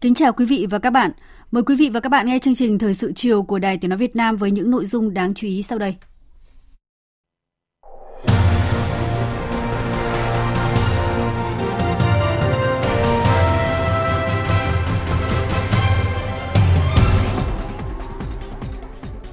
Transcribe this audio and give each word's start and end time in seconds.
Kính 0.00 0.14
chào 0.14 0.32
quý 0.32 0.44
vị 0.44 0.66
và 0.70 0.78
các 0.78 0.90
bạn. 0.90 1.10
Mời 1.50 1.62
quý 1.62 1.76
vị 1.76 1.88
và 1.88 2.00
các 2.00 2.08
bạn 2.08 2.26
nghe 2.26 2.38
chương 2.38 2.54
trình 2.54 2.78
Thời 2.78 2.94
sự 2.94 3.12
chiều 3.16 3.42
của 3.42 3.58
Đài 3.58 3.78
Tiếng 3.78 3.88
Nói 3.88 3.98
Việt 3.98 4.16
Nam 4.16 4.36
với 4.36 4.50
những 4.50 4.70
nội 4.70 4.86
dung 4.86 5.14
đáng 5.14 5.34
chú 5.34 5.46
ý 5.46 5.62
sau 5.62 5.78
đây. 5.78 5.96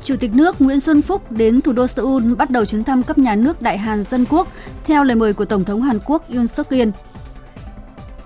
Chủ 0.03 0.15
tịch 0.19 0.33
nước 0.33 0.61
Nguyễn 0.61 0.79
Xuân 0.79 1.01
Phúc 1.01 1.31
đến 1.31 1.61
thủ 1.61 1.71
đô 1.71 1.87
Seoul 1.87 2.33
bắt 2.33 2.49
đầu 2.49 2.65
chuyến 2.65 2.83
thăm 2.83 3.03
cấp 3.03 3.17
nhà 3.17 3.35
nước 3.35 3.61
Đại 3.61 3.77
Hàn 3.77 4.03
Dân 4.03 4.25
Quốc, 4.29 4.47
theo 4.83 5.03
lời 5.03 5.15
mời 5.15 5.33
của 5.33 5.45
Tổng 5.45 5.65
thống 5.65 5.81
Hàn 5.81 5.99
Quốc 6.05 6.29
Yoon 6.29 6.47
suk 6.47 6.69
yeol 6.69 6.89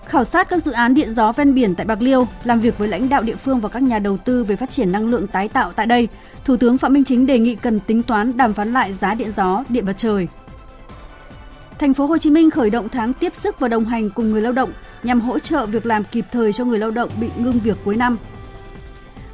khảo 0.10 0.24
sát 0.24 0.50
các 0.50 0.62
dự 0.62 0.72
án 0.72 0.94
điện 0.94 1.14
gió 1.14 1.32
ven 1.32 1.54
biển 1.54 1.76
tại 1.76 1.86
Bạc 1.86 2.02
Liêu, 2.02 2.28
làm 2.44 2.60
việc 2.60 2.78
với 2.78 2.88
lãnh 2.88 3.10
đạo 3.10 3.24
địa 3.24 3.36
phương 3.36 3.60
và 3.60 3.70
các 3.70 3.84
nhà 3.84 4.00
đầu 4.00 4.18
tư 4.18 4.44
về 4.44 4.56
phát 4.56 4.70
triển 4.70 4.92
năng 4.92 5.10
lượng 5.10 5.28
tái 5.28 5.48
tạo 5.48 5.72
tại 5.72 5.86
đây, 5.86 6.08
Thủ 6.46 6.58
tướng 6.58 6.78
Phạm 6.78 6.94
Minh 6.94 7.04
Chính 7.04 7.26
đề 7.26 7.40
nghị 7.40 7.56
cần 7.56 7.80
tính 7.80 8.04
toán 8.04 8.38
đàm 8.38 8.54
phán 8.54 8.74
lại 8.74 8.94
giá 8.94 9.14
điện 9.14 9.32
gió, 9.38 9.64
điện 9.70 9.86
mặt 9.86 9.94
trời. 9.98 10.28
Thành 11.80 11.94
phố 11.94 12.06
Hồ 12.06 12.18
Chí 12.18 12.30
Minh 12.30 12.50
khởi 12.50 12.70
động 12.70 12.90
tháng 12.90 13.14
tiếp 13.14 13.36
sức 13.36 13.60
và 13.60 13.68
đồng 13.68 13.86
hành 13.86 14.10
cùng 14.10 14.32
người 14.32 14.42
lao 14.42 14.52
động 14.52 14.72
nhằm 15.04 15.22
hỗ 15.22 15.40
trợ 15.40 15.66
việc 15.66 15.86
làm 15.86 16.04
kịp 16.04 16.26
thời 16.32 16.54
cho 16.54 16.66
người 16.66 16.80
lao 16.80 16.92
động 16.92 17.10
bị 17.20 17.30
ngưng 17.38 17.60
việc 17.60 17.78
cuối 17.86 17.96
năm. 17.96 18.18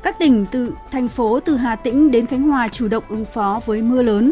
Các 0.04 0.20
tỉnh 0.20 0.46
từ 0.52 0.72
thành 0.92 1.08
phố 1.08 1.40
từ 1.40 1.56
Hà 1.56 1.76
Tĩnh 1.76 2.12
đến 2.12 2.28
Khánh 2.28 2.42
Hòa 2.42 2.68
chủ 2.68 2.88
động 2.88 3.04
ứng 3.10 3.26
phó 3.26 3.60
với 3.66 3.82
mưa 3.82 4.02
lớn, 4.02 4.32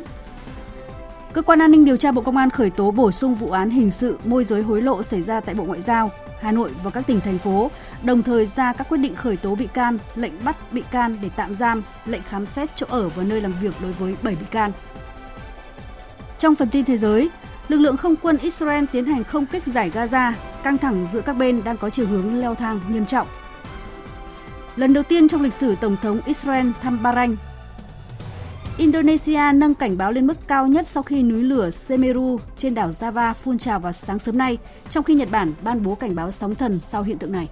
Cơ 1.33 1.41
quan 1.41 1.59
an 1.59 1.71
ninh 1.71 1.85
điều 1.85 1.97
tra 1.97 2.11
Bộ 2.11 2.21
Công 2.21 2.37
an 2.37 2.49
khởi 2.49 2.69
tố 2.69 2.91
bổ 2.91 3.11
sung 3.11 3.35
vụ 3.35 3.51
án 3.51 3.69
hình 3.69 3.91
sự 3.91 4.17
môi 4.25 4.43
giới 4.43 4.61
hối 4.61 4.81
lộ 4.81 5.03
xảy 5.03 5.21
ra 5.21 5.39
tại 5.39 5.55
Bộ 5.55 5.63
Ngoại 5.63 5.81
giao, 5.81 6.11
Hà 6.41 6.51
Nội 6.51 6.71
và 6.83 6.91
các 6.91 7.07
tỉnh 7.07 7.19
thành 7.19 7.37
phố, 7.37 7.71
đồng 8.03 8.23
thời 8.23 8.45
ra 8.45 8.73
các 8.73 8.89
quyết 8.89 8.97
định 8.97 9.15
khởi 9.15 9.37
tố 9.37 9.55
bị 9.55 9.67
can, 9.73 9.97
lệnh 10.15 10.43
bắt 10.43 10.73
bị 10.73 10.83
can 10.91 11.17
để 11.21 11.29
tạm 11.35 11.55
giam, 11.55 11.83
lệnh 12.05 12.21
khám 12.21 12.45
xét 12.45 12.69
chỗ 12.75 12.85
ở 12.89 13.09
và 13.09 13.23
nơi 13.23 13.41
làm 13.41 13.53
việc 13.61 13.73
đối 13.81 13.91
với 13.91 14.15
7 14.21 14.35
bị 14.35 14.45
can. 14.51 14.71
Trong 16.39 16.55
phần 16.55 16.69
tin 16.69 16.85
thế 16.85 16.97
giới, 16.97 17.29
lực 17.67 17.77
lượng 17.77 17.97
không 17.97 18.15
quân 18.15 18.37
Israel 18.37 18.85
tiến 18.91 19.05
hành 19.05 19.23
không 19.23 19.45
kích 19.45 19.67
giải 19.67 19.91
Gaza, 19.93 20.31
căng 20.63 20.77
thẳng 20.77 21.07
giữa 21.13 21.21
các 21.21 21.33
bên 21.33 21.61
đang 21.63 21.77
có 21.77 21.89
chiều 21.89 22.07
hướng 22.07 22.39
leo 22.39 22.55
thang 22.55 22.79
nghiêm 22.89 23.05
trọng. 23.05 23.27
Lần 24.75 24.93
đầu 24.93 25.03
tiên 25.03 25.27
trong 25.27 25.41
lịch 25.41 25.53
sử 25.53 25.75
Tổng 25.75 25.97
thống 26.01 26.19
Israel 26.25 26.69
thăm 26.81 27.03
Bahrain 27.03 27.35
Indonesia 28.77 29.51
nâng 29.53 29.73
cảnh 29.73 29.97
báo 29.97 30.11
lên 30.11 30.27
mức 30.27 30.37
cao 30.47 30.67
nhất 30.67 30.87
sau 30.87 31.03
khi 31.03 31.23
núi 31.23 31.43
lửa 31.43 31.71
Semeru 31.71 32.39
trên 32.57 32.73
đảo 32.73 32.89
Java 32.89 33.33
phun 33.33 33.57
trào 33.57 33.79
vào 33.79 33.93
sáng 33.93 34.19
sớm 34.19 34.37
nay, 34.37 34.57
trong 34.89 35.03
khi 35.03 35.13
Nhật 35.13 35.31
Bản 35.31 35.53
ban 35.63 35.83
bố 35.83 35.95
cảnh 35.95 36.15
báo 36.15 36.31
sóng 36.31 36.55
thần 36.55 36.79
sau 36.79 37.03
hiện 37.03 37.17
tượng 37.17 37.31
này. 37.31 37.49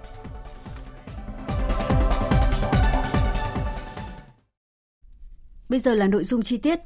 Bây 5.68 5.78
giờ 5.78 5.94
là 5.94 6.06
nội 6.06 6.24
dung 6.24 6.42
chi 6.42 6.56
tiết. 6.56 6.80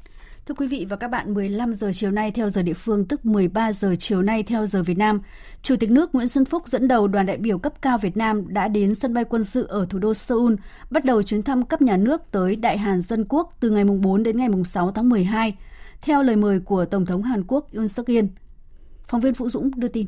Thưa 0.47 0.53
quý 0.53 0.67
vị 0.67 0.85
và 0.89 0.95
các 0.95 1.07
bạn, 1.07 1.33
15 1.33 1.73
giờ 1.73 1.91
chiều 1.93 2.11
nay 2.11 2.31
theo 2.31 2.49
giờ 2.49 2.61
địa 2.61 2.73
phương 2.73 3.05
tức 3.05 3.25
13 3.25 3.71
giờ 3.71 3.95
chiều 3.99 4.21
nay 4.21 4.43
theo 4.43 4.65
giờ 4.65 4.83
Việt 4.83 4.97
Nam, 4.97 5.21
Chủ 5.61 5.75
tịch 5.75 5.91
nước 5.91 6.15
Nguyễn 6.15 6.27
Xuân 6.27 6.45
Phúc 6.45 6.67
dẫn 6.67 6.87
đầu 6.87 7.07
đoàn 7.07 7.25
đại 7.25 7.37
biểu 7.37 7.57
cấp 7.57 7.73
cao 7.81 7.97
Việt 7.97 8.17
Nam 8.17 8.53
đã 8.53 8.67
đến 8.67 8.95
sân 8.95 9.13
bay 9.13 9.23
quân 9.23 9.43
sự 9.43 9.67
ở 9.67 9.85
thủ 9.89 9.99
đô 9.99 10.13
Seoul, 10.13 10.53
bắt 10.89 11.05
đầu 11.05 11.23
chuyến 11.23 11.43
thăm 11.43 11.65
cấp 11.65 11.81
nhà 11.81 11.97
nước 11.97 12.21
tới 12.31 12.55
Đại 12.55 12.77
Hàn 12.77 13.01
Dân 13.01 13.25
Quốc 13.29 13.51
từ 13.59 13.69
ngày 13.69 13.83
4 13.83 14.23
đến 14.23 14.37
ngày 14.37 14.49
6 14.65 14.91
tháng 14.91 15.09
12, 15.09 15.55
theo 16.01 16.23
lời 16.23 16.35
mời 16.35 16.59
của 16.59 16.85
Tổng 16.85 17.05
thống 17.05 17.23
Hàn 17.23 17.43
Quốc 17.47 17.73
Yoon 17.73 17.87
suk 17.87 18.07
yeol 18.07 18.25
Phóng 19.07 19.21
viên 19.21 19.33
Vũ 19.33 19.49
Dũng 19.49 19.71
đưa 19.75 19.87
tin. 19.87 20.07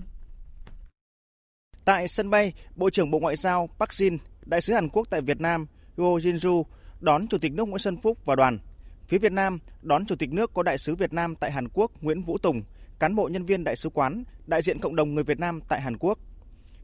Tại 1.86 2.08
sân 2.08 2.30
bay, 2.30 2.54
Bộ 2.76 2.90
trưởng 2.90 3.12
Bộ 3.12 3.20
Ngoại 3.20 3.36
giao 3.36 3.70
Park 3.80 3.90
Jin, 3.90 4.18
Đại 4.46 4.62
sứ 4.62 4.74
Hàn 4.74 4.90
Quốc 4.90 5.08
tại 5.10 5.22
Việt 5.22 5.42
Nam 5.42 5.66
Go 5.98 6.06
Jinju 6.06 6.64
đón 7.00 7.28
Chủ 7.28 7.38
tịch 7.38 7.54
nước 7.54 7.68
Nguyễn 7.68 7.80
Xuân 7.80 7.98
Phúc 7.98 8.18
và 8.26 8.36
đoàn. 8.36 8.60
Phía 9.10 9.18
Việt 9.18 9.32
Nam 9.32 9.60
đón 9.82 10.06
Chủ 10.06 10.16
tịch 10.16 10.34
nước 10.34 10.54
có 10.54 10.64
Đại 10.64 10.78
sứ 10.78 10.96
Việt 10.96 11.14
Nam 11.14 11.36
tại 11.36 11.52
Hàn 11.52 11.68
Quốc 11.74 11.92
Nguyễn 12.02 12.24
Vũ 12.24 12.38
Tùng, 12.38 12.64
cán 13.00 13.16
bộ 13.16 13.28
nhân 13.28 13.46
viên 13.46 13.64
đại 13.64 13.76
sứ 13.76 13.90
quán, 13.90 14.24
đại 14.46 14.62
diện 14.62 14.80
cộng 14.80 14.96
đồng 14.96 15.16
người 15.16 15.24
Việt 15.24 15.40
Nam 15.40 15.62
tại 15.70 15.82
Hàn 15.82 15.98
Quốc. 15.98 16.20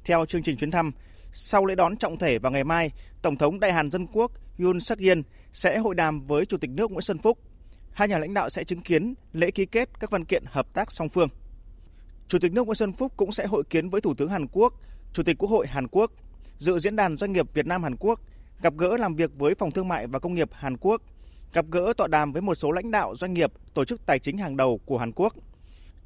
Theo 0.06 0.26
chương 0.26 0.44
trình 0.44 0.58
chuyến 0.58 0.72
thăm, 0.72 0.92
sau 1.32 1.66
lễ 1.66 1.76
đón 1.76 1.98
trọng 1.98 2.18
thể 2.18 2.40
vào 2.40 2.52
ngày 2.52 2.64
mai, 2.64 2.92
Tổng 3.22 3.38
thống 3.38 3.60
Đại 3.60 3.74
Hàn 3.74 3.90
Dân 3.90 4.08
Quốc 4.08 4.32
Yoon 4.60 4.80
suk 4.80 5.00
yeol 5.00 5.20
sẽ 5.52 5.78
hội 5.78 5.96
đàm 5.96 6.28
với 6.28 6.46
Chủ 6.46 6.58
tịch 6.58 6.70
nước 6.70 6.92
Nguyễn 6.92 7.02
Xuân 7.02 7.18
Phúc. 7.18 7.40
Hai 7.92 8.08
nhà 8.08 8.18
lãnh 8.18 8.34
đạo 8.34 8.50
sẽ 8.50 8.64
chứng 8.64 8.82
kiến 8.82 9.14
lễ 9.34 9.52
ký 9.52 9.66
kết 9.66 9.90
các 10.00 10.12
văn 10.12 10.26
kiện 10.26 10.44
hợp 10.48 10.74
tác 10.74 10.92
song 10.92 11.10
phương. 11.10 11.30
Chủ 12.28 12.40
tịch 12.40 12.54
nước 12.54 12.66
Nguyễn 12.66 12.76
Xuân 12.76 12.94
Phúc 12.94 13.14
cũng 13.18 13.32
sẽ 13.32 13.46
hội 13.46 13.64
kiến 13.70 13.90
với 13.90 14.02
Thủ 14.02 14.14
tướng 14.14 14.30
Hàn 14.30 14.48
Quốc, 14.48 14.74
Chủ 15.14 15.24
tịch 15.24 15.38
Quốc 15.38 15.50
hội 15.50 15.68
Hàn 15.68 15.88
Quốc, 15.88 16.12
dự 16.58 16.80
diễn 16.80 16.96
đàn 16.96 17.18
doanh 17.18 17.34
nghiệp 17.34 17.54
Việt 17.54 17.66
Nam 17.66 17.84
Hàn 17.84 17.96
Quốc, 17.96 18.20
gặp 18.62 18.74
gỡ 18.78 18.98
làm 18.98 19.16
việc 19.16 19.32
với 19.38 19.56
Phòng 19.56 19.72
Thương 19.72 19.88
mại 19.88 20.08
và 20.08 20.20
Công 20.20 20.34
nghiệp 20.34 20.50
Hàn 20.54 20.78
Quốc– 20.78 21.02
gặp 21.54 21.66
gỡ 21.72 21.94
tọa 21.98 22.08
đàm 22.08 22.32
với 22.32 22.42
một 22.42 22.56
số 22.56 22.72
lãnh 22.72 22.92
đạo 22.92 23.16
doanh 23.16 23.34
nghiệp, 23.34 23.52
tổ 23.74 23.86
chức 23.86 24.06
tài 24.06 24.20
chính 24.20 24.38
hàng 24.38 24.58
đầu 24.58 24.80
của 24.86 24.98
Hàn 24.98 25.12
Quốc. 25.12 25.34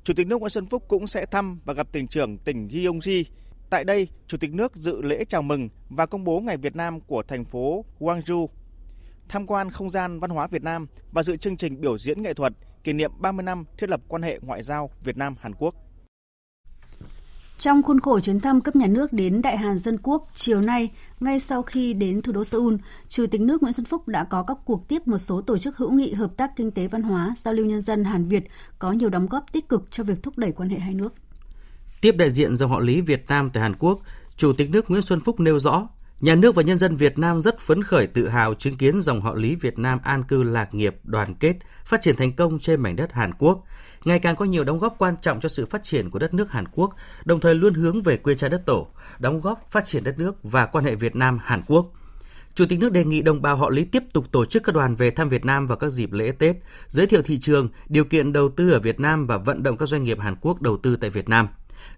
Chủ 0.03 0.13
tịch 0.13 0.27
nước 0.27 0.39
Nguyễn 0.39 0.49
Xuân 0.49 0.65
Phúc 0.65 0.83
cũng 0.87 1.07
sẽ 1.07 1.25
thăm 1.25 1.59
và 1.65 1.73
gặp 1.73 1.91
tỉnh 1.91 2.07
trưởng 2.07 2.37
tỉnh 2.37 2.67
Gyeonggi. 2.67 3.25
Tại 3.69 3.83
đây, 3.83 4.07
Chủ 4.27 4.37
tịch 4.37 4.53
nước 4.53 4.75
dự 4.75 5.01
lễ 5.01 5.25
chào 5.25 5.41
mừng 5.41 5.69
và 5.89 6.05
công 6.05 6.23
bố 6.23 6.39
Ngày 6.39 6.57
Việt 6.57 6.75
Nam 6.75 6.99
của 6.99 7.23
thành 7.23 7.45
phố 7.45 7.85
Gwangju, 7.99 8.47
tham 9.29 9.47
quan 9.47 9.71
không 9.71 9.89
gian 9.89 10.19
văn 10.19 10.29
hóa 10.29 10.47
Việt 10.47 10.63
Nam 10.63 10.87
và 11.11 11.23
dự 11.23 11.37
chương 11.37 11.57
trình 11.57 11.81
biểu 11.81 11.97
diễn 11.97 12.21
nghệ 12.21 12.33
thuật 12.33 12.53
kỷ 12.83 12.93
niệm 12.93 13.11
30 13.17 13.43
năm 13.43 13.65
thiết 13.77 13.89
lập 13.89 14.01
quan 14.07 14.21
hệ 14.21 14.39
ngoại 14.41 14.63
giao 14.63 14.89
Việt 15.03 15.17
Nam 15.17 15.35
Hàn 15.39 15.55
Quốc. 15.55 15.75
Trong 17.59 17.83
khuôn 17.83 17.99
khổ 17.99 18.19
chuyến 18.19 18.39
thăm 18.39 18.61
cấp 18.61 18.75
nhà 18.75 18.87
nước 18.87 19.13
đến 19.13 19.41
Đại 19.41 19.57
Hàn 19.57 19.77
Dân 19.77 19.97
Quốc 20.03 20.25
chiều 20.35 20.61
nay, 20.61 20.89
ngay 21.19 21.39
sau 21.39 21.63
khi 21.63 21.93
đến 21.93 22.21
thủ 22.21 22.31
đô 22.31 22.43
Seoul, 22.43 22.75
Chủ 23.09 23.25
tịch 23.31 23.41
nước 23.41 23.61
Nguyễn 23.61 23.73
Xuân 23.73 23.85
Phúc 23.85 24.07
đã 24.07 24.23
có 24.23 24.43
các 24.43 24.57
cuộc 24.65 24.87
tiếp 24.87 25.07
một 25.07 25.17
số 25.17 25.41
tổ 25.41 25.57
chức 25.57 25.77
hữu 25.77 25.91
nghị 25.91 26.13
hợp 26.13 26.37
tác 26.37 26.51
kinh 26.55 26.71
tế 26.71 26.87
văn 26.87 27.03
hóa, 27.03 27.33
giao 27.37 27.53
lưu 27.53 27.65
nhân 27.65 27.81
dân 27.81 28.03
Hàn 28.03 28.27
Việt 28.27 28.43
có 28.79 28.91
nhiều 28.91 29.09
đóng 29.09 29.27
góp 29.27 29.45
tích 29.51 29.69
cực 29.69 29.91
cho 29.91 30.03
việc 30.03 30.23
thúc 30.23 30.37
đẩy 30.37 30.51
quan 30.51 30.69
hệ 30.69 30.79
hai 30.79 30.93
nước. 30.93 31.13
Tiếp 32.01 32.15
đại 32.17 32.29
diện 32.29 32.57
dòng 32.57 32.69
họ 32.71 32.79
Lý 32.79 33.01
Việt 33.01 33.25
Nam 33.27 33.49
tại 33.49 33.63
Hàn 33.63 33.73
Quốc, 33.79 33.99
Chủ 34.37 34.53
tịch 34.53 34.69
nước 34.69 34.91
Nguyễn 34.91 35.01
Xuân 35.01 35.19
Phúc 35.19 35.39
nêu 35.39 35.59
rõ, 35.59 35.87
nhà 36.19 36.35
nước 36.35 36.55
và 36.55 36.63
nhân 36.63 36.79
dân 36.79 36.97
Việt 36.97 37.19
Nam 37.19 37.41
rất 37.41 37.59
phấn 37.59 37.83
khởi 37.83 38.07
tự 38.07 38.27
hào 38.27 38.53
chứng 38.53 38.77
kiến 38.77 39.01
dòng 39.01 39.21
họ 39.21 39.33
Lý 39.33 39.55
Việt 39.55 39.79
Nam 39.79 39.99
an 40.03 40.23
cư 40.23 40.43
lạc 40.43 40.73
nghiệp, 40.73 40.95
đoàn 41.03 41.35
kết, 41.35 41.55
phát 41.85 42.01
triển 42.01 42.15
thành 42.15 42.35
công 42.35 42.59
trên 42.59 42.81
mảnh 42.81 42.95
đất 42.95 43.13
Hàn 43.13 43.33
Quốc– 43.33 43.63
ngày 44.05 44.19
càng 44.19 44.35
có 44.35 44.45
nhiều 44.45 44.63
đóng 44.63 44.79
góp 44.79 44.95
quan 44.97 45.15
trọng 45.21 45.39
cho 45.39 45.49
sự 45.49 45.65
phát 45.65 45.83
triển 45.83 46.09
của 46.09 46.19
đất 46.19 46.33
nước 46.33 46.51
Hàn 46.51 46.65
Quốc, 46.71 46.95
đồng 47.25 47.39
thời 47.39 47.55
luôn 47.55 47.73
hướng 47.73 48.01
về 48.01 48.17
quê 48.17 48.35
cha 48.35 48.49
đất 48.49 48.65
tổ, 48.65 48.87
đóng 49.19 49.41
góp 49.41 49.71
phát 49.71 49.85
triển 49.85 50.03
đất 50.03 50.19
nước 50.19 50.35
và 50.43 50.65
quan 50.65 50.85
hệ 50.85 50.95
Việt 50.95 51.15
Nam 51.15 51.39
Hàn 51.43 51.61
Quốc. 51.67 51.85
Chủ 52.55 52.65
tịch 52.69 52.79
nước 52.79 52.91
đề 52.91 53.05
nghị 53.05 53.21
đồng 53.21 53.41
bào 53.41 53.55
họ 53.55 53.69
Lý 53.69 53.85
tiếp 53.85 54.03
tục 54.13 54.31
tổ 54.31 54.45
chức 54.45 54.63
các 54.63 54.75
đoàn 54.75 54.95
về 54.95 55.11
thăm 55.11 55.29
Việt 55.29 55.45
Nam 55.45 55.67
vào 55.67 55.77
các 55.77 55.89
dịp 55.89 56.11
lễ 56.11 56.31
Tết, 56.31 56.55
giới 56.87 57.07
thiệu 57.07 57.21
thị 57.21 57.39
trường, 57.39 57.69
điều 57.89 58.03
kiện 58.03 58.33
đầu 58.33 58.49
tư 58.49 58.71
ở 58.71 58.79
Việt 58.79 58.99
Nam 58.99 59.27
và 59.27 59.37
vận 59.37 59.63
động 59.63 59.77
các 59.77 59.85
doanh 59.85 60.03
nghiệp 60.03 60.19
Hàn 60.19 60.35
Quốc 60.41 60.61
đầu 60.61 60.77
tư 60.77 60.95
tại 60.95 61.09
Việt 61.09 61.29
Nam 61.29 61.47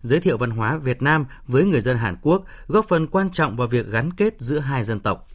giới 0.01 0.19
thiệu 0.19 0.37
văn 0.37 0.49
hóa 0.49 0.77
Việt 0.77 1.01
Nam 1.01 1.25
với 1.47 1.65
người 1.65 1.81
dân 1.81 1.97
Hàn 1.97 2.15
Quốc, 2.21 2.43
góp 2.67 2.87
phần 2.87 3.07
quan 3.07 3.29
trọng 3.29 3.55
vào 3.55 3.67
việc 3.67 3.87
gắn 3.87 4.13
kết 4.13 4.35
giữa 4.39 4.59
hai 4.59 4.83
dân 4.83 4.99
tộc. 4.99 5.27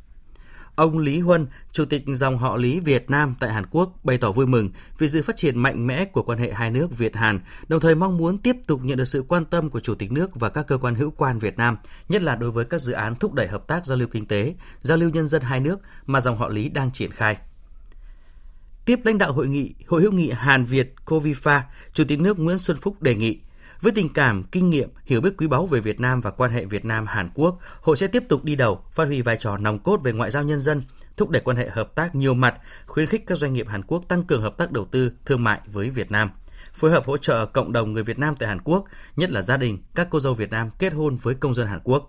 Ông 0.76 0.98
Lý 0.98 1.20
Huân, 1.20 1.46
Chủ 1.72 1.84
tịch 1.84 2.02
dòng 2.06 2.38
họ 2.38 2.56
Lý 2.56 2.80
Việt 2.80 3.10
Nam 3.10 3.34
tại 3.40 3.52
Hàn 3.52 3.66
Quốc 3.70 4.04
bày 4.04 4.18
tỏ 4.18 4.32
vui 4.32 4.46
mừng 4.46 4.70
vì 4.98 5.08
sự 5.08 5.22
phát 5.22 5.36
triển 5.36 5.58
mạnh 5.58 5.86
mẽ 5.86 6.04
của 6.04 6.22
quan 6.22 6.38
hệ 6.38 6.52
hai 6.52 6.70
nước 6.70 6.98
Việt 6.98 7.16
Hàn, 7.16 7.40
đồng 7.68 7.80
thời 7.80 7.94
mong 7.94 8.16
muốn 8.16 8.38
tiếp 8.38 8.56
tục 8.66 8.80
nhận 8.82 8.98
được 8.98 9.04
sự 9.04 9.24
quan 9.28 9.44
tâm 9.44 9.70
của 9.70 9.80
Chủ 9.80 9.94
tịch 9.94 10.12
nước 10.12 10.30
và 10.34 10.48
các 10.48 10.66
cơ 10.66 10.78
quan 10.78 10.94
hữu 10.94 11.10
quan 11.10 11.38
Việt 11.38 11.56
Nam, 11.56 11.76
nhất 12.08 12.22
là 12.22 12.36
đối 12.36 12.50
với 12.50 12.64
các 12.64 12.80
dự 12.80 12.92
án 12.92 13.14
thúc 13.14 13.32
đẩy 13.32 13.48
hợp 13.48 13.66
tác 13.66 13.86
giao 13.86 13.98
lưu 13.98 14.08
kinh 14.08 14.26
tế, 14.26 14.54
giao 14.82 14.98
lưu 14.98 15.10
nhân 15.10 15.28
dân 15.28 15.42
hai 15.42 15.60
nước 15.60 15.80
mà 16.06 16.20
dòng 16.20 16.38
họ 16.38 16.48
Lý 16.48 16.68
đang 16.68 16.90
triển 16.90 17.10
khai. 17.10 17.36
Tiếp 18.84 19.00
lãnh 19.04 19.18
đạo 19.18 19.32
hội 19.32 19.48
nghị 19.48 19.74
Hội 19.86 20.02
hữu 20.02 20.12
nghị 20.12 20.30
Hàn 20.30 20.64
Việt 20.64 20.94
Covifa, 21.06 21.60
Chủ 21.92 22.04
tịch 22.08 22.20
nước 22.20 22.38
Nguyễn 22.38 22.58
Xuân 22.58 22.76
Phúc 22.80 23.02
đề 23.02 23.14
nghị 23.14 23.40
với 23.86 23.92
tình 23.92 24.12
cảm, 24.12 24.44
kinh 24.44 24.70
nghiệm, 24.70 24.88
hiểu 25.04 25.20
biết 25.20 25.34
quý 25.38 25.46
báu 25.46 25.66
về 25.66 25.80
Việt 25.80 26.00
Nam 26.00 26.20
và 26.20 26.30
quan 26.30 26.50
hệ 26.50 26.64
Việt 26.64 26.84
Nam 26.84 27.06
Hàn 27.06 27.30
Quốc, 27.34 27.58
hội 27.80 27.96
sẽ 27.96 28.06
tiếp 28.06 28.22
tục 28.28 28.44
đi 28.44 28.56
đầu, 28.56 28.80
phát 28.92 29.04
huy 29.04 29.22
vai 29.22 29.36
trò 29.36 29.56
nòng 29.56 29.78
cốt 29.78 30.00
về 30.04 30.12
ngoại 30.12 30.30
giao 30.30 30.42
nhân 30.42 30.60
dân, 30.60 30.82
thúc 31.16 31.30
đẩy 31.30 31.42
quan 31.42 31.56
hệ 31.56 31.68
hợp 31.68 31.94
tác 31.94 32.14
nhiều 32.14 32.34
mặt, 32.34 32.54
khuyến 32.86 33.06
khích 33.06 33.26
các 33.26 33.38
doanh 33.38 33.52
nghiệp 33.52 33.68
Hàn 33.68 33.82
Quốc 33.82 34.02
tăng 34.08 34.24
cường 34.24 34.42
hợp 34.42 34.56
tác 34.56 34.72
đầu 34.72 34.84
tư, 34.84 35.12
thương 35.24 35.44
mại 35.44 35.60
với 35.66 35.90
Việt 35.90 36.10
Nam 36.10 36.30
phối 36.72 36.90
hợp 36.90 37.06
hỗ 37.06 37.16
trợ 37.16 37.46
cộng 37.46 37.72
đồng 37.72 37.92
người 37.92 38.02
Việt 38.02 38.18
Nam 38.18 38.34
tại 38.38 38.48
Hàn 38.48 38.60
Quốc, 38.64 38.84
nhất 39.16 39.30
là 39.30 39.42
gia 39.42 39.56
đình 39.56 39.78
các 39.94 40.08
cô 40.10 40.20
dâu 40.20 40.34
Việt 40.34 40.50
Nam 40.50 40.70
kết 40.78 40.92
hôn 40.92 41.16
với 41.16 41.34
công 41.34 41.54
dân 41.54 41.66
Hàn 41.66 41.80
Quốc. 41.84 42.08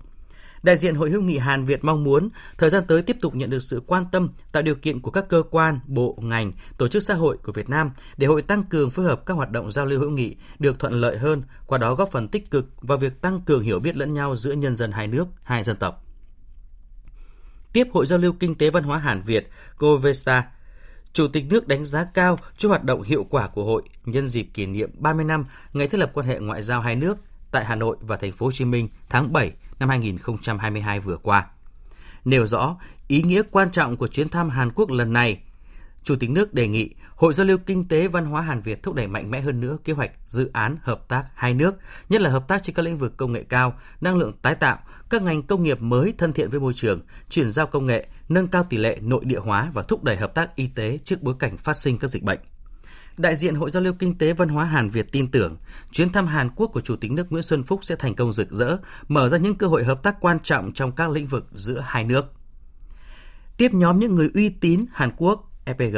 Đại 0.64 0.78
diện 0.78 0.96
Hội 0.96 1.10
hữu 1.10 1.22
nghị 1.22 1.38
Hàn 1.38 1.66
Việt 1.66 1.84
mong 1.84 2.04
muốn 2.04 2.30
thời 2.58 2.70
gian 2.70 2.84
tới 2.88 3.02
tiếp 3.02 3.18
tục 3.22 3.36
nhận 3.36 3.50
được 3.50 3.60
sự 3.60 3.84
quan 3.88 4.04
tâm, 4.12 4.30
tạo 4.52 4.64
điều 4.64 4.76
kiện 4.76 5.02
của 5.02 5.12
các 5.12 5.26
cơ 5.30 5.44
quan, 5.52 5.80
bộ, 5.88 6.18
ngành, 6.22 6.52
tổ 6.78 6.88
chức 6.88 7.04
xã 7.04 7.14
hội 7.14 7.38
của 7.44 7.52
Việt 7.52 7.70
Nam 7.70 7.92
để 8.18 8.28
hội 8.28 8.42
tăng 8.42 8.64
cường 8.64 8.90
phối 8.90 9.06
hợp 9.06 9.26
các 9.26 9.34
hoạt 9.34 9.52
động 9.52 9.72
giao 9.72 9.86
lưu 9.86 10.00
hữu 10.00 10.10
nghị 10.10 10.36
được 10.60 10.80
thuận 10.80 10.94
lợi 10.94 11.18
hơn, 11.18 11.44
qua 11.66 11.78
đó 11.78 11.96
góp 11.96 12.12
phần 12.12 12.28
tích 12.28 12.52
cực 12.52 12.68
vào 12.82 12.98
việc 12.98 13.22
tăng 13.22 13.42
cường 13.42 13.62
hiểu 13.62 13.80
biết 13.80 13.96
lẫn 13.96 14.14
nhau 14.14 14.36
giữa 14.36 14.52
nhân 14.52 14.76
dân 14.76 14.92
hai 14.92 15.08
nước, 15.08 15.28
hai 15.44 15.64
dân 15.64 15.78
tộc. 15.78 16.04
Tiếp 17.74 17.88
Hội 17.94 18.06
giao 18.06 18.20
lưu 18.20 18.34
kinh 18.40 18.56
tế 18.56 18.70
văn 18.70 18.84
hóa 18.84 18.98
Hàn 18.98 19.22
Việt 19.22 19.50
Covesta 19.80 20.44
Chủ 21.18 21.28
tịch 21.28 21.46
nước 21.50 21.68
đánh 21.68 21.86
giá 21.86 22.04
cao 22.04 22.40
cho 22.58 22.70
hoạt 22.70 22.84
động 22.84 23.02
hiệu 23.02 23.26
quả 23.30 23.48
của 23.48 23.64
hội 23.64 23.84
nhân 24.06 24.28
dịp 24.28 24.44
kỷ 24.54 24.66
niệm 24.66 24.90
30 24.98 25.26
năm 25.26 25.46
ngày 25.74 25.88
thiết 25.88 25.98
lập 25.98 26.12
quan 26.14 26.28
hệ 26.28 26.40
ngoại 26.40 26.64
giao 26.64 26.82
hai 26.82 26.96
nước 26.96 27.18
tại 27.52 27.66
Hà 27.66 27.76
Nội 27.76 27.98
và 28.02 28.16
thành 28.18 28.32
phố 28.32 28.46
Hồ 28.46 28.52
Chí 28.52 28.66
Minh 28.66 28.90
tháng 29.10 29.34
7 29.34 29.52
năm 29.80 29.90
2022 29.90 31.00
vừa 31.00 31.18
qua. 31.18 31.48
Nêu 32.26 32.48
rõ 32.48 32.78
ý 33.08 33.22
nghĩa 33.22 33.42
quan 33.52 33.72
trọng 33.72 33.98
của 33.98 34.08
chuyến 34.08 34.30
thăm 34.30 34.50
Hàn 34.50 34.72
Quốc 34.72 34.92
lần 34.92 35.14
này, 35.14 35.42
Chủ 36.04 36.16
tịch 36.16 36.30
nước 36.30 36.54
đề 36.54 36.68
nghị 36.68 36.94
Hội 37.18 37.34
giao 37.34 37.46
lưu 37.46 37.58
kinh 37.66 37.88
tế 37.88 38.08
văn 38.08 38.26
hóa 38.26 38.42
Hàn 38.42 38.62
Việt 38.62 38.84
thúc 38.84 38.96
đẩy 38.96 39.08
mạnh 39.08 39.32
mẽ 39.32 39.42
hơn 39.42 39.60
nữa 39.60 39.78
kế 39.84 39.94
hoạch 39.94 40.12
dự 40.26 40.50
án 40.54 40.78
hợp 40.82 41.08
tác 41.08 41.26
hai 41.36 41.54
nước, 41.54 41.76
nhất 42.10 42.22
là 42.22 42.30
hợp 42.30 42.48
tác 42.48 42.64
trên 42.64 42.76
các 42.76 42.84
lĩnh 42.84 42.98
vực 42.98 43.18
công 43.18 43.32
nghệ 43.32 43.44
cao, 43.44 43.74
năng 44.02 44.18
lượng 44.18 44.34
tái 44.42 44.56
tạo, 44.56 44.78
các 45.10 45.22
ngành 45.22 45.44
công 45.44 45.64
nghiệp 45.64 45.82
mới 45.82 46.14
thân 46.18 46.34
thiện 46.34 46.50
với 46.50 46.60
môi 46.60 46.74
trường, 46.74 47.02
chuyển 47.30 47.52
giao 47.52 47.68
công 47.68 47.86
nghệ, 47.86 48.08
nâng 48.30 48.48
cao 48.48 48.64
tỷ 48.64 48.78
lệ 48.78 49.00
nội 49.02 49.26
địa 49.26 49.40
hóa 49.40 49.72
và 49.74 49.84
thúc 49.84 50.04
đẩy 50.04 50.16
hợp 50.16 50.36
tác 50.36 50.56
y 50.56 50.68
tế 50.68 51.00
trước 51.04 51.24
bối 51.24 51.36
cảnh 51.40 51.58
phát 51.58 51.78
sinh 51.78 51.98
các 51.98 52.08
dịch 52.08 52.24
bệnh. 52.24 52.40
Đại 53.18 53.36
diện 53.36 53.56
Hội 53.56 53.70
giao 53.70 53.84
lưu 53.84 53.94
kinh 54.00 54.18
tế 54.18 54.34
văn 54.34 54.50
hóa 54.50 54.66
Hàn 54.66 54.90
Việt 54.90 55.12
tin 55.12 55.32
tưởng 55.32 55.58
chuyến 55.92 56.10
thăm 56.10 56.28
Hàn 56.28 56.50
Quốc 56.56 56.68
của 56.68 56.82
Chủ 56.82 56.96
tịch 56.96 57.12
nước 57.12 57.32
Nguyễn 57.32 57.44
Xuân 57.44 57.64
Phúc 57.64 57.80
sẽ 57.84 57.96
thành 57.96 58.16
công 58.16 58.34
rực 58.34 58.52
rỡ, 58.52 58.78
mở 59.08 59.30
ra 59.30 59.38
những 59.38 59.56
cơ 59.56 59.68
hội 59.68 59.84
hợp 59.84 60.04
tác 60.04 60.16
quan 60.22 60.40
trọng 60.40 60.74
trong 60.74 60.92
các 60.92 61.10
lĩnh 61.10 61.28
vực 61.28 61.48
giữa 61.54 61.84
hai 61.86 62.04
nước. 62.04 62.34
Tiếp 63.58 63.74
nhóm 63.74 64.00
những 64.00 64.16
người 64.16 64.30
uy 64.34 64.50
tín 64.50 64.86
Hàn 64.92 65.12
Quốc 65.18 65.52
EPG, 65.66 65.98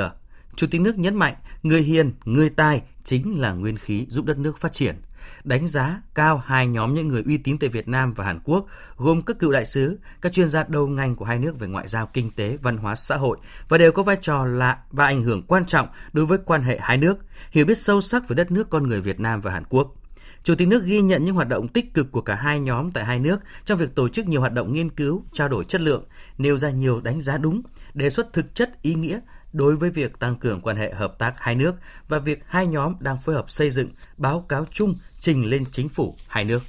Chủ 0.56 0.68
tịch 0.72 0.82
nước 0.82 0.98
nhấn 0.98 1.16
mạnh 1.16 1.36
người 1.64 1.82
hiền, 1.82 2.14
người 2.26 2.50
tài 2.50 2.82
chính 3.04 3.42
là 3.42 3.54
nguyên 3.54 3.78
khí 3.78 4.06
giúp 4.10 4.26
đất 4.26 4.38
nước 4.38 4.58
phát 4.58 4.72
triển– 4.72 4.96
đánh 5.44 5.68
giá 5.68 6.02
cao 6.16 6.38
hai 6.46 6.68
nhóm 6.68 6.96
những 6.96 7.08
người 7.08 7.24
uy 7.26 7.38
tín 7.38 7.58
tại 7.58 7.70
Việt 7.70 7.88
Nam 7.88 8.14
và 8.14 8.26
Hàn 8.26 8.40
Quốc, 8.44 8.66
gồm 8.98 9.22
các 9.22 9.40
cựu 9.40 9.52
đại 9.52 9.66
sứ, 9.66 10.00
các 10.22 10.32
chuyên 10.32 10.48
gia 10.48 10.64
đầu 10.64 10.88
ngành 10.88 11.16
của 11.16 11.26
hai 11.26 11.40
nước 11.40 11.60
về 11.60 11.68
ngoại 11.68 11.88
giao, 11.88 12.06
kinh 12.06 12.32
tế, 12.32 12.58
văn 12.62 12.78
hóa, 12.78 12.96
xã 12.96 13.18
hội 13.18 13.38
và 13.70 13.78
đều 13.78 13.92
có 13.92 14.04
vai 14.04 14.16
trò 14.22 14.46
lạ 14.46 14.78
và 14.92 15.06
ảnh 15.06 15.24
hưởng 15.24 15.44
quan 15.48 15.66
trọng 15.66 15.88
đối 16.14 16.26
với 16.26 16.38
quan 16.46 16.64
hệ 16.64 16.80
hai 16.82 16.98
nước, 16.98 17.18
hiểu 17.52 17.66
biết 17.66 17.78
sâu 17.78 18.02
sắc 18.02 18.28
về 18.28 18.36
đất 18.36 18.52
nước 18.52 18.70
con 18.70 18.88
người 18.88 19.02
Việt 19.02 19.20
Nam 19.20 19.42
và 19.42 19.52
Hàn 19.52 19.64
Quốc. 19.70 19.96
Chủ 20.44 20.56
tịch 20.56 20.68
nước 20.68 20.84
ghi 20.84 21.02
nhận 21.02 21.26
những 21.26 21.36
hoạt 21.36 21.48
động 21.48 21.68
tích 21.68 21.94
cực 21.94 22.12
của 22.12 22.22
cả 22.22 22.36
hai 22.36 22.60
nhóm 22.60 22.92
tại 22.92 23.06
hai 23.06 23.20
nước 23.20 23.40
trong 23.66 23.78
việc 23.78 23.96
tổ 23.96 24.10
chức 24.10 24.28
nhiều 24.28 24.40
hoạt 24.40 24.54
động 24.54 24.74
nghiên 24.74 24.90
cứu, 24.90 25.24
trao 25.34 25.48
đổi 25.48 25.64
chất 25.64 25.82
lượng, 25.82 26.04
nêu 26.38 26.58
ra 26.58 26.70
nhiều 26.70 27.02
đánh 27.02 27.22
giá 27.22 27.38
đúng, 27.38 27.62
đề 27.94 28.10
xuất 28.10 28.34
thực 28.34 28.56
chất 28.56 28.82
ý 28.82 28.94
nghĩa 28.94 29.20
đối 29.54 29.76
với 29.76 29.90
việc 29.90 30.20
tăng 30.20 30.36
cường 30.36 30.62
quan 30.62 30.78
hệ 30.78 30.94
hợp 30.94 31.20
tác 31.20 31.40
hai 31.40 31.56
nước 31.56 31.76
và 32.08 32.18
việc 32.18 32.44
hai 32.48 32.68
nhóm 32.68 32.94
đang 33.00 33.18
phối 33.18 33.36
hợp 33.36 33.50
xây 33.50 33.72
dựng 33.72 33.90
báo 34.18 34.46
cáo 34.50 34.66
chung 34.72 34.96
trình 35.20 35.46
lên 35.46 35.64
chính 35.72 35.90
phủ 35.90 36.16
hai 36.28 36.46
nước. 36.46 36.62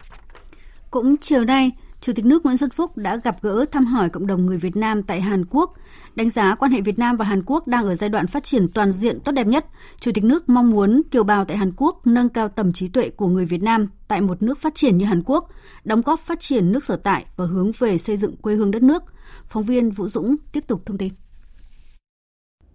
Cũng 0.91 1.17
chiều 1.17 1.45
nay, 1.45 1.73
Chủ 2.01 2.13
tịch 2.13 2.25
nước 2.25 2.45
Nguyễn 2.45 2.57
Xuân 2.57 2.71
Phúc 2.71 2.97
đã 2.97 3.17
gặp 3.17 3.37
gỡ 3.43 3.65
thăm 3.73 3.87
hỏi 3.87 4.09
cộng 4.09 4.27
đồng 4.27 4.47
người 4.47 4.57
Việt 4.57 4.77
Nam 4.77 5.03
tại 5.03 5.21
Hàn 5.21 5.45
Quốc, 5.51 5.75
đánh 6.15 6.31
giá 6.31 6.55
quan 6.55 6.73
hệ 6.73 6.81
Việt 6.81 6.99
Nam 6.99 7.17
và 7.17 7.25
Hàn 7.25 7.43
Quốc 7.47 7.67
đang 7.67 7.87
ở 7.87 7.95
giai 7.95 8.11
đoạn 8.11 8.27
phát 8.27 8.45
triển 8.45 8.69
toàn 8.69 8.93
diện 8.93 9.21
tốt 9.21 9.33
đẹp 9.33 9.47
nhất. 9.47 9.67
Chủ 10.01 10.11
tịch 10.15 10.25
nước 10.25 10.49
mong 10.49 10.71
muốn 10.71 11.03
kiều 11.11 11.25
bào 11.25 11.45
tại 11.45 11.57
Hàn 11.57 11.73
Quốc 11.77 12.07
nâng 12.07 12.29
cao 12.29 12.49
tầm 12.49 12.73
trí 12.73 12.89
tuệ 12.89 13.11
của 13.11 13.29
người 13.29 13.45
Việt 13.45 13.63
Nam 13.63 13.89
tại 14.09 14.21
một 14.21 14.43
nước 14.43 14.59
phát 14.59 14.75
triển 14.75 14.99
như 14.99 15.07
Hàn 15.07 15.23
Quốc, 15.27 15.51
đóng 15.85 16.03
góp 16.03 16.21
phát 16.21 16.41
triển 16.41 16.73
nước 16.73 16.85
sở 16.85 16.97
tại 16.97 17.25
và 17.37 17.47
hướng 17.47 17.73
về 17.79 17.99
xây 17.99 18.17
dựng 18.17 18.37
quê 18.37 18.55
hương 18.55 18.71
đất 18.71 18.83
nước. 18.83 19.03
Phóng 19.49 19.65
viên 19.65 19.91
Vũ 19.91 20.09
Dũng 20.09 20.37
tiếp 20.53 20.65
tục 20.67 20.83
thông 20.87 20.99
tin. 20.99 21.13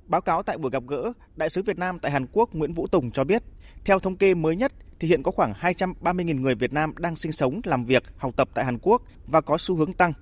Báo 0.08 0.22
cáo 0.22 0.44
tại 0.44 0.58
buổi 0.58 0.72
gặp 0.72 0.84
gỡ, 0.88 1.14
Đại 1.36 1.50
sứ 1.50 1.64
Việt 1.64 1.78
Nam 1.78 2.00
tại 2.00 2.12
Hàn 2.12 2.26
Quốc 2.32 2.56
Nguyễn 2.56 2.74
Vũ 2.74 2.88
Tùng 2.88 3.12
cho 3.12 3.24
biết, 3.24 3.44
theo 3.86 4.00
thống 4.00 4.16
kê 4.16 4.34
mới 4.34 4.56
nhất 4.56 4.72
thì 5.00 5.08
hiện 5.08 5.24
có 5.24 5.32
khoảng 5.32 5.54
230.000 5.54 6.42
người 6.42 6.56
Việt 6.56 6.74
Nam 6.74 6.94
đang 6.98 7.16
sinh 7.16 7.32
sống, 7.32 7.62
làm 7.64 7.86
việc, 7.86 8.04
học 8.18 8.34
tập 8.36 8.50
tại 8.54 8.66
Hàn 8.66 8.78
Quốc 8.82 9.02
và 9.28 9.42
có 9.42 9.58
xu 9.58 9.76
hướng 9.76 9.94
tăng. 9.94 10.14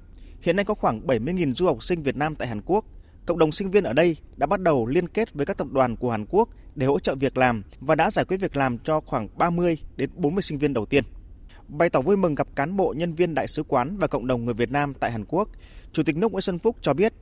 Hiện 0.41 0.55
nay 0.55 0.65
có 0.65 0.73
khoảng 0.73 1.07
70.000 1.07 1.53
du 1.53 1.65
học 1.65 1.83
sinh 1.83 2.03
Việt 2.03 2.15
Nam 2.15 2.35
tại 2.35 2.47
Hàn 2.47 2.61
Quốc. 2.65 2.85
Cộng 3.25 3.39
đồng 3.39 3.51
sinh 3.51 3.71
viên 3.71 3.83
ở 3.83 3.93
đây 3.93 4.17
đã 4.35 4.47
bắt 4.47 4.59
đầu 4.59 4.85
liên 4.85 5.07
kết 5.07 5.33
với 5.33 5.45
các 5.45 5.57
tập 5.57 5.67
đoàn 5.71 5.95
của 5.95 6.11
Hàn 6.11 6.25
Quốc 6.29 6.49
để 6.75 6.85
hỗ 6.85 6.99
trợ 6.99 7.15
việc 7.15 7.37
làm 7.37 7.63
và 7.79 7.95
đã 7.95 8.11
giải 8.11 8.25
quyết 8.25 8.37
việc 8.37 8.57
làm 8.57 8.77
cho 8.77 9.01
khoảng 9.01 9.27
30 9.37 9.77
đến 9.95 10.09
40 10.15 10.41
sinh 10.41 10.57
viên 10.57 10.73
đầu 10.73 10.85
tiên. 10.85 11.03
Bày 11.67 11.89
tỏ 11.89 12.01
vui 12.01 12.17
mừng 12.17 12.35
gặp 12.35 12.47
cán 12.55 12.77
bộ 12.77 12.93
nhân 12.97 13.13
viên 13.13 13.33
đại 13.33 13.47
sứ 13.47 13.63
quán 13.63 13.97
và 13.97 14.07
cộng 14.07 14.27
đồng 14.27 14.45
người 14.45 14.53
Việt 14.53 14.71
Nam 14.71 14.93
tại 14.99 15.11
Hàn 15.11 15.25
Quốc, 15.25 15.49
Chủ 15.91 16.03
tịch 16.03 16.17
nước 16.17 16.31
Nguyễn 16.31 16.41
Xuân 16.41 16.59
Phúc 16.59 16.77
cho 16.81 16.93
biết 16.93 17.13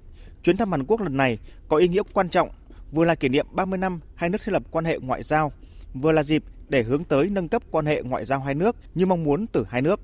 Chuyến 0.44 0.58
thăm 0.58 0.72
Hàn 0.72 0.84
Quốc 0.86 1.02
lần 1.02 1.18
này 1.18 1.40
có 1.68 1.78
ý 1.78 1.88
nghĩa 1.88 2.02
quan 2.14 2.30
trọng, 2.30 2.50
vừa 2.92 3.06
là 3.06 3.16
kỷ 3.16 3.30
niệm 3.30 3.48
30 3.52 3.78
năm 3.78 4.00
hai 4.16 4.30
nước 4.30 4.38
thiết 4.44 4.52
lập 4.52 4.64
quan 4.72 4.86
hệ 4.86 5.00
ngoại 5.00 5.24
giao, 5.24 5.52
vừa 5.94 6.12
là 6.12 6.24
dịp 6.24 6.44
để 6.70 6.84
hướng 6.84 7.04
tới 7.04 7.30
nâng 7.30 7.50
cấp 7.50 7.64
quan 7.72 7.86
hệ 7.86 8.02
ngoại 8.02 8.26
giao 8.26 8.40
hai 8.40 8.56
nước 8.56 8.76
như 8.96 9.06
mong 9.06 9.24
muốn 9.24 9.48
từ 9.48 9.66
hai 9.70 9.82
nước. 9.82 10.00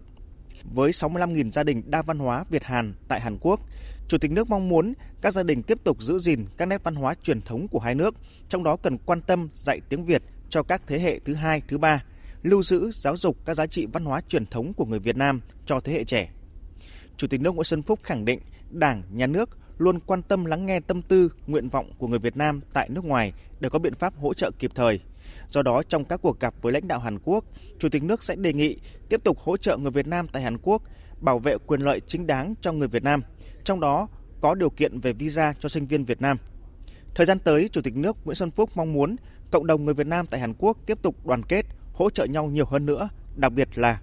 Với 0.63 0.91
65.000 0.91 1.51
gia 1.51 1.63
đình 1.63 1.83
đa 1.85 2.01
văn 2.01 2.19
hóa 2.19 2.43
Việt 2.49 2.63
Hàn 2.63 2.93
tại 3.07 3.21
Hàn 3.21 3.37
Quốc, 3.41 3.59
Chủ 4.07 4.17
tịch 4.17 4.31
nước 4.31 4.49
mong 4.49 4.69
muốn 4.69 4.93
các 5.21 5.33
gia 5.33 5.43
đình 5.43 5.63
tiếp 5.63 5.77
tục 5.83 6.01
giữ 6.01 6.19
gìn 6.19 6.45
các 6.57 6.65
nét 6.65 6.83
văn 6.83 6.95
hóa 6.95 7.13
truyền 7.23 7.41
thống 7.41 7.67
của 7.67 7.79
hai 7.79 7.95
nước, 7.95 8.15
trong 8.49 8.63
đó 8.63 8.75
cần 8.75 8.97
quan 8.97 9.21
tâm 9.21 9.49
dạy 9.55 9.81
tiếng 9.89 10.05
Việt 10.05 10.23
cho 10.49 10.63
các 10.63 10.81
thế 10.87 10.99
hệ 10.99 11.19
thứ 11.19 11.33
hai, 11.33 11.61
thứ 11.67 11.77
ba, 11.77 12.03
lưu 12.43 12.63
giữ, 12.63 12.91
giáo 12.91 13.17
dục 13.17 13.37
các 13.45 13.53
giá 13.53 13.67
trị 13.67 13.85
văn 13.93 14.05
hóa 14.05 14.21
truyền 14.29 14.45
thống 14.45 14.73
của 14.73 14.85
người 14.85 14.99
Việt 14.99 15.17
Nam 15.17 15.41
cho 15.65 15.79
thế 15.79 15.93
hệ 15.93 16.03
trẻ. 16.03 16.29
Chủ 17.17 17.27
tịch 17.27 17.41
nước 17.41 17.55
Nguyễn 17.55 17.63
Xuân 17.63 17.81
Phúc 17.81 17.99
khẳng 18.03 18.25
định 18.25 18.39
Đảng, 18.71 19.03
Nhà 19.11 19.27
nước 19.27 19.49
luôn 19.77 19.99
quan 19.99 20.21
tâm 20.21 20.45
lắng 20.45 20.65
nghe 20.65 20.79
tâm 20.79 21.01
tư, 21.01 21.31
nguyện 21.47 21.69
vọng 21.69 21.91
của 21.97 22.07
người 22.07 22.19
Việt 22.19 22.37
Nam 22.37 22.61
tại 22.73 22.89
nước 22.89 23.05
ngoài 23.05 23.33
để 23.59 23.69
có 23.69 23.79
biện 23.79 23.93
pháp 23.93 24.13
hỗ 24.17 24.33
trợ 24.33 24.51
kịp 24.59 24.71
thời. 24.75 24.99
Do 25.49 25.61
đó, 25.61 25.83
trong 25.89 26.05
các 26.05 26.19
cuộc 26.21 26.39
gặp 26.39 26.53
với 26.61 26.73
lãnh 26.73 26.87
đạo 26.87 26.99
Hàn 26.99 27.19
Quốc, 27.23 27.45
Chủ 27.79 27.89
tịch 27.89 28.03
nước 28.03 28.23
sẽ 28.23 28.35
đề 28.35 28.53
nghị 28.53 28.77
tiếp 29.09 29.23
tục 29.23 29.39
hỗ 29.39 29.57
trợ 29.57 29.77
người 29.77 29.91
Việt 29.91 30.07
Nam 30.07 30.27
tại 30.31 30.41
Hàn 30.41 30.57
Quốc, 30.57 30.81
bảo 31.19 31.39
vệ 31.39 31.57
quyền 31.67 31.81
lợi 31.81 32.01
chính 32.07 32.27
đáng 32.27 32.53
cho 32.61 32.71
người 32.71 32.87
Việt 32.87 33.03
Nam, 33.03 33.21
trong 33.63 33.79
đó 33.79 34.07
có 34.41 34.55
điều 34.55 34.69
kiện 34.69 34.99
về 34.99 35.13
visa 35.13 35.53
cho 35.59 35.69
sinh 35.69 35.85
viên 35.85 36.05
Việt 36.05 36.21
Nam. 36.21 36.37
Thời 37.15 37.25
gian 37.25 37.39
tới, 37.39 37.69
Chủ 37.71 37.81
tịch 37.81 37.95
nước 37.95 38.17
Nguyễn 38.25 38.35
Xuân 38.35 38.51
Phúc 38.51 38.69
mong 38.75 38.93
muốn 38.93 39.15
cộng 39.51 39.67
đồng 39.67 39.85
người 39.85 39.93
Việt 39.93 40.07
Nam 40.07 40.25
tại 40.25 40.39
Hàn 40.39 40.53
Quốc 40.57 40.77
tiếp 40.85 41.01
tục 41.01 41.25
đoàn 41.25 41.43
kết, 41.43 41.65
hỗ 41.93 42.09
trợ 42.09 42.25
nhau 42.25 42.45
nhiều 42.45 42.65
hơn 42.65 42.85
nữa, 42.85 43.09
đặc 43.35 43.53
biệt 43.53 43.77
là 43.77 44.01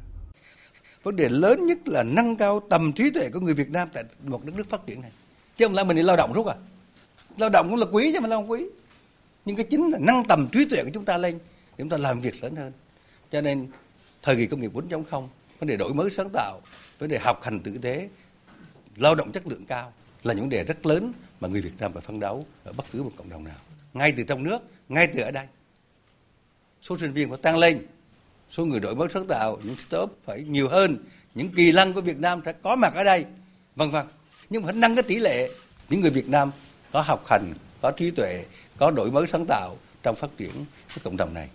vấn 1.02 1.16
đề 1.16 1.28
lớn 1.28 1.66
nhất 1.66 1.88
là 1.88 2.02
nâng 2.02 2.36
cao 2.36 2.60
tầm 2.70 2.92
trí 2.92 3.10
tuệ 3.10 3.30
của 3.30 3.40
người 3.40 3.54
Việt 3.54 3.70
Nam 3.70 3.88
tại 3.92 4.04
một 4.22 4.44
đất 4.44 4.54
nước 4.56 4.68
phát 4.68 4.86
triển 4.86 5.00
này 5.00 5.10
chứ 5.56 5.66
không 5.66 5.74
lẽ 5.74 5.84
mình 5.84 5.96
đi 5.96 6.02
lao 6.02 6.16
động 6.16 6.32
rút 6.32 6.46
à? 6.46 6.54
Lao 7.36 7.50
động 7.50 7.70
cũng 7.70 7.78
là 7.78 7.86
quý 7.92 8.10
chứ 8.12 8.20
mà 8.20 8.28
lao 8.28 8.40
động 8.40 8.50
quý. 8.50 8.64
Nhưng 9.44 9.56
cái 9.56 9.66
chính 9.70 9.90
là 9.90 9.98
nâng 10.00 10.24
tầm 10.28 10.48
trí 10.52 10.64
tuệ 10.64 10.82
của 10.84 10.90
chúng 10.94 11.04
ta 11.04 11.18
lên 11.18 11.38
để 11.38 11.74
chúng 11.78 11.88
ta 11.88 11.96
làm 11.96 12.20
việc 12.20 12.42
lớn 12.42 12.56
hơn. 12.56 12.72
Cho 13.30 13.40
nên 13.40 13.68
thời 14.22 14.36
kỳ 14.36 14.46
công 14.46 14.60
nghiệp 14.60 14.72
4.0 14.74 15.28
vấn 15.58 15.68
đề 15.68 15.76
đổi 15.76 15.94
mới 15.94 16.10
sáng 16.10 16.30
tạo, 16.32 16.60
vấn 16.98 17.08
đề 17.08 17.18
học 17.18 17.42
hành 17.42 17.60
tử 17.60 17.78
tế, 17.82 18.08
lao 18.96 19.14
động 19.14 19.32
chất 19.32 19.46
lượng 19.46 19.64
cao 19.66 19.92
là 20.22 20.34
những 20.34 20.42
vấn 20.42 20.50
đề 20.50 20.64
rất 20.64 20.86
lớn 20.86 21.12
mà 21.40 21.48
người 21.48 21.60
Việt 21.60 21.72
Nam 21.78 21.92
phải 21.92 22.02
phấn 22.02 22.20
đấu 22.20 22.46
ở 22.64 22.72
bất 22.72 22.84
cứ 22.92 23.02
một 23.02 23.10
cộng 23.16 23.30
đồng 23.30 23.44
nào. 23.44 23.56
Ngay 23.94 24.12
từ 24.16 24.22
trong 24.22 24.44
nước, 24.44 24.58
ngay 24.88 25.06
từ 25.06 25.22
ở 25.22 25.30
đây. 25.30 25.46
Số 26.82 26.98
sinh 26.98 27.12
viên 27.12 27.28
phải 27.28 27.38
tăng 27.38 27.58
lên, 27.58 27.86
số 28.50 28.64
người 28.64 28.80
đổi 28.80 28.94
mới 28.94 29.08
sáng 29.14 29.26
tạo, 29.26 29.58
những 29.62 29.76
startup 29.76 30.18
phải 30.24 30.42
nhiều 30.42 30.68
hơn, 30.68 31.04
những 31.34 31.50
kỳ 31.52 31.72
lân 31.72 31.92
của 31.92 32.00
Việt 32.00 32.18
Nam 32.18 32.42
sẽ 32.44 32.52
có 32.52 32.76
mặt 32.76 32.94
ở 32.94 33.04
đây, 33.04 33.24
vân 33.76 33.90
vân 33.90 34.06
nhưng 34.50 34.62
mà 34.62 34.66
phải 34.66 34.74
nâng 34.74 34.94
cái 34.94 35.02
tỷ 35.02 35.18
lệ 35.18 35.50
những 35.88 36.00
người 36.00 36.10
Việt 36.10 36.28
Nam 36.28 36.50
có 36.92 37.00
học 37.00 37.24
hành, 37.26 37.52
có 37.82 37.92
trí 37.96 38.10
tuệ, 38.10 38.44
có 38.76 38.90
đổi 38.90 39.10
mới 39.10 39.26
sáng 39.26 39.46
tạo 39.46 39.76
trong 40.02 40.16
phát 40.16 40.30
triển 40.38 40.52
cái 40.88 40.98
cộng 41.04 41.16
đồng 41.16 41.34
này. 41.34 41.48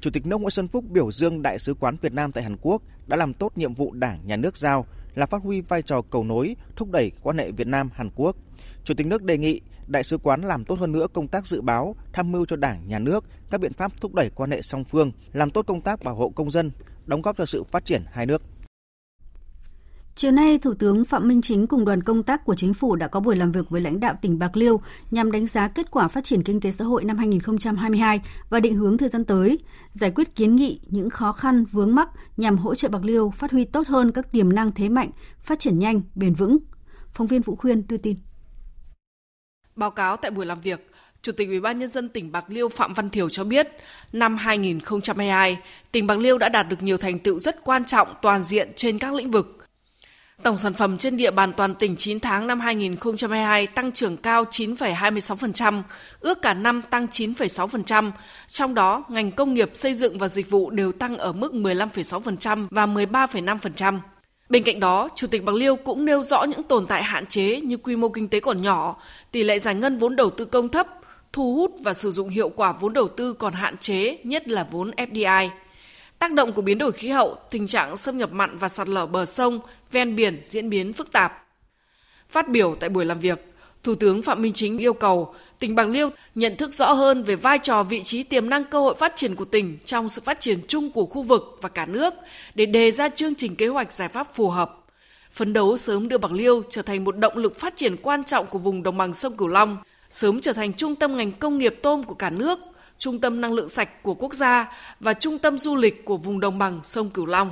Chủ 0.00 0.10
tịch 0.10 0.26
nước 0.26 0.40
Nguyễn 0.40 0.50
Xuân 0.50 0.68
Phúc 0.68 0.84
biểu 0.88 1.12
dương 1.12 1.42
Đại 1.42 1.58
sứ 1.58 1.74
quán 1.74 1.96
Việt 2.00 2.12
Nam 2.12 2.32
tại 2.32 2.44
Hàn 2.44 2.56
Quốc 2.60 2.82
đã 3.06 3.16
làm 3.16 3.34
tốt 3.34 3.52
nhiệm 3.56 3.74
vụ 3.74 3.92
Đảng, 3.92 4.20
Nhà 4.26 4.36
nước 4.36 4.56
giao 4.56 4.86
là 5.14 5.26
phát 5.26 5.42
huy 5.42 5.60
vai 5.60 5.82
trò 5.82 6.02
cầu 6.10 6.24
nối, 6.24 6.56
thúc 6.76 6.90
đẩy 6.90 7.12
quan 7.22 7.38
hệ 7.38 7.50
Việt 7.50 7.66
Nam 7.66 7.90
Hàn 7.94 8.10
Quốc. 8.14 8.36
Chủ 8.84 8.94
tịch 8.94 9.06
nước 9.06 9.22
đề 9.22 9.38
nghị 9.38 9.60
đại 9.86 10.04
sứ 10.04 10.18
quán 10.18 10.42
làm 10.42 10.64
tốt 10.64 10.78
hơn 10.78 10.92
nữa 10.92 11.06
công 11.12 11.28
tác 11.28 11.46
dự 11.46 11.60
báo, 11.60 11.96
tham 12.12 12.32
mưu 12.32 12.46
cho 12.46 12.56
Đảng, 12.56 12.88
Nhà 12.88 12.98
nước 12.98 13.24
các 13.50 13.60
biện 13.60 13.72
pháp 13.72 14.00
thúc 14.00 14.14
đẩy 14.14 14.30
quan 14.30 14.50
hệ 14.50 14.62
song 14.62 14.84
phương, 14.84 15.12
làm 15.32 15.50
tốt 15.50 15.66
công 15.66 15.80
tác 15.80 16.02
bảo 16.02 16.14
hộ 16.14 16.28
công 16.28 16.50
dân, 16.50 16.70
đóng 17.06 17.22
góp 17.22 17.36
cho 17.38 17.46
sự 17.46 17.64
phát 17.64 17.84
triển 17.84 18.02
hai 18.12 18.26
nước. 18.26 18.42
Chiều 20.18 20.30
nay, 20.30 20.58
Thủ 20.58 20.74
tướng 20.74 21.04
Phạm 21.04 21.28
Minh 21.28 21.42
Chính 21.42 21.66
cùng 21.66 21.84
đoàn 21.84 22.02
công 22.02 22.22
tác 22.22 22.44
của 22.44 22.54
chính 22.54 22.74
phủ 22.74 22.96
đã 22.96 23.08
có 23.08 23.20
buổi 23.20 23.36
làm 23.36 23.52
việc 23.52 23.70
với 23.70 23.80
lãnh 23.80 24.00
đạo 24.00 24.14
tỉnh 24.22 24.38
Bạc 24.38 24.56
Liêu 24.56 24.80
nhằm 25.10 25.32
đánh 25.32 25.46
giá 25.46 25.68
kết 25.68 25.90
quả 25.90 26.08
phát 26.08 26.24
triển 26.24 26.42
kinh 26.42 26.60
tế 26.60 26.70
xã 26.70 26.84
hội 26.84 27.04
năm 27.04 27.18
2022 27.18 28.20
và 28.50 28.60
định 28.60 28.76
hướng 28.76 28.98
thời 28.98 29.08
gian 29.08 29.24
tới, 29.24 29.58
giải 29.90 30.10
quyết 30.10 30.34
kiến 30.34 30.56
nghị 30.56 30.80
những 30.86 31.10
khó 31.10 31.32
khăn 31.32 31.64
vướng 31.64 31.94
mắc 31.94 32.08
nhằm 32.36 32.58
hỗ 32.58 32.74
trợ 32.74 32.88
Bạc 32.88 33.04
Liêu 33.04 33.32
phát 33.36 33.50
huy 33.50 33.64
tốt 33.64 33.88
hơn 33.88 34.12
các 34.12 34.32
tiềm 34.32 34.52
năng 34.52 34.72
thế 34.72 34.88
mạnh, 34.88 35.10
phát 35.40 35.58
triển 35.58 35.78
nhanh, 35.78 36.00
bền 36.14 36.34
vững. 36.34 36.58
Phóng 37.12 37.26
viên 37.26 37.42
Vũ 37.42 37.56
Khuyên 37.56 37.86
đưa 37.88 37.96
tin. 37.96 38.16
Báo 39.76 39.90
cáo 39.90 40.16
tại 40.16 40.30
buổi 40.30 40.46
làm 40.46 40.60
việc, 40.60 40.90
Chủ 41.22 41.32
tịch 41.32 41.48
Ủy 41.48 41.60
ban 41.60 41.78
nhân 41.78 41.88
dân 41.88 42.08
tỉnh 42.08 42.32
Bạc 42.32 42.44
Liêu 42.48 42.68
Phạm 42.68 42.94
Văn 42.94 43.10
Thiểu 43.10 43.28
cho 43.28 43.44
biết, 43.44 43.68
năm 44.12 44.36
2022, 44.36 45.58
tỉnh 45.92 46.06
Bạc 46.06 46.18
Liêu 46.18 46.38
đã 46.38 46.48
đạt 46.48 46.68
được 46.68 46.82
nhiều 46.82 46.96
thành 46.96 47.18
tựu 47.18 47.40
rất 47.40 47.64
quan 47.64 47.84
trọng 47.84 48.08
toàn 48.22 48.42
diện 48.42 48.70
trên 48.76 48.98
các 48.98 49.14
lĩnh 49.14 49.30
vực. 49.30 49.57
Tổng 50.42 50.58
sản 50.58 50.72
phẩm 50.72 50.98
trên 50.98 51.16
địa 51.16 51.30
bàn 51.30 51.52
toàn 51.52 51.74
tỉnh 51.74 51.96
9 51.96 52.20
tháng 52.20 52.46
năm 52.46 52.60
2022 52.60 53.66
tăng 53.66 53.92
trưởng 53.92 54.16
cao 54.16 54.44
9,26%, 54.44 55.82
ước 56.20 56.42
cả 56.42 56.54
năm 56.54 56.82
tăng 56.90 57.06
9,6%, 57.06 58.10
trong 58.46 58.74
đó 58.74 59.04
ngành 59.08 59.32
công 59.32 59.54
nghiệp 59.54 59.70
xây 59.74 59.94
dựng 59.94 60.18
và 60.18 60.28
dịch 60.28 60.50
vụ 60.50 60.70
đều 60.70 60.92
tăng 60.92 61.18
ở 61.18 61.32
mức 61.32 61.52
15,6% 61.52 62.66
và 62.70 62.86
13,5%. 62.86 63.98
Bên 64.48 64.62
cạnh 64.62 64.80
đó, 64.80 65.08
Chủ 65.14 65.26
tịch 65.26 65.44
Bạc 65.44 65.54
Liêu 65.54 65.76
cũng 65.76 66.04
nêu 66.04 66.22
rõ 66.22 66.44
những 66.44 66.62
tồn 66.62 66.86
tại 66.86 67.02
hạn 67.02 67.26
chế 67.26 67.60
như 67.60 67.76
quy 67.76 67.96
mô 67.96 68.08
kinh 68.08 68.28
tế 68.28 68.40
còn 68.40 68.62
nhỏ, 68.62 68.96
tỷ 69.32 69.42
lệ 69.42 69.58
giải 69.58 69.74
ngân 69.74 69.98
vốn 69.98 70.16
đầu 70.16 70.30
tư 70.30 70.44
công 70.44 70.68
thấp, 70.68 70.86
thu 71.32 71.54
hút 71.54 71.72
và 71.80 71.94
sử 71.94 72.10
dụng 72.10 72.28
hiệu 72.28 72.48
quả 72.48 72.72
vốn 72.72 72.92
đầu 72.92 73.08
tư 73.08 73.32
còn 73.32 73.52
hạn 73.52 73.76
chế, 73.76 74.18
nhất 74.24 74.48
là 74.48 74.66
vốn 74.70 74.90
FDI. 74.90 75.48
Tác 76.18 76.32
động 76.32 76.52
của 76.52 76.62
biến 76.62 76.78
đổi 76.78 76.92
khí 76.92 77.08
hậu, 77.08 77.36
tình 77.50 77.66
trạng 77.66 77.96
xâm 77.96 78.18
nhập 78.18 78.32
mặn 78.32 78.58
và 78.58 78.68
sạt 78.68 78.88
lở 78.88 79.06
bờ 79.06 79.24
sông, 79.24 79.60
ven 79.92 80.16
biển 80.16 80.40
diễn 80.44 80.70
biến 80.70 80.92
phức 80.92 81.12
tạp. 81.12 81.46
Phát 82.28 82.48
biểu 82.48 82.76
tại 82.80 82.88
buổi 82.88 83.04
làm 83.04 83.20
việc, 83.20 83.48
Thủ 83.82 83.94
tướng 83.94 84.22
Phạm 84.22 84.42
Minh 84.42 84.52
Chính 84.52 84.78
yêu 84.78 84.92
cầu 84.92 85.34
tỉnh 85.58 85.74
Bạc 85.74 85.88
Liêu 85.88 86.10
nhận 86.34 86.56
thức 86.56 86.72
rõ 86.72 86.92
hơn 86.92 87.22
về 87.22 87.36
vai 87.36 87.58
trò 87.58 87.82
vị 87.82 88.02
trí 88.02 88.22
tiềm 88.22 88.50
năng 88.50 88.64
cơ 88.64 88.80
hội 88.80 88.94
phát 88.94 89.12
triển 89.16 89.34
của 89.34 89.44
tỉnh 89.44 89.78
trong 89.84 90.08
sự 90.08 90.22
phát 90.24 90.40
triển 90.40 90.58
chung 90.68 90.90
của 90.90 91.06
khu 91.06 91.22
vực 91.22 91.58
và 91.60 91.68
cả 91.68 91.86
nước 91.86 92.14
để 92.54 92.66
đề 92.66 92.90
ra 92.90 93.08
chương 93.08 93.34
trình 93.34 93.56
kế 93.56 93.68
hoạch 93.68 93.92
giải 93.92 94.08
pháp 94.08 94.34
phù 94.34 94.50
hợp. 94.50 94.78
Phấn 95.32 95.52
đấu 95.52 95.76
sớm 95.76 96.08
đưa 96.08 96.18
Bạc 96.18 96.32
Liêu 96.32 96.62
trở 96.70 96.82
thành 96.82 97.04
một 97.04 97.16
động 97.16 97.36
lực 97.36 97.60
phát 97.60 97.76
triển 97.76 97.96
quan 97.96 98.24
trọng 98.24 98.46
của 98.46 98.58
vùng 98.58 98.82
đồng 98.82 98.96
bằng 98.96 99.14
sông 99.14 99.36
Cửu 99.36 99.48
Long, 99.48 99.76
sớm 100.10 100.40
trở 100.40 100.52
thành 100.52 100.72
trung 100.72 100.94
tâm 100.94 101.16
ngành 101.16 101.32
công 101.32 101.58
nghiệp 101.58 101.74
tôm 101.82 102.02
của 102.02 102.14
cả 102.14 102.30
nước, 102.30 102.58
trung 102.98 103.20
tâm 103.20 103.40
năng 103.40 103.52
lượng 103.52 103.68
sạch 103.68 104.02
của 104.02 104.14
quốc 104.14 104.34
gia 104.34 104.72
và 105.00 105.12
trung 105.12 105.38
tâm 105.38 105.58
du 105.58 105.76
lịch 105.76 106.04
của 106.04 106.16
vùng 106.16 106.40
đồng 106.40 106.58
bằng 106.58 106.80
sông 106.82 107.10
Cửu 107.10 107.26
Long 107.26 107.50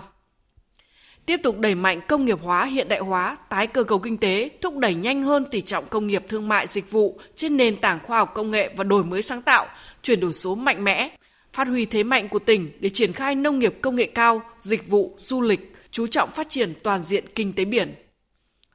tiếp 1.26 1.40
tục 1.42 1.58
đẩy 1.58 1.74
mạnh 1.74 2.00
công 2.08 2.24
nghiệp 2.24 2.38
hóa, 2.42 2.64
hiện 2.64 2.88
đại 2.88 2.98
hóa, 2.98 3.36
tái 3.48 3.66
cơ 3.66 3.84
cấu 3.84 3.98
kinh 3.98 4.16
tế, 4.16 4.50
thúc 4.62 4.76
đẩy 4.76 4.94
nhanh 4.94 5.22
hơn 5.22 5.44
tỷ 5.50 5.60
trọng 5.60 5.84
công 5.86 6.06
nghiệp 6.06 6.24
thương 6.28 6.48
mại 6.48 6.66
dịch 6.66 6.90
vụ 6.90 7.18
trên 7.34 7.56
nền 7.56 7.76
tảng 7.76 7.98
khoa 8.02 8.18
học 8.18 8.30
công 8.34 8.50
nghệ 8.50 8.70
và 8.76 8.84
đổi 8.84 9.04
mới 9.04 9.22
sáng 9.22 9.42
tạo, 9.42 9.66
chuyển 10.02 10.20
đổi 10.20 10.32
số 10.32 10.54
mạnh 10.54 10.84
mẽ, 10.84 11.16
phát 11.52 11.68
huy 11.68 11.86
thế 11.86 12.02
mạnh 12.02 12.28
của 12.28 12.38
tỉnh 12.38 12.70
để 12.80 12.88
triển 12.88 13.12
khai 13.12 13.34
nông 13.34 13.58
nghiệp 13.58 13.74
công 13.80 13.96
nghệ 13.96 14.06
cao, 14.06 14.42
dịch 14.60 14.88
vụ, 14.88 15.16
du 15.18 15.40
lịch, 15.40 15.72
chú 15.90 16.06
trọng 16.06 16.30
phát 16.30 16.48
triển 16.48 16.72
toàn 16.82 17.02
diện 17.02 17.24
kinh 17.34 17.52
tế 17.52 17.64
biển. 17.64 17.94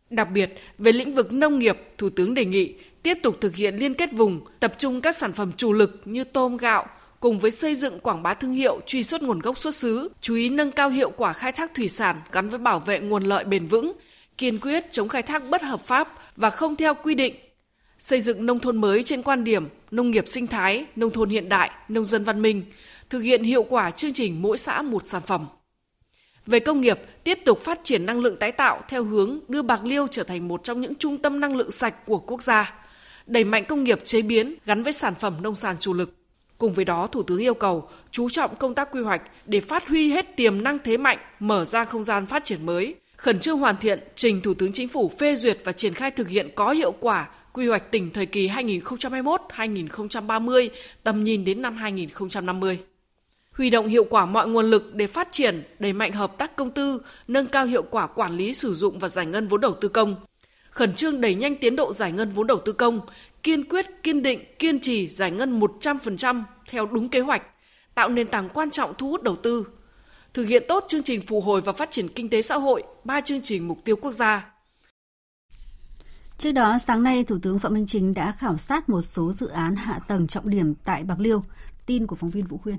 Đặc 0.09 0.27
biệt, 0.31 0.53
về 0.77 0.91
lĩnh 0.91 1.15
vực 1.15 1.33
nông 1.33 1.59
nghiệp, 1.59 1.77
Thủ 1.97 2.09
tướng 2.09 2.33
đề 2.33 2.45
nghị 2.45 2.73
tiếp 3.03 3.17
tục 3.23 3.37
thực 3.41 3.55
hiện 3.55 3.75
liên 3.75 3.93
kết 3.93 4.11
vùng, 4.11 4.41
tập 4.59 4.73
trung 4.77 5.01
các 5.01 5.15
sản 5.15 5.33
phẩm 5.33 5.51
chủ 5.57 5.73
lực 5.73 6.01
như 6.05 6.23
tôm 6.23 6.57
gạo, 6.57 6.85
cùng 7.19 7.39
với 7.39 7.51
xây 7.51 7.75
dựng 7.75 7.99
quảng 7.99 8.23
bá 8.23 8.33
thương 8.33 8.51
hiệu, 8.51 8.79
truy 8.85 9.03
xuất 9.03 9.23
nguồn 9.23 9.39
gốc 9.39 9.57
xuất 9.57 9.75
xứ, 9.75 10.11
chú 10.21 10.35
ý 10.35 10.49
nâng 10.49 10.71
cao 10.71 10.89
hiệu 10.89 11.11
quả 11.17 11.33
khai 11.33 11.51
thác 11.51 11.73
thủy 11.75 11.87
sản 11.87 12.15
gắn 12.31 12.49
với 12.49 12.59
bảo 12.59 12.79
vệ 12.79 12.99
nguồn 12.99 13.23
lợi 13.23 13.43
bền 13.43 13.67
vững, 13.67 13.93
kiên 14.37 14.59
quyết 14.59 14.91
chống 14.91 15.07
khai 15.07 15.21
thác 15.21 15.49
bất 15.49 15.61
hợp 15.61 15.85
pháp 15.85 16.13
và 16.35 16.49
không 16.49 16.75
theo 16.75 16.93
quy 16.93 17.15
định. 17.15 17.35
Xây 17.99 18.21
dựng 18.21 18.45
nông 18.45 18.59
thôn 18.59 18.81
mới 18.81 19.03
trên 19.03 19.21
quan 19.21 19.43
điểm 19.43 19.67
nông 19.91 20.11
nghiệp 20.11 20.23
sinh 20.27 20.47
thái, 20.47 20.85
nông 20.95 21.11
thôn 21.11 21.29
hiện 21.29 21.49
đại, 21.49 21.71
nông 21.89 22.05
dân 22.05 22.23
văn 22.23 22.41
minh, 22.41 22.63
thực 23.09 23.19
hiện 23.19 23.43
hiệu 23.43 23.63
quả 23.63 23.91
chương 23.91 24.13
trình 24.13 24.41
mỗi 24.41 24.57
xã 24.57 24.81
một 24.81 25.07
sản 25.07 25.21
phẩm. 25.21 25.45
Về 26.45 26.59
công 26.59 26.81
nghiệp, 26.81 26.99
tiếp 27.23 27.39
tục 27.45 27.61
phát 27.61 27.79
triển 27.83 28.05
năng 28.05 28.19
lượng 28.19 28.37
tái 28.37 28.51
tạo 28.51 28.81
theo 28.89 29.03
hướng 29.03 29.39
đưa 29.47 29.61
Bạc 29.61 29.81
Liêu 29.83 30.07
trở 30.07 30.23
thành 30.23 30.47
một 30.47 30.63
trong 30.63 30.81
những 30.81 30.95
trung 30.95 31.17
tâm 31.17 31.39
năng 31.39 31.55
lượng 31.55 31.71
sạch 31.71 32.05
của 32.05 32.17
quốc 32.19 32.41
gia, 32.43 32.80
đẩy 33.31 33.43
mạnh 33.43 33.65
công 33.65 33.83
nghiệp 33.83 33.99
chế 34.03 34.21
biến 34.21 34.55
gắn 34.65 34.83
với 34.83 34.93
sản 34.93 35.15
phẩm 35.15 35.33
nông 35.41 35.55
sản 35.55 35.75
chủ 35.79 35.93
lực 35.93 36.13
Cùng 36.61 36.73
với 36.73 36.85
đó, 36.85 37.07
Thủ 37.07 37.23
tướng 37.23 37.37
yêu 37.37 37.53
cầu 37.53 37.89
chú 38.11 38.29
trọng 38.29 38.55
công 38.55 38.73
tác 38.73 38.91
quy 38.91 39.01
hoạch 39.01 39.21
để 39.45 39.59
phát 39.59 39.87
huy 39.87 40.11
hết 40.11 40.37
tiềm 40.37 40.63
năng 40.63 40.77
thế 40.83 40.97
mạnh, 40.97 41.17
mở 41.39 41.65
ra 41.65 41.85
không 41.85 42.03
gian 42.03 42.25
phát 42.25 42.43
triển 42.43 42.65
mới, 42.65 42.95
khẩn 43.17 43.39
trương 43.39 43.57
hoàn 43.57 43.77
thiện 43.77 43.99
trình 44.15 44.41
Thủ 44.41 44.53
tướng 44.53 44.73
Chính 44.73 44.87
phủ 44.87 45.11
phê 45.19 45.35
duyệt 45.35 45.57
và 45.63 45.71
triển 45.71 45.93
khai 45.93 46.11
thực 46.11 46.27
hiện 46.27 46.49
có 46.55 46.71
hiệu 46.71 46.91
quả 46.91 47.29
quy 47.53 47.67
hoạch 47.67 47.91
tỉnh 47.91 48.11
thời 48.11 48.25
kỳ 48.25 48.49
2021-2030, 48.49 50.69
tầm 51.03 51.23
nhìn 51.23 51.45
đến 51.45 51.61
năm 51.61 51.77
2050. 51.77 52.79
Huy 53.51 53.69
động 53.69 53.87
hiệu 53.87 54.03
quả 54.03 54.25
mọi 54.25 54.47
nguồn 54.47 54.65
lực 54.65 54.95
để 54.95 55.07
phát 55.07 55.27
triển, 55.31 55.63
đẩy 55.79 55.93
mạnh 55.93 56.11
hợp 56.11 56.37
tác 56.37 56.55
công 56.55 56.71
tư, 56.71 57.01
nâng 57.27 57.47
cao 57.47 57.65
hiệu 57.65 57.83
quả 57.83 58.07
quản 58.07 58.37
lý 58.37 58.53
sử 58.53 58.73
dụng 58.73 58.99
và 58.99 59.09
giải 59.09 59.25
ngân 59.25 59.47
vốn 59.47 59.61
đầu 59.61 59.75
tư 59.81 59.87
công. 59.87 60.15
Khẩn 60.71 60.93
trương 60.93 61.21
đẩy 61.21 61.35
nhanh 61.35 61.55
tiến 61.55 61.75
độ 61.75 61.93
giải 61.93 62.11
ngân 62.11 62.29
vốn 62.29 62.47
đầu 62.47 62.59
tư 62.65 62.71
công, 62.71 62.99
kiên 63.43 63.69
quyết, 63.69 63.85
kiên 64.03 64.23
định, 64.23 64.39
kiên 64.59 64.79
trì 64.79 65.07
giải 65.07 65.31
ngân 65.31 65.59
100% 65.59 66.43
theo 66.69 66.85
đúng 66.85 67.09
kế 67.09 67.19
hoạch, 67.19 67.43
tạo 67.95 68.09
nền 68.09 68.27
tảng 68.27 68.49
quan 68.49 68.71
trọng 68.71 68.93
thu 68.97 69.09
hút 69.09 69.23
đầu 69.23 69.35
tư, 69.35 69.67
thực 70.33 70.43
hiện 70.43 70.63
tốt 70.67 70.85
chương 70.87 71.03
trình 71.03 71.21
phục 71.21 71.43
hồi 71.43 71.61
và 71.61 71.73
phát 71.73 71.91
triển 71.91 72.07
kinh 72.07 72.29
tế 72.29 72.41
xã 72.41 72.55
hội, 72.55 72.83
ba 73.03 73.21
chương 73.21 73.41
trình 73.41 73.67
mục 73.67 73.79
tiêu 73.83 73.95
quốc 73.95 74.11
gia. 74.11 74.51
Trước 76.37 76.51
đó, 76.51 76.77
sáng 76.77 77.03
nay, 77.03 77.23
Thủ 77.23 77.37
tướng 77.41 77.59
Phạm 77.59 77.73
Minh 77.73 77.87
Chính 77.87 78.13
đã 78.13 78.31
khảo 78.31 78.57
sát 78.57 78.89
một 78.89 79.01
số 79.01 79.33
dự 79.33 79.47
án 79.47 79.75
hạ 79.75 79.99
tầng 80.07 80.27
trọng 80.27 80.49
điểm 80.49 80.73
tại 80.75 81.03
Bạc 81.03 81.19
Liêu. 81.19 81.43
Tin 81.85 82.07
của 82.07 82.15
phóng 82.15 82.29
viên 82.29 82.45
Vũ 82.45 82.57
Khuyên. 82.57 82.77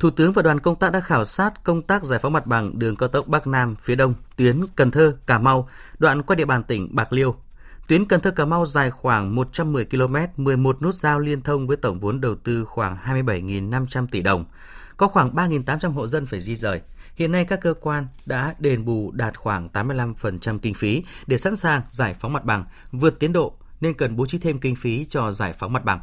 Thủ 0.00 0.10
tướng 0.10 0.32
và 0.32 0.42
đoàn 0.42 0.60
công 0.60 0.76
tác 0.76 0.92
đã 0.92 1.00
khảo 1.00 1.24
sát 1.24 1.64
công 1.64 1.82
tác 1.82 2.04
giải 2.04 2.18
phóng 2.18 2.32
mặt 2.32 2.46
bằng 2.46 2.78
đường 2.78 2.96
cao 2.96 3.08
tốc 3.08 3.28
Bắc 3.28 3.46
Nam 3.46 3.76
phía 3.76 3.94
Đông, 3.94 4.14
tuyến 4.36 4.60
Cần 4.76 4.90
Thơ, 4.90 5.16
Cà 5.26 5.38
Mau, 5.38 5.68
đoạn 5.98 6.22
qua 6.22 6.36
địa 6.36 6.44
bàn 6.44 6.62
tỉnh 6.64 6.94
Bạc 6.94 7.12
Liêu, 7.12 7.36
Tuyến 7.88 8.04
Cần 8.04 8.20
Thơ 8.20 8.30
Cà 8.30 8.44
Mau 8.44 8.66
dài 8.66 8.90
khoảng 8.90 9.34
110 9.34 9.84
km, 9.84 10.16
11 10.36 10.82
nút 10.82 10.94
giao 10.94 11.18
liên 11.18 11.42
thông 11.42 11.66
với 11.66 11.76
tổng 11.76 12.00
vốn 12.00 12.20
đầu 12.20 12.34
tư 12.34 12.64
khoảng 12.64 12.96
27.500 13.06 14.06
tỷ 14.10 14.22
đồng. 14.22 14.44
Có 14.96 15.08
khoảng 15.08 15.34
3.800 15.34 15.92
hộ 15.92 16.06
dân 16.06 16.26
phải 16.26 16.40
di 16.40 16.56
rời. 16.56 16.80
Hiện 17.14 17.32
nay 17.32 17.44
các 17.44 17.60
cơ 17.60 17.74
quan 17.80 18.06
đã 18.26 18.54
đền 18.58 18.84
bù 18.84 19.10
đạt 19.12 19.38
khoảng 19.38 19.68
85% 19.72 20.58
kinh 20.58 20.74
phí 20.74 21.04
để 21.26 21.36
sẵn 21.38 21.56
sàng 21.56 21.82
giải 21.90 22.14
phóng 22.14 22.32
mặt 22.32 22.44
bằng, 22.44 22.64
vượt 22.92 23.18
tiến 23.18 23.32
độ 23.32 23.54
nên 23.80 23.94
cần 23.94 24.16
bố 24.16 24.26
trí 24.26 24.38
thêm 24.38 24.58
kinh 24.58 24.76
phí 24.76 25.04
cho 25.04 25.32
giải 25.32 25.52
phóng 25.52 25.72
mặt 25.72 25.84
bằng. 25.84 26.00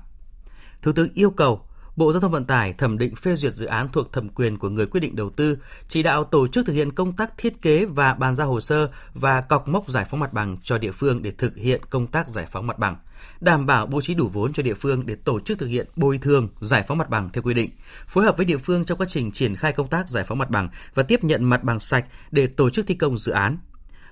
Thủ 0.82 0.92
tướng 0.92 1.10
yêu 1.14 1.30
cầu 1.30 1.67
Bộ 1.98 2.12
Giao 2.12 2.20
thông 2.20 2.32
Vận 2.32 2.46
tải 2.46 2.74
thẩm 2.74 2.98
định 2.98 3.16
phê 3.16 3.36
duyệt 3.36 3.54
dự 3.54 3.66
án 3.66 3.90
thuộc 3.90 4.14
thẩm 4.14 4.30
quyền 4.30 4.58
của 4.58 4.70
người 4.70 4.86
quyết 4.86 5.00
định 5.00 5.16
đầu 5.16 5.30
tư, 5.30 5.58
chỉ 5.88 6.04
đạo 6.04 6.24
tổ 6.24 6.48
chức 6.48 6.66
thực 6.66 6.74
hiện 6.74 6.92
công 6.92 7.14
tác 7.14 7.38
thiết 7.38 7.62
kế 7.62 7.86
và 7.86 8.14
bàn 8.14 8.36
giao 8.36 8.48
hồ 8.48 8.60
sơ 8.60 8.90
và 9.14 9.42
cọc 9.42 9.68
mốc 9.68 9.90
giải 9.90 10.06
phóng 10.10 10.20
mặt 10.20 10.34
bằng 10.34 10.58
cho 10.64 10.78
địa 10.78 10.92
phương 10.92 11.22
để 11.22 11.32
thực 11.32 11.56
hiện 11.56 11.82
công 11.90 12.08
tác 12.08 12.30
giải 12.30 12.46
phóng 12.52 12.68
mặt 12.68 12.80
bằng, 12.80 12.98
đảm 13.42 13.66
bảo 13.66 13.86
bố 13.86 14.02
trí 14.02 14.14
đủ 14.14 14.28
vốn 14.34 14.54
cho 14.54 14.64
địa 14.64 14.74
phương 14.74 15.06
để 15.06 15.16
tổ 15.16 15.40
chức 15.40 15.60
thực 15.60 15.68
hiện 15.68 15.88
bồi 15.96 16.18
thường 16.18 16.50
giải 16.60 16.84
phóng 16.88 16.98
mặt 16.98 17.10
bằng 17.10 17.30
theo 17.34 17.42
quy 17.44 17.54
định, 17.54 17.70
phối 18.08 18.24
hợp 18.26 18.38
với 18.38 18.46
địa 18.46 18.58
phương 18.58 18.86
trong 18.86 18.98
quá 18.98 19.08
trình 19.10 19.32
triển 19.32 19.56
khai 19.56 19.72
công 19.72 19.88
tác 19.88 20.10
giải 20.10 20.24
phóng 20.24 20.38
mặt 20.38 20.50
bằng 20.50 20.70
và 20.94 21.04
tiếp 21.04 21.24
nhận 21.24 21.44
mặt 21.44 21.64
bằng 21.64 21.80
sạch 21.80 22.06
để 22.32 22.48
tổ 22.48 22.70
chức 22.70 22.88
thi 22.88 22.96
công 22.96 23.18
dự 23.18 23.32
án, 23.32 23.58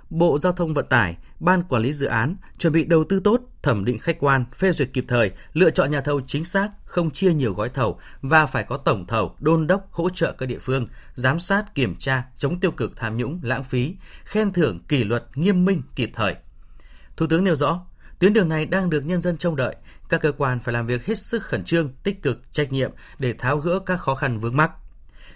Bộ 0.10 0.38
Giao 0.38 0.54
thông 0.54 0.74
Vận 0.74 0.86
tải, 0.90 1.18
Ban 1.40 1.64
Quản 1.64 1.82
lý 1.82 1.94
Dự 1.94 2.06
án 2.08 2.36
chuẩn 2.58 2.74
bị 2.74 2.84
đầu 2.84 3.04
tư 3.04 3.20
tốt, 3.20 3.42
thẩm 3.62 3.86
định 3.86 4.00
khách 4.00 4.20
quan, 4.20 4.46
phê 4.56 4.72
duyệt 4.72 4.90
kịp 4.94 5.06
thời, 5.08 5.32
lựa 5.54 5.70
chọn 5.70 5.92
nhà 5.92 6.02
thầu 6.02 6.22
chính 6.22 6.46
xác, 6.46 6.70
không 6.86 7.12
chia 7.12 7.34
nhiều 7.34 7.54
gói 7.54 7.70
thầu 7.70 8.00
và 8.22 8.46
phải 8.46 8.64
có 8.64 8.78
tổng 8.78 9.06
thầu, 9.08 9.36
đôn 9.40 9.68
đốc, 9.68 9.92
hỗ 9.92 10.10
trợ 10.10 10.32
các 10.32 10.46
địa 10.46 10.60
phương, 10.60 10.88
giám 11.14 11.40
sát, 11.40 11.76
kiểm 11.76 11.96
tra, 11.96 12.24
chống 12.38 12.60
tiêu 12.60 12.72
cực 12.72 12.92
tham 12.96 13.18
nhũng, 13.18 13.40
lãng 13.44 13.64
phí, 13.64 13.96
khen 14.24 14.54
thưởng 14.54 14.80
kỷ 14.88 15.04
luật 15.04 15.24
nghiêm 15.36 15.66
minh 15.66 15.82
kịp 15.96 16.12
thời. 16.14 16.36
Thủ 17.18 17.28
tướng 17.28 17.44
nêu 17.44 17.56
rõ, 17.56 17.86
tuyến 18.20 18.34
đường 18.34 18.50
này 18.50 18.66
đang 18.66 18.90
được 18.90 19.06
nhân 19.06 19.22
dân 19.22 19.38
trông 19.38 19.56
đợi, 19.56 19.76
các 20.10 20.22
cơ 20.22 20.32
quan 20.32 20.60
phải 20.60 20.74
làm 20.74 20.88
việc 20.88 21.06
hết 21.06 21.18
sức 21.18 21.44
khẩn 21.44 21.64
trương, 21.64 21.94
tích 22.04 22.22
cực, 22.22 22.54
trách 22.54 22.72
nhiệm 22.72 22.92
để 23.20 23.34
tháo 23.34 23.58
gỡ 23.58 23.80
các 23.80 23.98
khó 23.98 24.16
khăn 24.16 24.38
vướng 24.38 24.58
mắc. 24.58 24.72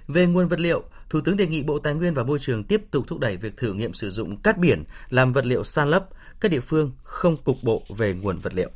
Về 0.08 0.28
nguồn 0.28 0.48
vật 0.48 0.60
liệu, 0.60 0.84
Thủ 1.10 1.22
tướng 1.22 1.38
đề 1.38 1.48
nghị 1.48 1.63
Bộ 1.63 1.80
Tài 1.80 1.94
nguyên 1.94 2.13
và 2.13 2.24
Môi 2.24 2.39
trường 2.39 2.63
tiếp 2.63 2.82
tục 2.92 3.08
thúc 3.08 3.20
đẩy 3.20 3.38
việc 3.38 3.58
thử 3.58 3.74
nghiệm 3.74 3.94
sử 3.94 4.10
dụng 4.10 4.38
cát 4.38 4.58
biển 4.58 4.84
làm 5.10 5.34
vật 5.34 5.46
liệu 5.46 5.63
san 5.63 5.89
lấp, 5.89 6.10
các 6.39 6.51
địa 6.51 6.60
phương 6.60 6.92
không 7.04 7.38
cục 7.38 7.58
bộ 7.63 7.84
về 7.98 8.13
nguồn 8.13 8.39
vật 8.39 8.54
liệu. 8.54 8.70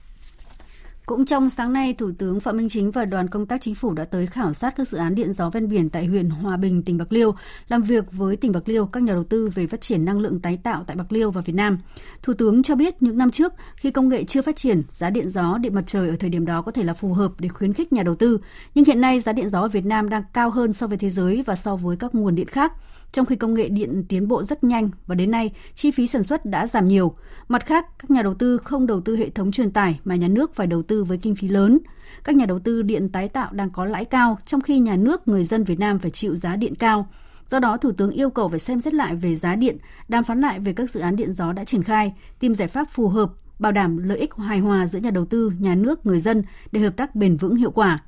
Cũng 1.05 1.25
trong 1.25 1.49
sáng 1.49 1.73
nay, 1.73 1.93
Thủ 1.93 2.11
tướng 2.17 2.39
Phạm 2.39 2.57
Minh 2.57 2.69
Chính 2.69 2.91
và 2.91 3.05
đoàn 3.05 3.27
công 3.27 3.45
tác 3.45 3.61
chính 3.61 3.75
phủ 3.75 3.93
đã 3.93 4.05
tới 4.05 4.27
khảo 4.27 4.53
sát 4.53 4.75
các 4.75 4.87
dự 4.87 4.97
án 4.97 5.15
điện 5.15 5.33
gió 5.33 5.49
ven 5.49 5.69
biển 5.69 5.89
tại 5.89 6.05
huyện 6.05 6.25
Hòa 6.25 6.57
Bình, 6.57 6.83
tỉnh 6.83 6.97
Bạc 6.97 7.13
Liêu, 7.13 7.35
làm 7.67 7.83
việc 7.83 8.05
với 8.11 8.35
tỉnh 8.35 8.51
Bạc 8.51 8.69
Liêu, 8.69 8.85
các 8.85 9.03
nhà 9.03 9.13
đầu 9.13 9.23
tư 9.23 9.49
về 9.55 9.67
phát 9.67 9.81
triển 9.81 10.05
năng 10.05 10.19
lượng 10.19 10.39
tái 10.39 10.59
tạo 10.63 10.83
tại 10.87 10.95
Bạc 10.95 11.11
Liêu 11.11 11.31
và 11.31 11.41
Việt 11.41 11.53
Nam. 11.53 11.77
Thủ 12.21 12.33
tướng 12.33 12.63
cho 12.63 12.75
biết 12.75 13.03
những 13.03 13.17
năm 13.17 13.31
trước, 13.31 13.53
khi 13.75 13.91
công 13.91 14.09
nghệ 14.09 14.23
chưa 14.23 14.41
phát 14.41 14.55
triển, 14.55 14.81
giá 14.91 15.09
điện 15.09 15.29
gió, 15.29 15.57
điện 15.57 15.75
mặt 15.75 15.83
trời 15.87 16.09
ở 16.09 16.15
thời 16.15 16.29
điểm 16.29 16.45
đó 16.45 16.61
có 16.61 16.71
thể 16.71 16.83
là 16.83 16.93
phù 16.93 17.13
hợp 17.13 17.31
để 17.39 17.49
khuyến 17.49 17.73
khích 17.73 17.93
nhà 17.93 18.03
đầu 18.03 18.15
tư. 18.15 18.39
Nhưng 18.75 18.85
hiện 18.85 19.01
nay 19.01 19.19
giá 19.19 19.33
điện 19.33 19.49
gió 19.49 19.61
ở 19.61 19.67
Việt 19.67 19.85
Nam 19.85 20.09
đang 20.09 20.23
cao 20.33 20.49
hơn 20.49 20.73
so 20.73 20.87
với 20.87 20.97
thế 20.97 21.09
giới 21.09 21.43
và 21.45 21.55
so 21.55 21.75
với 21.75 21.97
các 21.97 22.15
nguồn 22.15 22.35
điện 22.35 22.47
khác 22.47 22.73
trong 23.13 23.25
khi 23.25 23.35
công 23.35 23.53
nghệ 23.53 23.69
điện 23.69 24.03
tiến 24.09 24.27
bộ 24.27 24.43
rất 24.43 24.63
nhanh 24.63 24.89
và 25.07 25.15
đến 25.15 25.31
nay 25.31 25.51
chi 25.75 25.91
phí 25.91 26.07
sản 26.07 26.23
xuất 26.23 26.45
đã 26.45 26.67
giảm 26.67 26.87
nhiều. 26.87 27.15
Mặt 27.47 27.65
khác, 27.65 27.85
các 27.99 28.11
nhà 28.11 28.21
đầu 28.21 28.33
tư 28.33 28.57
không 28.57 28.87
đầu 28.87 29.01
tư 29.01 29.15
hệ 29.15 29.29
thống 29.29 29.51
truyền 29.51 29.71
tải 29.71 29.99
mà 30.03 30.15
nhà 30.15 30.27
nước 30.27 30.55
phải 30.55 30.67
đầu 30.67 30.83
tư 30.83 31.03
với 31.03 31.17
kinh 31.17 31.35
phí 31.35 31.47
lớn. 31.47 31.79
Các 32.23 32.35
nhà 32.35 32.45
đầu 32.45 32.59
tư 32.59 32.81
điện 32.81 33.09
tái 33.09 33.29
tạo 33.29 33.53
đang 33.53 33.69
có 33.69 33.85
lãi 33.85 34.05
cao, 34.05 34.37
trong 34.45 34.61
khi 34.61 34.79
nhà 34.79 34.95
nước, 34.95 35.27
người 35.27 35.43
dân 35.43 35.63
Việt 35.63 35.79
Nam 35.79 35.99
phải 35.99 36.11
chịu 36.11 36.35
giá 36.35 36.55
điện 36.55 36.75
cao. 36.75 37.07
Do 37.47 37.59
đó, 37.59 37.77
Thủ 37.77 37.91
tướng 37.91 38.11
yêu 38.11 38.29
cầu 38.29 38.49
phải 38.49 38.59
xem 38.59 38.79
xét 38.79 38.93
lại 38.93 39.15
về 39.15 39.35
giá 39.35 39.55
điện, 39.55 39.77
đàm 40.07 40.23
phán 40.23 40.41
lại 40.41 40.59
về 40.59 40.73
các 40.73 40.89
dự 40.89 40.99
án 40.99 41.15
điện 41.15 41.33
gió 41.33 41.53
đã 41.53 41.63
triển 41.63 41.83
khai, 41.83 42.13
tìm 42.39 42.53
giải 42.53 42.67
pháp 42.67 42.87
phù 42.91 43.07
hợp, 43.07 43.31
bảo 43.59 43.71
đảm 43.71 43.97
lợi 43.97 44.17
ích 44.17 44.33
hài 44.35 44.59
hòa 44.59 44.87
giữa 44.87 44.99
nhà 44.99 45.11
đầu 45.11 45.25
tư, 45.25 45.51
nhà 45.59 45.75
nước, 45.75 46.05
người 46.05 46.19
dân 46.19 46.43
để 46.71 46.81
hợp 46.81 46.97
tác 46.97 47.15
bền 47.15 47.37
vững 47.37 47.55
hiệu 47.55 47.71
quả. 47.71 47.99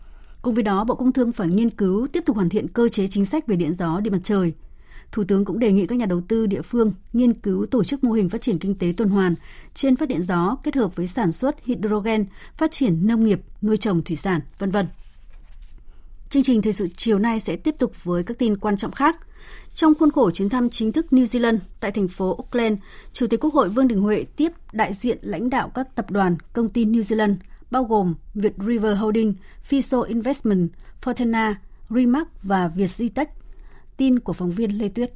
Cùng 0.41 0.53
với 0.53 0.63
đó, 0.63 0.83
Bộ 0.83 0.95
Công 0.95 1.12
Thương 1.12 1.31
phải 1.31 1.47
nghiên 1.47 1.69
cứu 1.69 2.07
tiếp 2.07 2.24
tục 2.25 2.35
hoàn 2.35 2.50
thiện 2.50 2.67
cơ 2.67 2.89
chế 2.89 3.07
chính 3.07 3.25
sách 3.25 3.47
về 3.47 3.55
điện 3.55 3.74
gió, 3.74 4.00
điện 4.00 4.13
mặt 4.13 4.19
trời. 4.24 4.53
Thủ 5.12 5.24
tướng 5.24 5.45
cũng 5.45 5.59
đề 5.59 5.71
nghị 5.71 5.88
các 5.88 5.95
nhà 5.97 6.05
đầu 6.05 6.21
tư 6.27 6.45
địa 6.45 6.62
phương 6.62 6.93
nghiên 7.13 7.33
cứu 7.33 7.65
tổ 7.65 7.83
chức 7.83 8.03
mô 8.03 8.12
hình 8.12 8.29
phát 8.29 8.41
triển 8.41 8.59
kinh 8.59 8.75
tế 8.75 8.93
tuần 8.97 9.09
hoàn 9.09 9.35
trên 9.74 9.95
phát 9.95 10.09
điện 10.09 10.24
gió 10.24 10.57
kết 10.63 10.75
hợp 10.75 10.95
với 10.95 11.07
sản 11.07 11.31
xuất 11.31 11.65
hydrogen, 11.65 12.25
phát 12.57 12.71
triển 12.71 13.07
nông 13.07 13.25
nghiệp, 13.25 13.41
nuôi 13.62 13.77
trồng 13.77 14.01
thủy 14.01 14.15
sản, 14.15 14.41
vân 14.59 14.71
vân. 14.71 14.88
Chương 16.29 16.43
trình 16.43 16.62
thời 16.62 16.74
sự 16.74 16.88
chiều 16.97 17.19
nay 17.19 17.39
sẽ 17.39 17.55
tiếp 17.55 17.75
tục 17.79 18.03
với 18.03 18.24
các 18.24 18.38
tin 18.39 18.57
quan 18.57 18.77
trọng 18.77 18.91
khác. 18.91 19.17
Trong 19.75 19.93
khuôn 19.95 20.12
khổ 20.12 20.31
chuyến 20.31 20.50
thăm 20.50 20.69
chính 20.69 20.91
thức 20.91 21.05
New 21.12 21.24
Zealand 21.24 21.57
tại 21.79 21.91
thành 21.91 22.07
phố 22.07 22.35
Auckland, 22.35 22.77
Chủ 23.13 23.27
tịch 23.27 23.39
Quốc 23.39 23.53
hội 23.53 23.69
Vương 23.69 23.88
Đình 23.88 24.01
Huệ 24.01 24.25
tiếp 24.35 24.51
đại 24.74 24.93
diện 24.93 25.17
lãnh 25.21 25.50
đạo 25.50 25.71
các 25.75 25.95
tập 25.95 26.12
đoàn, 26.12 26.38
công 26.53 26.69
ty 26.69 26.85
New 26.85 27.01
Zealand, 27.01 27.35
bao 27.71 27.83
gồm 27.83 28.15
Việt 28.33 28.53
River 28.67 28.97
Holding, 28.97 29.33
Fiso 29.69 30.01
Investment, 30.01 30.69
Fortuna, 31.03 31.53
Rimac 31.89 32.43
và 32.43 32.71
Vietjitech. 32.75 33.25
Tin 33.98 34.20
của 34.20 34.34
phóng 34.34 34.52
viên 34.52 34.72
Lê 34.72 34.90
Tuyết. 34.90 35.12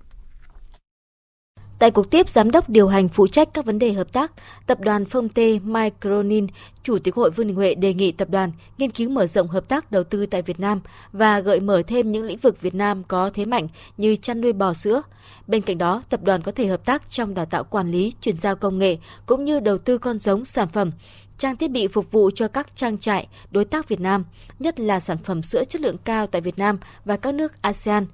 Tại 1.80 1.92
cuộc 1.92 2.12
tiếp 2.12 2.30
giám 2.30 2.52
đốc 2.52 2.70
điều 2.70 2.88
hành 2.88 3.10
phụ 3.10 3.28
trách 3.28 3.50
các 3.54 3.66
vấn 3.66 3.80
đề 3.80 3.94
hợp 3.94 4.14
tác, 4.14 4.32
tập 4.68 4.80
đoàn 4.82 5.06
Phong 5.06 5.30
Tê 5.30 5.60
Micronin, 5.60 6.48
Chủ 6.84 7.00
tịch 7.00 7.16
Hội 7.16 7.32
Vương 7.32 7.48
Đình 7.48 7.56
Huệ 7.56 7.76
đề 7.76 7.94
nghị 7.94 8.12
tập 8.12 8.30
đoàn 8.30 8.52
nghiên 8.78 8.92
cứu 8.92 9.10
mở 9.10 9.28
rộng 9.28 9.48
hợp 9.48 9.68
tác 9.68 9.92
đầu 9.92 10.04
tư 10.04 10.26
tại 10.26 10.42
Việt 10.42 10.60
Nam 10.60 10.82
và 11.12 11.40
gợi 11.40 11.60
mở 11.60 11.84
thêm 11.88 12.12
những 12.12 12.24
lĩnh 12.24 12.38
vực 12.38 12.62
Việt 12.62 12.76
Nam 12.76 13.04
có 13.04 13.30
thế 13.34 13.46
mạnh 13.46 13.68
như 13.98 14.16
chăn 14.16 14.42
nuôi 14.42 14.54
bò 14.54 14.74
sữa. 14.74 15.02
Bên 15.48 15.62
cạnh 15.62 15.78
đó, 15.78 16.04
tập 16.10 16.24
đoàn 16.24 16.42
có 16.42 16.52
thể 16.52 16.68
hợp 16.68 16.86
tác 16.86 17.10
trong 17.10 17.34
đào 17.34 17.46
tạo 17.46 17.64
quản 17.64 17.92
lý, 17.92 18.14
chuyển 18.22 18.38
giao 18.38 18.56
công 18.56 18.80
nghệ 18.80 18.98
cũng 19.26 19.46
như 19.46 19.60
đầu 19.60 19.78
tư 19.78 19.98
con 19.98 20.20
giống, 20.20 20.46
sản 20.46 20.68
phẩm, 20.68 20.92
trang 21.38 21.58
thiết 21.58 21.72
bị 21.72 21.88
phục 21.88 22.12
vụ 22.12 22.30
cho 22.36 22.48
các 22.48 22.76
trang 22.76 22.98
trại 22.98 23.28
đối 23.52 23.66
tác 23.66 23.90
Việt 23.90 24.00
Nam, 24.00 24.26
nhất 24.60 24.80
là 24.80 25.00
sản 25.00 25.18
phẩm 25.18 25.44
sữa 25.44 25.64
chất 25.64 25.82
lượng 25.82 25.98
cao 26.04 26.28
tại 26.28 26.42
Việt 26.42 26.58
Nam 26.58 26.80
và 27.06 27.18
các 27.18 27.36
nước 27.36 27.62
ASEAN. 27.62 28.06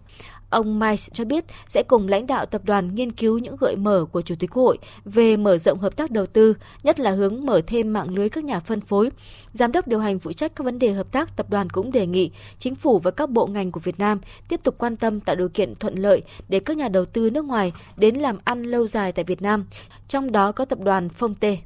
Ông 0.56 0.80
Mice 0.80 1.10
cho 1.14 1.26
biết 1.26 1.46
sẽ 1.68 1.84
cùng 1.84 2.08
lãnh 2.08 2.28
đạo 2.28 2.46
tập 2.46 2.62
đoàn 2.66 2.96
nghiên 2.96 3.12
cứu 3.12 3.40
những 3.40 3.56
gợi 3.60 3.76
mở 3.76 4.06
của 4.12 4.22
Chủ 4.22 4.36
tịch 4.40 4.50
quốc 4.54 4.64
Hội 4.64 4.78
về 5.06 5.38
mở 5.38 5.58
rộng 5.58 5.80
hợp 5.80 5.96
tác 5.96 6.12
đầu 6.12 6.26
tư, 6.26 6.56
nhất 6.84 7.00
là 7.00 7.12
hướng 7.12 7.46
mở 7.46 7.62
thêm 7.68 7.94
mạng 7.94 8.10
lưới 8.10 8.30
các 8.30 8.44
nhà 8.44 8.60
phân 8.60 8.82
phối. 8.82 9.10
Giám 9.52 9.72
đốc 9.72 9.88
điều 9.88 10.00
hành 10.00 10.20
phụ 10.20 10.34
trách 10.34 10.56
các 10.56 10.64
vấn 10.64 10.80
đề 10.80 10.92
hợp 10.92 11.12
tác 11.12 11.38
tập 11.38 11.50
đoàn 11.50 11.70
cũng 11.70 11.92
đề 11.92 12.08
nghị 12.08 12.32
chính 12.60 12.76
phủ 12.76 13.00
và 13.00 13.12
các 13.12 13.30
bộ 13.30 13.48
ngành 13.48 13.72
của 13.72 13.80
Việt 13.80 14.00
Nam 14.00 14.20
tiếp 14.50 14.60
tục 14.64 14.76
quan 14.78 14.96
tâm 14.96 15.20
tạo 15.20 15.36
điều 15.36 15.50
kiện 15.50 15.76
thuận 15.76 15.96
lợi 15.96 16.22
để 16.50 16.60
các 16.60 16.78
nhà 16.78 16.88
đầu 16.88 17.06
tư 17.06 17.30
nước 17.30 17.46
ngoài 17.46 17.74
đến 17.98 18.16
làm 18.16 18.38
ăn 18.44 18.64
lâu 18.64 18.88
dài 18.88 19.12
tại 19.12 19.26
Việt 19.26 19.42
Nam, 19.42 19.66
trong 20.08 20.32
đó 20.32 20.52
có 20.52 20.66
tập 20.66 20.80
đoàn 20.80 21.10
Phong 21.10 21.36
Tê. 21.36 21.58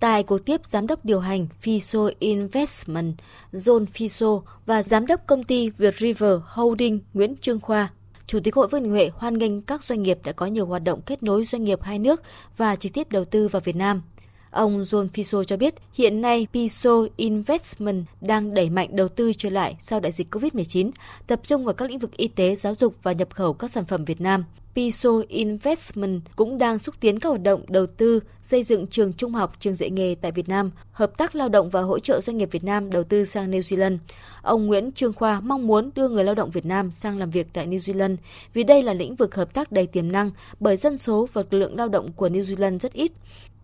Tại 0.00 0.22
cuộc 0.22 0.44
tiếp 0.44 0.60
giám 0.68 0.86
đốc 0.86 1.04
điều 1.04 1.20
hành 1.20 1.46
Fiso 1.62 2.10
Investment, 2.18 3.14
John 3.52 3.86
Fiso 3.86 4.42
và 4.66 4.82
giám 4.82 5.06
đốc 5.06 5.26
công 5.26 5.44
ty 5.44 5.70
Việt 5.70 5.96
River 5.96 6.38
Holding 6.44 7.00
Nguyễn 7.14 7.36
Trương 7.40 7.60
Khoa, 7.60 7.90
Chủ 8.26 8.40
tịch 8.40 8.54
Hội 8.54 8.68
Vương 8.68 8.82
Đình 8.82 8.92
Huệ 8.92 9.10
hoan 9.14 9.38
nghênh 9.38 9.62
các 9.62 9.84
doanh 9.84 10.02
nghiệp 10.02 10.18
đã 10.24 10.32
có 10.32 10.46
nhiều 10.46 10.66
hoạt 10.66 10.84
động 10.84 11.00
kết 11.06 11.22
nối 11.22 11.44
doanh 11.44 11.64
nghiệp 11.64 11.82
hai 11.82 11.98
nước 11.98 12.22
và 12.56 12.76
trực 12.76 12.92
tiếp 12.92 13.10
đầu 13.10 13.24
tư 13.24 13.48
vào 13.48 13.62
Việt 13.64 13.76
Nam. 13.76 14.02
Ông 14.50 14.82
John 14.82 15.08
Fiso 15.08 15.44
cho 15.44 15.56
biết 15.56 15.74
hiện 15.94 16.20
nay 16.20 16.46
Piso 16.52 16.90
Investment 17.16 18.04
đang 18.20 18.54
đẩy 18.54 18.70
mạnh 18.70 18.96
đầu 18.96 19.08
tư 19.08 19.32
trở 19.38 19.50
lại 19.50 19.76
sau 19.80 20.00
đại 20.00 20.12
dịch 20.12 20.34
COVID-19, 20.34 20.90
tập 21.26 21.40
trung 21.42 21.64
vào 21.64 21.74
các 21.74 21.90
lĩnh 21.90 21.98
vực 21.98 22.16
y 22.16 22.28
tế, 22.28 22.56
giáo 22.56 22.74
dục 22.78 22.94
và 23.02 23.12
nhập 23.12 23.28
khẩu 23.34 23.52
các 23.52 23.70
sản 23.70 23.84
phẩm 23.84 24.04
Việt 24.04 24.20
Nam. 24.20 24.44
Piso 24.76 25.10
Investment 25.28 26.20
cũng 26.36 26.58
đang 26.58 26.78
xúc 26.78 26.94
tiến 27.00 27.18
các 27.18 27.28
hoạt 27.28 27.42
động 27.42 27.64
đầu 27.68 27.86
tư, 27.86 28.20
xây 28.42 28.62
dựng 28.62 28.86
trường 28.86 29.12
trung 29.12 29.32
học, 29.32 29.52
trường 29.60 29.74
dạy 29.74 29.90
nghề 29.90 30.14
tại 30.20 30.32
Việt 30.32 30.48
Nam, 30.48 30.70
hợp 30.92 31.18
tác 31.18 31.34
lao 31.34 31.48
động 31.48 31.70
và 31.70 31.80
hỗ 31.80 31.98
trợ 31.98 32.20
doanh 32.20 32.36
nghiệp 32.36 32.48
Việt 32.52 32.64
Nam 32.64 32.90
đầu 32.90 33.04
tư 33.04 33.24
sang 33.24 33.50
New 33.50 33.60
Zealand. 33.60 33.98
Ông 34.42 34.66
Nguyễn 34.66 34.92
Trương 34.92 35.12
Khoa 35.12 35.40
mong 35.40 35.66
muốn 35.66 35.90
đưa 35.94 36.08
người 36.08 36.24
lao 36.24 36.34
động 36.34 36.50
Việt 36.50 36.66
Nam 36.66 36.90
sang 36.90 37.18
làm 37.18 37.30
việc 37.30 37.46
tại 37.52 37.66
New 37.66 37.78
Zealand 37.78 38.16
vì 38.54 38.64
đây 38.64 38.82
là 38.82 38.92
lĩnh 38.94 39.16
vực 39.16 39.34
hợp 39.34 39.54
tác 39.54 39.72
đầy 39.72 39.86
tiềm 39.86 40.12
năng 40.12 40.30
bởi 40.60 40.76
dân 40.76 40.98
số 40.98 41.28
và 41.32 41.42
lực 41.50 41.58
lượng 41.58 41.76
lao 41.76 41.88
động 41.88 42.12
của 42.12 42.28
New 42.28 42.42
Zealand 42.42 42.78
rất 42.78 42.92
ít. 42.92 43.12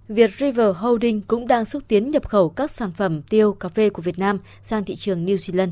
Việt 0.08 0.30
River 0.38 0.76
Holding 0.76 1.20
cũng 1.20 1.46
đang 1.46 1.64
xúc 1.64 1.82
tiến 1.88 2.08
nhập 2.08 2.28
khẩu 2.28 2.48
các 2.48 2.70
sản 2.70 2.92
phẩm 2.92 3.22
tiêu, 3.22 3.52
cà 3.52 3.68
phê 3.68 3.90
của 3.90 4.02
Việt 4.02 4.18
Nam 4.18 4.38
sang 4.62 4.84
thị 4.84 4.96
trường 4.96 5.26
New 5.26 5.36
Zealand. 5.36 5.70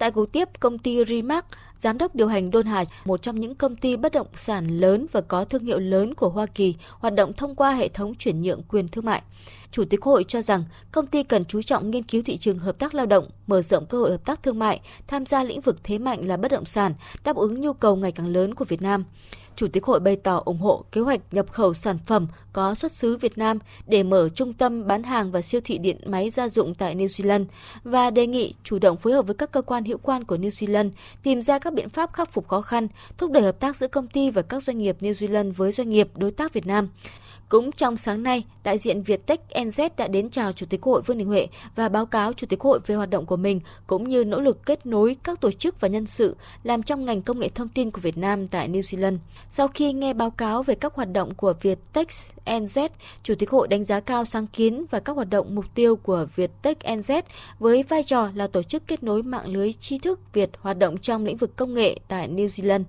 Tại 0.00 0.10
cuộc 0.10 0.32
tiếp, 0.32 0.48
công 0.60 0.78
ty 0.78 1.04
Rimac, 1.04 1.44
giám 1.78 1.98
đốc 1.98 2.14
điều 2.14 2.28
hành 2.28 2.50
Don 2.52 2.66
Hà, 2.66 2.84
một 3.04 3.22
trong 3.22 3.40
những 3.40 3.54
công 3.54 3.76
ty 3.76 3.96
bất 3.96 4.12
động 4.12 4.26
sản 4.34 4.80
lớn 4.80 5.06
và 5.12 5.20
có 5.20 5.44
thương 5.44 5.64
hiệu 5.64 5.78
lớn 5.78 6.14
của 6.14 6.28
Hoa 6.28 6.46
Kỳ, 6.46 6.74
hoạt 6.90 7.14
động 7.14 7.32
thông 7.32 7.54
qua 7.54 7.74
hệ 7.74 7.88
thống 7.88 8.14
chuyển 8.14 8.42
nhượng 8.42 8.62
quyền 8.68 8.88
thương 8.88 9.04
mại. 9.04 9.22
Chủ 9.70 9.84
tịch 9.84 10.02
Hội 10.02 10.24
cho 10.28 10.42
rằng 10.42 10.64
công 10.92 11.06
ty 11.06 11.22
cần 11.22 11.44
chú 11.44 11.62
trọng 11.62 11.90
nghiên 11.90 12.02
cứu 12.02 12.22
thị 12.22 12.36
trường 12.36 12.58
hợp 12.58 12.78
tác 12.78 12.94
lao 12.94 13.06
động, 13.06 13.30
mở 13.46 13.62
rộng 13.62 13.86
cơ 13.86 13.98
hội 13.98 14.10
hợp 14.10 14.24
tác 14.24 14.42
thương 14.42 14.58
mại, 14.58 14.80
tham 15.06 15.26
gia 15.26 15.42
lĩnh 15.42 15.60
vực 15.60 15.76
thế 15.84 15.98
mạnh 15.98 16.28
là 16.28 16.36
bất 16.36 16.50
động 16.50 16.64
sản, 16.64 16.94
đáp 17.24 17.36
ứng 17.36 17.60
nhu 17.60 17.72
cầu 17.72 17.96
ngày 17.96 18.12
càng 18.12 18.26
lớn 18.26 18.54
của 18.54 18.64
Việt 18.64 18.82
Nam. 18.82 19.04
Chủ 19.60 19.68
tịch 19.68 19.84
Hội 19.84 20.00
bày 20.00 20.16
tỏ 20.16 20.42
ủng 20.44 20.58
hộ 20.58 20.84
kế 20.92 21.00
hoạch 21.00 21.20
nhập 21.30 21.52
khẩu 21.52 21.74
sản 21.74 21.98
phẩm 22.06 22.26
có 22.52 22.74
xuất 22.74 22.92
xứ 22.92 23.16
Việt 23.16 23.38
Nam 23.38 23.58
để 23.86 24.02
mở 24.02 24.28
trung 24.28 24.52
tâm 24.52 24.86
bán 24.86 25.02
hàng 25.02 25.32
và 25.32 25.42
siêu 25.42 25.60
thị 25.64 25.78
điện 25.78 25.96
máy 26.06 26.30
gia 26.30 26.48
dụng 26.48 26.74
tại 26.74 26.94
New 26.94 27.06
Zealand 27.06 27.44
và 27.84 28.10
đề 28.10 28.26
nghị 28.26 28.54
chủ 28.64 28.78
động 28.78 28.96
phối 28.96 29.12
hợp 29.12 29.26
với 29.26 29.34
các 29.34 29.52
cơ 29.52 29.62
quan 29.62 29.84
hữu 29.84 29.98
quan 29.98 30.24
của 30.24 30.36
New 30.36 30.48
Zealand 30.48 30.90
tìm 31.22 31.42
ra 31.42 31.58
các 31.58 31.72
biện 31.72 31.88
pháp 31.88 32.12
khắc 32.12 32.32
phục 32.32 32.48
khó 32.48 32.60
khăn, 32.60 32.88
thúc 33.18 33.30
đẩy 33.30 33.42
hợp 33.42 33.60
tác 33.60 33.76
giữa 33.76 33.88
công 33.88 34.06
ty 34.06 34.30
và 34.30 34.42
các 34.42 34.62
doanh 34.62 34.78
nghiệp 34.78 34.96
New 35.00 35.12
Zealand 35.12 35.52
với 35.52 35.72
doanh 35.72 35.90
nghiệp 35.90 36.08
đối 36.16 36.30
tác 36.30 36.52
Việt 36.52 36.66
Nam. 36.66 36.88
Cũng 37.50 37.72
trong 37.72 37.96
sáng 37.96 38.22
nay, 38.22 38.44
đại 38.62 38.78
diện 38.78 39.02
Viettech 39.02 39.40
NZ 39.54 39.90
đã 39.96 40.08
đến 40.08 40.30
chào 40.30 40.52
Chủ 40.52 40.66
tịch 40.66 40.82
Hội 40.82 41.02
Vương 41.02 41.18
Đình 41.18 41.26
Huệ 41.26 41.46
và 41.76 41.88
báo 41.88 42.06
cáo 42.06 42.32
Chủ 42.32 42.46
tịch 42.46 42.60
Hội 42.60 42.80
về 42.86 42.94
hoạt 42.94 43.10
động 43.10 43.26
của 43.26 43.36
mình 43.36 43.60
cũng 43.86 44.08
như 44.08 44.24
nỗ 44.24 44.40
lực 44.40 44.66
kết 44.66 44.86
nối 44.86 45.16
các 45.22 45.40
tổ 45.40 45.52
chức 45.52 45.80
và 45.80 45.88
nhân 45.88 46.06
sự 46.06 46.36
làm 46.62 46.82
trong 46.82 47.04
ngành 47.04 47.22
công 47.22 47.38
nghệ 47.38 47.48
thông 47.48 47.68
tin 47.68 47.90
của 47.90 48.00
Việt 48.00 48.18
Nam 48.18 48.48
tại 48.48 48.68
New 48.68 48.80
Zealand. 48.80 49.18
Sau 49.50 49.68
khi 49.68 49.92
nghe 49.92 50.14
báo 50.14 50.30
cáo 50.30 50.62
về 50.62 50.74
các 50.74 50.94
hoạt 50.94 51.12
động 51.12 51.34
của 51.34 51.54
Viettech 51.60 52.08
NZ, 52.46 52.88
Chủ 53.22 53.34
tịch 53.34 53.50
Hội 53.50 53.68
đánh 53.68 53.84
giá 53.84 54.00
cao 54.00 54.24
sáng 54.24 54.46
kiến 54.46 54.84
và 54.90 55.00
các 55.00 55.16
hoạt 55.16 55.30
động 55.30 55.54
mục 55.54 55.64
tiêu 55.74 55.96
của 55.96 56.26
Viettech 56.36 56.78
NZ 56.78 57.22
với 57.58 57.82
vai 57.82 58.02
trò 58.02 58.30
là 58.34 58.46
tổ 58.46 58.62
chức 58.62 58.86
kết 58.86 59.02
nối 59.02 59.22
mạng 59.22 59.46
lưới 59.46 59.72
tri 59.72 59.98
thức 59.98 60.20
Việt 60.32 60.50
hoạt 60.60 60.78
động 60.78 60.96
trong 60.96 61.24
lĩnh 61.24 61.36
vực 61.36 61.56
công 61.56 61.74
nghệ 61.74 61.96
tại 62.08 62.28
New 62.28 62.46
Zealand, 62.46 62.84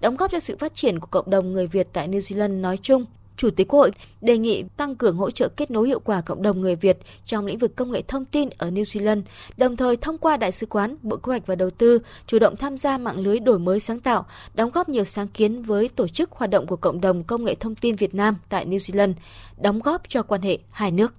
đóng 0.00 0.16
góp 0.16 0.30
cho 0.30 0.40
sự 0.40 0.56
phát 0.56 0.74
triển 0.74 1.00
của 1.00 1.08
cộng 1.10 1.30
đồng 1.30 1.52
người 1.52 1.66
Việt 1.66 1.88
tại 1.92 2.08
New 2.08 2.20
Zealand 2.20 2.60
nói 2.60 2.78
chung 2.82 3.04
Chủ 3.36 3.50
tịch 3.50 3.68
Quốc 3.68 3.80
hội 3.80 3.90
đề 4.20 4.38
nghị 4.38 4.64
tăng 4.76 4.96
cường 4.96 5.16
hỗ 5.16 5.30
trợ 5.30 5.48
kết 5.48 5.70
nối 5.70 5.88
hiệu 5.88 6.00
quả 6.00 6.20
cộng 6.20 6.42
đồng 6.42 6.60
người 6.60 6.76
Việt 6.76 6.98
trong 7.24 7.46
lĩnh 7.46 7.58
vực 7.58 7.76
công 7.76 7.90
nghệ 7.90 8.02
thông 8.02 8.24
tin 8.24 8.48
ở 8.58 8.70
New 8.70 8.82
Zealand, 8.82 9.22
đồng 9.56 9.76
thời 9.76 9.96
thông 9.96 10.18
qua 10.18 10.36
Đại 10.36 10.52
sứ 10.52 10.66
quán, 10.66 10.96
Bộ 11.02 11.16
Kế 11.16 11.30
hoạch 11.30 11.46
và 11.46 11.54
Đầu 11.54 11.70
tư 11.70 11.98
chủ 12.26 12.38
động 12.38 12.56
tham 12.56 12.76
gia 12.76 12.98
mạng 12.98 13.18
lưới 13.18 13.38
đổi 13.38 13.58
mới 13.58 13.80
sáng 13.80 14.00
tạo, 14.00 14.26
đóng 14.54 14.70
góp 14.70 14.88
nhiều 14.88 15.04
sáng 15.04 15.28
kiến 15.28 15.62
với 15.62 15.88
tổ 15.88 16.08
chức 16.08 16.30
hoạt 16.32 16.50
động 16.50 16.66
của 16.66 16.76
cộng 16.76 17.00
đồng 17.00 17.24
công 17.24 17.44
nghệ 17.44 17.54
thông 17.54 17.74
tin 17.74 17.96
Việt 17.96 18.14
Nam 18.14 18.36
tại 18.48 18.66
New 18.66 18.78
Zealand, 18.78 19.12
đóng 19.56 19.80
góp 19.80 20.02
cho 20.08 20.22
quan 20.22 20.42
hệ 20.42 20.58
hai 20.70 20.90
nước. 20.90 21.14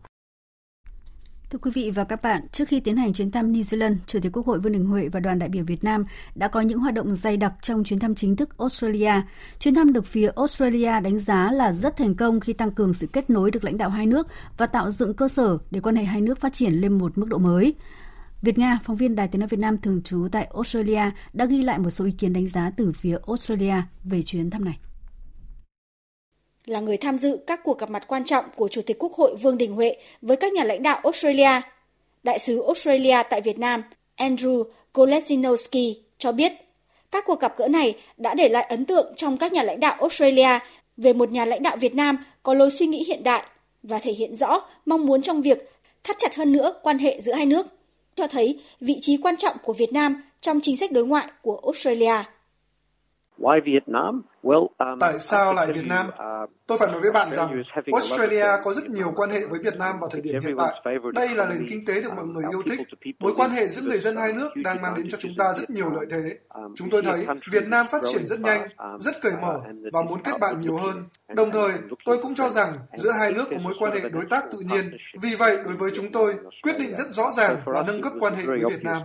Thưa 1.56 1.60
quý 1.60 1.72
vị 1.74 1.92
và 1.92 2.04
các 2.04 2.22
bạn, 2.22 2.48
trước 2.52 2.68
khi 2.68 2.80
tiến 2.80 2.98
hành 2.98 3.14
chuyến 3.14 3.32
thăm 3.32 3.54
New 3.54 3.62
Zealand, 3.62 3.96
Chủ 4.08 4.20
tịch 4.20 4.32
Quốc 4.32 4.46
hội 4.46 4.60
Vương 4.60 4.74
Đình 4.74 4.86
Huệ 4.86 5.08
và 5.08 5.20
đoàn 5.20 5.40
đại 5.40 5.50
biểu 5.50 5.64
Việt 5.64 5.84
Nam 5.84 6.06
đã 6.36 6.48
có 6.48 6.62
những 6.62 6.80
hoạt 6.80 6.94
động 6.94 7.16
dày 7.16 7.38
đặc 7.38 7.54
trong 7.62 7.84
chuyến 7.84 8.00
thăm 8.00 8.16
chính 8.16 8.36
thức 8.36 8.58
Australia. 8.58 9.12
Chuyến 9.60 9.76
thăm 9.76 9.94
được 9.94 10.06
phía 10.06 10.30
Australia 10.36 11.00
đánh 11.00 11.20
giá 11.20 11.52
là 11.52 11.74
rất 11.74 11.98
thành 11.98 12.16
công 12.16 12.40
khi 12.40 12.54
tăng 12.54 12.72
cường 12.72 12.94
sự 12.94 13.08
kết 13.08 13.30
nối 13.30 13.52
được 13.52 13.64
lãnh 13.64 13.78
đạo 13.78 13.90
hai 13.90 14.06
nước 14.06 14.28
và 14.58 14.66
tạo 14.66 14.92
dựng 14.92 15.14
cơ 15.14 15.28
sở 15.28 15.58
để 15.72 15.80
quan 15.80 15.96
hệ 15.96 16.04
hai 16.04 16.22
nước 16.22 16.40
phát 16.40 16.54
triển 16.54 16.74
lên 16.74 16.98
một 16.98 17.18
mức 17.18 17.28
độ 17.28 17.38
mới. 17.38 17.74
Việt 18.42 18.58
Nga, 18.58 18.80
phóng 18.84 18.96
viên 18.96 19.16
Đài 19.16 19.28
Tiếng 19.28 19.40
nói 19.40 19.48
Việt 19.48 19.60
Nam 19.60 19.78
thường 19.78 20.02
trú 20.04 20.28
tại 20.32 20.48
Australia 20.54 21.12
đã 21.34 21.46
ghi 21.46 21.62
lại 21.62 21.80
một 21.80 21.90
số 21.90 22.06
ý 22.06 22.12
kiến 22.12 22.34
đánh 22.34 22.48
giá 22.48 22.72
từ 22.78 22.92
phía 22.92 23.18
Australia 23.28 23.76
về 24.04 24.24
chuyến 24.24 24.50
thăm 24.50 24.66
này 24.66 24.80
là 26.66 26.80
người 26.80 26.98
tham 26.98 27.18
dự 27.18 27.38
các 27.48 27.64
cuộc 27.64 27.80
gặp 27.80 27.90
mặt 27.90 28.08
quan 28.08 28.24
trọng 28.24 28.46
của 28.56 28.68
Chủ 28.68 28.82
tịch 28.82 29.00
Quốc 29.00 29.14
hội 29.14 29.36
Vương 29.36 29.58
Đình 29.58 29.74
Huệ 29.74 29.96
với 30.22 30.38
các 30.38 30.54
nhà 30.54 30.64
lãnh 30.64 30.84
đạo 30.84 31.00
Australia. 31.04 31.62
Đại 32.24 32.40
sứ 32.40 32.64
Australia 32.64 33.18
tại 33.30 33.42
Việt 33.42 33.60
Nam 33.60 33.84
Andrew 34.18 34.64
Kolesinowski 34.94 35.94
cho 36.18 36.32
biết 36.32 36.54
các 37.12 37.26
cuộc 37.28 37.40
gặp 37.40 37.58
gỡ 37.58 37.68
này 37.68 37.96
đã 38.18 38.34
để 38.34 38.50
lại 38.50 38.64
ấn 38.70 38.86
tượng 38.86 39.14
trong 39.16 39.38
các 39.38 39.54
nhà 39.54 39.64
lãnh 39.64 39.80
đạo 39.80 39.96
Australia 40.00 40.60
về 40.98 41.14
một 41.14 41.32
nhà 41.32 41.46
lãnh 41.46 41.64
đạo 41.64 41.78
Việt 41.78 41.96
Nam 41.96 42.26
có 42.44 42.54
lối 42.54 42.72
suy 42.72 42.86
nghĩ 42.86 43.04
hiện 43.04 43.24
đại 43.24 43.44
và 43.84 44.00
thể 44.00 44.12
hiện 44.12 44.36
rõ 44.36 44.62
mong 44.86 45.06
muốn 45.06 45.22
trong 45.22 45.42
việc 45.42 45.72
thắt 46.04 46.18
chặt 46.20 46.36
hơn 46.36 46.52
nữa 46.52 46.74
quan 46.84 46.98
hệ 46.98 47.22
giữa 47.22 47.34
hai 47.34 47.46
nước, 47.46 47.68
cho 48.16 48.28
thấy 48.28 48.60
vị 48.80 48.98
trí 49.02 49.18
quan 49.18 49.38
trọng 49.38 49.56
của 49.64 49.74
Việt 49.74 49.94
Nam 49.94 50.24
trong 50.42 50.60
chính 50.62 50.78
sách 50.78 50.92
đối 50.92 51.06
ngoại 51.06 51.28
của 51.42 51.62
Australia. 51.64 52.24
Um, 53.38 55.00
Tại 55.00 55.20
sao 55.20 55.54
lại 55.54 55.74
Việt 55.74 55.86
Nam? 55.86 56.08
Uh, 56.08 56.50
Tôi 56.68 56.78
phải 56.78 56.92
nói 56.92 57.02
với 57.02 57.12
bạn 57.12 57.34
rằng 57.34 57.64
Australia 57.94 58.46
có 58.64 58.74
rất 58.74 58.90
nhiều 58.90 59.12
quan 59.16 59.30
hệ 59.30 59.46
với 59.46 59.60
Việt 59.64 59.78
Nam 59.78 59.96
vào 60.02 60.10
thời 60.10 60.22
điểm 60.22 60.42
hiện 60.42 60.56
tại. 60.58 61.00
Đây 61.14 61.30
là 61.36 61.50
nền 61.50 61.66
kinh 61.70 61.86
tế 61.86 62.02
được 62.02 62.10
mọi 62.16 62.26
người 62.26 62.44
yêu 62.52 62.62
thích. 62.66 62.80
Mối 63.20 63.34
quan 63.36 63.52
hệ 63.52 63.68
giữa 63.68 63.82
người 63.82 64.00
dân 64.00 64.18
hai 64.18 64.34
nước 64.34 64.50
đang 64.56 64.82
mang 64.82 64.94
đến 64.98 65.10
cho 65.10 65.18
chúng 65.18 65.32
ta 65.38 65.54
rất 65.58 65.70
nhiều 65.70 65.92
lợi 65.92 66.06
thế. 66.12 66.38
Um, 66.50 66.74
chúng 66.76 66.90
tôi 66.90 67.02
thấy 67.02 67.26
Việt 67.52 67.68
Nam 67.68 67.86
phát 67.92 68.02
triển 68.14 68.28
rất 68.28 68.40
nhanh, 68.40 68.62
um, 68.78 69.00
rất 69.00 69.22
cởi 69.22 69.34
mở 69.42 69.56
uh, 69.56 69.94
và 69.94 70.02
muốn 70.02 70.20
kết 70.24 70.40
bạn 70.40 70.62
nhiều 70.62 70.78
hơn. 70.78 71.04
Đồng 71.28 71.52
thời, 71.52 71.72
tôi 72.06 72.18
cũng 72.18 72.36
cho 72.36 72.50
rằng 72.50 72.74
giữa 72.98 73.12
hai 73.12 73.32
nước 73.32 73.46
có 73.52 73.58
mối 73.58 73.74
quan 73.80 73.94
hệ 73.94 74.10
đối 74.10 74.26
tác 74.30 74.44
tự 74.52 74.60
nhiên. 74.60 74.98
Vì 75.22 75.36
vậy, 75.36 75.58
đối 75.66 75.76
với 75.76 75.92
chúng 75.94 76.12
tôi, 76.12 76.34
quyết 76.64 76.80
định 76.80 76.96
rất 76.96 77.08
rõ 77.10 77.32
ràng 77.32 77.56
là 77.66 77.84
nâng 77.88 78.02
cấp 78.02 78.14
quan 78.20 78.36
hệ 78.36 78.46
với 78.46 78.60
Việt 78.70 78.84
Nam. 78.84 79.02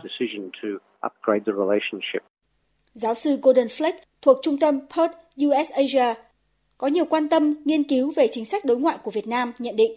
Giáo 2.93 3.15
sư 3.15 3.39
Gordon 3.43 3.67
Fleck 3.67 3.93
thuộc 4.23 4.39
trung 4.43 4.59
tâm 4.59 4.81
Perth 4.81 5.17
US 5.47 5.71
Asia, 5.71 6.15
có 6.79 6.87
nhiều 6.87 7.05
quan 7.05 7.29
tâm, 7.29 7.55
nghiên 7.65 7.85
cứu 7.85 8.13
về 8.17 8.29
chính 8.31 8.45
sách 8.45 8.65
đối 8.65 8.77
ngoại 8.77 8.99
của 9.03 9.11
Việt 9.11 9.27
Nam 9.27 9.53
nhận 9.59 9.77
định 9.77 9.93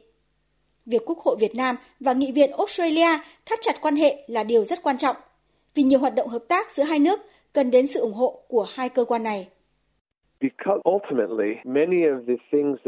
việc 0.86 1.02
Quốc 1.06 1.20
hội 1.20 1.36
Việt 1.40 1.56
Nam 1.56 1.76
và 2.00 2.14
Nghị 2.14 2.32
viện 2.32 2.52
Australia 2.52 3.20
thắt 3.46 3.60
chặt 3.62 3.82
quan 3.82 3.96
hệ 3.96 4.24
là 4.28 4.44
điều 4.44 4.66
rất 4.66 4.84
quan 4.84 4.98
trọng, 4.98 5.16
vì 5.76 5.84
nhiều 5.84 6.00
hoạt 6.00 6.16
động 6.16 6.28
hợp 6.28 6.44
tác 6.48 6.72
giữa 6.72 6.84
hai 6.84 7.00
nước 7.00 7.20
cần 7.54 7.72
đến 7.72 7.88
sự 7.88 8.00
ủng 8.00 8.14
hộ 8.14 8.44
của 8.48 8.68
hai 8.74 8.90
cơ 8.90 9.06
quan 9.06 9.24
này. 9.24 9.48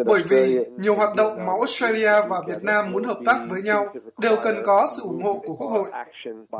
Bởi 0.06 0.22
vì 0.30 0.65
nhiều 0.80 0.96
hoạt 0.96 1.15
động 1.15 1.38
mà 1.38 1.54
Australia 1.60 2.12
và 2.30 2.41
Việt 2.48 2.63
Nam 2.63 2.91
muốn 2.91 3.04
hợp 3.04 3.18
tác 3.26 3.39
với 3.50 3.62
nhau 3.62 3.86
đều 4.22 4.36
cần 4.44 4.56
có 4.65 4.88
sự 4.98 5.04
ủng 5.04 5.24
hộ 5.24 5.41
của 5.48 5.56
Quốc 5.56 5.68
hội. 5.68 5.89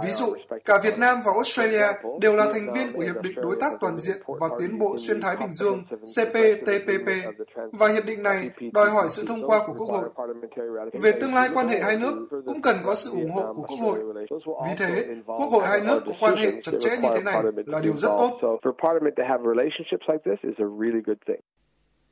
Ví 0.04 0.12
dụ, 0.12 0.26
cả 0.66 0.78
Việt 0.84 1.00
Nam 1.00 1.18
và 1.26 1.32
Australia 1.32 1.86
đều 2.22 2.36
là 2.36 2.46
thành 2.54 2.72
viên 2.74 2.94
của 2.94 3.00
Hiệp 3.00 3.24
định 3.24 3.36
Đối 3.36 3.56
tác 3.62 3.74
Toàn 3.82 3.98
diện 3.98 4.18
và 4.28 4.48
Tiến 4.60 4.80
bộ 4.80 4.96
Xuyên 4.98 5.22
Thái 5.22 5.36
Bình 5.40 5.52
Dương 5.52 5.84
CPTPP 5.90 7.10
và 7.72 7.88
hiệp 7.88 8.04
định 8.08 8.24
này 8.24 8.50
đòi 8.74 8.90
hỏi 8.90 9.06
sự 9.10 9.26
thông 9.28 9.44
qua 9.48 9.60
của 9.68 9.74
Quốc 9.78 9.88
hội. 9.90 10.10
Về 11.02 11.12
tương 11.22 11.34
lai 11.34 11.50
quan 11.54 11.68
hệ 11.68 11.80
hai 11.82 11.98
nước 11.98 12.28
cũng 12.46 12.62
cần 12.62 12.76
có 12.86 12.96
sự 12.96 13.12
ủng 13.12 13.32
hộ 13.32 13.54
của 13.54 13.64
Quốc 13.68 13.80
hội. 13.82 14.00
Vì 14.68 14.72
thế, 14.78 15.06
Quốc 15.26 15.48
hội 15.52 15.64
hai 15.66 15.80
nước 15.88 16.00
có 16.06 16.12
quan 16.20 16.36
hệ 16.36 16.52
chặt 16.64 16.72
chẽ 16.80 16.90
như 17.02 17.10
thế 17.16 17.24
này 17.24 17.36
là 17.66 17.80
điều 17.84 17.94
rất 17.94 18.10
tốt 18.20 18.60
really 20.86 21.02
good 21.06 21.17
thing. 21.28 21.39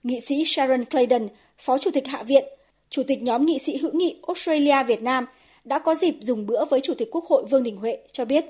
Nghị 0.04 0.20
sĩ 0.20 0.44
Sharon 0.46 0.86
Clayton, 0.86 1.28
Phó 1.58 1.78
Chủ 1.78 1.92
tịch 1.94 2.08
Hạ 2.08 2.24
viện, 2.24 2.46
Chủ 2.90 3.04
tịch 3.08 3.22
nhóm 3.22 3.46
nghị 3.46 3.60
sĩ 3.60 3.78
hữu 3.78 3.92
nghị 3.94 4.20
Australia 4.28 4.84
Việt 4.88 5.02
Nam 5.02 5.26
đã 5.64 5.80
có 5.80 5.96
dịp 5.96 6.16
dùng 6.20 6.46
bữa 6.46 6.66
với 6.66 6.82
Chủ 6.82 6.94
tịch 6.98 7.10
Quốc 7.12 7.26
hội 7.26 7.46
Vương 7.46 7.64
Đình 7.64 7.78
Huệ 7.78 7.98
cho 8.12 8.26
biết. 8.26 8.46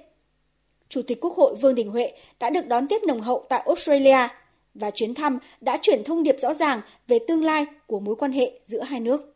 Chủ 0.90 1.02
tịch 1.02 1.22
Quốc 1.22 1.34
hội 1.36 1.56
Vương 1.56 1.76
Đình 1.76 1.90
Huệ 1.90 2.14
đã 2.40 2.50
được 2.50 2.68
đón 2.68 2.88
tiếp 2.88 3.02
nồng 3.08 3.22
hậu 3.22 3.46
tại 3.50 3.64
Australia 3.66 4.28
và 4.74 4.92
chuyến 4.92 5.14
thăm 5.14 5.38
đã 5.62 5.78
chuyển 5.82 6.04
thông 6.04 6.24
điệp 6.24 6.36
rõ 6.40 6.54
ràng 6.54 6.82
về 7.08 7.20
tương 7.28 7.44
lai 7.44 7.66
của 7.88 8.00
mối 8.00 8.16
quan 8.16 8.32
hệ 8.32 8.60
giữa 8.66 8.82
hai 8.82 9.00
nước. 9.00 9.33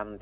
Um, 0.00 0.16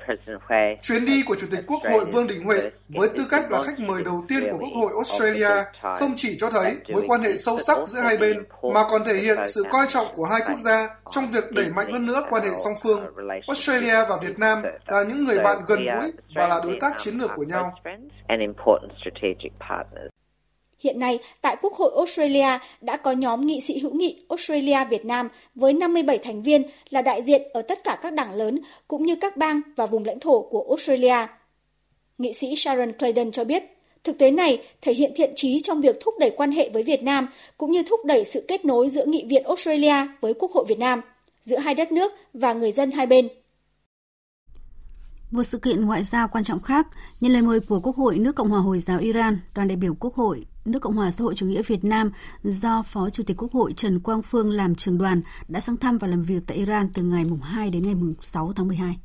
Chuyến 0.81 1.05
đi 1.05 1.23
của 1.25 1.35
Chủ 1.35 1.47
tịch 1.51 1.63
Quốc 1.67 1.81
hội 1.91 2.05
Vương 2.05 2.27
Đình 2.27 2.43
Huệ 2.43 2.71
với 2.89 3.09
tư 3.17 3.27
cách 3.31 3.51
là 3.51 3.61
khách 3.63 3.79
mời 3.79 4.03
đầu 4.05 4.25
tiên 4.27 4.43
của 4.51 4.57
Quốc 4.57 4.73
hội 4.75 4.91
Australia 4.95 5.63
không 5.95 6.13
chỉ 6.15 6.37
cho 6.39 6.49
thấy 6.49 6.77
mối 6.93 7.03
quan 7.07 7.21
hệ 7.21 7.37
sâu 7.37 7.59
sắc 7.59 7.77
giữa 7.87 7.99
hai 8.01 8.17
bên, 8.17 8.43
mà 8.73 8.81
còn 8.89 9.01
thể 9.05 9.13
hiện 9.13 9.37
sự 9.45 9.63
coi 9.71 9.85
trọng 9.89 10.07
của 10.15 10.23
hai 10.25 10.41
quốc 10.47 10.59
gia 10.59 10.89
trong 11.11 11.25
việc 11.31 11.51
đẩy 11.51 11.69
mạnh 11.75 11.91
hơn 11.91 12.05
nữa 12.05 12.21
quan 12.29 12.43
hệ 12.43 12.49
song 12.63 12.73
phương. 12.83 13.05
Australia 13.47 14.05
và 14.09 14.17
Việt 14.21 14.39
Nam 14.39 14.61
là 14.87 15.03
những 15.03 15.23
người 15.23 15.39
bạn 15.43 15.57
gần 15.67 15.85
gũi 15.85 16.11
và 16.35 16.47
là 16.47 16.61
đối 16.63 16.77
tác 16.81 16.93
chiến 16.97 17.17
lược 17.17 17.31
của 17.35 17.43
nhau. 17.43 17.73
Hiện 20.83 20.99
nay, 20.99 21.19
tại 21.41 21.57
Quốc 21.61 21.73
hội 21.73 21.91
Australia 21.95 22.59
đã 22.81 22.97
có 22.97 23.11
nhóm 23.11 23.41
nghị 23.41 23.61
sĩ 23.61 23.79
hữu 23.79 23.93
nghị 23.93 24.25
Australia 24.29 24.85
Việt 24.89 25.05
Nam 25.05 25.29
với 25.55 25.73
57 25.73 26.17
thành 26.17 26.43
viên 26.43 26.63
là 26.89 27.01
đại 27.01 27.23
diện 27.23 27.41
ở 27.53 27.61
tất 27.61 27.83
cả 27.83 27.99
các 28.01 28.13
đảng 28.13 28.33
lớn 28.33 28.59
cũng 28.87 29.05
như 29.05 29.15
các 29.15 29.37
bang 29.37 29.61
và 29.75 29.85
vùng 29.85 30.05
lãnh 30.05 30.19
thổ 30.19 30.41
của 30.41 30.65
Australia. 30.69 31.27
Nghị 32.17 32.33
sĩ 32.33 32.55
Sharon 32.55 32.91
Clayton 32.93 33.31
cho 33.31 33.43
biết, 33.43 33.63
thực 34.03 34.17
tế 34.17 34.31
này 34.31 34.61
thể 34.81 34.93
hiện 34.93 35.11
thiện 35.15 35.33
trí 35.35 35.59
trong 35.63 35.81
việc 35.81 35.97
thúc 36.01 36.13
đẩy 36.19 36.29
quan 36.37 36.51
hệ 36.51 36.69
với 36.69 36.83
Việt 36.83 37.03
Nam 37.03 37.27
cũng 37.57 37.71
như 37.71 37.83
thúc 37.89 38.05
đẩy 38.05 38.25
sự 38.25 38.45
kết 38.47 38.65
nối 38.65 38.89
giữa 38.89 39.05
Nghị 39.05 39.25
viện 39.29 39.43
Australia 39.43 39.95
với 40.21 40.33
Quốc 40.33 40.51
hội 40.51 40.65
Việt 40.67 40.79
Nam, 40.79 41.01
giữa 41.41 41.57
hai 41.57 41.75
đất 41.75 41.91
nước 41.91 42.11
và 42.33 42.53
người 42.53 42.71
dân 42.71 42.91
hai 42.91 43.05
bên. 43.05 43.27
Một 45.31 45.43
sự 45.43 45.57
kiện 45.57 45.85
ngoại 45.85 46.03
giao 46.03 46.27
quan 46.27 46.43
trọng 46.43 46.61
khác, 46.61 46.87
nhân 47.21 47.31
lời 47.31 47.41
mời 47.41 47.59
của 47.59 47.79
Quốc 47.83 47.95
hội 47.95 48.19
nước 48.19 48.35
Cộng 48.35 48.49
hòa 48.49 48.59
Hồi 48.59 48.79
giáo 48.79 48.99
Iran, 48.99 49.39
đoàn 49.55 49.67
đại 49.67 49.75
biểu 49.75 49.93
Quốc 49.99 50.15
hội 50.15 50.45
nước 50.65 50.79
Cộng 50.79 50.95
hòa 50.95 51.11
xã 51.11 51.23
hội 51.23 51.35
chủ 51.35 51.45
nghĩa 51.45 51.61
Việt 51.61 51.83
Nam 51.83 52.11
do 52.43 52.83
Phó 52.83 53.09
Chủ 53.09 53.23
tịch 53.23 53.37
Quốc 53.37 53.51
hội 53.51 53.73
Trần 53.73 53.99
Quang 53.99 54.21
Phương 54.21 54.51
làm 54.51 54.75
trưởng 54.75 54.97
đoàn 54.97 55.21
đã 55.47 55.59
sang 55.59 55.77
thăm 55.77 55.97
và 55.97 56.07
làm 56.07 56.23
việc 56.23 56.43
tại 56.47 56.57
Iran 56.57 56.89
từ 56.93 57.03
ngày 57.03 57.23
mùng 57.29 57.41
2 57.41 57.69
đến 57.69 57.83
ngày 57.83 57.95
mùng 57.95 58.13
6 58.21 58.53
tháng 58.55 58.67
12. 58.67 58.97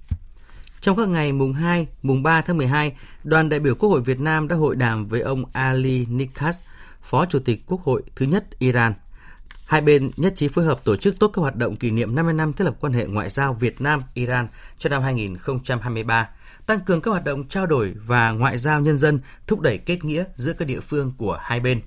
Trong 0.81 0.97
các 0.97 1.09
ngày 1.09 1.33
mùng 1.33 1.53
2, 1.53 1.87
mùng 2.03 2.23
3 2.23 2.41
tháng 2.41 2.57
12, 2.57 2.97
đoàn 3.25 3.49
đại 3.49 3.61
biểu 3.61 3.75
Quốc 3.75 3.89
hội 3.89 4.01
Việt 4.01 4.21
Nam 4.21 4.49
đã 4.49 4.57
hội 4.57 4.77
đàm 4.77 5.07
với 5.07 5.21
ông 5.21 5.45
Ali 5.53 6.07
Nikas, 6.07 6.61
Phó 7.03 7.25
Chủ 7.25 7.39
tịch 7.39 7.63
Quốc 7.67 7.83
hội 7.83 8.03
thứ 8.17 8.27
nhất 8.27 8.59
Iran. 8.59 8.93
Hai 9.67 9.81
bên 9.81 10.11
nhất 10.17 10.33
trí 10.37 10.49
phối 10.49 10.65
hợp 10.65 10.85
tổ 10.85 10.97
chức 10.97 11.19
tốt 11.19 11.31
các 11.35 11.41
hoạt 11.41 11.57
động 11.57 11.77
kỷ 11.77 11.91
niệm 11.91 12.15
50 12.15 12.35
năm 12.35 12.53
thiết 12.53 12.65
lập 12.65 12.77
quan 12.81 12.93
hệ 12.93 13.07
ngoại 13.07 13.29
giao 13.29 13.55
Việt 13.55 13.81
Nam-Iran 13.81 14.49
cho 14.79 14.91
năm 14.91 15.03
2023 15.03 16.29
tăng 16.69 16.81
cường 16.81 17.01
các 17.01 17.11
hoạt 17.11 17.25
động 17.25 17.49
trao 17.49 17.67
đổi 17.67 17.95
và 18.07 18.31
ngoại 18.31 18.59
giao 18.59 18.81
nhân 18.81 18.99
dân, 18.99 19.21
thúc 19.47 19.61
đẩy 19.61 19.79
kết 19.79 20.05
nghĩa 20.05 20.25
giữa 20.37 20.53
các 20.53 20.65
địa 20.65 20.81
phương 20.81 21.13
của 21.19 21.39
hai 21.41 21.61
bên. 21.61 21.81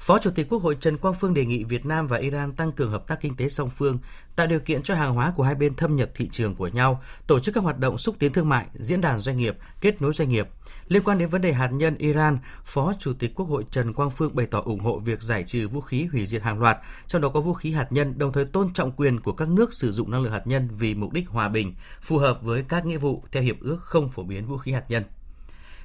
Phó 0.00 0.18
Chủ 0.18 0.30
tịch 0.30 0.48
Quốc 0.48 0.62
hội 0.62 0.76
Trần 0.80 0.96
Quang 0.96 1.14
Phương 1.14 1.34
đề 1.34 1.44
nghị 1.44 1.64
Việt 1.64 1.86
Nam 1.86 2.06
và 2.06 2.16
Iran 2.16 2.52
tăng 2.52 2.72
cường 2.72 2.90
hợp 2.90 3.06
tác 3.06 3.20
kinh 3.20 3.36
tế 3.36 3.48
song 3.48 3.70
phương, 3.70 3.98
tạo 4.36 4.46
điều 4.46 4.60
kiện 4.60 4.82
cho 4.82 4.94
hàng 4.94 5.14
hóa 5.14 5.32
của 5.36 5.42
hai 5.42 5.54
bên 5.54 5.74
thâm 5.74 5.96
nhập 5.96 6.10
thị 6.14 6.28
trường 6.32 6.54
của 6.54 6.66
nhau, 6.66 7.02
tổ 7.26 7.40
chức 7.40 7.54
các 7.54 7.64
hoạt 7.64 7.78
động 7.78 7.98
xúc 7.98 8.16
tiến 8.18 8.32
thương 8.32 8.48
mại, 8.48 8.66
diễn 8.74 9.00
đàn 9.00 9.20
doanh 9.20 9.36
nghiệp, 9.36 9.56
kết 9.80 10.02
nối 10.02 10.12
doanh 10.12 10.28
nghiệp. 10.28 10.48
Liên 10.88 11.02
quan 11.02 11.18
đến 11.18 11.28
vấn 11.28 11.42
đề 11.42 11.52
hạt 11.52 11.68
nhân 11.72 11.96
Iran, 11.96 12.38
Phó 12.64 12.92
Chủ 12.98 13.12
tịch 13.12 13.34
Quốc 13.34 13.48
hội 13.48 13.64
Trần 13.70 13.92
Quang 13.92 14.10
Phương 14.10 14.34
bày 14.34 14.46
tỏ 14.46 14.60
ủng 14.60 14.80
hộ 14.80 14.98
việc 14.98 15.22
giải 15.22 15.44
trừ 15.44 15.68
vũ 15.68 15.80
khí 15.80 16.08
hủy 16.12 16.26
diệt 16.26 16.42
hàng 16.42 16.60
loạt, 16.60 16.78
trong 17.06 17.22
đó 17.22 17.28
có 17.28 17.40
vũ 17.40 17.54
khí 17.54 17.72
hạt 17.72 17.92
nhân, 17.92 18.18
đồng 18.18 18.32
thời 18.32 18.44
tôn 18.44 18.72
trọng 18.72 18.92
quyền 18.92 19.20
của 19.20 19.32
các 19.32 19.48
nước 19.48 19.74
sử 19.74 19.92
dụng 19.92 20.10
năng 20.10 20.22
lượng 20.22 20.32
hạt 20.32 20.46
nhân 20.46 20.68
vì 20.78 20.94
mục 20.94 21.12
đích 21.12 21.28
hòa 21.28 21.48
bình, 21.48 21.74
phù 22.00 22.18
hợp 22.18 22.42
với 22.42 22.64
các 22.68 22.86
nghĩa 22.86 22.98
vụ 22.98 23.24
theo 23.32 23.42
hiệp 23.42 23.60
ước 23.60 23.78
không 23.80 24.08
phổ 24.08 24.22
biến 24.22 24.46
vũ 24.46 24.56
khí 24.56 24.72
hạt 24.72 24.84
nhân. 24.88 25.04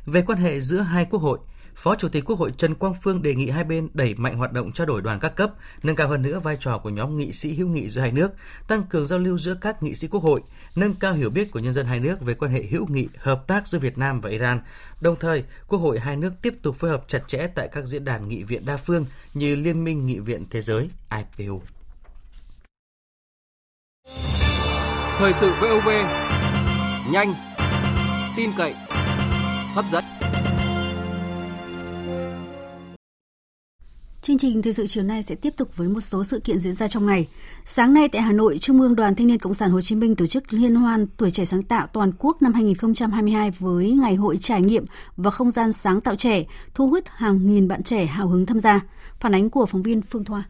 Về 0.06 0.22
quan 0.22 0.40
hệ 0.40 0.62
giữa 0.62 0.80
hai 0.80 1.06
quốc 1.06 1.22
hội, 1.22 1.40
Phó 1.76 1.96
Chủ 1.96 2.10
tịch 2.10 2.26
Quốc 2.26 2.40
hội 2.40 2.52
Trần 2.58 2.76
Quang 2.76 2.94
Phương 2.94 3.22
đề 3.22 3.36
nghị 3.36 3.50
hai 3.50 3.64
bên 3.64 3.90
đẩy 3.94 4.16
mạnh 4.16 4.38
hoạt 4.38 4.52
động 4.52 4.72
trao 4.72 4.88
đổi 4.88 5.02
đoàn 5.02 5.20
các 5.20 5.36
cấp, 5.36 5.52
nâng 5.84 5.96
cao 5.96 6.08
hơn 6.08 6.22
nữa 6.22 6.40
vai 6.40 6.58
trò 6.60 6.78
của 6.78 6.90
nhóm 6.90 7.18
nghị 7.18 7.32
sĩ 7.32 7.54
hữu 7.54 7.68
nghị 7.68 7.90
giữa 7.90 8.02
hai 8.02 8.12
nước, 8.12 8.32
tăng 8.68 8.84
cường 8.84 9.08
giao 9.08 9.20
lưu 9.20 9.38
giữa 9.38 9.56
các 9.62 9.84
nghị 9.84 9.96
sĩ 9.96 10.08
Quốc 10.08 10.24
hội, 10.24 10.42
nâng 10.76 10.94
cao 10.94 11.14
hiểu 11.14 11.30
biết 11.30 11.52
của 11.52 11.60
nhân 11.60 11.74
dân 11.74 11.86
hai 11.86 12.00
nước 12.00 12.22
về 12.22 12.34
quan 12.34 12.52
hệ 12.52 12.64
hữu 12.64 12.88
nghị, 12.88 13.08
hợp 13.18 13.48
tác 13.48 13.68
giữa 13.68 13.80
Việt 13.80 13.98
Nam 13.98 14.22
và 14.22 14.30
Iran. 14.30 14.62
Đồng 15.02 15.16
thời, 15.20 15.44
Quốc 15.68 15.80
hội 15.80 16.00
hai 16.00 16.16
nước 16.16 16.34
tiếp 16.42 16.54
tục 16.62 16.76
phối 16.76 16.92
hợp 16.92 17.04
chặt 17.08 17.28
chẽ 17.28 17.48
tại 17.56 17.68
các 17.72 17.86
diễn 17.86 18.06
đàn 18.06 18.30
nghị 18.30 18.44
viện 18.44 18.66
đa 18.66 18.78
phương 18.78 19.06
như 19.34 19.56
Liên 19.56 19.84
minh 19.84 20.06
Nghị 20.06 20.20
viện 20.20 20.46
Thế 20.50 20.62
giới 20.62 20.90
IPU. 21.38 21.62
Thời 25.18 25.34
sự 25.34 25.54
VOV 25.62 25.90
nhanh, 27.12 27.34
tin 28.38 28.52
cậy, 28.58 28.76
hấp 29.74 29.86
dẫn. 29.92 30.04
Chương 34.26 34.38
trình 34.38 34.62
thời 34.62 34.74
sự 34.74 34.88
chiều 34.88 35.04
nay 35.04 35.24
sẽ 35.24 35.36
tiếp 35.36 35.54
tục 35.58 35.78
với 35.78 35.88
một 35.88 36.02
số 36.02 36.24
sự 36.24 36.40
kiện 36.40 36.60
diễn 36.60 36.74
ra 36.74 36.88
trong 36.88 37.06
ngày. 37.06 37.28
Sáng 37.66 37.94
nay 37.94 38.10
tại 38.10 38.22
Hà 38.22 38.32
Nội, 38.32 38.58
Trung 38.58 38.82
ương 38.82 38.96
Đoàn 38.96 39.16
Thanh 39.16 39.28
niên 39.28 39.40
Cộng 39.40 39.54
sản 39.54 39.72
Hồ 39.72 39.82
Chí 39.82 39.96
Minh 39.96 40.16
tổ 40.16 40.28
chức 40.28 40.54
Liên 40.54 40.76
hoan 40.76 41.08
Tuổi 41.18 41.32
trẻ 41.32 41.46
sáng 41.46 41.62
tạo 41.62 41.88
toàn 41.88 42.12
quốc 42.20 42.42
năm 42.42 42.54
2022 42.54 43.52
với 43.52 43.92
ngày 43.92 44.16
hội 44.16 44.38
trải 44.38 44.62
nghiệm 44.62 44.86
và 45.18 45.32
không 45.32 45.52
gian 45.52 45.74
sáng 45.74 46.02
tạo 46.02 46.16
trẻ, 46.16 46.44
thu 46.74 46.90
hút 46.90 47.04
hàng 47.08 47.46
nghìn 47.46 47.68
bạn 47.68 47.84
trẻ 47.84 48.06
hào 48.06 48.28
hứng 48.28 48.46
tham 48.46 48.60
gia. 48.60 48.82
Phản 49.20 49.36
ánh 49.36 49.50
của 49.50 49.66
phóng 49.66 49.82
viên 49.82 50.02
Phương 50.02 50.26
Thoa. 50.26 50.44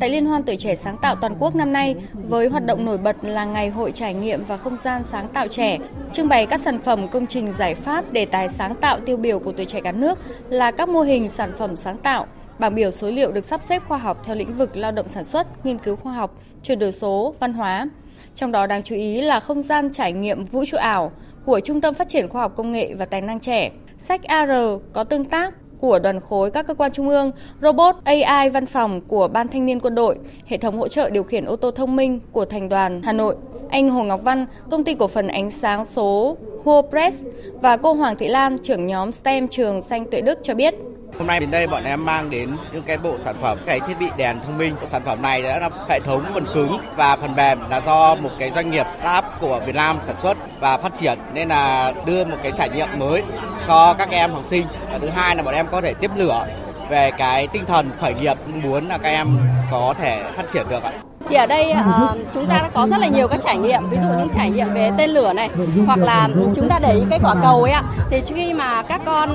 Tại 0.00 0.10
Liên 0.10 0.26
hoan 0.26 0.42
tuổi 0.42 0.56
trẻ 0.56 0.74
sáng 0.74 0.96
tạo 1.02 1.16
toàn 1.16 1.36
quốc 1.38 1.54
năm 1.54 1.72
nay, 1.72 1.96
với 2.12 2.48
hoạt 2.48 2.66
động 2.66 2.84
nổi 2.84 2.98
bật 2.98 3.16
là 3.22 3.44
ngày 3.44 3.70
hội 3.70 3.92
trải 3.92 4.14
nghiệm 4.14 4.44
và 4.44 4.56
không 4.56 4.76
gian 4.82 5.04
sáng 5.04 5.28
tạo 5.28 5.48
trẻ, 5.48 5.78
trưng 6.12 6.28
bày 6.28 6.46
các 6.46 6.60
sản 6.60 6.80
phẩm 6.80 7.08
công 7.08 7.26
trình 7.26 7.52
giải 7.52 7.74
pháp 7.74 8.12
đề 8.12 8.24
tài 8.24 8.48
sáng 8.48 8.74
tạo 8.74 8.98
tiêu 9.00 9.16
biểu 9.16 9.38
của 9.38 9.52
tuổi 9.52 9.66
trẻ 9.66 9.80
cả 9.80 9.92
nước 9.92 10.18
là 10.48 10.70
các 10.70 10.88
mô 10.88 11.00
hình 11.00 11.28
sản 11.28 11.52
phẩm 11.58 11.76
sáng 11.76 11.98
tạo, 11.98 12.26
bảng 12.58 12.74
biểu 12.74 12.90
số 12.90 13.10
liệu 13.10 13.32
được 13.32 13.44
sắp 13.44 13.60
xếp 13.62 13.82
khoa 13.88 13.98
học 13.98 14.22
theo 14.24 14.36
lĩnh 14.36 14.56
vực 14.56 14.76
lao 14.76 14.92
động 14.92 15.08
sản 15.08 15.24
xuất, 15.24 15.66
nghiên 15.66 15.78
cứu 15.78 15.96
khoa 15.96 16.12
học, 16.12 16.38
chuyển 16.62 16.78
đổi 16.78 16.92
số, 16.92 17.34
văn 17.40 17.52
hóa. 17.52 17.88
Trong 18.34 18.52
đó 18.52 18.66
đáng 18.66 18.82
chú 18.82 18.94
ý 18.94 19.20
là 19.20 19.40
không 19.40 19.62
gian 19.62 19.92
trải 19.92 20.12
nghiệm 20.12 20.44
vũ 20.44 20.64
trụ 20.64 20.76
ảo 20.76 21.12
của 21.44 21.60
Trung 21.60 21.80
tâm 21.80 21.94
Phát 21.94 22.08
triển 22.08 22.28
Khoa 22.28 22.42
học 22.42 22.52
Công 22.56 22.72
nghệ 22.72 22.94
và 22.94 23.04
Tài 23.04 23.20
năng 23.20 23.40
trẻ, 23.40 23.70
sách 23.98 24.22
AR 24.22 24.50
có 24.92 25.04
tương 25.04 25.24
tác 25.24 25.54
của 25.82 25.98
đoàn 25.98 26.20
khối 26.20 26.50
các 26.50 26.66
cơ 26.66 26.74
quan 26.74 26.92
trung 26.92 27.08
ương, 27.08 27.32
robot 27.62 27.96
AI 28.04 28.50
văn 28.50 28.66
phòng 28.66 29.00
của 29.00 29.28
Ban 29.28 29.48
Thanh 29.48 29.66
niên 29.66 29.80
Quân 29.80 29.94
đội, 29.94 30.18
hệ 30.46 30.56
thống 30.56 30.78
hỗ 30.78 30.88
trợ 30.88 31.10
điều 31.10 31.22
khiển 31.22 31.44
ô 31.44 31.56
tô 31.56 31.70
thông 31.70 31.96
minh 31.96 32.20
của 32.32 32.44
Thành 32.44 32.68
đoàn 32.68 33.02
Hà 33.04 33.12
Nội. 33.12 33.36
Anh 33.70 33.90
Hồ 33.90 34.02
Ngọc 34.02 34.20
Văn, 34.22 34.46
công 34.70 34.84
ty 34.84 34.94
cổ 34.94 35.08
phần 35.08 35.28
ánh 35.28 35.50
sáng 35.50 35.84
số 35.84 36.36
Huo 36.64 36.82
Press 36.82 37.26
và 37.60 37.76
cô 37.76 37.92
Hoàng 37.92 38.16
Thị 38.16 38.28
Lan, 38.28 38.58
trưởng 38.62 38.86
nhóm 38.86 39.12
STEM 39.12 39.48
trường 39.48 39.82
Xanh 39.82 40.04
Tuệ 40.10 40.20
Đức 40.20 40.38
cho 40.42 40.54
biết 40.54 40.74
Hôm 41.18 41.26
nay 41.26 41.40
đến 41.40 41.50
đây 41.50 41.66
bọn 41.66 41.84
em 41.84 42.04
mang 42.04 42.30
đến 42.30 42.56
những 42.72 42.82
cái 42.82 42.98
bộ 42.98 43.16
sản 43.24 43.34
phẩm, 43.40 43.58
cái 43.66 43.80
thiết 43.80 43.94
bị 44.00 44.06
đèn 44.16 44.40
thông 44.46 44.58
minh. 44.58 44.74
Sản 44.86 45.02
phẩm 45.02 45.22
này 45.22 45.42
đã 45.42 45.58
là 45.58 45.70
hệ 45.88 46.00
thống 46.00 46.24
phần 46.34 46.46
cứng 46.54 46.78
và 46.96 47.16
phần 47.16 47.36
mềm 47.36 47.70
là 47.70 47.80
do 47.80 48.14
một 48.14 48.30
cái 48.38 48.50
doanh 48.50 48.70
nghiệp 48.70 48.86
startup 48.90 49.24
của 49.40 49.60
Việt 49.66 49.74
Nam 49.74 49.98
sản 50.02 50.16
xuất 50.18 50.36
và 50.60 50.76
phát 50.76 50.94
triển 50.94 51.18
nên 51.34 51.48
là 51.48 51.92
đưa 52.06 52.24
một 52.24 52.36
cái 52.42 52.52
trải 52.56 52.68
nghiệm 52.68 52.88
mới 52.98 53.22
cho 53.66 53.94
các 53.94 54.10
em 54.10 54.30
học 54.32 54.44
sinh. 54.44 54.66
Và 54.92 54.98
thứ 54.98 55.08
hai 55.08 55.36
là 55.36 55.42
bọn 55.42 55.54
em 55.54 55.66
có 55.66 55.80
thể 55.80 55.94
tiếp 55.94 56.10
lửa 56.16 56.46
về 56.90 57.10
cái 57.18 57.46
tinh 57.46 57.64
thần 57.64 57.90
khởi 58.00 58.14
nghiệp 58.14 58.36
muốn 58.62 58.88
là 58.88 58.98
các 58.98 59.08
em 59.08 59.38
có 59.70 59.94
thể 59.98 60.22
phát 60.36 60.48
triển 60.48 60.66
được 60.68 60.82
ạ 60.82 60.92
thì 61.32 61.38
ở 61.38 61.46
đây 61.46 61.74
uh, 61.80 62.18
chúng 62.34 62.46
ta 62.46 62.58
đã 62.58 62.70
có 62.74 62.86
rất 62.90 62.96
là 63.00 63.06
nhiều 63.06 63.28
các 63.28 63.40
trải 63.42 63.56
nghiệm 63.56 63.90
ví 63.90 63.96
dụ 63.96 64.08
những 64.18 64.28
trải 64.34 64.50
nghiệm 64.50 64.74
về 64.74 64.90
tên 64.98 65.10
lửa 65.10 65.32
này 65.32 65.50
hoặc 65.86 65.98
là 65.98 66.28
chúng 66.54 66.68
ta 66.68 66.78
để 66.82 67.02
cái 67.10 67.18
quả 67.22 67.34
cầu 67.42 67.62
ấy 67.62 67.72
ạ. 67.72 67.82
Thì 68.10 68.20
khi 68.26 68.52
mà 68.52 68.82
các 68.82 69.00
con 69.04 69.30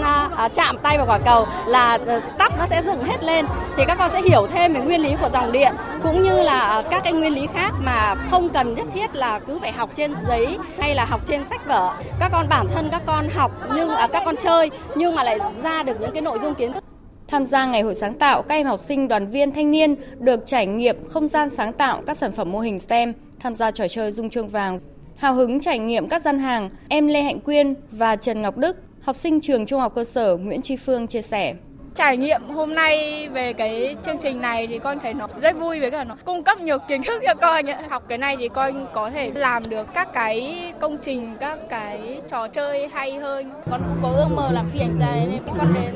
uh, 0.45 0.53
chạm 0.53 0.77
tay 0.77 0.97
vào 0.97 1.05
quả 1.07 1.19
cầu 1.25 1.47
là 1.67 1.97
tắp 2.38 2.51
nó 2.60 2.65
sẽ 2.65 2.81
dựng 2.81 3.03
hết 3.03 3.23
lên. 3.23 3.45
Thì 3.77 3.83
các 3.88 3.97
con 3.97 4.10
sẽ 4.10 4.21
hiểu 4.21 4.47
thêm 4.47 4.73
về 4.73 4.81
nguyên 4.81 5.01
lý 5.01 5.15
của 5.21 5.29
dòng 5.29 5.51
điện 5.51 5.73
cũng 6.03 6.23
như 6.23 6.43
là 6.43 6.83
các 6.89 7.03
cái 7.03 7.13
nguyên 7.13 7.33
lý 7.33 7.47
khác 7.53 7.73
mà 7.79 8.15
không 8.31 8.49
cần 8.49 8.75
nhất 8.75 8.86
thiết 8.93 9.15
là 9.15 9.39
cứ 9.39 9.60
phải 9.62 9.71
học 9.71 9.89
trên 9.95 10.13
giấy 10.27 10.57
hay 10.79 10.95
là 10.95 11.05
học 11.05 11.21
trên 11.27 11.45
sách 11.45 11.65
vở. 11.65 11.93
Các 12.19 12.29
con 12.31 12.49
bản 12.49 12.67
thân 12.75 12.89
các 12.91 13.01
con 13.05 13.29
học 13.36 13.51
nhưng 13.75 13.89
à, 13.89 14.07
các 14.07 14.21
con 14.25 14.36
chơi 14.43 14.71
nhưng 14.95 15.15
mà 15.15 15.23
lại 15.23 15.39
ra 15.63 15.83
được 15.83 16.01
những 16.01 16.12
cái 16.12 16.21
nội 16.21 16.39
dung 16.39 16.55
kiến 16.55 16.71
thức. 16.71 16.83
Tham 17.27 17.45
gia 17.45 17.65
Ngày 17.65 17.81
hội 17.81 17.95
sáng 17.95 18.13
tạo, 18.13 18.41
các 18.41 18.55
em 18.55 18.65
học 18.65 18.79
sinh 18.79 19.07
đoàn 19.07 19.27
viên 19.27 19.51
thanh 19.51 19.71
niên 19.71 19.95
được 20.19 20.39
trải 20.45 20.67
nghiệm 20.67 21.05
không 21.05 21.27
gian 21.27 21.49
sáng 21.49 21.73
tạo 21.73 22.03
các 22.07 22.17
sản 22.17 22.31
phẩm 22.31 22.51
mô 22.51 22.59
hình 22.59 22.79
STEM, 22.79 23.13
tham 23.39 23.55
gia 23.55 23.71
trò 23.71 23.87
chơi 23.87 24.11
dung 24.11 24.29
chuông 24.29 24.47
vàng. 24.47 24.79
Hào 25.15 25.33
hứng 25.33 25.59
trải 25.59 25.79
nghiệm 25.79 26.07
các 26.07 26.21
gian 26.21 26.39
hàng, 26.39 26.69
em 26.89 27.07
Lê 27.07 27.21
Hạnh 27.21 27.39
Quyên 27.39 27.75
và 27.91 28.15
Trần 28.15 28.41
Ngọc 28.41 28.57
Đức, 28.57 28.77
học 29.01 29.15
sinh 29.15 29.41
trường 29.41 29.65
Trung 29.65 29.79
học 29.79 29.95
cơ 29.95 30.03
sở 30.03 30.37
Nguyễn 30.37 30.61
Tri 30.61 30.75
Phương 30.75 31.07
chia 31.07 31.21
sẻ 31.21 31.53
trải 31.97 32.17
nghiệm 32.17 32.49
hôm 32.49 32.75
nay 32.75 33.27
về 33.29 33.53
cái 33.53 33.95
chương 34.05 34.17
trình 34.17 34.41
này 34.41 34.67
thì 34.67 34.79
con 34.79 34.99
thấy 34.99 35.13
nó 35.13 35.27
rất 35.41 35.55
vui 35.55 35.79
với 35.79 35.91
cả 35.91 36.03
nó 36.03 36.15
cung 36.25 36.43
cấp 36.43 36.60
nhiều 36.60 36.77
kiến 36.79 37.03
thức 37.03 37.23
cho 37.27 37.33
con 37.41 37.69
ấy. 37.69 37.75
học 37.89 38.03
cái 38.07 38.17
này 38.17 38.36
thì 38.39 38.49
con 38.49 38.88
có 38.93 39.12
thể 39.12 39.31
làm 39.36 39.69
được 39.69 39.88
các 39.93 40.13
cái 40.13 40.63
công 40.79 40.97
trình, 41.01 41.36
các 41.39 41.60
cái 41.69 42.21
trò 42.29 42.47
chơi 42.47 42.88
hay 42.88 43.15
hơn 43.15 43.51
con 43.71 43.81
cũng 43.88 43.97
có 44.03 44.10
ước 44.17 44.27
mơ 44.36 44.49
làm 44.51 44.69
phi 44.69 44.79
hành 44.79 44.97
gia 44.99 45.15
nên 45.15 45.41
con 45.57 45.73
đến 45.73 45.95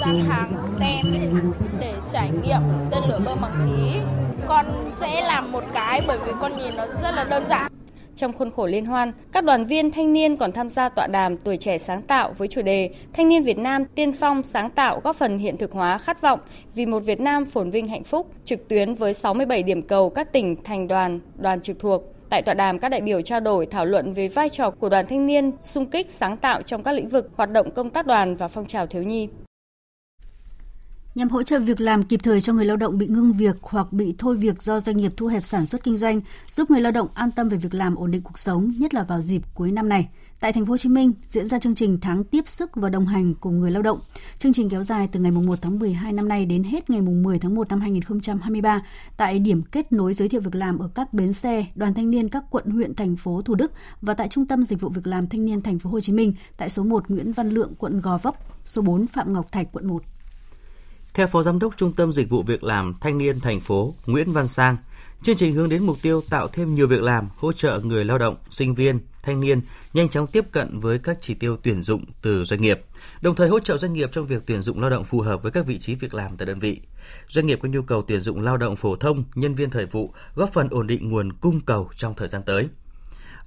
gian 0.00 0.24
hàng 0.28 0.52
STEM 0.62 1.04
để 1.80 1.92
trải 2.12 2.30
nghiệm 2.42 2.60
tên 2.90 3.02
lửa 3.08 3.20
bơm 3.24 3.38
bằng 3.42 3.66
khí, 3.66 4.00
con 4.48 4.66
sẽ 4.94 5.22
làm 5.22 5.52
một 5.52 5.64
cái 5.74 6.00
bởi 6.06 6.18
vì 6.26 6.32
con 6.40 6.58
nhìn 6.58 6.76
nó 6.76 6.86
rất 6.86 7.10
là 7.16 7.24
đơn 7.24 7.44
giản 7.46 7.72
trong 8.16 8.32
khuôn 8.32 8.50
khổ 8.50 8.66
liên 8.66 8.84
hoan, 8.84 9.12
các 9.32 9.44
đoàn 9.44 9.64
viên 9.64 9.90
thanh 9.90 10.12
niên 10.12 10.36
còn 10.36 10.52
tham 10.52 10.70
gia 10.70 10.88
tọa 10.88 11.06
đàm 11.06 11.36
tuổi 11.36 11.56
trẻ 11.56 11.78
sáng 11.78 12.02
tạo 12.02 12.32
với 12.38 12.48
chủ 12.48 12.62
đề 12.62 12.90
Thanh 13.12 13.28
niên 13.28 13.42
Việt 13.42 13.58
Nam 13.58 13.84
tiên 13.84 14.12
phong 14.12 14.42
sáng 14.42 14.70
tạo 14.70 15.00
góp 15.00 15.16
phần 15.16 15.38
hiện 15.38 15.56
thực 15.56 15.72
hóa 15.72 15.98
khát 15.98 16.22
vọng 16.22 16.40
vì 16.74 16.86
một 16.86 17.00
Việt 17.00 17.20
Nam 17.20 17.44
phồn 17.44 17.70
vinh 17.70 17.88
hạnh 17.88 18.04
phúc, 18.04 18.30
trực 18.44 18.68
tuyến 18.68 18.94
với 18.94 19.14
67 19.14 19.62
điểm 19.62 19.82
cầu 19.82 20.10
các 20.10 20.32
tỉnh, 20.32 20.56
thành 20.64 20.88
đoàn, 20.88 21.20
đoàn 21.36 21.60
trực 21.60 21.78
thuộc. 21.78 22.02
Tại 22.30 22.42
tọa 22.42 22.54
đàm, 22.54 22.78
các 22.78 22.88
đại 22.88 23.00
biểu 23.00 23.22
trao 23.22 23.40
đổi 23.40 23.66
thảo 23.66 23.86
luận 23.86 24.14
về 24.14 24.28
vai 24.28 24.48
trò 24.50 24.70
của 24.70 24.88
đoàn 24.88 25.06
thanh 25.06 25.26
niên 25.26 25.52
sung 25.60 25.86
kích 25.86 26.10
sáng 26.10 26.36
tạo 26.36 26.62
trong 26.62 26.82
các 26.82 26.92
lĩnh 26.92 27.08
vực 27.08 27.30
hoạt 27.36 27.50
động 27.50 27.70
công 27.70 27.90
tác 27.90 28.06
đoàn 28.06 28.36
và 28.36 28.48
phong 28.48 28.64
trào 28.64 28.86
thiếu 28.86 29.02
nhi 29.02 29.28
nhằm 31.14 31.28
hỗ 31.28 31.42
trợ 31.42 31.58
việc 31.58 31.80
làm 31.80 32.02
kịp 32.02 32.20
thời 32.22 32.40
cho 32.40 32.52
người 32.52 32.64
lao 32.64 32.76
động 32.76 32.98
bị 32.98 33.06
ngưng 33.06 33.32
việc 33.32 33.56
hoặc 33.62 33.92
bị 33.92 34.14
thôi 34.18 34.36
việc 34.36 34.62
do 34.62 34.80
doanh 34.80 34.96
nghiệp 34.96 35.12
thu 35.16 35.26
hẹp 35.26 35.44
sản 35.44 35.66
xuất 35.66 35.84
kinh 35.84 35.98
doanh, 35.98 36.20
giúp 36.50 36.70
người 36.70 36.80
lao 36.80 36.92
động 36.92 37.08
an 37.14 37.30
tâm 37.30 37.48
về 37.48 37.56
việc 37.56 37.74
làm 37.74 37.96
ổn 37.96 38.10
định 38.10 38.22
cuộc 38.22 38.38
sống, 38.38 38.72
nhất 38.78 38.94
là 38.94 39.02
vào 39.02 39.20
dịp 39.20 39.42
cuối 39.54 39.72
năm 39.72 39.88
này. 39.88 40.08
Tại 40.40 40.52
thành 40.52 40.66
phố 40.66 40.70
Hồ 40.70 40.76
Chí 40.76 40.88
Minh 40.88 41.12
diễn 41.28 41.46
ra 41.46 41.58
chương 41.58 41.74
trình 41.74 41.98
tháng 42.00 42.24
tiếp 42.24 42.48
sức 42.48 42.70
và 42.74 42.88
đồng 42.88 43.06
hành 43.06 43.34
cùng 43.34 43.60
người 43.60 43.70
lao 43.70 43.82
động. 43.82 43.98
Chương 44.38 44.52
trình 44.52 44.68
kéo 44.68 44.82
dài 44.82 45.08
từ 45.12 45.20
ngày 45.20 45.32
1 45.32 45.58
tháng 45.62 45.78
12 45.78 46.12
năm 46.12 46.28
nay 46.28 46.46
đến 46.46 46.64
hết 46.64 46.90
ngày 46.90 47.00
10 47.00 47.38
tháng 47.38 47.54
1 47.54 47.68
năm 47.68 47.80
2023 47.80 48.82
tại 49.16 49.38
điểm 49.38 49.62
kết 49.62 49.92
nối 49.92 50.14
giới 50.14 50.28
thiệu 50.28 50.40
việc 50.40 50.54
làm 50.54 50.78
ở 50.78 50.88
các 50.94 51.14
bến 51.14 51.32
xe, 51.32 51.66
đoàn 51.74 51.94
thanh 51.94 52.10
niên 52.10 52.28
các 52.28 52.44
quận 52.50 52.66
huyện 52.66 52.94
thành 52.94 53.16
phố 53.16 53.42
Thủ 53.42 53.54
Đức 53.54 53.72
và 54.02 54.14
tại 54.14 54.28
Trung 54.28 54.46
tâm 54.46 54.64
Dịch 54.64 54.80
vụ 54.80 54.88
Việc 54.88 55.06
làm 55.06 55.28
Thanh 55.28 55.44
niên 55.44 55.62
thành 55.62 55.78
phố 55.78 55.90
Hồ 55.90 56.00
Chí 56.00 56.12
Minh 56.12 56.32
tại 56.56 56.68
số 56.68 56.82
1 56.82 57.10
Nguyễn 57.10 57.32
Văn 57.32 57.50
Lượng 57.50 57.74
quận 57.78 58.00
Gò 58.00 58.18
Vấp, 58.18 58.34
số 58.64 58.82
4 58.82 59.06
Phạm 59.06 59.32
Ngọc 59.32 59.52
Thạch 59.52 59.72
quận 59.72 59.86
1. 59.86 60.02
Theo 61.14 61.26
Phó 61.26 61.42
Giám 61.42 61.58
đốc 61.58 61.76
Trung 61.76 61.92
tâm 61.92 62.12
Dịch 62.12 62.30
vụ 62.30 62.42
Việc 62.42 62.64
làm 62.64 62.94
Thanh 63.00 63.18
niên 63.18 63.40
thành 63.40 63.60
phố 63.60 63.94
Nguyễn 64.06 64.32
Văn 64.32 64.48
Sang, 64.48 64.76
chương 65.22 65.36
trình 65.36 65.52
hướng 65.52 65.68
đến 65.68 65.86
mục 65.86 65.96
tiêu 66.02 66.22
tạo 66.30 66.48
thêm 66.48 66.74
nhiều 66.74 66.86
việc 66.86 67.02
làm, 67.02 67.28
hỗ 67.36 67.52
trợ 67.52 67.80
người 67.84 68.04
lao 68.04 68.18
động, 68.18 68.36
sinh 68.50 68.74
viên, 68.74 69.00
thanh 69.22 69.40
niên 69.40 69.60
nhanh 69.92 70.08
chóng 70.08 70.26
tiếp 70.26 70.44
cận 70.52 70.80
với 70.80 70.98
các 70.98 71.18
chỉ 71.20 71.34
tiêu 71.34 71.56
tuyển 71.62 71.82
dụng 71.82 72.04
từ 72.22 72.44
doanh 72.44 72.60
nghiệp, 72.60 72.80
đồng 73.20 73.34
thời 73.34 73.48
hỗ 73.48 73.60
trợ 73.60 73.76
doanh 73.76 73.92
nghiệp 73.92 74.10
trong 74.12 74.26
việc 74.26 74.42
tuyển 74.46 74.62
dụng 74.62 74.80
lao 74.80 74.90
động 74.90 75.04
phù 75.04 75.20
hợp 75.20 75.42
với 75.42 75.52
các 75.52 75.66
vị 75.66 75.78
trí 75.78 75.94
việc 75.94 76.14
làm 76.14 76.36
tại 76.36 76.46
đơn 76.46 76.58
vị. 76.58 76.80
Doanh 77.28 77.46
nghiệp 77.46 77.58
có 77.62 77.68
nhu 77.68 77.82
cầu 77.82 78.02
tuyển 78.02 78.20
dụng 78.20 78.40
lao 78.40 78.56
động 78.56 78.76
phổ 78.76 78.96
thông, 78.96 79.24
nhân 79.34 79.54
viên 79.54 79.70
thời 79.70 79.86
vụ, 79.86 80.14
góp 80.34 80.52
phần 80.52 80.68
ổn 80.70 80.86
định 80.86 81.10
nguồn 81.10 81.32
cung 81.32 81.60
cầu 81.60 81.90
trong 81.96 82.14
thời 82.14 82.28
gian 82.28 82.42
tới. 82.42 82.68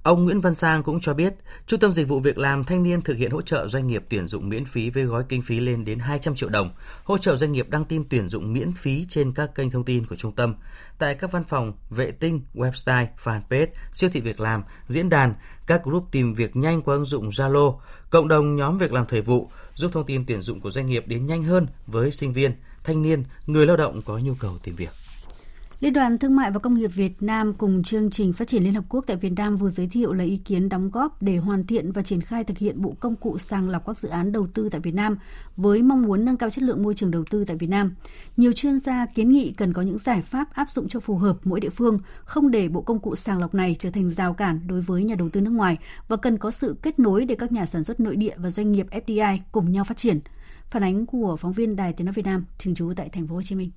Ông 0.02 0.24
Nguyễn 0.24 0.40
Văn 0.40 0.54
Sang 0.54 0.82
cũng 0.82 1.00
cho 1.00 1.14
biết, 1.14 1.34
Trung 1.66 1.80
tâm 1.80 1.92
Dịch 1.92 2.08
vụ 2.08 2.20
Việc 2.20 2.38
làm 2.38 2.64
Thanh 2.64 2.82
niên 2.82 3.00
thực 3.00 3.16
hiện 3.16 3.30
hỗ 3.30 3.42
trợ 3.42 3.68
doanh 3.68 3.86
nghiệp 3.86 4.04
tuyển 4.08 4.26
dụng 4.26 4.48
miễn 4.48 4.64
phí 4.64 4.90
với 4.90 5.04
gói 5.04 5.24
kinh 5.28 5.42
phí 5.42 5.60
lên 5.60 5.84
đến 5.84 5.98
200 5.98 6.34
triệu 6.34 6.48
đồng, 6.48 6.70
hỗ 7.04 7.18
trợ 7.18 7.36
doanh 7.36 7.52
nghiệp 7.52 7.68
đăng 7.68 7.84
tin 7.84 8.04
tuyển 8.08 8.28
dụng 8.28 8.52
miễn 8.52 8.72
phí 8.72 9.06
trên 9.08 9.32
các 9.32 9.54
kênh 9.54 9.70
thông 9.70 9.84
tin 9.84 10.06
của 10.06 10.16
trung 10.16 10.32
tâm, 10.32 10.54
tại 10.98 11.14
các 11.14 11.32
văn 11.32 11.44
phòng, 11.44 11.72
vệ 11.90 12.10
tinh, 12.10 12.40
website, 12.54 13.06
fanpage, 13.24 13.66
siêu 13.92 14.10
thị 14.12 14.20
việc 14.20 14.40
làm, 14.40 14.62
diễn 14.88 15.08
đàn, 15.08 15.34
các 15.66 15.84
group 15.84 16.04
tìm 16.12 16.34
việc 16.34 16.56
nhanh 16.56 16.82
qua 16.82 16.94
ứng 16.94 17.04
dụng 17.04 17.28
Zalo, 17.28 17.78
cộng 18.10 18.28
đồng 18.28 18.56
nhóm 18.56 18.78
việc 18.78 18.92
làm 18.92 19.06
thời 19.06 19.20
vụ, 19.20 19.50
giúp 19.74 19.90
thông 19.92 20.06
tin 20.06 20.24
tuyển 20.26 20.42
dụng 20.42 20.60
của 20.60 20.70
doanh 20.70 20.86
nghiệp 20.86 21.04
đến 21.06 21.26
nhanh 21.26 21.42
hơn 21.42 21.66
với 21.86 22.10
sinh 22.10 22.32
viên, 22.32 22.52
thanh 22.84 23.02
niên, 23.02 23.24
người 23.46 23.66
lao 23.66 23.76
động 23.76 24.02
có 24.02 24.18
nhu 24.18 24.34
cầu 24.34 24.58
tìm 24.62 24.76
việc. 24.76 24.90
Liên 25.80 25.92
đoàn 25.92 26.18
Thương 26.18 26.36
mại 26.36 26.50
và 26.50 26.58
Công 26.58 26.74
nghiệp 26.74 26.88
Việt 26.94 27.22
Nam 27.22 27.54
cùng 27.54 27.82
chương 27.82 28.10
trình 28.10 28.32
phát 28.32 28.48
triển 28.48 28.64
Liên 28.64 28.74
Hợp 28.74 28.84
Quốc 28.88 29.04
tại 29.06 29.16
Việt 29.16 29.32
Nam 29.36 29.56
vừa 29.56 29.68
giới 29.68 29.86
thiệu 29.86 30.12
lấy 30.12 30.26
ý 30.26 30.36
kiến 30.36 30.68
đóng 30.68 30.90
góp 30.90 31.22
để 31.22 31.36
hoàn 31.36 31.66
thiện 31.66 31.92
và 31.92 32.02
triển 32.02 32.20
khai 32.20 32.44
thực 32.44 32.58
hiện 32.58 32.82
bộ 32.82 32.94
công 33.00 33.16
cụ 33.16 33.38
sàng 33.38 33.68
lọc 33.68 33.86
các 33.86 33.98
dự 33.98 34.08
án 34.08 34.32
đầu 34.32 34.46
tư 34.54 34.68
tại 34.68 34.80
Việt 34.80 34.94
Nam 34.94 35.18
với 35.56 35.82
mong 35.82 36.02
muốn 36.02 36.24
nâng 36.24 36.36
cao 36.36 36.50
chất 36.50 36.62
lượng 36.62 36.82
môi 36.82 36.94
trường 36.94 37.10
đầu 37.10 37.24
tư 37.30 37.44
tại 37.44 37.56
Việt 37.56 37.66
Nam. 37.66 37.94
Nhiều 38.36 38.52
chuyên 38.52 38.78
gia 38.78 39.06
kiến 39.06 39.32
nghị 39.32 39.52
cần 39.56 39.72
có 39.72 39.82
những 39.82 39.98
giải 39.98 40.22
pháp 40.22 40.54
áp 40.54 40.70
dụng 40.70 40.88
cho 40.88 41.00
phù 41.00 41.16
hợp 41.16 41.36
mỗi 41.44 41.60
địa 41.60 41.70
phương, 41.70 41.98
không 42.24 42.50
để 42.50 42.68
bộ 42.68 42.80
công 42.80 42.98
cụ 42.98 43.16
sàng 43.16 43.38
lọc 43.38 43.54
này 43.54 43.76
trở 43.78 43.90
thành 43.90 44.08
rào 44.08 44.34
cản 44.34 44.60
đối 44.66 44.80
với 44.80 45.04
nhà 45.04 45.14
đầu 45.14 45.28
tư 45.28 45.40
nước 45.40 45.50
ngoài 45.50 45.78
và 46.08 46.16
cần 46.16 46.38
có 46.38 46.50
sự 46.50 46.76
kết 46.82 46.98
nối 46.98 47.24
để 47.24 47.34
các 47.34 47.52
nhà 47.52 47.66
sản 47.66 47.84
xuất 47.84 48.00
nội 48.00 48.16
địa 48.16 48.34
và 48.36 48.50
doanh 48.50 48.72
nghiệp 48.72 48.86
FDI 48.90 49.38
cùng 49.52 49.72
nhau 49.72 49.84
phát 49.84 49.96
triển. 49.96 50.20
Phản 50.70 50.82
ánh 50.82 51.06
của 51.06 51.36
phóng 51.36 51.52
viên 51.52 51.76
Đài 51.76 51.92
Tiếng 51.92 52.04
nói 52.04 52.12
Việt 52.12 52.26
Nam 52.26 52.44
thường 52.58 52.74
trú 52.74 52.92
tại 52.96 53.08
thành 53.08 53.26
phố 53.26 53.34
Hồ 53.34 53.42
Chí 53.42 53.54
Minh. 53.54 53.70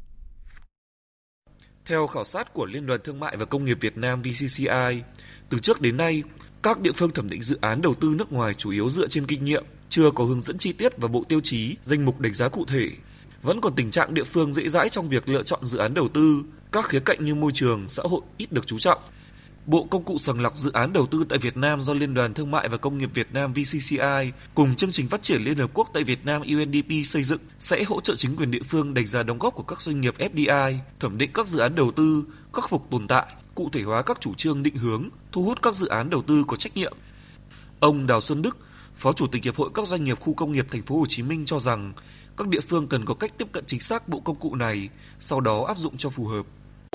Theo 1.91 2.07
khảo 2.07 2.25
sát 2.25 2.53
của 2.53 2.65
Liên 2.65 2.85
đoàn 2.85 2.99
Thương 3.03 3.19
mại 3.19 3.37
và 3.37 3.45
Công 3.45 3.65
nghiệp 3.65 3.77
Việt 3.81 3.97
Nam 3.97 4.21
VCCI, 4.21 5.01
từ 5.49 5.59
trước 5.59 5.81
đến 5.81 5.97
nay, 5.97 6.23
các 6.63 6.79
địa 6.81 6.91
phương 6.91 7.11
thẩm 7.11 7.29
định 7.29 7.41
dự 7.41 7.57
án 7.61 7.81
đầu 7.81 7.93
tư 7.93 8.13
nước 8.17 8.31
ngoài 8.31 8.53
chủ 8.53 8.71
yếu 8.71 8.89
dựa 8.89 9.07
trên 9.07 9.25
kinh 9.25 9.45
nghiệm, 9.45 9.63
chưa 9.89 10.11
có 10.11 10.23
hướng 10.23 10.41
dẫn 10.41 10.57
chi 10.57 10.73
tiết 10.73 10.97
và 10.97 11.07
bộ 11.07 11.23
tiêu 11.29 11.39
chí, 11.43 11.75
danh 11.85 12.05
mục 12.05 12.19
đánh 12.19 12.33
giá 12.33 12.49
cụ 12.49 12.65
thể. 12.65 12.89
Vẫn 13.41 13.61
còn 13.61 13.75
tình 13.75 13.91
trạng 13.91 14.13
địa 14.13 14.23
phương 14.23 14.53
dễ 14.53 14.69
dãi 14.69 14.89
trong 14.89 15.09
việc 15.09 15.29
lựa 15.29 15.43
chọn 15.43 15.59
dự 15.65 15.77
án 15.77 15.93
đầu 15.93 16.07
tư, 16.13 16.43
các 16.71 16.85
khía 16.85 16.99
cạnh 16.99 17.25
như 17.25 17.35
môi 17.35 17.51
trường, 17.53 17.89
xã 17.89 18.03
hội 18.03 18.21
ít 18.37 18.51
được 18.51 18.67
chú 18.67 18.79
trọng. 18.79 18.99
Bộ 19.65 19.87
Công 19.89 20.03
cụ 20.03 20.17
sàng 20.19 20.41
lọc 20.41 20.57
dự 20.57 20.71
án 20.71 20.93
đầu 20.93 21.07
tư 21.07 21.25
tại 21.29 21.39
Việt 21.39 21.57
Nam 21.57 21.81
do 21.81 21.93
Liên 21.93 22.13
đoàn 22.13 22.33
Thương 22.33 22.51
mại 22.51 22.67
và 22.69 22.77
Công 22.77 22.97
nghiệp 22.97 23.09
Việt 23.13 23.33
Nam 23.33 23.53
VCCI 23.53 24.31
cùng 24.55 24.75
chương 24.75 24.91
trình 24.91 25.07
phát 25.07 25.21
triển 25.21 25.41
Liên 25.41 25.55
Hợp 25.55 25.69
Quốc 25.73 25.89
tại 25.93 26.03
Việt 26.03 26.25
Nam 26.25 26.41
UNDP 26.41 27.05
xây 27.05 27.23
dựng 27.23 27.39
sẽ 27.59 27.83
hỗ 27.83 28.01
trợ 28.01 28.15
chính 28.15 28.35
quyền 28.35 28.51
địa 28.51 28.61
phương 28.69 28.93
đánh 28.93 29.07
giá 29.07 29.23
đóng 29.23 29.39
góp 29.39 29.55
của 29.55 29.63
các 29.63 29.81
doanh 29.81 30.01
nghiệp 30.01 30.13
FDI, 30.17 30.75
thẩm 30.99 31.17
định 31.17 31.31
các 31.33 31.47
dự 31.47 31.59
án 31.59 31.75
đầu 31.75 31.91
tư, 31.91 32.23
khắc 32.53 32.69
phục 32.69 32.91
tồn 32.91 33.07
tại, 33.07 33.25
cụ 33.55 33.69
thể 33.71 33.81
hóa 33.81 34.01
các 34.01 34.21
chủ 34.21 34.33
trương 34.33 34.63
định 34.63 34.75
hướng, 34.75 35.09
thu 35.31 35.43
hút 35.43 35.61
các 35.61 35.75
dự 35.75 35.87
án 35.87 36.09
đầu 36.09 36.21
tư 36.21 36.43
có 36.47 36.55
trách 36.55 36.75
nhiệm. 36.75 36.93
Ông 37.79 38.07
Đào 38.07 38.21
Xuân 38.21 38.41
Đức, 38.41 38.57
Phó 38.95 39.13
Chủ 39.13 39.27
tịch 39.27 39.43
Hiệp 39.43 39.55
hội 39.55 39.69
các 39.73 39.87
doanh 39.87 40.03
nghiệp 40.03 40.19
khu 40.19 40.33
công 40.33 40.51
nghiệp 40.51 40.65
thành 40.71 40.83
phố 40.83 40.97
Hồ 40.97 41.05
Chí 41.09 41.23
Minh 41.23 41.45
cho 41.45 41.59
rằng 41.59 41.93
các 42.37 42.47
địa 42.47 42.61
phương 42.61 42.87
cần 42.87 43.05
có 43.05 43.13
cách 43.13 43.37
tiếp 43.37 43.47
cận 43.51 43.63
chính 43.67 43.79
xác 43.79 44.09
bộ 44.09 44.19
công 44.19 44.35
cụ 44.35 44.55
này, 44.55 44.89
sau 45.19 45.41
đó 45.41 45.65
áp 45.67 45.77
dụng 45.77 45.97
cho 45.97 46.09
phù 46.09 46.27
hợp. 46.27 46.45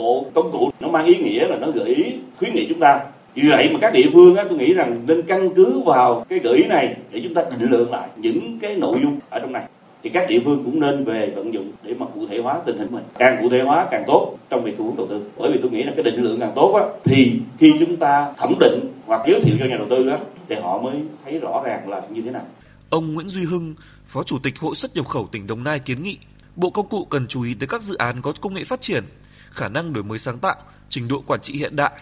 Bộ 0.00 0.26
công 0.35 0.52
cụ 0.52 0.70
nó 0.80 0.88
mang 0.88 1.06
ý 1.06 1.16
nghĩa 1.16 1.48
là 1.48 1.56
nó 1.56 1.70
gợi 1.70 1.94
ý 1.94 2.04
khuyến 2.38 2.54
nghị 2.54 2.66
chúng 2.68 2.80
ta. 2.80 3.00
Vì 3.35 3.48
vậy 3.48 3.70
mà 3.72 3.78
các 3.80 3.92
địa 3.92 4.06
phương 4.12 4.37
á, 4.37 4.44
tôi 4.48 4.59
nghĩ 4.59 4.74
rằng 4.74 5.02
nên 5.06 5.22
căn 5.22 5.50
cứ 5.56 5.80
vào 5.80 6.26
cái 6.28 6.38
gợi 6.38 6.56
ý 6.56 6.64
này 6.64 6.96
để 7.12 7.20
chúng 7.24 7.35
ta 7.35 7.42
định 7.50 7.70
lượng 7.70 7.90
lại 7.90 8.09
những 8.16 8.59
cái 8.61 8.74
nội 8.74 8.98
dung 9.02 9.18
ở 9.30 9.40
trong 9.40 9.52
này. 9.52 9.64
Thì 10.02 10.11
các 10.11 10.28
địa 10.28 10.40
phương 10.44 10.64
cũng 10.64 10.80
nên 10.80 11.04
về 11.04 11.32
vận 11.37 11.54
dụng 11.54 11.72
để 11.82 11.94
mà 11.98 12.06
cụ 12.14 12.26
thể 12.26 12.38
hóa 12.38 12.61
tình 12.66 12.78
hình 12.78 12.88
mình. 12.90 13.04
Càng 13.18 13.38
cụ 13.42 13.48
thể 13.48 13.62
hóa 13.62 13.87
càng 13.90 14.04
tốt 14.06 14.37
trong 14.50 14.64
việc 14.64 14.74
thu 14.78 14.85
hút 14.85 14.96
đầu 14.96 15.06
tư. 15.11 15.22
Bởi 15.38 15.52
vì 15.52 15.59
tôi 15.62 15.70
nghĩ 15.70 15.82
là 15.82 15.92
cái 15.96 16.02
định 16.02 16.22
lượng 16.22 16.40
càng 16.40 16.52
tốt 16.54 16.72
á 16.72 16.85
thì 17.04 17.40
khi 17.59 17.72
chúng 17.80 17.96
ta 17.96 18.32
thẩm 18.37 18.54
định 18.61 18.92
hoặc 19.06 19.20
giới 19.28 19.40
thiệu 19.40 19.56
cho 19.61 19.66
nhà 19.66 19.76
đầu 19.76 19.87
tư 19.90 20.09
á 20.09 20.18
thì 20.48 20.54
họ 20.54 20.82
mới 20.82 20.94
thấy 21.24 21.38
rõ 21.38 21.62
ràng 21.64 21.88
là 21.88 22.02
như 22.11 22.22
thế 22.22 22.30
nào. 22.30 22.44
Ông 22.90 23.14
Nguyễn 23.14 23.28
Duy 23.28 23.44
Hưng 23.44 23.74
phó 24.06 24.22
chủ 24.22 24.38
tịch 24.42 24.59
hội 24.59 24.74
xuất 24.74 24.96
nhập 24.96 25.06
khẩu 25.06 25.28
tỉnh 25.32 25.46
Đồng 25.46 25.64
Nai 25.64 25.78
kiến 25.78 26.02
nghị 26.02 26.16
bộ 26.56 26.70
công 26.70 26.88
cụ 26.88 27.04
cần 27.04 27.26
chú 27.26 27.42
ý 27.42 27.54
tới 27.54 27.66
các 27.66 27.82
dự 27.82 27.94
án 27.94 28.22
có 28.22 28.32
công 28.40 28.54
nghệ 28.54 28.64
phát 28.64 28.80
triển 28.80 29.04
khả 29.57 29.69
năng 29.69 29.92
đổi 29.92 30.05
mới 30.05 30.19
sáng 30.19 30.38
tạo, 30.38 30.57
trình 30.88 31.09
độ 31.09 31.23
quản 31.27 31.40
trị 31.40 31.55
hiện 31.55 31.77
đại, 31.77 31.92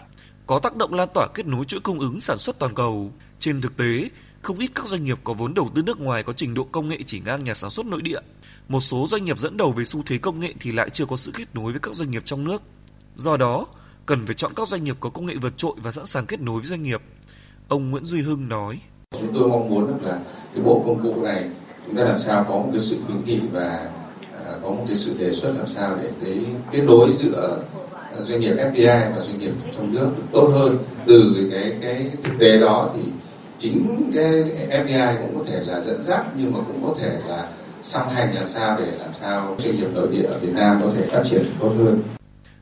có 0.47 0.59
tác 0.59 0.75
động 0.75 0.93
lan 0.93 1.09
tỏa 1.13 1.27
kết 1.33 1.45
nối 1.45 1.65
chuỗi 1.65 1.79
cung 1.79 1.99
ứng 1.99 2.21
sản 2.21 2.37
xuất 2.37 2.59
toàn 2.59 2.75
cầu. 2.75 3.11
Trên 3.39 3.61
thực 3.61 3.77
tế, 3.77 4.09
không 4.41 4.59
ít 4.59 4.71
các 4.75 4.85
doanh 4.85 5.03
nghiệp 5.03 5.19
có 5.23 5.33
vốn 5.33 5.53
đầu 5.53 5.69
tư 5.75 5.81
nước 5.81 5.99
ngoài 5.99 6.23
có 6.23 6.33
trình 6.33 6.53
độ 6.53 6.63
công 6.63 6.89
nghệ 6.89 6.97
chỉ 7.05 7.21
ngang 7.25 7.43
nhà 7.43 7.53
sản 7.53 7.69
xuất 7.69 7.85
nội 7.85 8.01
địa. 8.01 8.19
Một 8.67 8.79
số 8.79 9.07
doanh 9.09 9.25
nghiệp 9.25 9.39
dẫn 9.39 9.57
đầu 9.57 9.71
về 9.71 9.85
xu 9.85 10.03
thế 10.05 10.17
công 10.17 10.39
nghệ 10.39 10.53
thì 10.59 10.71
lại 10.71 10.89
chưa 10.89 11.05
có 11.05 11.15
sự 11.15 11.31
kết 11.35 11.45
nối 11.53 11.71
với 11.71 11.79
các 11.79 11.93
doanh 11.93 12.11
nghiệp 12.11 12.21
trong 12.25 12.43
nước. 12.43 12.61
Do 13.15 13.37
đó, 13.37 13.65
cần 14.05 14.25
phải 14.25 14.35
chọn 14.35 14.51
các 14.55 14.67
doanh 14.67 14.83
nghiệp 14.83 14.95
có 14.99 15.09
công 15.09 15.25
nghệ 15.25 15.35
vượt 15.41 15.57
trội 15.57 15.73
và 15.77 15.91
sẵn 15.91 16.05
sàng 16.05 16.25
kết 16.25 16.41
nối 16.41 16.59
với 16.59 16.69
doanh 16.69 16.83
nghiệp. 16.83 17.01
Ông 17.67 17.91
Nguyễn 17.91 18.05
Duy 18.05 18.21
Hưng 18.21 18.49
nói: 18.49 18.79
Chúng 19.11 19.33
tôi 19.33 19.49
mong 19.49 19.69
muốn 19.69 20.03
là 20.03 20.19
cái 20.53 20.63
bộ 20.63 20.83
công 20.87 21.03
cụ 21.03 21.23
này 21.23 21.49
chúng 21.85 21.95
ta 21.95 22.03
làm 22.03 22.19
sao 22.19 22.43
có 22.43 22.55
một 22.55 22.69
cái 22.73 22.81
sự 22.81 22.99
khuyến 23.05 23.25
nghị 23.25 23.39
và 23.51 23.91
À, 24.45 24.53
có 24.63 24.69
một 24.69 24.85
cái 24.87 24.97
sự 24.97 25.15
đề 25.19 25.33
xuất 25.33 25.53
làm 25.57 25.67
sao 25.67 25.97
để 26.01 26.11
cái 26.23 26.45
kết 26.71 26.81
nối 26.81 27.13
giữa 27.13 27.63
doanh 28.19 28.39
nghiệp 28.39 28.53
FDI 28.53 29.15
và 29.15 29.23
doanh 29.23 29.39
nghiệp 29.39 29.51
trong 29.77 29.93
nước 29.93 30.09
được 30.17 30.23
tốt 30.31 30.47
hơn 30.53 30.77
từ 31.07 31.49
cái 31.51 31.77
cái 31.81 32.11
thực 32.23 32.33
tế 32.39 32.59
đó 32.59 32.89
thì 32.95 33.01
chính 33.57 34.11
cái 34.15 34.33
FDI 34.69 35.17
cũng 35.21 35.39
có 35.39 35.51
thể 35.51 35.59
là 35.65 35.81
dẫn 35.81 36.01
dắt 36.03 36.25
nhưng 36.37 36.53
mà 36.53 36.59
cũng 36.67 36.83
có 36.83 36.95
thể 37.01 37.19
là 37.27 37.49
song 37.83 38.09
hành 38.09 38.35
làm 38.35 38.47
sao 38.47 38.79
để 38.79 38.91
làm 38.97 39.11
sao 39.21 39.55
doanh 39.59 39.75
nghiệp 39.75 39.87
nội 39.93 40.07
địa 40.11 40.23
ở 40.23 40.39
Việt 40.39 40.53
Nam 40.53 40.79
có 40.83 40.91
thể 40.95 41.07
phát 41.11 41.23
triển 41.29 41.45
tốt 41.59 41.73
hơn. 41.77 42.03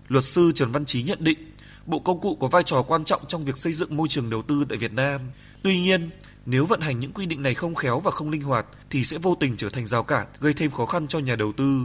Luật 0.07 0.23
sư 0.23 0.51
Trần 0.55 0.71
Văn 0.71 0.85
Chí 0.85 1.03
nhận 1.03 1.23
định, 1.23 1.37
bộ 1.85 1.99
công 1.99 2.19
cụ 2.19 2.37
có 2.39 2.47
vai 2.47 2.63
trò 2.63 2.81
quan 2.81 3.03
trọng 3.03 3.21
trong 3.27 3.45
việc 3.45 3.57
xây 3.57 3.73
dựng 3.73 3.97
môi 3.97 4.07
trường 4.07 4.29
đầu 4.29 4.41
tư 4.41 4.65
tại 4.69 4.77
Việt 4.77 4.93
Nam. 4.93 5.21
Tuy 5.63 5.79
nhiên, 5.79 6.09
nếu 6.45 6.65
vận 6.65 6.81
hành 6.81 6.99
những 6.99 7.11
quy 7.11 7.25
định 7.25 7.43
này 7.43 7.53
không 7.53 7.75
khéo 7.75 7.99
và 7.99 8.11
không 8.11 8.29
linh 8.29 8.41
hoạt 8.41 8.65
thì 8.89 9.03
sẽ 9.05 9.17
vô 9.17 9.35
tình 9.39 9.53
trở 9.57 9.69
thành 9.69 9.87
rào 9.87 10.03
cản, 10.03 10.25
gây 10.39 10.53
thêm 10.53 10.71
khó 10.71 10.85
khăn 10.85 11.07
cho 11.07 11.19
nhà 11.19 11.35
đầu 11.35 11.51
tư. 11.57 11.79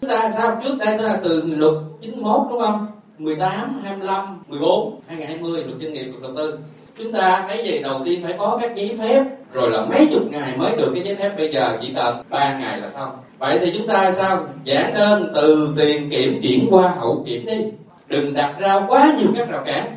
Chúng 0.00 0.10
ta 0.10 0.30
sao 0.38 0.60
trước 0.64 0.76
đây 0.78 0.98
ta 0.98 1.04
là 1.04 1.20
từ 1.24 1.42
luật 1.42 1.74
91 2.00 2.46
đúng 2.50 2.60
không? 2.60 2.86
18, 3.18 3.80
25, 3.84 4.42
14, 4.48 5.00
2020 5.06 5.64
luật 5.64 5.80
doanh 5.80 5.92
nghiệp 5.92 6.04
luật 6.04 6.22
đầu 6.22 6.32
tư. 6.36 6.58
Chúng 6.98 7.12
ta 7.12 7.44
cái 7.48 7.64
gì 7.64 7.78
đầu 7.82 8.02
tiên 8.04 8.20
phải 8.22 8.34
có 8.38 8.58
các 8.62 8.74
giấy 8.76 8.96
phép 8.98 9.24
rồi 9.52 9.70
là 9.70 9.86
mấy 9.90 10.08
chục 10.12 10.22
ngày 10.30 10.56
mới 10.56 10.76
được 10.76 10.90
cái 10.94 11.04
giấy 11.04 11.16
phép 11.16 11.36
bây 11.36 11.52
giờ 11.52 11.78
chỉ 11.80 11.92
cần 11.94 12.22
3 12.30 12.58
ngày 12.58 12.80
là 12.80 12.88
xong. 12.88 13.16
Vậy 13.38 13.58
thì 13.60 13.78
chúng 13.78 13.88
ta 13.88 14.12
sao 14.12 14.36
giảm 14.66 14.94
đơn 14.94 15.32
từ 15.34 15.74
tiền 15.76 16.10
kiểm 16.10 16.40
chuyển 16.42 16.66
qua 16.70 16.94
hậu 16.98 17.24
kiểm 17.26 17.46
đi. 17.46 17.64
Đừng 18.08 18.34
đặt 18.34 18.54
ra 18.58 18.80
quá 18.88 19.14
nhiều 19.18 19.28
các 19.36 19.48
rào 19.48 19.62
cản. 19.66 19.96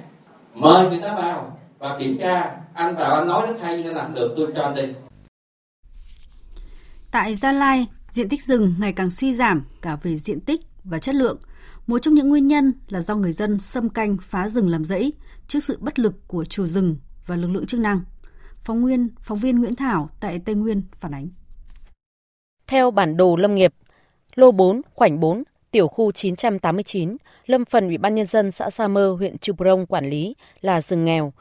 Mời 0.53 0.89
người 0.89 0.99
ta 1.01 1.15
vào 1.15 1.57
và 1.79 1.97
kiểm 1.99 2.17
tra 2.17 2.56
anh 2.77 2.95
vào 2.95 3.15
anh 3.15 3.27
nói 3.27 3.47
rất 3.47 3.59
hay 3.61 3.81
nhưng 3.83 3.95
làm 3.95 4.13
được 4.13 4.33
tôi 4.37 4.51
cho 4.55 4.63
anh 4.63 4.75
đi 4.75 4.93
Tại 7.11 7.35
Gia 7.35 7.51
Lai, 7.51 7.87
diện 8.11 8.29
tích 8.29 8.43
rừng 8.43 8.75
ngày 8.79 8.93
càng 8.93 9.09
suy 9.09 9.33
giảm 9.33 9.65
cả 9.81 9.97
về 10.03 10.17
diện 10.17 10.39
tích 10.41 10.61
và 10.83 10.99
chất 10.99 11.15
lượng. 11.15 11.37
Một 11.87 11.99
trong 11.99 12.13
những 12.13 12.29
nguyên 12.29 12.47
nhân 12.47 12.73
là 12.89 13.01
do 13.01 13.15
người 13.15 13.31
dân 13.31 13.59
xâm 13.59 13.89
canh 13.89 14.17
phá 14.21 14.49
rừng 14.49 14.69
làm 14.69 14.83
rẫy 14.83 15.13
trước 15.47 15.59
sự 15.59 15.77
bất 15.81 15.99
lực 15.99 16.27
của 16.27 16.45
chủ 16.45 16.65
rừng 16.65 16.97
và 17.25 17.35
lực 17.35 17.47
lượng 17.47 17.65
chức 17.65 17.79
năng. 17.79 18.01
Phóng 18.63 18.85
viên, 18.85 19.09
phóng 19.21 19.37
viên 19.37 19.59
Nguyễn 19.59 19.75
Thảo 19.75 20.09
tại 20.19 20.39
Tây 20.45 20.55
Nguyên 20.55 20.81
phản 20.95 21.13
ánh. 21.13 21.29
Theo 22.67 22.91
bản 22.91 23.17
đồ 23.17 23.35
lâm 23.35 23.55
nghiệp, 23.55 23.73
lô 24.35 24.51
4, 24.51 24.81
khoảnh 24.93 25.19
4, 25.19 25.43
tiểu 25.71 25.87
khu 25.87 26.11
989, 26.11 27.17
lâm 27.45 27.65
phần 27.65 27.87
Ủy 27.87 27.97
ban 27.97 28.15
Nhân 28.15 28.25
dân 28.25 28.51
xã 28.51 28.69
Sa 28.69 28.87
Mơ, 28.87 29.15
huyện 29.17 29.37
Trư 29.37 29.53
Prong 29.53 29.85
quản 29.85 30.09
lý 30.09 30.35
là 30.61 30.81
rừng 30.81 31.05
nghèo. 31.05 31.33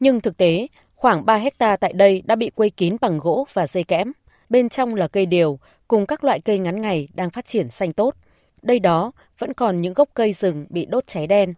Nhưng 0.00 0.20
thực 0.20 0.36
tế, 0.36 0.66
khoảng 0.94 1.26
3 1.26 1.36
hecta 1.36 1.76
tại 1.76 1.92
đây 1.92 2.22
đã 2.26 2.36
bị 2.36 2.50
quây 2.50 2.70
kín 2.70 2.96
bằng 3.00 3.18
gỗ 3.18 3.46
và 3.52 3.66
dây 3.66 3.84
kẽm. 3.84 4.12
Bên 4.48 4.68
trong 4.68 4.94
là 4.94 5.08
cây 5.08 5.26
điều 5.26 5.58
cùng 5.88 6.06
các 6.06 6.24
loại 6.24 6.40
cây 6.40 6.58
ngắn 6.58 6.80
ngày 6.80 7.08
đang 7.14 7.30
phát 7.30 7.46
triển 7.46 7.70
xanh 7.70 7.92
tốt. 7.92 8.14
Đây 8.62 8.78
đó 8.78 9.12
vẫn 9.38 9.52
còn 9.52 9.80
những 9.80 9.94
gốc 9.94 10.08
cây 10.14 10.32
rừng 10.32 10.66
bị 10.68 10.86
đốt 10.86 11.06
cháy 11.06 11.26
đen. 11.26 11.54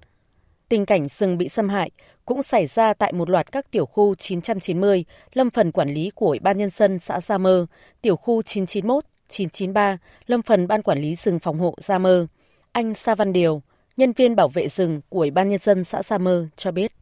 Tình 0.68 0.86
cảnh 0.86 1.08
rừng 1.08 1.38
bị 1.38 1.48
xâm 1.48 1.68
hại 1.68 1.90
cũng 2.24 2.42
xảy 2.42 2.66
ra 2.66 2.94
tại 2.94 3.12
một 3.12 3.30
loạt 3.30 3.52
các 3.52 3.70
tiểu 3.70 3.86
khu 3.86 4.14
990, 4.14 5.04
lâm 5.32 5.50
phần 5.50 5.72
quản 5.72 5.94
lý 5.94 6.10
của 6.14 6.26
Ủy 6.26 6.38
ban 6.38 6.58
Nhân 6.58 6.70
dân 6.70 6.98
xã 6.98 7.20
Gia 7.20 7.38
Mơ, 7.38 7.66
tiểu 8.02 8.16
khu 8.16 8.42
991, 8.42 9.04
993, 9.28 9.98
lâm 10.26 10.42
phần 10.42 10.68
Ban 10.68 10.82
Quản 10.82 10.98
lý 10.98 11.14
rừng 11.14 11.38
phòng 11.38 11.58
hộ 11.58 11.74
Gia 11.78 11.98
Mơ. 11.98 12.26
Anh 12.72 12.94
Sa 12.94 13.14
Văn 13.14 13.32
Điều, 13.32 13.62
nhân 13.96 14.12
viên 14.12 14.36
bảo 14.36 14.48
vệ 14.48 14.68
rừng 14.68 15.00
của 15.08 15.18
Ủy 15.18 15.30
ban 15.30 15.48
Nhân 15.48 15.60
dân 15.62 15.84
xã 15.84 16.02
Gia 16.02 16.18
Mơ 16.18 16.46
cho 16.56 16.72
biết. 16.72 16.92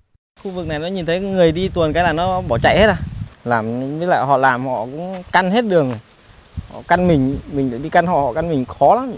Khu 0.45 0.51
vực 0.51 0.67
này 0.67 0.79
nó 0.79 0.87
nhìn 0.87 1.07
thấy 1.07 1.21
người 1.21 1.53
đi 1.53 1.69
tuần 1.69 1.93
cái 1.93 2.05
là 2.05 2.13
nó 2.13 2.41
bỏ 2.41 2.59
chạy 2.63 2.79
hết 2.79 2.87
à. 2.87 2.97
Làm 3.45 3.99
với 3.99 4.09
lại 4.09 4.27
họ 4.27 4.37
làm 4.37 4.67
họ 4.67 4.85
cũng 4.85 5.23
căn 5.33 5.51
hết 5.51 5.65
đường. 5.65 5.93
Họ 6.73 6.83
căn 6.89 7.09
mình, 7.09 7.39
mình 7.53 7.83
đi 7.83 7.89
căn 7.89 8.07
họ, 8.07 8.21
họ 8.21 8.33
căn 8.33 8.49
mình 8.49 8.65
khó 8.65 8.95
lắm. 8.95 9.15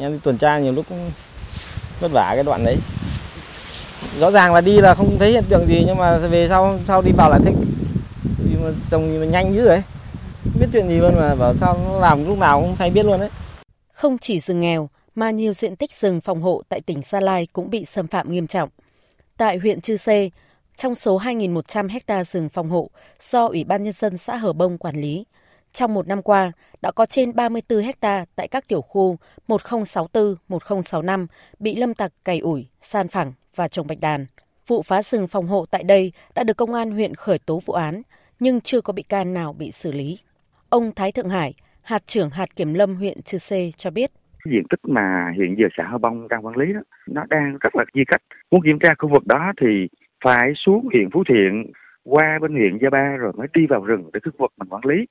Em 0.00 0.12
đi 0.12 0.18
tuần 0.22 0.38
tra 0.38 0.58
nhiều 0.58 0.72
lúc 0.72 0.86
cũng 0.88 1.10
vất 2.00 2.12
vả 2.12 2.30
cái 2.34 2.44
đoạn 2.44 2.64
đấy. 2.64 2.76
Rõ 4.18 4.30
ràng 4.30 4.54
là 4.54 4.60
đi 4.60 4.80
là 4.80 4.94
không 4.94 5.18
thấy 5.18 5.30
hiện 5.30 5.44
tượng 5.48 5.66
gì 5.66 5.84
nhưng 5.86 5.96
mà 5.96 6.18
về 6.18 6.48
sau 6.48 6.78
sau 6.86 7.02
đi 7.02 7.12
vào 7.16 7.30
lại 7.30 7.40
thích. 7.44 7.54
Vì 8.38 8.56
mà 8.62 8.70
trồng 8.90 9.20
mà 9.20 9.26
nhanh 9.26 9.54
dữ 9.54 9.66
ấy. 9.66 9.82
Không 10.44 10.60
biết 10.60 10.66
chuyện 10.72 10.88
gì 10.88 10.94
luôn 10.94 11.14
mà 11.16 11.34
bảo 11.34 11.54
sao 11.54 11.78
nó 11.84 12.00
làm 12.00 12.28
lúc 12.28 12.38
nào 12.38 12.60
cũng 12.60 12.74
hay 12.78 12.90
biết 12.90 13.06
luôn 13.06 13.20
đấy. 13.20 13.30
Không 13.92 14.18
chỉ 14.18 14.40
rừng 14.40 14.60
nghèo 14.60 14.88
mà 15.14 15.30
nhiều 15.30 15.54
diện 15.54 15.76
tích 15.76 15.90
rừng 16.00 16.20
phòng 16.20 16.42
hộ 16.42 16.62
tại 16.68 16.80
tỉnh 16.80 17.00
Gia 17.10 17.20
Lai 17.20 17.46
cũng 17.52 17.70
bị 17.70 17.84
xâm 17.84 18.06
phạm 18.06 18.32
nghiêm 18.32 18.46
trọng. 18.46 18.68
Tại 19.36 19.58
huyện 19.58 19.80
Chư 19.80 19.96
Sê, 19.96 20.30
trong 20.76 20.94
số 20.94 21.18
2.100 21.18 21.88
hecta 21.88 22.24
rừng 22.24 22.48
phòng 22.48 22.70
hộ 22.70 22.90
do 23.20 23.46
Ủy 23.46 23.64
ban 23.64 23.82
Nhân 23.82 23.92
dân 23.92 24.18
xã 24.18 24.36
Hở 24.36 24.52
Bông 24.52 24.78
quản 24.78 24.96
lý, 24.96 25.24
trong 25.72 25.94
một 25.94 26.08
năm 26.08 26.22
qua 26.22 26.52
đã 26.82 26.92
có 26.92 27.06
trên 27.06 27.34
34 27.34 27.82
hecta 27.82 28.24
tại 28.36 28.48
các 28.48 28.68
tiểu 28.68 28.82
khu 28.82 29.18
1064, 29.48 30.34
1065 30.48 31.26
bị 31.58 31.74
lâm 31.74 31.94
tặc 31.94 32.12
cày 32.24 32.38
ủi, 32.38 32.66
san 32.82 33.08
phẳng 33.08 33.32
và 33.54 33.68
trồng 33.68 33.86
bạch 33.86 34.00
đàn. 34.00 34.26
Vụ 34.66 34.82
phá 34.82 35.02
rừng 35.02 35.28
phòng 35.28 35.46
hộ 35.46 35.66
tại 35.70 35.82
đây 35.82 36.12
đã 36.34 36.44
được 36.44 36.56
công 36.56 36.74
an 36.74 36.90
huyện 36.90 37.14
khởi 37.14 37.38
tố 37.38 37.60
vụ 37.66 37.74
án, 37.74 38.02
nhưng 38.40 38.60
chưa 38.60 38.80
có 38.80 38.92
bị 38.92 39.02
can 39.02 39.34
nào 39.34 39.52
bị 39.52 39.70
xử 39.70 39.92
lý. 39.92 40.18
Ông 40.68 40.94
Thái 40.94 41.12
Thượng 41.12 41.28
Hải, 41.28 41.54
hạt 41.82 42.06
trưởng 42.06 42.30
hạt 42.30 42.56
kiểm 42.56 42.74
lâm 42.74 42.96
huyện 42.96 43.22
Chư 43.22 43.38
Sê 43.38 43.72
cho 43.76 43.90
biết 43.90 44.10
diện 44.50 44.62
tích 44.70 44.80
mà 44.88 45.32
hiện 45.36 45.54
giờ 45.58 45.66
xã 45.76 45.84
Hơ 45.84 45.98
Bông 45.98 46.28
đang 46.28 46.46
quản 46.46 46.56
lý 46.56 46.72
đó, 46.72 46.80
nó 47.10 47.24
đang 47.28 47.58
rất 47.60 47.76
là 47.76 47.84
chia 47.94 48.04
cách. 48.06 48.22
Muốn 48.50 48.62
kiểm 48.64 48.78
tra 48.78 48.94
khu 48.98 49.08
vực 49.08 49.26
đó 49.26 49.52
thì 49.60 49.88
phải 50.24 50.52
xuống 50.56 50.88
huyện 50.92 51.10
Phú 51.10 51.24
Thiện, 51.28 51.72
qua 52.04 52.38
bên 52.40 52.52
huyện 52.52 52.78
Gia 52.82 52.90
Ba 52.90 53.16
rồi 53.16 53.32
mới 53.36 53.46
đi 53.54 53.66
vào 53.66 53.84
rừng 53.84 54.10
để 54.12 54.20
khu 54.24 54.32
vực 54.38 54.52
mình 54.58 54.68
quản 54.68 54.84
lý. 54.84 55.06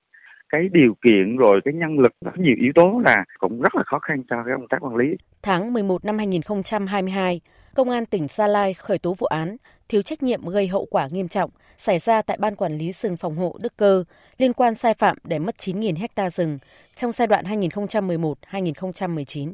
Cái 0.49 0.69
điều 0.71 0.93
kiện 1.07 1.37
rồi 1.37 1.61
cái 1.65 1.73
nhân 1.73 1.99
lực 1.99 2.13
rất 2.25 2.37
nhiều 2.37 2.55
yếu 2.59 2.71
tố 2.75 3.01
là 3.05 3.25
cũng 3.39 3.61
rất 3.61 3.75
là 3.75 3.83
khó 3.85 3.99
khăn 3.99 4.23
cho 4.29 4.43
cái 4.45 4.55
công 4.57 4.67
tác 4.67 4.77
quản 4.81 4.95
lý. 4.95 5.15
Tháng 5.43 5.73
11 5.73 6.05
năm 6.05 6.17
2022, 6.17 7.41
Công 7.75 7.89
an 7.89 8.05
tỉnh 8.05 8.27
Gia 8.29 8.47
Lai 8.47 8.73
khởi 8.73 8.97
tố 8.97 9.13
vụ 9.19 9.27
án 9.27 9.57
thiếu 9.91 10.01
trách 10.01 10.23
nhiệm 10.23 10.45
gây 10.45 10.67
hậu 10.67 10.85
quả 10.85 11.07
nghiêm 11.11 11.27
trọng 11.27 11.49
xảy 11.77 11.99
ra 11.99 12.21
tại 12.21 12.37
Ban 12.37 12.55
Quản 12.55 12.77
lý 12.77 12.91
rừng 12.91 13.17
phòng 13.17 13.37
hộ 13.37 13.55
Đức 13.59 13.77
Cơ 13.77 14.03
liên 14.37 14.53
quan 14.53 14.75
sai 14.75 14.93
phạm 14.93 15.17
để 15.23 15.39
mất 15.39 15.55
9.000 15.57 15.97
hecta 15.97 16.29
rừng 16.29 16.59
trong 16.95 17.11
giai 17.11 17.27
đoạn 17.27 17.45
2011-2019. 17.45 19.53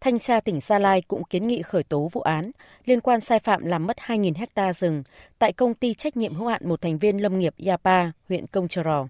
Thanh 0.00 0.18
tra 0.18 0.40
tỉnh 0.40 0.60
Gia 0.60 0.78
Lai 0.78 1.02
cũng 1.08 1.24
kiến 1.24 1.48
nghị 1.48 1.62
khởi 1.62 1.82
tố 1.82 2.08
vụ 2.12 2.20
án 2.20 2.50
liên 2.84 3.00
quan 3.00 3.20
sai 3.20 3.38
phạm 3.38 3.64
làm 3.64 3.86
mất 3.86 3.96
2.000 3.96 4.32
hecta 4.36 4.72
rừng 4.72 5.02
tại 5.38 5.52
công 5.52 5.74
ty 5.74 5.94
trách 5.94 6.16
nhiệm 6.16 6.34
hữu 6.34 6.48
hạn 6.48 6.68
một 6.68 6.80
thành 6.80 6.98
viên 6.98 7.22
lâm 7.22 7.38
nghiệp 7.38 7.54
Yapa, 7.66 8.10
huyện 8.28 8.46
Công 8.46 8.68
Trờ 8.68 8.82
Rò. 8.82 9.06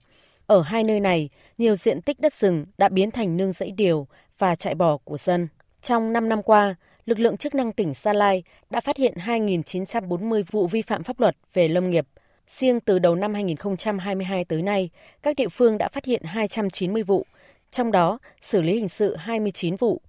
Ở 0.46 0.62
hai 0.62 0.84
nơi 0.84 1.00
này, 1.00 1.28
nhiều 1.58 1.76
diện 1.76 2.02
tích 2.02 2.20
đất 2.20 2.34
rừng 2.34 2.66
đã 2.78 2.88
biến 2.88 3.10
thành 3.10 3.36
nương 3.36 3.52
rẫy 3.52 3.70
điều 3.70 4.06
và 4.38 4.54
trại 4.54 4.74
bò 4.74 4.96
của 4.96 5.16
dân. 5.16 5.48
Trong 5.82 6.12
5 6.12 6.28
năm 6.28 6.42
qua, 6.42 6.74
lực 7.08 7.18
lượng 7.18 7.36
chức 7.36 7.54
năng 7.54 7.72
tỉnh 7.72 7.94
Sa 7.94 8.12
Lai 8.12 8.42
đã 8.70 8.80
phát 8.80 8.96
hiện 8.96 9.14
2.940 9.16 10.42
vụ 10.50 10.66
vi 10.66 10.82
phạm 10.82 11.02
pháp 11.02 11.20
luật 11.20 11.36
về 11.54 11.68
lâm 11.68 11.90
nghiệp. 11.90 12.06
Riêng 12.48 12.80
từ 12.80 12.98
đầu 12.98 13.14
năm 13.14 13.34
2022 13.34 14.44
tới 14.44 14.62
nay, 14.62 14.90
các 15.22 15.36
địa 15.36 15.48
phương 15.48 15.78
đã 15.78 15.88
phát 15.88 16.04
hiện 16.04 16.22
290 16.24 17.02
vụ, 17.02 17.26
trong 17.70 17.92
đó 17.92 18.18
xử 18.42 18.62
lý 18.62 18.74
hình 18.74 18.88
sự 18.88 19.16
29 19.16 19.76
vụ. 19.76 20.00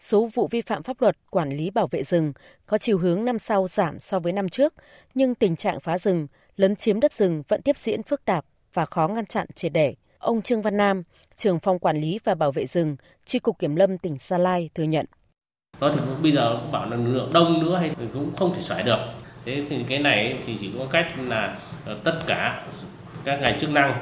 Số 0.00 0.28
vụ 0.34 0.46
vi 0.50 0.60
phạm 0.60 0.82
pháp 0.82 1.00
luật 1.00 1.16
quản 1.30 1.50
lý 1.50 1.70
bảo 1.70 1.86
vệ 1.86 2.04
rừng 2.04 2.32
có 2.66 2.78
chiều 2.78 2.98
hướng 2.98 3.24
năm 3.24 3.38
sau 3.38 3.68
giảm 3.68 4.00
so 4.00 4.18
với 4.18 4.32
năm 4.32 4.48
trước, 4.48 4.74
nhưng 5.14 5.34
tình 5.34 5.56
trạng 5.56 5.80
phá 5.80 5.98
rừng, 5.98 6.26
lấn 6.56 6.76
chiếm 6.76 7.00
đất 7.00 7.12
rừng 7.12 7.42
vẫn 7.48 7.62
tiếp 7.62 7.76
diễn 7.76 8.02
phức 8.02 8.24
tạp 8.24 8.44
và 8.72 8.84
khó 8.84 9.08
ngăn 9.08 9.26
chặn 9.26 9.46
triệt 9.54 9.72
để. 9.72 9.94
Ông 10.18 10.42
Trương 10.42 10.62
Văn 10.62 10.76
Nam, 10.76 11.02
trưởng 11.36 11.58
phòng 11.58 11.78
quản 11.78 11.96
lý 12.00 12.18
và 12.24 12.34
bảo 12.34 12.52
vệ 12.52 12.66
rừng, 12.66 12.96
Tri 13.24 13.38
cục 13.38 13.58
Kiểm 13.58 13.76
lâm 13.76 13.98
tỉnh 13.98 14.18
Sa 14.18 14.38
Lai 14.38 14.70
thừa 14.74 14.82
nhận 14.82 15.06
nó 15.80 15.90
thì 15.90 16.00
bây 16.22 16.32
giờ 16.32 16.58
bảo 16.72 16.90
là 16.90 16.96
lượng 16.96 17.30
đông 17.32 17.62
nữa 17.62 17.76
hay 17.76 17.90
cũng 18.12 18.30
không 18.36 18.54
thể 18.54 18.60
xoải 18.60 18.82
được. 18.82 18.98
Thế 19.44 19.64
thì 19.70 19.84
cái 19.88 19.98
này 19.98 20.38
thì 20.46 20.56
chỉ 20.60 20.70
có 20.78 20.84
cách 20.90 21.12
là 21.28 21.58
ờ, 21.84 21.96
tất 22.04 22.18
cả 22.26 22.64
các 23.24 23.40
ngành 23.40 23.58
chức 23.58 23.70
năng 23.70 23.94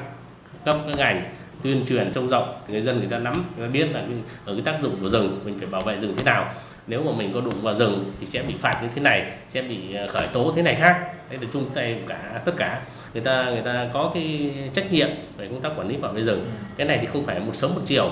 cấp 0.65 0.77
các 0.87 0.97
ngành 0.97 1.29
tuyên 1.63 1.85
truyền 1.87 2.11
trông 2.13 2.27
rộng 2.27 2.61
thì 2.67 2.71
người 2.71 2.81
dân 2.81 2.99
người 2.99 3.09
ta 3.09 3.17
nắm 3.17 3.45
người 3.57 3.67
ta 3.67 3.71
biết 3.71 3.87
là 3.91 4.03
ở 4.45 4.53
cái 4.53 4.61
tác 4.65 4.81
dụng 4.81 4.95
của 5.01 5.07
rừng 5.07 5.39
mình 5.45 5.57
phải 5.59 5.67
bảo 5.67 5.81
vệ 5.81 5.97
rừng 5.97 6.13
thế 6.17 6.23
nào. 6.23 6.53
Nếu 6.87 7.03
mà 7.03 7.11
mình 7.11 7.33
có 7.33 7.41
đụng 7.41 7.61
vào 7.61 7.73
rừng 7.73 8.13
thì 8.19 8.25
sẽ 8.25 8.43
bị 8.43 8.53
phạt 8.59 8.79
như 8.83 8.89
thế 8.95 9.01
này 9.01 9.31
sẽ 9.49 9.61
bị 9.61 9.93
ờ, 9.93 10.07
khởi 10.07 10.27
tố 10.33 10.53
thế 10.55 10.61
này 10.61 10.75
khác. 10.75 11.13
Đấy 11.29 11.39
là 11.41 11.47
chung 11.53 11.69
tay 11.73 11.99
cả 12.07 12.41
tất 12.45 12.51
cả. 12.57 12.81
Người 13.13 13.23
ta 13.23 13.45
người 13.45 13.61
ta 13.61 13.89
có 13.93 14.11
cái 14.13 14.53
trách 14.73 14.91
nhiệm 14.91 15.09
về 15.37 15.47
công 15.47 15.61
tác 15.61 15.71
quản 15.77 15.87
lý 15.87 15.97
bảo 15.97 16.13
vệ 16.13 16.23
rừng. 16.23 16.51
Cái 16.77 16.87
này 16.87 16.97
thì 17.01 17.05
không 17.05 17.23
phải 17.23 17.39
một 17.39 17.55
sớm 17.55 17.75
một 17.75 17.81
chiều. 17.85 18.11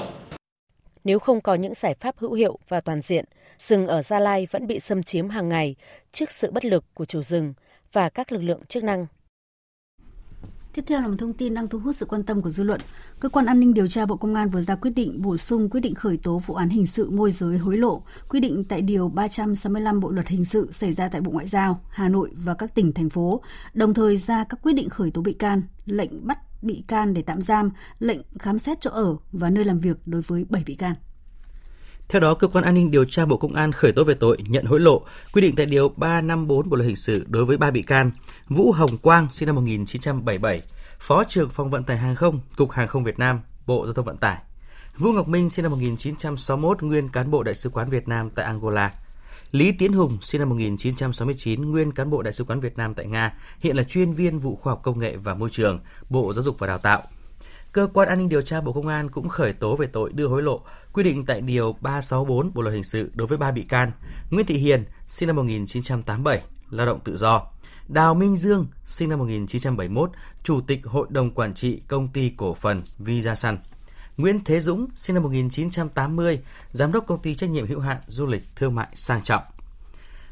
Nếu 1.03 1.19
không 1.19 1.41
có 1.41 1.55
những 1.55 1.73
giải 1.73 1.95
pháp 1.99 2.15
hữu 2.17 2.33
hiệu 2.33 2.59
và 2.67 2.81
toàn 2.81 3.01
diện 3.01 3.25
rừng 3.59 3.87
ở 3.87 4.01
Gia 4.01 4.19
Lai 4.19 4.47
vẫn 4.51 4.67
bị 4.67 4.79
xâm 4.79 5.03
chiếm 5.03 5.29
hàng 5.29 5.49
ngày 5.49 5.75
trước 6.11 6.31
sự 6.31 6.51
bất 6.51 6.65
lực 6.65 6.85
của 6.93 7.05
chủ 7.05 7.23
rừng 7.23 7.53
và 7.91 8.09
các 8.09 8.31
lực 8.31 8.41
lượng 8.41 8.65
chức 8.67 8.83
năng. 8.83 9.07
Tiếp 10.75 10.83
theo 10.87 11.01
là 11.01 11.07
một 11.07 11.15
thông 11.19 11.33
tin 11.33 11.53
đang 11.53 11.67
thu 11.67 11.79
hút 11.79 11.95
sự 11.95 12.05
quan 12.05 12.23
tâm 12.23 12.41
của 12.41 12.49
dư 12.49 12.63
luận. 12.63 12.79
Cơ 13.19 13.29
quan 13.29 13.45
an 13.45 13.59
ninh 13.59 13.73
điều 13.73 13.87
tra 13.87 14.05
Bộ 14.05 14.15
Công 14.15 14.35
an 14.35 14.49
vừa 14.49 14.61
ra 14.61 14.75
quyết 14.75 14.91
định 14.95 15.21
bổ 15.21 15.37
sung 15.37 15.69
quyết 15.69 15.79
định 15.79 15.95
khởi 15.95 16.17
tố 16.17 16.39
vụ 16.45 16.53
án 16.53 16.69
hình 16.69 16.87
sự 16.87 17.09
môi 17.09 17.31
giới 17.31 17.57
hối 17.57 17.77
lộ, 17.77 18.01
quy 18.29 18.39
định 18.39 18.63
tại 18.63 18.81
điều 18.81 19.09
365 19.09 19.99
Bộ 19.99 20.09
luật 20.09 20.27
hình 20.27 20.45
sự 20.45 20.71
xảy 20.71 20.93
ra 20.93 21.07
tại 21.07 21.21
Bộ 21.21 21.31
Ngoại 21.31 21.47
giao, 21.47 21.81
Hà 21.89 22.09
Nội 22.09 22.29
và 22.33 22.53
các 22.53 22.75
tỉnh 22.75 22.93
thành 22.93 23.09
phố, 23.09 23.41
đồng 23.73 23.93
thời 23.93 24.17
ra 24.17 24.43
các 24.43 24.59
quyết 24.63 24.73
định 24.73 24.89
khởi 24.89 25.11
tố 25.11 25.21
bị 25.21 25.33
can, 25.33 25.61
lệnh 25.85 26.27
bắt 26.27 26.37
bị 26.61 26.83
can 26.87 27.13
để 27.13 27.21
tạm 27.21 27.41
giam, 27.41 27.71
lệnh 27.99 28.19
khám 28.39 28.59
xét 28.59 28.81
chỗ 28.81 28.91
ở 28.91 29.15
và 29.31 29.49
nơi 29.49 29.63
làm 29.63 29.79
việc 29.79 29.97
đối 30.05 30.21
với 30.21 30.45
7 30.49 30.63
bị 30.65 30.75
can. 30.75 30.95
Theo 32.09 32.19
đó, 32.19 32.33
cơ 32.33 32.47
quan 32.47 32.65
an 32.65 32.73
ninh 32.73 32.91
điều 32.91 33.05
tra 33.05 33.25
Bộ 33.25 33.37
Công 33.37 33.53
an 33.53 33.71
khởi 33.71 33.91
tố 33.91 34.03
về 34.03 34.13
tội 34.13 34.37
nhận 34.47 34.65
hối 34.65 34.79
lộ, 34.79 35.01
quy 35.33 35.41
định 35.41 35.55
tại 35.55 35.65
điều 35.65 35.89
354 35.89 36.69
Bộ 36.69 36.75
luật 36.75 36.87
hình 36.87 36.95
sự 36.95 37.25
đối 37.27 37.45
với 37.45 37.57
ba 37.57 37.71
bị 37.71 37.81
can: 37.81 38.11
Vũ 38.47 38.71
Hồng 38.71 38.97
Quang 38.97 39.27
sinh 39.31 39.47
năm 39.47 39.55
1977, 39.55 40.61
Phó 40.99 41.23
trưởng 41.23 41.49
phòng 41.49 41.69
vận 41.69 41.83
tải 41.83 41.97
hàng 41.97 42.15
không, 42.15 42.39
Cục 42.55 42.71
Hàng 42.71 42.87
không 42.87 43.03
Việt 43.03 43.19
Nam, 43.19 43.39
Bộ 43.67 43.85
Giao 43.85 43.93
thông 43.93 44.05
Vận 44.05 44.17
tải. 44.17 44.37
Vũ 44.97 45.13
Ngọc 45.13 45.27
Minh 45.27 45.49
sinh 45.49 45.63
năm 45.63 45.71
1961, 45.71 46.83
nguyên 46.83 47.09
cán 47.09 47.31
bộ 47.31 47.43
Đại 47.43 47.55
sứ 47.55 47.69
quán 47.69 47.89
Việt 47.89 48.07
Nam 48.07 48.29
tại 48.29 48.45
Angola. 48.45 48.93
Lý 49.51 49.71
Tiến 49.71 49.93
Hùng, 49.93 50.17
sinh 50.21 50.39
năm 50.39 50.49
1969, 50.49 51.71
nguyên 51.71 51.91
cán 51.91 52.09
bộ 52.09 52.21
Đại 52.21 52.33
sứ 52.33 52.43
quán 52.43 52.59
Việt 52.59 52.77
Nam 52.77 52.93
tại 52.93 53.05
Nga, 53.05 53.33
hiện 53.59 53.77
là 53.77 53.83
chuyên 53.83 54.13
viên 54.13 54.39
vụ 54.39 54.55
khoa 54.55 54.71
học 54.71 54.79
công 54.83 54.99
nghệ 54.99 55.17
và 55.17 55.33
môi 55.33 55.49
trường, 55.49 55.79
Bộ 56.09 56.33
Giáo 56.33 56.43
dục 56.43 56.59
và 56.59 56.67
Đào 56.67 56.77
tạo. 56.77 57.03
Cơ 57.75 57.87
quan 57.93 58.07
an 58.07 58.17
ninh 58.17 58.29
điều 58.29 58.41
tra 58.41 58.61
Bộ 58.61 58.71
Công 58.71 58.87
an 58.87 59.09
cũng 59.09 59.29
khởi 59.29 59.53
tố 59.53 59.75
về 59.75 59.87
tội 59.87 60.11
đưa 60.13 60.27
hối 60.27 60.41
lộ, 60.41 60.61
quy 60.93 61.03
định 61.03 61.25
tại 61.25 61.41
Điều 61.41 61.75
364 61.81 62.53
Bộ 62.53 62.61
Luật 62.61 62.73
Hình 62.73 62.83
sự 62.83 63.11
đối 63.13 63.27
với 63.27 63.37
ba 63.37 63.51
bị 63.51 63.63
can. 63.63 63.91
Nguyễn 64.29 64.45
Thị 64.45 64.55
Hiền, 64.55 64.83
sinh 65.07 65.27
năm 65.27 65.35
1987, 65.35 66.41
lao 66.69 66.85
động 66.85 66.99
tự 67.03 67.17
do. 67.17 67.41
Đào 67.87 68.13
Minh 68.13 68.37
Dương, 68.37 68.67
sinh 68.85 69.09
năm 69.09 69.19
1971, 69.19 70.11
Chủ 70.43 70.61
tịch 70.61 70.85
Hội 70.85 71.07
đồng 71.09 71.31
Quản 71.31 71.53
trị 71.53 71.81
Công 71.87 72.07
ty 72.07 72.29
Cổ 72.37 72.53
phần 72.53 72.83
Visasun. 72.97 73.57
Nguyễn 74.17 74.39
Thế 74.45 74.59
Dũng, 74.59 74.87
sinh 74.95 75.13
năm 75.13 75.23
1980, 75.23 76.39
Giám 76.71 76.91
đốc 76.91 77.07
Công 77.07 77.19
ty 77.19 77.35
Trách 77.35 77.49
nhiệm 77.49 77.67
hữu 77.67 77.79
hạn 77.79 77.97
Du 78.07 78.25
lịch 78.25 78.43
Thương 78.55 78.75
mại 78.75 78.87
Sang 78.93 79.23
Trọng. 79.23 79.43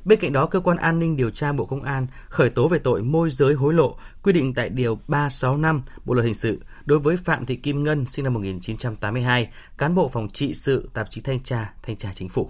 Bên 0.06 0.20
cạnh 0.20 0.34
đó, 0.34 0.46
cơ 0.46 0.60
quan 0.60 0.78
an 0.78 1.00
ninh 1.00 1.16
điều 1.16 1.30
tra 1.30 1.52
Bộ 1.52 1.66
Công 1.66 1.84
an 1.84 2.08
khởi 2.30 2.50
tố 2.50 2.68
về 2.68 2.80
tội 2.80 3.04
môi 3.04 3.30
giới 3.30 3.54
hối 3.54 3.74
lộ, 3.74 3.98
quy 4.24 4.34
định 4.34 4.54
tại 4.54 4.70
Điều 4.70 5.00
365 5.08 5.82
Bộ 6.06 6.14
Luật 6.14 6.26
Hình 6.26 6.36
sự 6.36 6.62
đối 6.86 6.99
với 6.99 7.17
Phạm 7.17 7.45
Thị 7.45 7.55
Kim 7.55 7.84
Ngân, 7.84 8.05
sinh 8.05 8.23
năm 8.23 8.34
1982, 8.34 9.49
cán 9.77 9.95
bộ 9.95 10.07
phòng 10.07 10.29
trị 10.29 10.53
sự 10.53 10.89
tạp 10.93 11.11
chí 11.11 11.21
Thanh 11.21 11.39
tra, 11.39 11.73
Thanh 11.84 11.97
tra 11.97 12.09
Chính 12.13 12.29
phủ. 12.29 12.49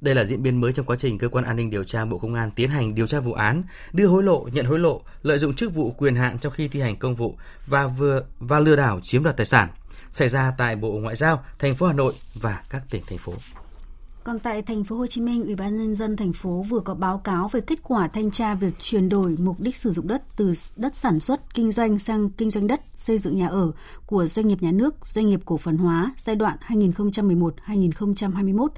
Đây 0.00 0.14
là 0.14 0.24
diễn 0.24 0.42
biến 0.42 0.60
mới 0.60 0.72
trong 0.72 0.86
quá 0.86 0.96
trình 0.96 1.18
cơ 1.18 1.28
quan 1.28 1.44
an 1.44 1.56
ninh 1.56 1.70
điều 1.70 1.84
tra 1.84 2.04
Bộ 2.04 2.18
Công 2.18 2.34
an 2.34 2.50
tiến 2.50 2.70
hành 2.70 2.94
điều 2.94 3.06
tra 3.06 3.20
vụ 3.20 3.32
án 3.32 3.62
đưa 3.92 4.06
hối 4.06 4.22
lộ, 4.22 4.48
nhận 4.52 4.66
hối 4.66 4.78
lộ, 4.78 5.02
lợi 5.22 5.38
dụng 5.38 5.54
chức 5.54 5.74
vụ 5.74 5.90
quyền 5.90 6.16
hạn 6.16 6.38
trong 6.38 6.52
khi 6.52 6.68
thi 6.68 6.80
hành 6.80 6.96
công 6.96 7.14
vụ 7.14 7.38
và 7.66 7.86
vừa 7.86 8.24
và 8.38 8.58
lừa 8.58 8.76
đảo 8.76 9.00
chiếm 9.00 9.22
đoạt 9.22 9.36
tài 9.36 9.46
sản 9.46 9.68
xảy 10.12 10.28
ra 10.28 10.52
tại 10.58 10.76
Bộ 10.76 10.90
Ngoại 10.90 11.16
giao, 11.16 11.44
thành 11.58 11.74
phố 11.74 11.86
Hà 11.86 11.92
Nội 11.92 12.14
và 12.34 12.62
các 12.70 12.82
tỉnh 12.90 13.02
thành 13.08 13.18
phố. 13.18 13.32
Còn 14.24 14.38
tại 14.38 14.62
thành 14.62 14.84
phố 14.84 14.96
Hồ 14.96 15.06
Chí 15.06 15.20
Minh, 15.20 15.44
Ủy 15.44 15.54
ban 15.54 15.76
nhân 15.76 15.94
dân 15.94 16.16
thành 16.16 16.32
phố 16.32 16.64
vừa 16.68 16.80
có 16.80 16.94
báo 16.94 17.18
cáo 17.18 17.48
về 17.48 17.60
kết 17.60 17.78
quả 17.82 18.08
thanh 18.08 18.30
tra 18.30 18.54
việc 18.54 18.74
chuyển 18.78 19.08
đổi 19.08 19.36
mục 19.38 19.60
đích 19.60 19.76
sử 19.76 19.90
dụng 19.90 20.06
đất 20.06 20.22
từ 20.36 20.52
đất 20.76 20.96
sản 20.96 21.20
xuất 21.20 21.54
kinh 21.54 21.72
doanh 21.72 21.98
sang 21.98 22.30
kinh 22.30 22.50
doanh 22.50 22.66
đất 22.66 22.80
xây 22.96 23.18
dựng 23.18 23.36
nhà 23.36 23.48
ở 23.48 23.72
của 24.06 24.26
doanh 24.26 24.48
nghiệp 24.48 24.62
nhà 24.62 24.72
nước, 24.72 25.06
doanh 25.06 25.26
nghiệp 25.26 25.40
cổ 25.44 25.56
phần 25.56 25.76
hóa 25.76 26.14
giai 26.16 26.36
đoạn 26.36 26.58
2011-2021. 26.68 28.68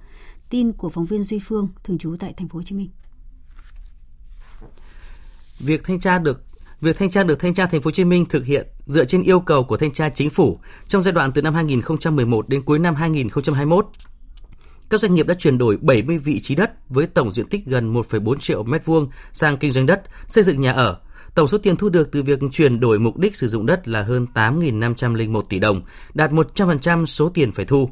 Tin 0.51 0.73
của 0.73 0.89
phóng 0.89 1.05
viên 1.05 1.25
Duy 1.25 1.39
Phương 1.39 1.69
thường 1.85 1.99
trú 1.99 2.17
tại 2.19 2.35
thành 2.37 2.49
phố 2.49 2.59
Hồ 2.59 2.63
Chí 2.63 2.77
Minh. 2.77 2.91
Việc 5.59 5.85
thanh 5.85 6.01
tra 6.01 6.19
được 6.19 6.43
Việc 6.81 6.99
thanh 6.99 7.11
tra 7.11 7.25
được 7.25 7.41
thanh 7.41 7.55
tra 7.55 7.67
thành 7.67 7.83
phố 7.83 7.89
Hồ 7.89 7.93
Chí 7.93 8.05
Minh 8.05 8.27
thực 8.29 8.45
hiện 8.45 8.67
dựa 8.87 9.05
trên 9.05 9.23
yêu 9.23 9.41
cầu 9.41 9.65
của 9.65 9.77
thanh 9.77 9.93
tra 9.93 10.09
chính 10.09 10.31
phủ 10.31 10.59
trong 10.89 11.03
giai 11.03 11.13
đoạn 11.13 11.33
từ 11.33 11.43
năm 11.43 11.55
2011 11.55 12.49
đến 12.49 12.63
cuối 12.63 12.79
năm 12.79 12.95
2021 12.95 13.87
các 14.91 15.01
doanh 15.01 15.15
nghiệp 15.15 15.27
đã 15.27 15.35
chuyển 15.35 15.59
đổi 15.59 15.77
70 15.77 16.19
vị 16.19 16.41
trí 16.41 16.55
đất 16.55 16.71
với 16.89 17.07
tổng 17.07 17.31
diện 17.31 17.49
tích 17.49 17.67
gần 17.67 17.95
1,4 17.95 18.37
triệu 18.37 18.63
mét 18.63 18.85
vuông 18.85 19.11
sang 19.33 19.57
kinh 19.57 19.71
doanh 19.71 19.87
đất, 19.87 20.03
xây 20.29 20.45
dựng 20.45 20.61
nhà 20.61 20.73
ở. 20.73 21.01
Tổng 21.35 21.49
số 21.49 21.59
tiền 21.59 21.77
thu 21.77 21.89
được 21.89 22.13
từ 22.13 22.23
việc 22.23 22.39
chuyển 22.53 22.81
đổi 22.81 22.99
mục 22.99 23.17
đích 23.17 23.37
sử 23.37 23.49
dụng 23.49 23.67
đất 23.67 23.89
là 23.89 24.03
hơn 24.03 24.27
8.501 24.35 25.43
tỷ 25.43 25.59
đồng, 25.59 25.83
đạt 26.15 26.31
100% 26.31 27.07
số 27.07 27.29
tiền 27.29 27.53
phải 27.53 27.65
thu. 27.65 27.91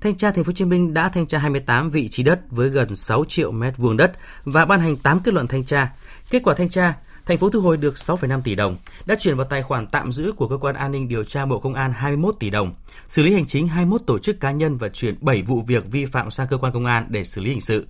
Thanh 0.00 0.14
tra 0.14 0.30
Thành 0.30 0.44
phố 0.44 0.48
Hồ 0.48 0.52
Chí 0.52 0.64
Minh 0.64 0.94
đã 0.94 1.08
thanh 1.08 1.26
tra 1.26 1.38
28 1.38 1.90
vị 1.90 2.08
trí 2.08 2.22
đất 2.22 2.40
với 2.50 2.68
gần 2.68 2.96
6 2.96 3.24
triệu 3.28 3.52
mét 3.52 3.76
vuông 3.76 3.96
đất 3.96 4.12
và 4.44 4.64
ban 4.64 4.80
hành 4.80 4.96
8 4.96 5.20
kết 5.20 5.34
luận 5.34 5.46
thanh 5.46 5.64
tra. 5.64 5.92
Kết 6.30 6.42
quả 6.44 6.54
thanh 6.54 6.68
tra, 6.68 6.94
thành 7.26 7.38
phố 7.38 7.50
thu 7.50 7.60
hồi 7.60 7.76
được 7.76 7.94
6,5 7.94 8.40
tỷ 8.40 8.54
đồng, 8.54 8.76
đã 9.06 9.14
chuyển 9.18 9.36
vào 9.36 9.46
tài 9.46 9.62
khoản 9.62 9.86
tạm 9.86 10.12
giữ 10.12 10.32
của 10.36 10.48
cơ 10.48 10.56
quan 10.56 10.74
an 10.74 10.92
ninh 10.92 11.08
điều 11.08 11.24
tra 11.24 11.46
Bộ 11.46 11.58
Công 11.58 11.74
an 11.74 11.92
21 11.92 12.34
tỷ 12.40 12.50
đồng, 12.50 12.74
xử 13.08 13.22
lý 13.22 13.32
hành 13.34 13.46
chính 13.46 13.68
21 13.68 14.00
tổ 14.06 14.18
chức 14.18 14.40
cá 14.40 14.50
nhân 14.50 14.76
và 14.76 14.88
chuyển 14.88 15.14
7 15.20 15.42
vụ 15.42 15.62
việc 15.66 15.84
vi 15.90 16.06
phạm 16.06 16.30
sang 16.30 16.46
cơ 16.46 16.56
quan 16.56 16.72
công 16.72 16.86
an 16.86 17.06
để 17.08 17.24
xử 17.24 17.40
lý 17.40 17.50
hình 17.50 17.60
sự. 17.60 17.86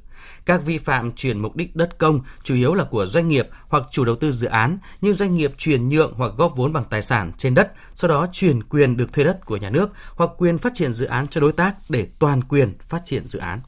Các 0.47 0.65
vi 0.65 0.79
phạm 0.79 1.13
chuyển 1.13 1.39
mục 1.39 1.57
đích 1.57 1.77
đất 1.77 1.99
công 1.99 2.21
chủ 2.43 2.55
yếu 2.55 2.75
là 2.75 2.85
của 2.85 3.07
doanh 3.07 3.29
nghiệp 3.29 3.49
hoặc 3.69 3.83
chủ 3.91 4.05
đầu 4.05 4.17
tư 4.17 4.33
dự 4.33 4.47
án, 4.47 4.79
như 5.01 5.13
doanh 5.13 5.35
nghiệp 5.35 5.53
chuyển 5.59 5.89
nhượng 5.89 6.15
hoặc 6.17 6.33
góp 6.37 6.57
vốn 6.57 6.73
bằng 6.73 6.85
tài 6.91 7.03
sản 7.03 7.33
trên 7.37 7.55
đất, 7.55 7.73
sau 7.95 8.09
đó 8.09 8.27
chuyển 8.33 8.63
quyền 8.63 8.97
được 8.97 9.13
thuê 9.13 9.25
đất 9.25 9.47
của 9.47 9.57
nhà 9.57 9.71
nước 9.71 9.91
hoặc 10.15 10.31
quyền 10.39 10.59
phát 10.59 10.73
triển 10.75 10.93
dự 10.93 11.07
án 11.07 11.29
cho 11.29 11.41
đối 11.41 11.53
tác 11.53 11.75
để 11.89 12.07
toàn 12.19 12.43
quyền 12.43 12.75
phát 12.89 13.03
triển 13.05 13.27
dự 13.27 13.39
án. 13.39 13.61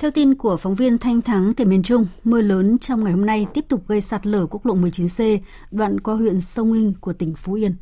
Theo 0.00 0.10
tin 0.10 0.34
của 0.34 0.56
phóng 0.56 0.74
viên 0.74 0.98
Thanh 0.98 1.22
Thắng 1.22 1.54
tại 1.54 1.66
miền 1.66 1.82
Trung, 1.82 2.06
mưa 2.24 2.40
lớn 2.40 2.78
trong 2.78 3.04
ngày 3.04 3.12
hôm 3.12 3.26
nay 3.26 3.46
tiếp 3.54 3.64
tục 3.68 3.80
gây 3.88 4.00
sạt 4.00 4.26
lở 4.26 4.46
quốc 4.50 4.66
lộ 4.66 4.74
19C, 4.74 5.38
đoạn 5.70 6.00
qua 6.00 6.14
huyện 6.14 6.40
Sông 6.40 6.72
Hinh 6.72 6.94
của 7.00 7.12
tỉnh 7.12 7.34
Phú 7.34 7.54
Yên. 7.54 7.74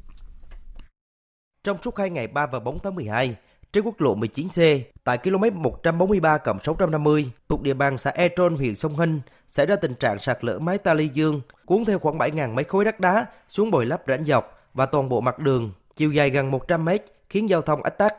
Trong 1.64 1.76
suốt 1.82 1.96
hai 1.96 2.10
ngày 2.10 2.26
3 2.26 2.46
và 2.46 2.60
4 2.60 2.78
tháng 2.82 2.94
12, 2.94 3.36
trên 3.72 3.84
quốc 3.84 4.00
lộ 4.00 4.16
19C, 4.16 4.80
tại 5.04 5.18
km 5.18 5.62
143 5.62 6.38
650 6.64 7.30
thuộc 7.48 7.62
địa 7.62 7.74
bàn 7.74 7.96
xã 7.96 8.10
E 8.10 8.28
Trôn, 8.36 8.54
huyện 8.54 8.74
Sông 8.74 8.98
Hinh, 8.98 9.20
xảy 9.48 9.66
ra 9.66 9.76
tình 9.76 9.94
trạng 9.94 10.18
sạt 10.18 10.44
lở 10.44 10.58
mái 10.58 10.78
ta 10.78 10.94
ly 10.94 11.10
dương, 11.14 11.40
cuốn 11.66 11.84
theo 11.84 11.98
khoảng 11.98 12.18
7.000 12.18 12.54
mét 12.54 12.68
khối 12.68 12.84
đất 12.84 13.00
đá 13.00 13.26
xuống 13.48 13.70
bồi 13.70 13.86
lấp 13.86 14.02
rãnh 14.06 14.24
dọc 14.24 14.58
và 14.74 14.86
toàn 14.86 15.08
bộ 15.08 15.20
mặt 15.20 15.38
đường, 15.38 15.72
chiều 15.96 16.12
dài 16.12 16.30
gần 16.30 16.50
100 16.50 16.84
mét, 16.84 17.04
khiến 17.30 17.48
giao 17.48 17.62
thông 17.62 17.82
ách 17.82 17.98
tắc. 17.98 18.14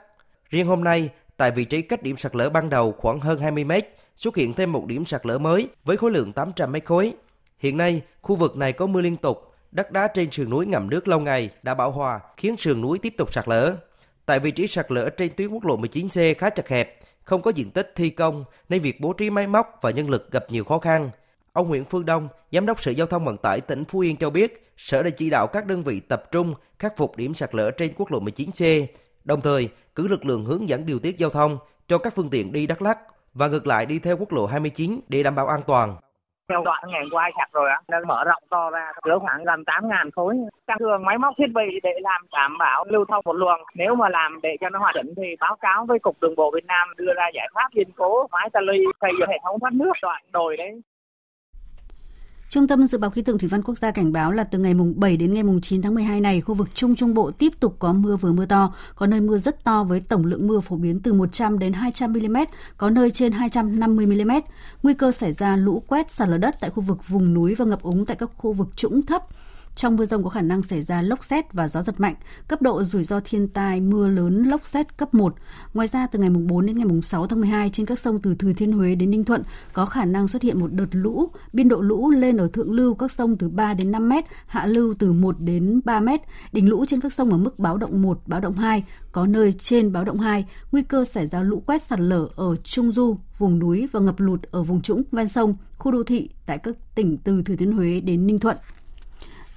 Riêng 0.49 0.67
hôm 0.67 0.83
nay, 0.83 1.09
tại 1.39 1.51
vị 1.51 1.65
trí 1.65 1.81
cách 1.81 2.03
điểm 2.03 2.17
sạt 2.17 2.35
lở 2.35 2.49
ban 2.49 2.69
đầu 2.69 2.91
khoảng 2.91 3.19
hơn 3.19 3.39
20 3.39 3.63
mét, 3.63 3.95
xuất 4.15 4.35
hiện 4.35 4.53
thêm 4.53 4.71
một 4.71 4.85
điểm 4.85 5.05
sạt 5.05 5.25
lở 5.25 5.37
mới 5.37 5.67
với 5.85 5.97
khối 5.97 6.11
lượng 6.11 6.33
800 6.33 6.71
mét 6.71 6.85
khối. 6.85 7.13
Hiện 7.59 7.77
nay, 7.77 8.01
khu 8.21 8.35
vực 8.35 8.57
này 8.57 8.73
có 8.73 8.87
mưa 8.87 9.01
liên 9.01 9.17
tục, 9.17 9.53
đất 9.71 9.91
đá 9.91 10.07
trên 10.07 10.31
sườn 10.31 10.49
núi 10.49 10.65
ngầm 10.65 10.89
nước 10.89 11.07
lâu 11.07 11.19
ngày 11.19 11.49
đã 11.63 11.73
bão 11.73 11.91
hòa, 11.91 12.19
khiến 12.37 12.57
sườn 12.57 12.81
núi 12.81 12.99
tiếp 12.99 13.13
tục 13.17 13.33
sạt 13.33 13.47
lở. 13.47 13.75
Tại 14.25 14.39
vị 14.39 14.51
trí 14.51 14.67
sạt 14.67 14.91
lở 14.91 15.09
trên 15.09 15.31
tuyến 15.37 15.47
quốc 15.47 15.65
lộ 15.65 15.77
19C 15.77 16.35
khá 16.37 16.49
chặt 16.49 16.67
hẹp, 16.67 16.99
không 17.23 17.41
có 17.41 17.51
diện 17.51 17.69
tích 17.69 17.93
thi 17.95 18.09
công 18.09 18.43
nên 18.69 18.81
việc 18.81 19.01
bố 19.01 19.13
trí 19.13 19.29
máy 19.29 19.47
móc 19.47 19.79
và 19.81 19.91
nhân 19.91 20.09
lực 20.09 20.31
gặp 20.31 20.45
nhiều 20.49 20.63
khó 20.63 20.79
khăn. 20.79 21.09
Ông 21.53 21.69
Nguyễn 21.69 21.85
Phương 21.85 22.05
Đông, 22.05 22.27
Giám 22.51 22.65
đốc 22.65 22.81
Sở 22.81 22.91
Giao 22.91 23.07
thông 23.07 23.25
Vận 23.25 23.37
tải 23.37 23.61
tỉnh 23.61 23.85
Phú 23.85 23.99
Yên 23.99 24.15
cho 24.17 24.29
biết, 24.29 24.71
Sở 24.77 25.03
đã 25.03 25.09
chỉ 25.09 25.29
đạo 25.29 25.47
các 25.47 25.65
đơn 25.65 25.83
vị 25.83 25.99
tập 25.99 26.23
trung 26.31 26.53
khắc 26.79 26.97
phục 26.97 27.17
điểm 27.17 27.33
sạt 27.33 27.55
lở 27.55 27.71
trên 27.71 27.91
quốc 27.95 28.11
lộ 28.11 28.19
19C, 28.19 28.85
đồng 29.29 29.41
thời 29.41 29.69
cử 29.95 30.07
lực 30.07 30.25
lượng 30.25 30.45
hướng 30.45 30.69
dẫn 30.69 30.85
điều 30.85 30.99
tiết 31.03 31.17
giao 31.17 31.29
thông 31.29 31.57
cho 31.87 31.97
các 31.97 32.13
phương 32.15 32.29
tiện 32.31 32.53
đi 32.53 32.67
Đắk 32.67 32.81
Lắk 32.81 32.97
và 33.33 33.47
ngược 33.47 33.67
lại 33.67 33.85
đi 33.85 33.99
theo 33.99 34.15
quốc 34.19 34.31
lộ 34.33 34.45
29 34.45 34.99
để 35.09 35.23
đảm 35.23 35.35
bảo 35.35 35.47
an 35.47 35.61
toàn. 35.67 35.95
Theo 36.49 36.61
đoạn 36.65 36.83
ngày 36.87 37.05
qua 37.11 37.29
sạch 37.37 37.49
rồi 37.53 37.69
á, 37.69 37.81
nên 37.91 38.07
mở 38.07 38.23
rộng 38.23 38.43
to 38.49 38.69
ra, 38.69 38.91
chứa 39.05 39.17
khoảng 39.21 39.43
gần 39.43 39.63
8 39.65 39.89
ngàn 39.89 40.11
khối. 40.11 40.35
Tăng 40.65 40.77
cường 40.79 41.05
máy 41.05 41.17
móc 41.17 41.33
thiết 41.37 41.51
bị 41.55 41.79
để 41.83 41.89
làm 42.01 42.21
đảm 42.31 42.57
bảo 42.57 42.85
lưu 42.89 43.05
thông 43.09 43.21
một 43.25 43.33
luồng. 43.33 43.61
Nếu 43.75 43.95
mà 43.95 44.09
làm 44.09 44.39
để 44.43 44.49
cho 44.61 44.69
nó 44.69 44.79
hoạt 44.79 44.95
định 44.95 45.13
thì 45.17 45.35
báo 45.39 45.55
cáo 45.61 45.85
với 45.85 45.99
Cục 45.99 46.15
Đường 46.21 46.35
bộ 46.35 46.51
Việt 46.55 46.65
Nam 46.65 46.87
đưa 46.97 47.13
ra 47.15 47.27
giải 47.33 47.47
pháp 47.53 47.67
kiên 47.73 47.91
cố 47.95 48.27
mái 48.31 48.49
ta 48.53 48.59
ly 48.61 48.83
xây 49.01 49.11
dựng 49.19 49.29
hệ 49.29 49.37
thống 49.43 49.59
thoát 49.59 49.73
nước 49.73 49.93
đoạn 50.01 50.21
đồi 50.31 50.57
đấy 50.57 50.81
Trung 52.49 52.67
tâm 52.67 52.87
Dự 52.87 52.97
báo 52.97 53.09
Khí 53.09 53.21
tượng 53.21 53.37
Thủy 53.37 53.49
văn 53.49 53.61
Quốc 53.63 53.77
gia 53.77 53.91
cảnh 53.91 54.11
báo 54.11 54.31
là 54.31 54.43
từ 54.43 54.59
ngày 54.59 54.73
mùng 54.73 54.99
7 54.99 55.17
đến 55.17 55.33
ngày 55.33 55.43
mùng 55.43 55.61
9 55.61 55.81
tháng 55.81 55.95
12 55.95 56.21
này, 56.21 56.41
khu 56.41 56.55
vực 56.55 56.67
Trung 56.73 56.95
Trung 56.95 57.13
Bộ 57.13 57.31
tiếp 57.31 57.49
tục 57.59 57.75
có 57.79 57.93
mưa 57.93 58.15
vừa 58.15 58.31
mưa 58.31 58.45
to, 58.45 58.73
có 58.95 59.07
nơi 59.07 59.21
mưa 59.21 59.37
rất 59.37 59.63
to 59.63 59.83
với 59.83 59.99
tổng 59.99 60.25
lượng 60.25 60.47
mưa 60.47 60.59
phổ 60.59 60.75
biến 60.75 60.99
từ 60.99 61.13
100 61.13 61.59
đến 61.59 61.73
200 61.73 62.13
mm, 62.13 62.37
có 62.77 62.89
nơi 62.89 63.11
trên 63.11 63.31
250 63.31 64.05
mm. 64.05 64.31
Nguy 64.83 64.93
cơ 64.93 65.11
xảy 65.11 65.33
ra 65.33 65.55
lũ 65.55 65.83
quét 65.87 66.11
sạt 66.11 66.29
lở 66.29 66.37
đất 66.37 66.55
tại 66.59 66.69
khu 66.69 66.83
vực 66.83 67.07
vùng 67.07 67.33
núi 67.33 67.55
và 67.55 67.65
ngập 67.65 67.81
úng 67.81 68.05
tại 68.05 68.17
các 68.19 68.29
khu 68.37 68.53
vực 68.53 68.67
trũng 68.75 69.01
thấp. 69.05 69.23
Trong 69.79 69.95
mưa 69.95 70.05
rông 70.05 70.23
có 70.23 70.29
khả 70.29 70.41
năng 70.41 70.63
xảy 70.63 70.81
ra 70.81 71.01
lốc 71.01 71.23
xét 71.23 71.53
và 71.53 71.67
gió 71.67 71.81
giật 71.81 71.99
mạnh, 71.99 72.15
cấp 72.47 72.61
độ 72.61 72.83
rủi 72.83 73.03
ro 73.03 73.19
thiên 73.19 73.47
tai 73.47 73.81
mưa 73.81 74.07
lớn 74.07 74.43
lốc 74.43 74.65
xét 74.65 74.97
cấp 74.97 75.13
1. 75.13 75.35
Ngoài 75.73 75.87
ra 75.87 76.07
từ 76.07 76.19
ngày 76.19 76.29
4 76.29 76.65
đến 76.65 76.77
ngày 76.77 77.01
6 77.03 77.27
tháng 77.27 77.39
12 77.39 77.69
trên 77.69 77.85
các 77.85 77.99
sông 77.99 78.21
từ 78.21 78.35
Thừa 78.35 78.53
Thiên 78.53 78.71
Huế 78.71 78.95
đến 78.95 79.11
Ninh 79.11 79.23
Thuận 79.23 79.43
có 79.73 79.85
khả 79.85 80.05
năng 80.05 80.27
xuất 80.27 80.41
hiện 80.41 80.59
một 80.59 80.73
đợt 80.73 80.87
lũ, 80.91 81.27
biên 81.53 81.69
độ 81.69 81.81
lũ 81.81 82.09
lên 82.09 82.37
ở 82.37 82.49
thượng 82.53 82.71
lưu 82.71 82.93
các 82.93 83.11
sông 83.11 83.37
từ 83.37 83.49
3 83.49 83.73
đến 83.73 83.91
5 83.91 84.09
m, 84.09 84.13
hạ 84.47 84.65
lưu 84.65 84.93
từ 84.99 85.13
1 85.13 85.35
đến 85.39 85.81
3 85.85 85.99
m, 85.99 86.09
đỉnh 86.51 86.69
lũ 86.69 86.85
trên 86.85 87.01
các 87.01 87.13
sông 87.13 87.31
ở 87.31 87.37
mức 87.37 87.59
báo 87.59 87.77
động 87.77 88.01
1, 88.01 88.21
báo 88.25 88.39
động 88.39 88.55
2, 88.55 88.83
có 89.11 89.25
nơi 89.25 89.53
trên 89.53 89.91
báo 89.91 90.03
động 90.03 90.19
2, 90.19 90.45
nguy 90.71 90.81
cơ 90.81 91.05
xảy 91.05 91.27
ra 91.27 91.41
lũ 91.41 91.63
quét 91.65 91.81
sạt 91.81 91.99
lở 91.99 92.27
ở 92.35 92.55
Trung 92.63 92.91
Du, 92.91 93.17
vùng 93.37 93.59
núi 93.59 93.87
và 93.91 93.99
ngập 93.99 94.19
lụt 94.19 94.43
ở 94.51 94.63
vùng 94.63 94.81
trũng 94.81 95.01
ven 95.11 95.27
sông, 95.27 95.55
khu 95.77 95.91
đô 95.91 96.03
thị 96.03 96.29
tại 96.45 96.57
các 96.57 96.75
tỉnh 96.95 97.17
từ 97.17 97.43
Thừa 97.43 97.55
Thiên 97.55 97.71
Huế 97.71 97.99
đến 97.99 98.27
Ninh 98.27 98.39
Thuận. 98.39 98.57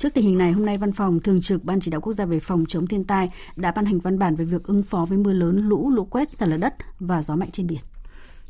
Trước 0.03 0.15
tình 0.15 0.25
hình 0.25 0.39
này, 0.39 0.53
hôm 0.53 0.67
nay 0.67 0.79
Văn 0.79 0.93
phòng 0.93 1.21
Thường 1.21 1.41
trực 1.41 1.65
Ban 1.65 1.81
Chỉ 1.81 1.91
đạo 1.91 2.01
Quốc 2.01 2.13
gia 2.13 2.25
về 2.25 2.41
phòng 2.41 2.65
chống 2.69 2.87
thiên 2.87 3.05
tai 3.05 3.31
đã 3.57 3.73
ban 3.77 3.85
hành 3.85 3.99
văn 3.99 4.19
bản 4.19 4.37
về 4.37 4.45
việc 4.45 4.65
ứng 4.65 4.83
phó 4.83 5.07
với 5.09 5.19
mưa 5.19 5.33
lớn, 5.33 5.69
lũ, 5.69 5.91
lũ 5.91 6.05
quét, 6.05 6.31
sạt 6.31 6.49
lở 6.49 6.57
đất 6.57 6.75
và 7.01 7.23
gió 7.23 7.37
mạnh 7.37 7.51
trên 7.53 7.67
biển. 7.67 7.79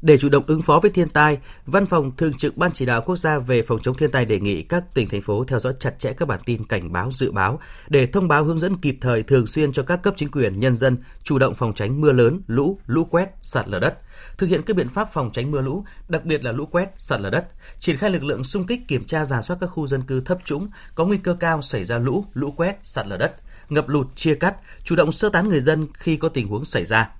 Để 0.02 0.18
chủ 0.18 0.28
động 0.28 0.44
ứng 0.46 0.62
phó 0.62 0.78
với 0.82 0.90
thiên 0.90 1.08
tai, 1.08 1.38
Văn 1.66 1.86
phòng 1.86 2.12
Thường 2.16 2.32
trực 2.32 2.56
Ban 2.56 2.72
Chỉ 2.72 2.86
đạo 2.86 3.00
Quốc 3.00 3.16
gia 3.16 3.38
về 3.38 3.62
phòng 3.62 3.78
chống 3.78 3.96
thiên 3.96 4.10
tai 4.10 4.24
đề 4.24 4.40
nghị 4.40 4.62
các 4.62 4.94
tỉnh 4.94 5.08
thành 5.08 5.22
phố 5.22 5.44
theo 5.44 5.58
dõi 5.58 5.72
chặt 5.80 5.98
chẽ 5.98 6.12
các 6.12 6.28
bản 6.28 6.40
tin 6.44 6.64
cảnh 6.64 6.92
báo 6.92 7.10
dự 7.10 7.32
báo 7.32 7.60
để 7.88 8.06
thông 8.06 8.28
báo 8.28 8.44
hướng 8.44 8.58
dẫn 8.58 8.76
kịp 8.76 8.98
thời 9.00 9.22
thường 9.22 9.46
xuyên 9.46 9.72
cho 9.72 9.82
các 9.82 9.96
cấp 9.96 10.14
chính 10.16 10.30
quyền 10.30 10.60
nhân 10.60 10.76
dân 10.76 10.96
chủ 11.22 11.38
động 11.38 11.54
phòng 11.54 11.74
tránh 11.74 12.00
mưa 12.00 12.12
lớn, 12.12 12.40
lũ, 12.46 12.78
lũ 12.86 13.04
quét, 13.04 13.30
sạt 13.42 13.68
lở 13.68 13.78
đất, 13.78 13.98
thực 14.38 14.46
hiện 14.46 14.62
các 14.62 14.76
biện 14.76 14.88
pháp 14.88 15.12
phòng 15.12 15.30
tránh 15.32 15.50
mưa 15.50 15.60
lũ, 15.60 15.84
đặc 16.08 16.24
biệt 16.24 16.44
là 16.44 16.52
lũ 16.52 16.66
quét, 16.66 16.94
sạt 16.98 17.20
lở 17.20 17.30
đất, 17.30 17.46
triển 17.78 17.96
khai 17.96 18.10
lực 18.10 18.24
lượng 18.24 18.44
xung 18.44 18.66
kích 18.66 18.88
kiểm 18.88 19.04
tra 19.04 19.24
giả 19.24 19.42
soát 19.42 19.56
các 19.60 19.66
khu 19.66 19.86
dân 19.86 20.02
cư 20.02 20.20
thấp 20.20 20.38
trũng 20.44 20.68
có 20.94 21.04
nguy 21.04 21.16
cơ 21.16 21.34
cao 21.40 21.62
xảy 21.62 21.84
ra 21.84 21.98
lũ, 21.98 22.24
lũ 22.34 22.50
quét, 22.56 22.78
sạt 22.82 23.06
lở 23.06 23.16
đất, 23.16 23.34
ngập 23.68 23.88
lụt, 23.88 24.06
chia 24.16 24.34
cắt, 24.34 24.56
chủ 24.84 24.96
động 24.96 25.12
sơ 25.12 25.28
tán 25.28 25.48
người 25.48 25.60
dân 25.60 25.86
khi 25.94 26.16
có 26.16 26.28
tình 26.28 26.48
huống 26.48 26.64
xảy 26.64 26.84
ra. 26.84 27.10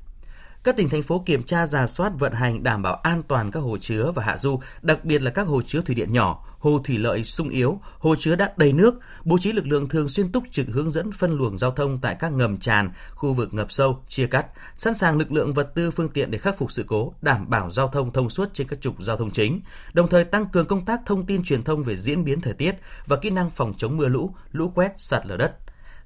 Các 0.65 0.77
tỉnh 0.77 0.89
thành 0.89 1.03
phố 1.03 1.23
kiểm 1.27 1.43
tra 1.43 1.67
giả 1.67 1.87
soát 1.87 2.13
vận 2.19 2.33
hành 2.33 2.63
đảm 2.63 2.83
bảo 2.83 2.95
an 2.95 3.23
toàn 3.23 3.51
các 3.51 3.61
hồ 3.61 3.79
chứa 3.79 4.13
và 4.15 4.25
hạ 4.25 4.37
du, 4.37 4.61
đặc 4.83 5.05
biệt 5.05 5.23
là 5.23 5.31
các 5.31 5.47
hồ 5.47 5.63
chứa 5.63 5.81
thủy 5.81 5.95
điện 5.95 6.13
nhỏ, 6.13 6.45
hồ 6.63 6.81
thủy 6.85 6.99
lợi 6.99 7.25
sung 7.25 7.49
yếu, 7.49 7.81
hồ 7.99 8.15
chứa 8.19 8.37
đã 8.37 8.53
đầy 8.57 8.73
nước, 8.73 8.95
bố 9.25 9.39
trí 9.39 9.53
lực 9.53 9.67
lượng 9.67 9.89
thường 9.89 10.09
xuyên 10.09 10.33
túc 10.33 10.45
trực 10.51 10.67
hướng 10.67 10.91
dẫn 10.91 11.13
phân 11.13 11.39
luồng 11.39 11.59
giao 11.59 11.71
thông 11.71 11.99
tại 11.99 12.17
các 12.19 12.33
ngầm 12.33 12.57
tràn, 12.57 12.91
khu 13.11 13.33
vực 13.33 13.55
ngập 13.55 13.73
sâu, 13.73 14.03
chia 14.09 14.27
cắt, 14.27 14.47
sẵn 14.77 14.95
sàng 14.95 15.19
lực 15.19 15.33
lượng 15.33 15.55
vật 15.55 15.73
tư 15.75 15.91
phương 15.91 16.09
tiện 16.09 16.31
để 16.31 16.39
khắc 16.39 16.59
phục 16.59 16.73
sự 16.73 16.85
cố, 16.87 17.15
đảm 17.23 17.51
bảo 17.51 17.71
giao 17.71 17.89
thông 17.89 18.13
thông 18.13 18.31
suốt 18.31 18.55
trên 18.55 18.69
các 18.69 18.81
trục 18.81 19.03
giao 19.03 19.17
thông 19.17 19.31
chính, 19.31 19.61
đồng 19.93 20.09
thời 20.09 20.25
tăng 20.25 20.47
cường 20.47 20.67
công 20.67 20.85
tác 20.85 21.01
thông 21.07 21.27
tin 21.27 21.45
truyền 21.45 21.63
thông 21.63 21.83
về 21.83 21.97
diễn 21.97 22.25
biến 22.25 22.41
thời 22.41 22.55
tiết 22.55 22.75
và 23.07 23.17
kỹ 23.17 23.31
năng 23.31 23.51
phòng 23.51 23.75
chống 23.77 23.97
mưa 23.97 24.09
lũ, 24.09 24.35
lũ 24.53 24.73
quét, 24.75 24.93
sạt 24.99 25.27
lở 25.27 25.37
đất 25.37 25.53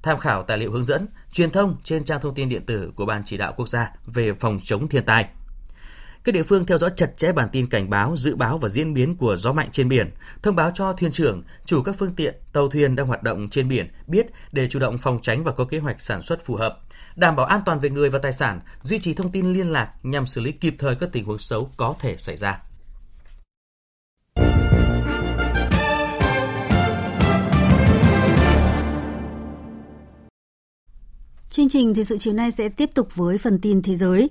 tham 0.02 0.18
khảo 0.18 0.42
tài 0.42 0.58
liệu 0.58 0.72
hướng 0.72 0.84
dẫn, 0.84 1.06
truyền 1.32 1.50
thông 1.50 1.76
trên 1.84 2.04
trang 2.04 2.20
thông 2.20 2.34
tin 2.34 2.48
điện 2.48 2.66
tử 2.66 2.92
của 2.96 3.06
Ban 3.06 3.22
Chỉ 3.24 3.36
đạo 3.36 3.52
Quốc 3.56 3.68
gia 3.68 3.92
về 4.06 4.32
phòng 4.32 4.58
chống 4.64 4.88
thiên 4.88 5.04
tai. 5.04 5.28
Các 6.26 6.32
địa 6.32 6.42
phương 6.42 6.66
theo 6.66 6.78
dõi 6.78 6.90
chặt 6.96 7.16
chẽ 7.16 7.32
bản 7.32 7.48
tin 7.52 7.66
cảnh 7.66 7.90
báo, 7.90 8.16
dự 8.16 8.36
báo 8.36 8.58
và 8.58 8.68
diễn 8.68 8.94
biến 8.94 9.16
của 9.16 9.36
gió 9.36 9.52
mạnh 9.52 9.68
trên 9.72 9.88
biển, 9.88 10.10
thông 10.42 10.56
báo 10.56 10.70
cho 10.74 10.92
thuyền 10.92 11.10
trưởng, 11.10 11.42
chủ 11.64 11.82
các 11.82 11.96
phương 11.98 12.14
tiện, 12.16 12.34
tàu 12.52 12.68
thuyền 12.68 12.96
đang 12.96 13.06
hoạt 13.06 13.22
động 13.22 13.48
trên 13.48 13.68
biển 13.68 13.88
biết 14.06 14.26
để 14.52 14.68
chủ 14.68 14.78
động 14.78 14.98
phòng 14.98 15.18
tránh 15.22 15.44
và 15.44 15.52
có 15.52 15.64
kế 15.64 15.78
hoạch 15.78 16.00
sản 16.00 16.22
xuất 16.22 16.44
phù 16.44 16.56
hợp, 16.56 16.78
đảm 17.16 17.36
bảo 17.36 17.46
an 17.46 17.60
toàn 17.66 17.80
về 17.80 17.90
người 17.90 18.10
và 18.10 18.18
tài 18.18 18.32
sản, 18.32 18.60
duy 18.82 18.98
trì 18.98 19.14
thông 19.14 19.32
tin 19.32 19.52
liên 19.52 19.72
lạc 19.72 19.90
nhằm 20.02 20.26
xử 20.26 20.40
lý 20.40 20.52
kịp 20.52 20.74
thời 20.78 20.94
các 20.94 21.08
tình 21.12 21.24
huống 21.24 21.38
xấu 21.38 21.70
có 21.76 21.94
thể 22.00 22.16
xảy 22.16 22.36
ra. 22.36 22.62
Chương 31.48 31.68
trình 31.68 31.94
thì 31.94 32.04
sự 32.04 32.18
chiều 32.18 32.34
nay 32.34 32.50
sẽ 32.50 32.68
tiếp 32.68 32.90
tục 32.94 33.08
với 33.14 33.38
phần 33.38 33.58
tin 33.60 33.82
thế 33.82 33.94
giới. 33.94 34.28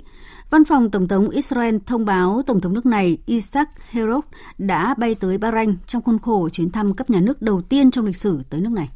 Văn 0.49 0.65
phòng 0.65 0.91
Tổng 0.91 1.07
thống 1.07 1.29
Israel 1.29 1.77
thông 1.85 2.05
báo 2.05 2.41
Tổng 2.47 2.61
thống 2.61 2.73
nước 2.73 2.85
này 2.85 3.17
Isaac 3.25 3.69
Herzog 3.91 4.21
đã 4.57 4.95
bay 4.97 5.15
tới 5.15 5.37
Bahrain 5.37 5.77
trong 5.87 6.01
khuôn 6.01 6.19
khổ 6.19 6.49
chuyến 6.49 6.71
thăm 6.71 6.93
cấp 6.93 7.09
nhà 7.09 7.19
nước 7.19 7.41
đầu 7.41 7.61
tiên 7.61 7.91
trong 7.91 8.05
lịch 8.05 8.17
sử 8.17 8.39
tới 8.49 8.61
nước 8.61 8.71
này. 8.71 8.89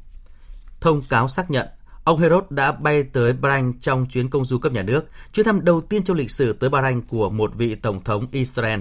Thông 0.82 1.02
cáo 1.10 1.28
xác 1.28 1.52
nhận 1.52 1.68
Ông 2.10 2.20
Herod 2.20 2.44
đã 2.50 2.72
bay 2.72 3.04
tới 3.04 3.34
Bahrain 3.34 3.80
trong 3.80 4.06
chuyến 4.06 4.30
công 4.30 4.46
du 4.46 4.58
cấp 4.58 4.72
nhà 4.72 4.84
nước, 4.84 5.06
chuyến 5.34 5.46
thăm 5.46 5.66
đầu 5.66 5.82
tiên 5.82 6.04
trong 6.04 6.18
lịch 6.18 6.32
sử 6.32 6.54
tới 6.54 6.70
Bahrain 6.70 7.02
của 7.02 7.30
một 7.30 7.56
vị 7.56 7.76
tổng 7.76 8.04
thống 8.04 8.28
Israel. 8.32 8.80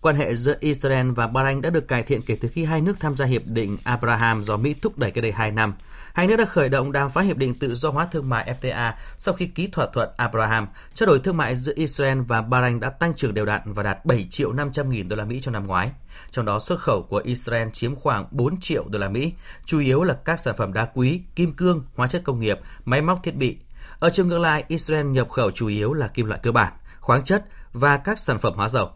Quan 0.00 0.16
hệ 0.16 0.34
giữa 0.34 0.56
Israel 0.60 1.10
và 1.10 1.26
Bahrain 1.26 1.62
đã 1.62 1.70
được 1.70 1.88
cải 1.88 2.02
thiện 2.02 2.22
kể 2.22 2.36
từ 2.40 2.48
khi 2.48 2.64
hai 2.64 2.80
nước 2.80 3.00
tham 3.00 3.16
gia 3.16 3.26
hiệp 3.26 3.42
định 3.46 3.78
Abraham 3.84 4.42
do 4.42 4.56
Mỹ 4.56 4.74
thúc 4.82 4.98
đẩy 4.98 5.10
cách 5.10 5.22
đây 5.22 5.32
2 5.32 5.50
năm. 5.50 5.74
Hai 6.14 6.26
nước 6.26 6.36
đã 6.36 6.44
khởi 6.44 6.68
động 6.68 6.92
đàm 6.92 7.10
phán 7.10 7.26
hiệp 7.26 7.36
định 7.36 7.58
tự 7.58 7.74
do 7.74 7.90
hóa 7.90 8.06
thương 8.06 8.28
mại 8.28 8.54
FTA 8.60 8.92
sau 9.16 9.34
khi 9.34 9.46
ký 9.46 9.66
thỏa 9.66 9.86
thuận 9.92 10.08
Abraham. 10.16 10.66
Trao 10.94 11.06
đổi 11.06 11.18
thương 11.18 11.36
mại 11.36 11.56
giữa 11.56 11.72
Israel 11.76 12.20
và 12.20 12.42
Bahrain 12.42 12.80
đã 12.80 12.90
tăng 12.90 13.14
trưởng 13.14 13.34
đều 13.34 13.46
đặn 13.46 13.60
và 13.64 13.82
đạt 13.82 14.04
7 14.04 14.26
triệu 14.30 14.52
500 14.52 14.90
nghìn 14.90 15.08
đô 15.08 15.16
la 15.16 15.24
Mỹ 15.24 15.40
trong 15.40 15.52
năm 15.52 15.66
ngoái. 15.66 15.90
Trong 16.30 16.44
đó 16.44 16.60
xuất 16.60 16.80
khẩu 16.80 17.02
của 17.02 17.22
Israel 17.24 17.68
chiếm 17.72 17.96
khoảng 17.96 18.26
4 18.30 18.60
triệu 18.60 18.84
đô 18.88 18.98
la 18.98 19.08
Mỹ, 19.08 19.32
chủ 19.64 19.78
yếu 19.80 20.02
là 20.02 20.14
các 20.24 20.40
sản 20.40 20.54
phẩm 20.56 20.72
đá 20.72 20.88
quý, 20.94 21.20
kim 21.36 21.52
cương, 21.52 21.84
hóa 21.94 22.06
chất 22.06 22.22
công 22.24 22.40
nghiệp, 22.40 22.60
máy 22.84 23.00
móc 23.02 23.22
thiết 23.22 23.36
bị. 23.36 23.58
Ở 23.98 24.10
chiều 24.10 24.26
ngược 24.26 24.38
lại, 24.38 24.64
Israel 24.68 25.06
nhập 25.06 25.30
khẩu 25.30 25.50
chủ 25.50 25.66
yếu 25.66 25.92
là 25.92 26.08
kim 26.08 26.26
loại 26.26 26.40
cơ 26.42 26.52
bản, 26.52 26.72
khoáng 27.00 27.24
chất 27.24 27.44
và 27.72 27.96
các 27.96 28.18
sản 28.18 28.38
phẩm 28.38 28.54
hóa 28.56 28.68
dầu. 28.68 28.90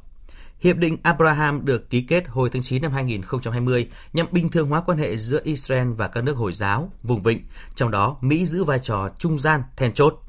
Hiệp 0.61 0.77
định 0.77 0.97
Abraham 1.03 1.65
được 1.65 1.91
ký 1.91 2.01
kết 2.01 2.29
hồi 2.29 2.51
tháng 2.53 2.63
9 2.63 2.83
năm 2.83 2.93
2020 2.93 3.89
nhằm 4.13 4.27
bình 4.31 4.49
thường 4.49 4.69
hóa 4.69 4.81
quan 4.81 4.99
hệ 4.99 5.17
giữa 5.17 5.41
Israel 5.45 5.89
và 5.93 6.09
các 6.09 6.25
nước 6.25 6.37
Hồi 6.37 6.53
giáo, 6.53 6.93
vùng 7.03 7.23
vịnh, 7.23 7.45
trong 7.75 7.91
đó 7.91 8.17
Mỹ 8.21 8.47
giữ 8.47 8.65
vai 8.65 8.79
trò 8.79 9.09
trung 9.19 9.39
gian, 9.39 9.63
then 9.77 9.93
chốt. 9.93 10.23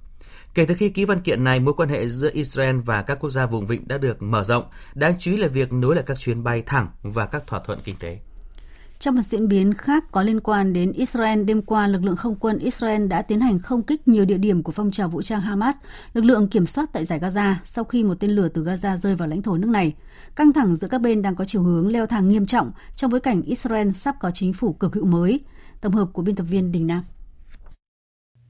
Kể 0.53 0.65
từ 0.65 0.73
khi 0.73 0.89
ký 0.89 1.05
văn 1.05 1.21
kiện 1.21 1.43
này, 1.43 1.59
mối 1.59 1.73
quan 1.73 1.89
hệ 1.89 2.07
giữa 2.07 2.29
Israel 2.33 2.79
và 2.79 3.01
các 3.01 3.17
quốc 3.19 3.29
gia 3.29 3.45
vùng 3.45 3.67
vịnh 3.67 3.87
đã 3.87 3.97
được 3.97 4.21
mở 4.21 4.43
rộng, 4.43 4.63
đáng 4.93 5.13
chú 5.19 5.31
ý 5.31 5.37
là 5.37 5.47
việc 5.47 5.73
nối 5.73 5.95
lại 5.95 6.03
các 6.07 6.19
chuyến 6.19 6.43
bay 6.43 6.63
thẳng 6.65 6.87
và 7.03 7.25
các 7.25 7.47
thỏa 7.47 7.59
thuận 7.59 7.79
kinh 7.83 7.95
tế. 7.95 8.19
Trong 8.99 9.15
một 9.15 9.21
diễn 9.21 9.47
biến 9.47 9.73
khác 9.73 10.03
có 10.11 10.23
liên 10.23 10.39
quan 10.39 10.73
đến 10.73 10.91
Israel, 10.91 11.43
đêm 11.43 11.61
qua 11.61 11.87
lực 11.87 12.03
lượng 12.03 12.15
không 12.15 12.35
quân 12.35 12.57
Israel 12.57 13.07
đã 13.07 13.21
tiến 13.21 13.39
hành 13.39 13.59
không 13.59 13.83
kích 13.83 14.07
nhiều 14.07 14.25
địa 14.25 14.37
điểm 14.37 14.63
của 14.63 14.71
phong 14.71 14.91
trào 14.91 15.09
vũ 15.09 15.21
trang 15.21 15.41
Hamas, 15.41 15.75
lực 16.13 16.23
lượng 16.23 16.47
kiểm 16.47 16.65
soát 16.65 16.89
tại 16.93 17.05
giải 17.05 17.19
Gaza 17.19 17.55
sau 17.65 17.83
khi 17.83 18.03
một 18.03 18.15
tên 18.19 18.31
lửa 18.31 18.49
từ 18.53 18.63
Gaza 18.63 18.97
rơi 18.97 19.15
vào 19.15 19.27
lãnh 19.27 19.41
thổ 19.41 19.57
nước 19.57 19.67
này. 19.67 19.95
Căng 20.35 20.53
thẳng 20.53 20.75
giữa 20.75 20.87
các 20.87 21.01
bên 21.01 21.21
đang 21.21 21.35
có 21.35 21.45
chiều 21.45 21.63
hướng 21.63 21.87
leo 21.91 22.05
thang 22.05 22.29
nghiêm 22.29 22.45
trọng 22.45 22.71
trong 22.95 23.11
bối 23.11 23.19
cảnh 23.19 23.41
Israel 23.41 23.91
sắp 23.91 24.15
có 24.19 24.31
chính 24.31 24.53
phủ 24.53 24.73
cực 24.73 24.95
hữu 24.95 25.05
mới. 25.05 25.39
Tổng 25.81 25.93
hợp 25.93 26.07
của 26.13 26.21
biên 26.21 26.35
tập 26.35 26.43
viên 26.43 26.71
Đình 26.71 26.87
Nam. 26.87 27.03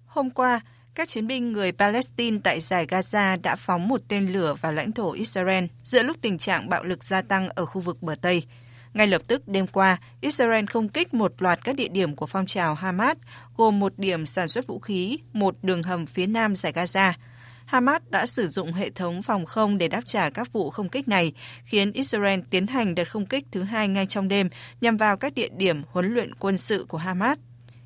Hôm 0.05 0.29
qua, 0.29 0.59
các 0.95 1.07
chiến 1.07 1.27
binh 1.27 1.53
người 1.53 1.71
Palestine 1.71 2.39
tại 2.43 2.59
giải 2.59 2.85
Gaza 2.85 3.41
đã 3.41 3.55
phóng 3.55 3.87
một 3.87 4.01
tên 4.07 4.27
lửa 4.27 4.55
vào 4.61 4.71
lãnh 4.71 4.91
thổ 4.91 5.11
Israel 5.11 5.65
giữa 5.83 6.03
lúc 6.03 6.17
tình 6.21 6.37
trạng 6.37 6.69
bạo 6.69 6.83
lực 6.83 7.03
gia 7.03 7.21
tăng 7.21 7.49
ở 7.49 7.65
khu 7.65 7.81
vực 7.81 8.01
bờ 8.01 8.15
Tây. 8.21 8.43
Ngay 8.93 9.07
lập 9.07 9.21
tức 9.27 9.47
đêm 9.47 9.67
qua, 9.67 9.97
Israel 10.21 10.65
không 10.65 10.89
kích 10.89 11.13
một 11.13 11.41
loạt 11.41 11.59
các 11.63 11.75
địa 11.75 11.87
điểm 11.87 12.15
của 12.15 12.25
phong 12.25 12.45
trào 12.45 12.73
Hamas, 12.75 13.17
gồm 13.57 13.79
một 13.79 13.93
điểm 13.97 14.25
sản 14.25 14.47
xuất 14.47 14.67
vũ 14.67 14.79
khí, 14.79 15.19
một 15.33 15.55
đường 15.61 15.83
hầm 15.83 16.05
phía 16.05 16.27
nam 16.27 16.55
giải 16.55 16.71
Gaza. 16.71 17.13
Hamas 17.65 18.01
đã 18.09 18.25
sử 18.25 18.47
dụng 18.47 18.73
hệ 18.73 18.89
thống 18.89 19.21
phòng 19.21 19.45
không 19.45 19.77
để 19.77 19.87
đáp 19.87 20.01
trả 20.05 20.29
các 20.29 20.53
vụ 20.53 20.69
không 20.69 20.89
kích 20.89 21.07
này, 21.07 21.33
khiến 21.65 21.91
Israel 21.91 22.39
tiến 22.49 22.67
hành 22.67 22.95
đợt 22.95 23.11
không 23.11 23.25
kích 23.25 23.45
thứ 23.51 23.63
hai 23.63 23.87
ngay 23.87 24.05
trong 24.05 24.27
đêm 24.27 24.49
nhằm 24.81 24.97
vào 24.97 25.17
các 25.17 25.33
địa 25.33 25.49
điểm 25.57 25.83
huấn 25.91 26.13
luyện 26.13 26.35
quân 26.35 26.57
sự 26.57 26.85
của 26.89 26.97
Hamas. 26.97 27.37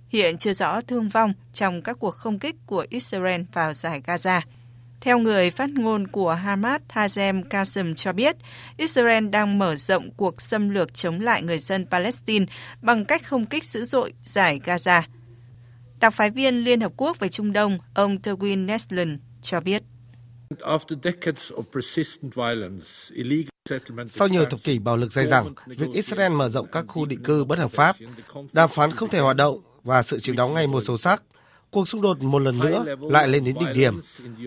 Hiện 0.08 0.38
chưa 0.38 0.54
rõ 0.54 0.82
thương 0.82 1.10
vong 1.10 1.34
trong 1.54 1.82
các 1.82 2.00
cuộc 2.00 2.12
không 2.12 2.40
kích 2.40 2.56
của 2.66 2.86
Israel 2.90 3.42
vào 3.54 3.74
giải 3.74 4.02
Gaza. 4.06 4.42
Theo 5.04 5.20
người 5.20 5.52
phát 5.52 5.70
ngôn 5.70 6.08
của 6.08 6.34
Hamas 6.34 6.82
Hazem 6.94 7.44
Qasem 7.44 7.94
cho 7.94 8.14
biết, 8.14 8.36
Israel 8.78 9.28
đang 9.30 9.60
mở 9.60 9.76
rộng 9.76 10.12
cuộc 10.12 10.42
xâm 10.42 10.70
lược 10.70 10.94
chống 10.94 11.20
lại 11.22 11.42
người 11.42 11.60
dân 11.60 11.86
Palestine 11.92 12.46
bằng 12.82 13.06
cách 13.06 13.26
không 13.26 13.46
kích 13.46 13.64
dữ 13.64 13.84
dội 13.84 14.14
giải 14.24 14.60
Gaza. 14.64 15.02
Đặc 16.00 16.14
phái 16.14 16.30
viên 16.30 16.64
Liên 16.64 16.82
Hợp 16.82 16.92
Quốc 16.98 17.20
về 17.20 17.30
Trung 17.30 17.54
Đông, 17.54 17.78
ông 17.94 18.16
Terwin 18.16 18.66
Nesland 18.66 19.20
cho 19.42 19.60
biết. 19.60 19.84
Sau 24.10 24.28
nhiều 24.28 24.46
thập 24.46 24.64
kỷ 24.64 24.80
bạo 24.80 24.98
lực 24.98 25.12
dai 25.12 25.28
dẳng, 25.28 25.54
việc 25.66 25.88
Israel 25.94 26.32
mở 26.32 26.50
rộng 26.50 26.68
các 26.72 26.86
khu 26.88 27.06
định 27.06 27.24
cư 27.24 27.44
bất 27.44 27.60
hợp 27.60 27.72
pháp, 27.72 27.96
đàm 28.54 28.70
phán 28.70 28.92
không 28.92 29.10
thể 29.10 29.20
hoạt 29.20 29.36
động 29.36 29.62
và 29.84 30.04
sự 30.04 30.20
chịu 30.20 30.36
đóng 30.36 30.54
ngày 30.54 30.68
một 30.68 30.84
sâu 30.88 30.98
sắc, 30.98 31.24
cuộc 31.74 31.88
xung 31.88 32.02
đột 32.02 32.22
một 32.22 32.40
lần 32.40 32.60
nữa 32.60 32.86
lại 33.02 33.28
lên 33.28 33.44
đến 33.44 33.56
đỉnh 33.60 33.74
điểm. 33.74 34.00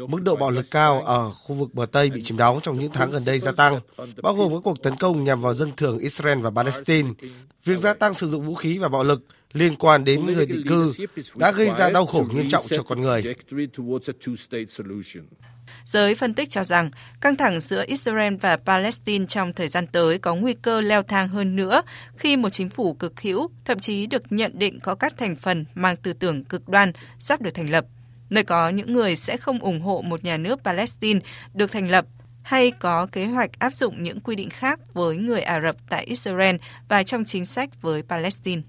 Mức 0.08 0.22
độ 0.22 0.36
bạo 0.36 0.50
lực 0.50 0.66
cao 0.70 1.02
ở 1.02 1.30
khu 1.30 1.54
vực 1.54 1.74
bờ 1.74 1.86
Tây 1.86 2.10
bị 2.10 2.22
chiếm 2.22 2.36
đóng 2.36 2.60
trong 2.62 2.78
những 2.78 2.92
tháng 2.92 3.10
gần 3.10 3.22
đây 3.26 3.38
gia 3.38 3.52
tăng, 3.52 3.80
bao 4.22 4.34
gồm 4.34 4.52
các 4.52 4.60
cuộc 4.64 4.82
tấn 4.82 4.96
công 4.96 5.24
nhằm 5.24 5.40
vào 5.40 5.54
dân 5.54 5.72
thường 5.76 5.98
Israel 5.98 6.40
và 6.40 6.50
Palestine. 6.50 7.10
Việc 7.64 7.78
gia 7.78 7.94
tăng 7.94 8.14
sử 8.14 8.28
dụng 8.28 8.42
vũ 8.46 8.54
khí 8.54 8.78
và 8.78 8.88
bạo 8.88 9.04
lực 9.04 9.22
liên 9.52 9.76
quan 9.76 10.04
đến 10.04 10.26
người 10.26 10.46
định 10.46 10.62
cư 10.68 10.92
đã 11.36 11.52
gây 11.52 11.70
ra 11.70 11.90
đau 11.90 12.06
khổ 12.06 12.26
nghiêm 12.34 12.48
trọng 12.48 12.64
cho 12.68 12.82
con 12.82 13.00
người. 13.00 13.34
Giới 15.84 16.14
phân 16.14 16.34
tích 16.34 16.50
cho 16.50 16.64
rằng 16.64 16.90
căng 17.20 17.36
thẳng 17.36 17.60
giữa 17.60 17.84
Israel 17.86 18.34
và 18.34 18.56
Palestine 18.56 19.26
trong 19.26 19.52
thời 19.52 19.68
gian 19.68 19.86
tới 19.86 20.18
có 20.18 20.34
nguy 20.34 20.54
cơ 20.54 20.80
leo 20.80 21.02
thang 21.02 21.28
hơn 21.28 21.56
nữa 21.56 21.82
khi 22.16 22.36
một 22.36 22.48
chính 22.48 22.70
phủ 22.70 22.94
cực 22.94 23.20
hữu, 23.20 23.50
thậm 23.64 23.78
chí 23.78 24.06
được 24.06 24.32
nhận 24.32 24.58
định 24.58 24.80
có 24.80 24.94
các 24.94 25.14
thành 25.16 25.36
phần 25.36 25.64
mang 25.74 25.96
tư 25.96 26.12
tưởng 26.12 26.44
cực 26.44 26.68
đoan 26.68 26.92
sắp 27.18 27.40
được 27.40 27.54
thành 27.54 27.70
lập, 27.70 27.84
nơi 28.30 28.44
có 28.44 28.68
những 28.68 28.92
người 28.92 29.16
sẽ 29.16 29.36
không 29.36 29.58
ủng 29.58 29.80
hộ 29.80 30.02
một 30.02 30.24
nhà 30.24 30.36
nước 30.36 30.60
Palestine 30.64 31.20
được 31.54 31.72
thành 31.72 31.90
lập 31.90 32.06
hay 32.42 32.70
có 32.70 33.06
kế 33.12 33.26
hoạch 33.26 33.58
áp 33.58 33.74
dụng 33.74 34.02
những 34.02 34.20
quy 34.20 34.36
định 34.36 34.50
khác 34.50 34.80
với 34.94 35.16
người 35.16 35.40
Ả 35.40 35.60
Rập 35.60 35.76
tại 35.88 36.04
Israel 36.04 36.56
và 36.88 37.02
trong 37.02 37.24
chính 37.24 37.44
sách 37.44 37.82
với 37.82 38.02
Palestine. 38.02 38.62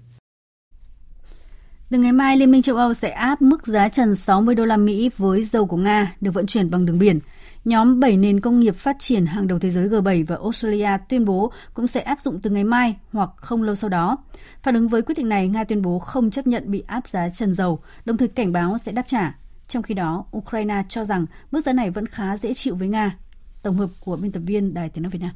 Từ 1.90 1.98
ngày 1.98 2.12
mai, 2.12 2.36
Liên 2.36 2.50
minh 2.50 2.62
châu 2.62 2.76
Âu 2.76 2.94
sẽ 2.94 3.10
áp 3.10 3.42
mức 3.42 3.66
giá 3.66 3.88
trần 3.88 4.14
60 4.14 4.54
đô 4.54 4.64
la 4.64 4.76
Mỹ 4.76 5.10
với 5.18 5.42
dầu 5.44 5.66
của 5.66 5.76
Nga 5.76 6.14
được 6.20 6.34
vận 6.34 6.46
chuyển 6.46 6.70
bằng 6.70 6.86
đường 6.86 6.98
biển. 6.98 7.20
Nhóm 7.64 8.00
7 8.00 8.16
nền 8.16 8.40
công 8.40 8.60
nghiệp 8.60 8.76
phát 8.76 8.96
triển 8.98 9.26
hàng 9.26 9.46
đầu 9.46 9.58
thế 9.58 9.70
giới 9.70 9.88
G7 9.88 10.24
và 10.26 10.36
Australia 10.36 10.88
tuyên 11.08 11.24
bố 11.24 11.52
cũng 11.74 11.86
sẽ 11.86 12.00
áp 12.00 12.20
dụng 12.20 12.40
từ 12.40 12.50
ngày 12.50 12.64
mai 12.64 12.96
hoặc 13.12 13.30
không 13.36 13.62
lâu 13.62 13.74
sau 13.74 13.90
đó. 13.90 14.16
Phản 14.62 14.74
ứng 14.74 14.88
với 14.88 15.02
quyết 15.02 15.14
định 15.18 15.28
này, 15.28 15.48
Nga 15.48 15.64
tuyên 15.64 15.82
bố 15.82 15.98
không 15.98 16.30
chấp 16.30 16.46
nhận 16.46 16.70
bị 16.70 16.82
áp 16.86 17.06
giá 17.06 17.28
trần 17.28 17.54
dầu, 17.54 17.78
đồng 18.04 18.16
thời 18.16 18.28
cảnh 18.28 18.52
báo 18.52 18.78
sẽ 18.78 18.92
đáp 18.92 19.04
trả. 19.06 19.34
Trong 19.68 19.82
khi 19.82 19.94
đó, 19.94 20.24
Ukraine 20.36 20.82
cho 20.88 21.04
rằng 21.04 21.26
mức 21.50 21.60
giá 21.60 21.72
này 21.72 21.90
vẫn 21.90 22.06
khá 22.06 22.36
dễ 22.36 22.54
chịu 22.54 22.74
với 22.74 22.88
Nga. 22.88 23.16
Tổng 23.62 23.76
hợp 23.76 23.88
của 24.00 24.16
biên 24.16 24.32
tập 24.32 24.40
viên 24.46 24.74
Đài 24.74 24.88
Tiếng 24.88 25.02
Nói 25.02 25.10
Việt 25.10 25.22
Nam. 25.22 25.30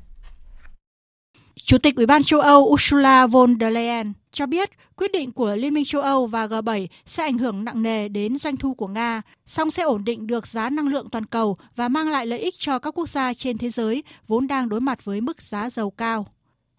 Chủ 1.64 1.78
tịch 1.78 1.96
Ủy 1.96 2.06
ban 2.06 2.22
châu 2.22 2.40
Âu 2.40 2.64
Ursula 2.64 3.26
von 3.26 3.56
der 3.60 3.72
Leyen 3.72 4.12
cho 4.32 4.46
biết 4.46 4.70
quyết 4.96 5.12
định 5.12 5.32
của 5.32 5.54
Liên 5.54 5.74
minh 5.74 5.84
châu 5.84 6.02
Âu 6.02 6.26
và 6.26 6.46
G7 6.46 6.86
sẽ 7.06 7.22
ảnh 7.22 7.38
hưởng 7.38 7.64
nặng 7.64 7.82
nề 7.82 8.08
đến 8.08 8.38
doanh 8.38 8.56
thu 8.56 8.74
của 8.74 8.86
Nga, 8.86 9.22
song 9.46 9.70
sẽ 9.70 9.82
ổn 9.82 10.04
định 10.04 10.26
được 10.26 10.46
giá 10.46 10.70
năng 10.70 10.88
lượng 10.88 11.10
toàn 11.10 11.26
cầu 11.26 11.56
và 11.76 11.88
mang 11.88 12.08
lại 12.08 12.26
lợi 12.26 12.38
ích 12.38 12.54
cho 12.58 12.78
các 12.78 12.98
quốc 12.98 13.08
gia 13.08 13.34
trên 13.34 13.58
thế 13.58 13.70
giới 13.70 14.04
vốn 14.28 14.46
đang 14.46 14.68
đối 14.68 14.80
mặt 14.80 15.04
với 15.04 15.20
mức 15.20 15.42
giá 15.42 15.70
dầu 15.70 15.90
cao. 15.90 16.26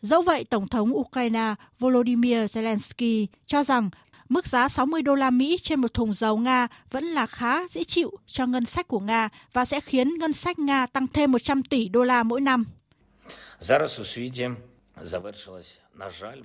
Dẫu 0.01 0.21
vậy, 0.21 0.43
Tổng 0.43 0.67
thống 0.67 0.97
Ukraine 0.97 1.55
Volodymyr 1.79 2.37
Zelensky 2.37 3.25
cho 3.45 3.63
rằng 3.63 3.89
mức 4.29 4.47
giá 4.47 4.69
60 4.69 5.01
đô 5.01 5.15
la 5.15 5.29
Mỹ 5.29 5.57
trên 5.61 5.81
một 5.81 5.93
thùng 5.93 6.13
dầu 6.13 6.37
Nga 6.37 6.67
vẫn 6.91 7.03
là 7.03 7.25
khá 7.25 7.67
dễ 7.67 7.83
chịu 7.83 8.11
cho 8.27 8.45
ngân 8.45 8.65
sách 8.65 8.87
của 8.87 8.99
Nga 8.99 9.29
và 9.53 9.65
sẽ 9.65 9.79
khiến 9.79 10.17
ngân 10.19 10.33
sách 10.33 10.59
Nga 10.59 10.85
tăng 10.85 11.07
thêm 11.07 11.31
100 11.31 11.63
tỷ 11.63 11.87
đô 11.87 12.03
la 12.03 12.23
mỗi 12.23 12.41
năm. 12.41 12.65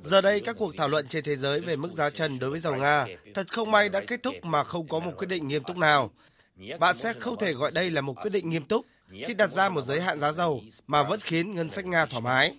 Giờ 0.01 0.21
đây, 0.21 0.41
các 0.41 0.57
cuộc 0.59 0.77
thảo 0.77 0.89
luận 0.89 1.09
trên 1.09 1.25
thế 1.25 1.37
giới 1.37 1.61
về 1.61 1.77
mức 1.77 1.93
giá 1.93 2.11
trần 2.11 2.39
đối 2.39 2.51
với 2.51 2.59
dầu 2.59 2.77
Nga 2.77 3.07
thật 3.35 3.53
không 3.53 3.71
may 3.71 3.89
đã 3.89 4.01
kết 4.07 4.23
thúc 4.23 4.35
mà 4.43 4.65
không 4.65 4.89
có 4.89 4.99
một 4.99 5.13
quyết 5.19 5.27
định 5.27 5.49
nghiêm 5.49 5.65
túc 5.65 5.77
nào. 5.77 6.11
Bạn 6.79 6.97
sẽ 6.97 7.13
không 7.13 7.39
thể 7.39 7.53
gọi 7.53 7.71
đây 7.71 7.91
là 7.91 8.01
một 8.01 8.15
quyết 8.23 8.33
định 8.33 8.51
nghiêm 8.51 8.65
túc 8.65 8.87
khi 9.27 9.35
đặt 9.35 9.53
ra 9.53 9.69
một 9.69 9.83
giới 9.83 10.01
hạn 10.01 10.21
giá 10.21 10.33
dầu 10.33 10.63
mà 10.87 11.03
vẫn 11.03 11.21
khiến 11.21 11.55
ngân 11.55 11.71
sách 11.71 11.87
Nga 11.87 12.07
thoải 12.07 12.23
mái. 12.23 12.55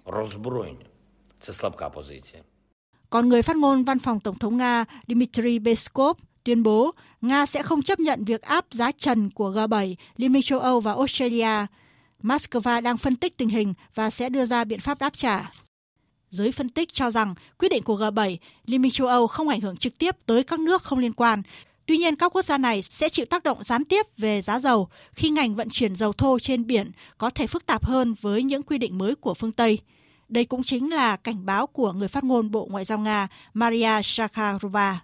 Còn 3.09 3.29
người 3.29 3.41
phát 3.41 3.55
ngôn 3.55 3.83
văn 3.83 3.99
phòng 3.99 4.19
Tổng 4.19 4.39
thống 4.39 4.57
Nga 4.57 4.85
Dmitry 5.07 5.59
Peskov 5.65 6.17
tuyên 6.43 6.63
bố 6.63 6.91
Nga 7.21 7.45
sẽ 7.45 7.63
không 7.63 7.81
chấp 7.81 7.99
nhận 7.99 8.25
việc 8.25 8.41
áp 8.41 8.65
giá 8.71 8.91
trần 8.91 9.29
của 9.29 9.51
G7, 9.51 9.95
Liên 10.17 10.33
minh 10.33 10.43
châu 10.43 10.59
Âu 10.59 10.79
và 10.79 10.93
Australia. 10.93 11.65
Moscow 12.23 12.81
đang 12.81 12.97
phân 12.97 13.15
tích 13.15 13.37
tình 13.37 13.49
hình 13.49 13.73
và 13.95 14.09
sẽ 14.09 14.29
đưa 14.29 14.45
ra 14.45 14.63
biện 14.63 14.79
pháp 14.79 14.99
đáp 14.99 15.17
trả. 15.17 15.51
Giới 16.31 16.51
phân 16.51 16.69
tích 16.69 16.93
cho 16.93 17.11
rằng 17.11 17.35
quyết 17.57 17.69
định 17.69 17.83
của 17.83 17.97
G7, 17.97 18.37
Liên 18.65 18.81
minh 18.81 18.91
châu 18.91 19.07
Âu 19.07 19.27
không 19.27 19.49
ảnh 19.49 19.61
hưởng 19.61 19.77
trực 19.77 19.97
tiếp 19.97 20.15
tới 20.25 20.43
các 20.43 20.59
nước 20.59 20.83
không 20.83 20.99
liên 20.99 21.13
quan. 21.13 21.41
Tuy 21.85 21.97
nhiên, 21.97 22.15
các 22.15 22.35
quốc 22.35 22.45
gia 22.45 22.57
này 22.57 22.81
sẽ 22.81 23.09
chịu 23.09 23.25
tác 23.25 23.43
động 23.43 23.63
gián 23.63 23.85
tiếp 23.85 24.05
về 24.17 24.41
giá 24.41 24.59
dầu 24.59 24.87
khi 25.13 25.29
ngành 25.29 25.55
vận 25.55 25.69
chuyển 25.69 25.95
dầu 25.95 26.13
thô 26.13 26.39
trên 26.39 26.67
biển 26.67 26.91
có 27.17 27.29
thể 27.29 27.47
phức 27.47 27.65
tạp 27.65 27.85
hơn 27.85 28.15
với 28.21 28.43
những 28.43 28.63
quy 28.63 28.77
định 28.77 28.97
mới 28.97 29.15
của 29.15 29.33
phương 29.33 29.51
Tây. 29.51 29.79
Đây 30.29 30.45
cũng 30.45 30.63
chính 30.63 30.93
là 30.93 31.15
cảnh 31.15 31.45
báo 31.45 31.67
của 31.67 31.93
người 31.93 32.07
phát 32.07 32.23
ngôn 32.23 32.51
Bộ 32.51 32.67
Ngoại 32.71 32.85
giao 32.85 32.99
Nga 32.99 33.27
Maria 33.53 33.99
Zakharova. 33.99 34.95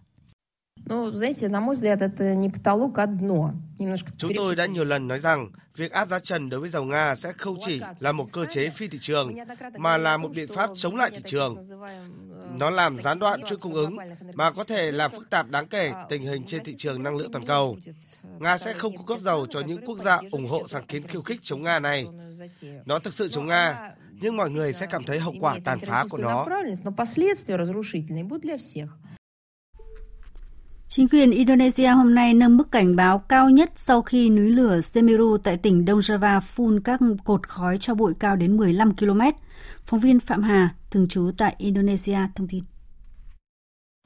Chúng 4.17 4.31
tôi 4.35 4.55
đã 4.55 4.65
nhiều 4.65 4.83
lần 4.83 5.07
nói 5.07 5.19
rằng 5.19 5.51
việc 5.75 5.91
áp 5.91 6.07
giá 6.07 6.19
trần 6.19 6.49
đối 6.49 6.59
với 6.59 6.69
dầu 6.69 6.83
Nga 6.83 7.15
sẽ 7.15 7.31
không 7.37 7.57
chỉ 7.65 7.81
là 7.99 8.11
một 8.11 8.25
cơ 8.33 8.45
chế 8.45 8.69
phi 8.69 8.87
thị 8.87 8.97
trường, 9.01 9.35
mà 9.77 9.97
là 9.97 10.17
một 10.17 10.29
biện 10.35 10.53
pháp 10.55 10.69
chống 10.75 10.95
lại 10.95 11.11
thị 11.11 11.21
trường. 11.25 11.57
Nó 12.57 12.69
làm 12.69 12.97
gián 12.97 13.19
đoạn 13.19 13.41
chuỗi 13.47 13.57
cung 13.57 13.73
ứng, 13.73 13.97
mà 14.33 14.51
có 14.51 14.63
thể 14.63 14.91
làm 14.91 15.11
phức 15.11 15.29
tạp 15.29 15.49
đáng 15.49 15.67
kể 15.67 15.91
tình 16.09 16.23
hình 16.23 16.43
trên 16.47 16.63
thị 16.63 16.75
trường 16.77 17.03
năng 17.03 17.15
lượng 17.15 17.31
toàn 17.31 17.45
cầu. 17.45 17.77
Nga 18.39 18.57
sẽ 18.57 18.73
không 18.73 18.97
cung 18.97 19.05
cấp 19.05 19.19
dầu 19.21 19.47
cho 19.49 19.59
những 19.59 19.85
quốc 19.85 19.99
gia 19.99 20.19
ủng 20.31 20.47
hộ 20.47 20.67
sáng 20.67 20.85
kiến 20.85 21.01
khiêu 21.03 21.21
khích 21.21 21.39
chống 21.43 21.63
Nga 21.63 21.79
này. 21.79 22.07
Nó 22.85 22.99
thực 22.99 23.13
sự 23.13 23.27
chống 23.27 23.47
Nga, 23.47 23.91
nhưng 24.21 24.37
mọi 24.37 24.49
người 24.49 24.73
sẽ 24.73 24.85
cảm 24.85 25.03
thấy 25.03 25.19
hậu 25.19 25.33
quả 25.39 25.57
tàn 25.63 25.79
phá 25.79 26.05
của 26.09 26.17
nó. 26.17 26.45
Chính 30.87 31.07
quyền 31.07 31.31
Indonesia 31.31 31.87
hôm 31.87 32.15
nay 32.15 32.33
nâng 32.33 32.57
mức 32.57 32.71
cảnh 32.71 32.95
báo 32.95 33.19
cao 33.19 33.49
nhất 33.49 33.71
sau 33.75 34.01
khi 34.01 34.29
núi 34.29 34.49
lửa 34.49 34.81
Semeru 34.81 35.37
tại 35.43 35.57
tỉnh 35.57 35.85
Đông 35.85 35.99
Java 35.99 36.41
phun 36.41 36.79
các 36.79 36.99
cột 37.23 37.47
khói 37.47 37.77
cho 37.77 37.95
bụi 37.95 38.13
cao 38.19 38.35
đến 38.35 38.57
15 38.57 38.95
km. 38.95 39.21
Phóng 39.83 39.99
viên 39.99 40.19
Phạm 40.19 40.43
Hà, 40.43 40.75
thường 40.91 41.07
trú 41.07 41.31
tại 41.37 41.55
Indonesia, 41.57 42.17
thông 42.35 42.47
tin. 42.47 42.63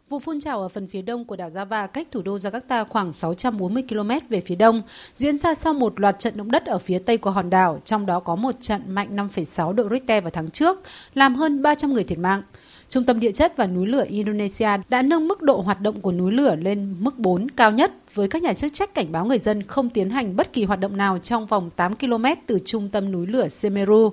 Vụ 0.09 0.19
phun 0.19 0.39
trào 0.39 0.61
ở 0.61 0.69
phần 0.69 0.87
phía 0.87 1.01
đông 1.01 1.25
của 1.25 1.35
đảo 1.35 1.49
Java 1.49 1.87
cách 1.87 2.07
thủ 2.11 2.21
đô 2.21 2.37
Jakarta 2.37 2.85
khoảng 2.85 3.13
640 3.13 3.83
km 3.89 4.11
về 4.29 4.41
phía 4.41 4.55
đông, 4.55 4.81
diễn 5.17 5.37
ra 5.37 5.55
sau 5.55 5.73
một 5.73 5.99
loạt 5.99 6.19
trận 6.19 6.37
động 6.37 6.51
đất 6.51 6.65
ở 6.65 6.79
phía 6.79 6.99
tây 6.99 7.17
của 7.17 7.31
hòn 7.31 7.49
đảo, 7.49 7.79
trong 7.85 8.05
đó 8.05 8.19
có 8.19 8.35
một 8.35 8.61
trận 8.61 8.81
mạnh 8.87 9.15
5,6 9.15 9.73
độ 9.73 9.89
Richter 9.89 10.23
vào 10.23 10.31
tháng 10.31 10.49
trước, 10.49 10.79
làm 11.13 11.35
hơn 11.35 11.61
300 11.61 11.93
người 11.93 12.03
thiệt 12.03 12.17
mạng. 12.17 12.41
Trung 12.89 13.03
tâm 13.03 13.19
Địa 13.19 13.31
chất 13.31 13.57
và 13.57 13.67
Núi 13.67 13.87
lửa 13.87 14.05
Indonesia 14.07 14.69
đã 14.89 15.01
nâng 15.01 15.27
mức 15.27 15.41
độ 15.41 15.61
hoạt 15.61 15.81
động 15.81 16.01
của 16.01 16.11
núi 16.11 16.31
lửa 16.31 16.55
lên 16.55 16.95
mức 16.99 17.19
4 17.19 17.51
cao 17.51 17.71
nhất 17.71 17.91
với 18.13 18.27
các 18.27 18.41
nhà 18.41 18.53
chức 18.53 18.73
trách 18.73 18.93
cảnh 18.93 19.11
báo 19.11 19.25
người 19.25 19.39
dân 19.39 19.63
không 19.63 19.89
tiến 19.89 20.09
hành 20.09 20.35
bất 20.35 20.53
kỳ 20.53 20.63
hoạt 20.63 20.79
động 20.79 20.97
nào 20.97 21.19
trong 21.19 21.45
vòng 21.45 21.69
8 21.75 21.95
km 21.95 22.25
từ 22.45 22.59
trung 22.65 22.89
tâm 22.89 23.11
núi 23.11 23.27
lửa 23.27 23.47
Semeru. 23.47 24.11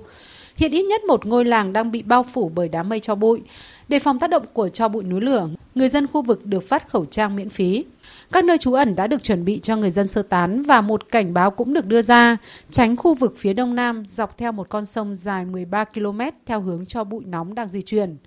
Hiện 0.55 0.71
ít 0.71 0.83
nhất 0.83 1.03
một 1.03 1.25
ngôi 1.25 1.45
làng 1.45 1.73
đang 1.73 1.91
bị 1.91 2.01
bao 2.01 2.23
phủ 2.23 2.51
bởi 2.55 2.69
đám 2.69 2.89
mây 2.89 2.99
cho 2.99 3.15
bụi. 3.15 3.41
Để 3.87 3.99
phòng 3.99 4.19
tác 4.19 4.29
động 4.29 4.45
của 4.53 4.69
cho 4.69 4.87
bụi 4.87 5.03
núi 5.03 5.21
lửa, 5.21 5.49
người 5.75 5.89
dân 5.89 6.07
khu 6.07 6.21
vực 6.21 6.45
được 6.45 6.69
phát 6.69 6.89
khẩu 6.89 7.05
trang 7.05 7.35
miễn 7.35 7.49
phí. 7.49 7.85
Các 8.31 8.43
nơi 8.43 8.57
trú 8.57 8.73
ẩn 8.73 8.95
đã 8.95 9.07
được 9.07 9.23
chuẩn 9.23 9.45
bị 9.45 9.59
cho 9.59 9.75
người 9.75 9.91
dân 9.91 10.07
sơ 10.07 10.21
tán 10.21 10.63
và 10.63 10.81
một 10.81 11.11
cảnh 11.11 11.33
báo 11.33 11.51
cũng 11.51 11.73
được 11.73 11.85
đưa 11.85 12.01
ra, 12.01 12.37
tránh 12.69 12.97
khu 12.97 13.13
vực 13.13 13.33
phía 13.37 13.53
đông 13.53 13.75
nam 13.75 14.03
dọc 14.05 14.37
theo 14.37 14.51
một 14.51 14.69
con 14.69 14.85
sông 14.85 15.15
dài 15.15 15.45
13 15.45 15.83
km 15.83 16.21
theo 16.45 16.61
hướng 16.61 16.85
cho 16.85 17.03
bụi 17.03 17.23
nóng 17.25 17.55
đang 17.55 17.69
di 17.69 17.81
chuyển. 17.81 18.17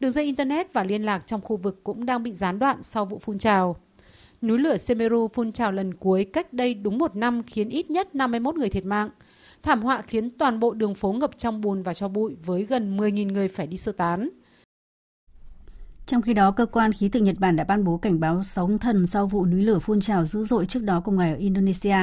Đường 0.00 0.12
dây 0.12 0.24
Internet 0.24 0.72
và 0.72 0.84
liên 0.84 1.02
lạc 1.02 1.26
trong 1.26 1.40
khu 1.40 1.56
vực 1.56 1.84
cũng 1.84 2.06
đang 2.06 2.22
bị 2.22 2.32
gián 2.32 2.58
đoạn 2.58 2.82
sau 2.82 3.04
vụ 3.04 3.18
phun 3.18 3.38
trào. 3.38 3.76
Núi 4.42 4.58
lửa 4.58 4.76
Semeru 4.76 5.28
phun 5.28 5.52
trào 5.52 5.72
lần 5.72 5.94
cuối 5.94 6.24
cách 6.24 6.52
đây 6.52 6.74
đúng 6.74 6.98
một 6.98 7.16
năm 7.16 7.42
khiến 7.42 7.68
ít 7.68 7.90
nhất 7.90 8.14
51 8.14 8.54
người 8.54 8.68
thiệt 8.70 8.84
mạng. 8.84 9.10
Thảm 9.62 9.82
họa 9.82 10.02
khiến 10.02 10.30
toàn 10.30 10.60
bộ 10.60 10.74
đường 10.74 10.94
phố 10.94 11.12
ngập 11.12 11.38
trong 11.38 11.60
bùn 11.60 11.82
và 11.82 11.94
cho 11.94 12.08
bụi 12.08 12.36
với 12.44 12.62
gần 12.62 12.96
10.000 12.96 13.32
người 13.32 13.48
phải 13.48 13.66
đi 13.66 13.76
sơ 13.76 13.92
tán. 13.92 14.28
Trong 16.10 16.22
khi 16.22 16.34
đó, 16.34 16.50
cơ 16.50 16.66
quan 16.66 16.92
khí 16.92 17.08
tượng 17.08 17.24
Nhật 17.24 17.36
Bản 17.38 17.56
đã 17.56 17.64
ban 17.64 17.84
bố 17.84 17.96
cảnh 17.96 18.20
báo 18.20 18.42
sóng 18.42 18.78
thần 18.78 19.06
sau 19.06 19.26
vụ 19.26 19.46
núi 19.46 19.62
lửa 19.62 19.78
phun 19.78 20.00
trào 20.00 20.24
dữ 20.24 20.44
dội 20.44 20.66
trước 20.66 20.82
đó 20.82 21.00
cùng 21.04 21.16
ngày 21.16 21.30
ở 21.30 21.36
Indonesia. 21.36 21.96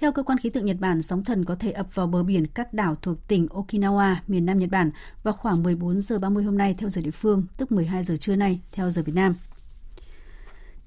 Theo 0.00 0.12
cơ 0.12 0.22
quan 0.22 0.38
khí 0.38 0.50
tượng 0.50 0.64
Nhật 0.64 0.76
Bản, 0.80 1.02
sóng 1.02 1.24
thần 1.24 1.44
có 1.44 1.54
thể 1.54 1.72
ập 1.72 1.94
vào 1.94 2.06
bờ 2.06 2.22
biển 2.22 2.46
các 2.46 2.74
đảo 2.74 2.94
thuộc 3.02 3.28
tỉnh 3.28 3.46
Okinawa, 3.46 4.16
miền 4.28 4.46
Nam 4.46 4.58
Nhật 4.58 4.70
Bản 4.70 4.90
vào 5.22 5.34
khoảng 5.34 5.62
14 5.62 6.00
giờ 6.00 6.18
30 6.18 6.44
hôm 6.44 6.58
nay 6.58 6.74
theo 6.78 6.90
giờ 6.90 7.02
địa 7.02 7.10
phương, 7.10 7.44
tức 7.56 7.72
12 7.72 8.04
giờ 8.04 8.16
trưa 8.16 8.36
nay 8.36 8.60
theo 8.72 8.90
giờ 8.90 9.02
Việt 9.02 9.14
Nam. 9.14 9.34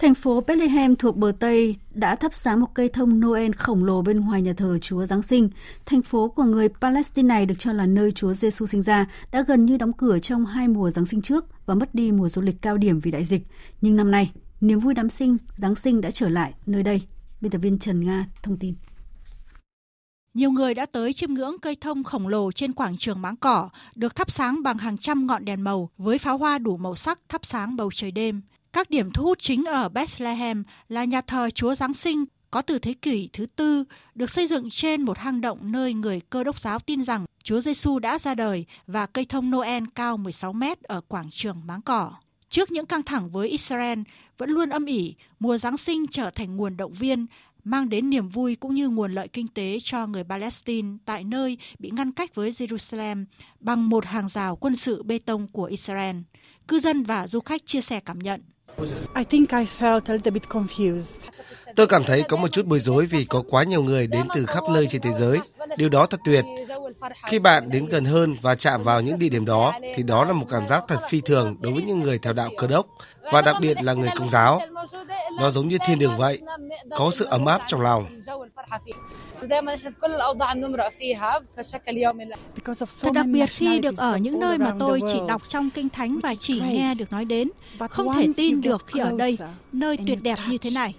Thành 0.02 0.16
phố 0.16 0.44
Bethlehem 0.48 0.96
thuộc 0.96 1.18
bờ 1.18 1.32
Tây 1.40 1.76
đã 1.94 2.16
thắp 2.16 2.34
sáng 2.34 2.60
một 2.60 2.68
cây 2.74 2.90
thông 2.90 3.20
Noel 3.20 3.52
khổng 3.58 3.84
lồ 3.84 4.02
bên 4.02 4.20
ngoài 4.20 4.42
nhà 4.42 4.54
thờ 4.54 4.78
Chúa 4.78 5.06
Giáng 5.06 5.22
sinh. 5.22 5.50
Thành 5.86 6.02
phố 6.02 6.30
của 6.30 6.44
người 6.44 6.70
Palestine 6.70 7.28
này 7.28 7.46
được 7.46 7.56
cho 7.60 7.74
là 7.74 7.86
nơi 7.86 8.12
Chúa 8.12 8.34
Giêsu 8.34 8.66
sinh 8.66 8.82
ra, 8.82 9.06
đã 9.32 9.42
gần 9.42 9.66
như 9.66 9.78
đóng 9.78 9.94
cửa 9.94 10.20
trong 10.20 10.46
hai 10.46 10.68
mùa 10.68 10.90
Giáng 10.90 11.06
sinh 11.06 11.22
trước 11.22 11.46
và 11.66 11.76
mất 11.76 11.96
đi 11.96 12.12
mùa 12.12 12.30
du 12.30 12.42
lịch 12.42 12.62
cao 12.62 12.78
điểm 12.78 13.00
vì 13.00 13.12
đại 13.12 13.24
dịch. 13.24 13.44
Nhưng 13.82 13.96
năm 13.96 14.12
nay, 14.12 14.32
niềm 14.62 14.80
vui 14.80 14.94
đám 14.94 15.10
sinh, 15.10 15.38
Giáng 15.58 15.76
sinh 15.76 16.02
đã 16.02 16.12
trở 16.12 16.30
lại 16.30 16.54
nơi 16.66 16.84
đây. 16.84 17.02
Biên 17.42 17.52
tập 17.52 17.58
viên 17.58 17.80
Trần 17.80 18.06
Nga 18.06 18.26
thông 18.44 18.58
tin. 18.58 18.74
Nhiều 20.34 20.52
người 20.52 20.74
đã 20.74 20.86
tới 20.86 21.14
chiêm 21.14 21.34
ngưỡng 21.34 21.60
cây 21.62 21.78
thông 21.82 22.04
khổng 22.04 22.28
lồ 22.28 22.52
trên 22.52 22.74
quảng 22.74 22.98
trường 22.98 23.22
Máng 23.22 23.36
Cỏ, 23.36 23.70
được 23.96 24.16
thắp 24.16 24.32
sáng 24.32 24.64
bằng 24.64 24.78
hàng 24.78 24.98
trăm 24.98 25.28
ngọn 25.28 25.46
đèn 25.46 25.62
màu 25.62 25.90
với 25.98 26.18
pháo 26.18 26.38
hoa 26.38 26.58
đủ 26.58 26.78
màu 26.78 26.96
sắc 26.96 27.20
thắp 27.30 27.46
sáng 27.46 27.76
bầu 27.76 27.90
trời 27.94 28.12
đêm. 28.12 28.42
Các 28.74 28.90
điểm 28.90 29.12
thu 29.12 29.24
hút 29.24 29.40
chính 29.40 29.64
ở 29.64 29.90
Bethlehem 29.90 30.64
là 30.90 31.04
nhà 31.04 31.22
thờ 31.22 31.50
Chúa 31.50 31.76
Giáng 31.76 31.94
sinh 31.94 32.26
có 32.52 32.62
từ 32.62 32.80
thế 32.80 32.94
kỷ 32.94 33.30
thứ 33.34 33.46
tư, 33.46 33.84
được 34.16 34.30
xây 34.30 34.48
dựng 34.48 34.70
trên 34.70 35.02
một 35.02 35.18
hang 35.18 35.42
động 35.42 35.58
nơi 35.62 35.94
người 35.94 36.22
cơ 36.30 36.44
đốc 36.44 36.60
giáo 36.60 36.80
tin 36.80 37.04
rằng 37.04 37.26
Chúa 37.44 37.62
Giêsu 37.62 38.00
đã 38.00 38.20
ra 38.20 38.36
đời 38.36 38.66
và 38.88 39.06
cây 39.06 39.26
thông 39.26 39.52
Noel 39.52 39.84
cao 39.96 40.18
16 40.18 40.54
mét 40.54 40.84
ở 40.84 41.02
quảng 41.02 41.30
trường 41.32 41.62
Máng 41.66 41.82
Cỏ. 41.82 42.14
Trước 42.50 42.72
những 42.72 42.86
căng 42.86 43.04
thẳng 43.04 43.30
với 43.30 43.50
Israel 43.50 44.00
vẫn 44.38 44.50
luôn 44.50 44.70
âm 44.70 44.86
ỉ, 44.86 45.16
mùa 45.40 45.58
Giáng 45.58 45.78
sinh 45.78 46.08
trở 46.08 46.30
thành 46.30 46.56
nguồn 46.56 46.78
động 46.78 46.94
viên, 46.94 47.26
mang 47.64 47.90
đến 47.90 48.10
niềm 48.10 48.30
vui 48.30 48.56
cũng 48.56 48.76
như 48.76 48.90
nguồn 48.90 49.14
lợi 49.14 49.28
kinh 49.28 49.48
tế 49.48 49.78
cho 49.84 50.08
người 50.08 50.24
Palestine 50.24 50.98
tại 51.06 51.24
nơi 51.24 51.58
bị 51.80 51.92
ngăn 51.94 52.12
cách 52.12 52.36
với 52.36 52.52
Jerusalem 52.52 53.26
bằng 53.60 53.90
một 53.90 54.06
hàng 54.06 54.28
rào 54.28 54.56
quân 54.56 54.76
sự 54.76 55.04
bê 55.04 55.20
tông 55.20 55.48
của 55.48 55.64
Israel. 55.64 56.16
Cư 56.68 56.80
dân 56.80 57.04
và 57.04 57.28
du 57.28 57.40
khách 57.40 57.66
chia 57.66 57.82
sẻ 57.82 58.00
cảm 58.00 58.20
nhận. 58.20 58.42
I 59.16 59.24
think 59.24 59.54
I 59.54 59.66
felt 59.66 60.10
a 60.10 60.14
little 60.14 60.32
bit 60.32 60.50
confused. 60.50 61.30
Tôi 61.76 61.88
cảm 61.88 62.04
thấy 62.04 62.24
có 62.30 62.38
một 62.38 62.48
chút 62.52 62.66
bối 62.66 62.80
rối 62.80 63.06
vì 63.06 63.26
có 63.26 63.44
quá 63.50 63.64
nhiều 63.64 63.84
người 63.84 64.08
đến 64.08 64.28
từ 64.36 64.46
khắp 64.46 64.64
nơi 64.70 64.88
trên 64.88 65.02
thế 65.02 65.12
giới. 65.20 65.40
Điều 65.78 65.90
đó 65.90 66.06
thật 66.06 66.20
tuyệt. 66.26 66.46
Khi 67.28 67.40
bạn 67.40 67.70
đến 67.70 67.86
gần 67.86 68.06
hơn 68.06 68.36
và 68.42 68.56
chạm 68.56 68.84
vào 68.84 69.02
những 69.02 69.20
địa 69.20 69.30
điểm 69.30 69.46
đó 69.46 69.74
thì 69.96 70.04
đó 70.04 70.26
là 70.26 70.34
một 70.34 70.46
cảm 70.50 70.68
giác 70.68 70.84
thật 70.88 71.00
phi 71.10 71.22
thường 71.22 71.56
đối 71.60 71.74
với 71.74 71.84
những 71.84 72.00
người 72.00 72.20
theo 72.20 72.34
đạo 72.34 72.50
cơ 72.58 72.68
đốc 72.68 72.88
và 73.32 73.42
đặc 73.42 73.56
biệt 73.62 73.78
là 73.82 73.94
người 73.94 74.10
công 74.16 74.30
giáo. 74.30 74.60
Nó 75.40 75.52
giống 75.52 75.68
như 75.68 75.78
thiên 75.86 76.00
đường 76.00 76.18
vậy, 76.18 76.42
có 76.96 77.12
sự 77.14 77.26
ấm 77.26 77.46
áp 77.46 77.62
trong 77.68 77.82
lòng. 77.82 78.22
Thật 83.02 83.12
đặc 83.14 83.26
biệt 83.26 83.46
khi 83.50 83.80
được 83.80 83.98
ở 83.98 84.18
những 84.18 84.40
nơi 84.40 84.58
mà 84.58 84.74
tôi 84.80 85.00
chỉ 85.14 85.20
đọc 85.28 85.42
trong 85.48 85.70
kinh 85.70 85.90
thánh 85.90 86.20
và 86.24 86.34
chỉ 86.40 86.62
nghe 86.62 86.94
được 87.00 87.12
nói 87.12 87.26
đến, 87.26 87.50
không 87.90 88.14
thể 88.14 88.28
tin 88.38 88.62
được 88.62 88.86
khi 88.88 89.00
ở 89.00 89.12
đây, 89.18 89.38
nơi 89.72 89.98
tuyệt 90.08 90.20
đẹp 90.22 90.38
như 90.50 90.58
thế 90.58 90.70
này. 90.70 90.96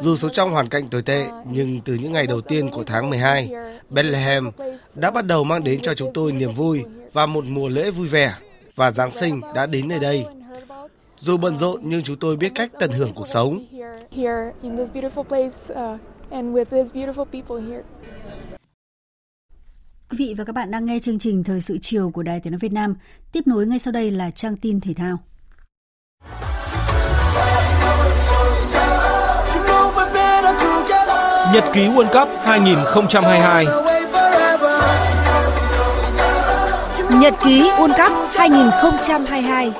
Dù 0.00 0.16
sống 0.16 0.30
trong 0.32 0.50
hoàn 0.50 0.68
cảnh 0.68 0.88
tồi 0.88 1.02
tệ, 1.02 1.26
nhưng 1.50 1.80
từ 1.80 1.94
những 1.94 2.12
ngày 2.12 2.26
đầu 2.26 2.40
tiên 2.40 2.70
của 2.70 2.84
tháng 2.84 3.10
12, 3.10 3.50
Bethlehem 3.90 4.50
đã 4.94 5.10
bắt 5.10 5.26
đầu 5.26 5.44
mang 5.44 5.64
đến 5.64 5.80
cho 5.82 5.94
chúng 5.94 6.10
tôi 6.14 6.32
niềm 6.32 6.54
vui 6.54 6.84
và 7.12 7.26
một 7.26 7.44
mùa 7.44 7.68
lễ 7.68 7.90
vui 7.90 8.08
vẻ. 8.08 8.34
Và 8.76 8.92
Giáng 8.92 9.10
sinh 9.10 9.40
đã 9.54 9.66
đến 9.66 9.88
nơi 9.88 9.98
đây. 9.98 10.26
Dù 11.16 11.36
bận 11.36 11.56
rộn 11.56 11.80
nhưng 11.84 12.02
chúng 12.02 12.16
tôi 12.16 12.36
biết 12.36 12.52
cách 12.54 12.70
tận 12.80 12.90
hưởng 12.92 13.14
cuộc 13.14 13.26
sống. 13.26 13.64
Quý 20.10 20.16
vị 20.18 20.34
và 20.38 20.44
các 20.44 20.52
bạn 20.52 20.70
đang 20.70 20.86
nghe 20.86 20.98
chương 20.98 21.18
trình 21.18 21.44
Thời 21.44 21.60
sự 21.60 21.78
chiều 21.82 22.10
của 22.10 22.22
Đài 22.22 22.40
Tiếng 22.40 22.50
nói 22.52 22.58
Việt 22.58 22.72
Nam. 22.72 22.94
Tiếp 23.32 23.46
nối 23.46 23.66
ngay 23.66 23.78
sau 23.78 23.92
đây 23.92 24.10
là 24.10 24.30
trang 24.30 24.56
tin 24.56 24.80
thể 24.80 24.94
thao. 24.94 25.18
Nhật 31.54 31.64
ký 31.72 31.88
World 31.88 32.20
Cup 32.20 32.28
2022 32.44 33.66
Nhật 37.20 37.34
ký 37.44 37.62
World 37.62 38.08
Cup 38.08 38.12
2022 38.34 39.72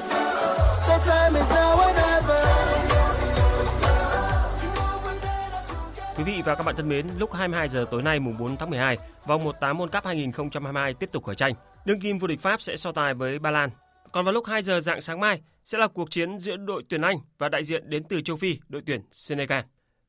Quý 6.17 6.25
vị 6.25 6.43
và 6.45 6.55
các 6.55 6.67
bạn 6.67 6.77
thân 6.77 6.89
mến, 6.89 7.07
lúc 7.19 7.33
22 7.33 7.69
giờ 7.69 7.85
tối 7.91 8.03
nay 8.03 8.21
mùng 8.21 8.39
4 8.39 8.57
tháng 8.57 8.71
12, 8.71 8.99
vòng 9.27 9.45
18 9.45 9.79
World 9.79 9.89
Cup 9.89 10.05
2022 10.05 10.95
tiếp 10.95 11.09
tục 11.13 11.25
khởi 11.25 11.35
tranh. 11.35 11.55
Đương 11.85 12.01
kim 12.01 12.19
vô 12.19 12.27
địch 12.27 12.41
Pháp 12.41 12.63
sẽ 12.63 12.77
so 12.77 12.93
tài 12.93 13.15
với 13.15 13.39
Ba 13.39 13.51
Lan. 13.51 13.71
Còn 14.13 14.25
vào 14.25 14.35
lúc 14.35 14.47
2 14.47 14.63
giờ 14.63 14.81
dạng 14.81 15.01
sáng 15.01 15.21
mai 15.21 15.41
sẽ 15.65 15.79
là 15.79 15.87
cuộc 15.87 16.11
chiến 16.11 16.39
giữa 16.41 16.57
đội 16.57 16.83
tuyển 16.89 17.01
Anh 17.01 17.17
và 17.39 17.49
đại 17.49 17.65
diện 17.65 17.91
đến 17.91 18.05
từ 18.05 18.21
châu 18.21 18.37
Phi, 18.37 18.59
đội 18.69 18.83
tuyển 18.87 19.01
Senegal. 19.13 19.61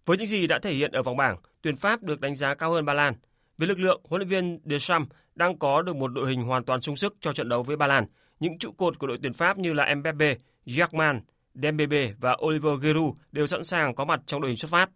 Với 0.05 0.17
những 0.17 0.27
gì 0.27 0.47
đã 0.47 0.59
thể 0.59 0.73
hiện 0.73 0.91
ở 0.91 1.03
vòng 1.03 1.17
bảng, 1.17 1.37
tuyển 1.61 1.75
Pháp 1.75 2.03
được 2.03 2.21
đánh 2.21 2.35
giá 2.35 2.55
cao 2.55 2.71
hơn 2.71 2.85
Ba 2.85 2.93
Lan. 2.93 3.13
Về 3.57 3.67
lực 3.67 3.79
lượng, 3.79 4.01
huấn 4.09 4.21
luyện 4.21 4.29
viên 4.29 4.59
Deschamps 4.65 5.11
đang 5.35 5.59
có 5.59 5.81
được 5.81 5.95
một 5.95 6.07
đội 6.07 6.29
hình 6.29 6.43
hoàn 6.43 6.63
toàn 6.63 6.81
sung 6.81 6.95
sức 6.95 7.15
cho 7.19 7.33
trận 7.33 7.49
đấu 7.49 7.63
với 7.63 7.75
Ba 7.75 7.87
Lan. 7.87 8.05
Những 8.39 8.57
trụ 8.59 8.71
cột 8.71 8.99
của 8.99 9.07
đội 9.07 9.17
tuyển 9.21 9.33
Pháp 9.33 9.57
như 9.57 9.73
là 9.73 9.95
Mbappe, 9.95 10.35
Griezmann, 10.65 11.19
Dembele 11.53 12.13
và 12.19 12.37
Oliver 12.45 12.81
Giroud 12.81 13.15
đều 13.31 13.47
sẵn 13.47 13.63
sàng 13.63 13.95
có 13.95 14.05
mặt 14.05 14.19
trong 14.25 14.41
đội 14.41 14.49
hình 14.49 14.57
xuất 14.57 14.71
phát. 14.71 14.89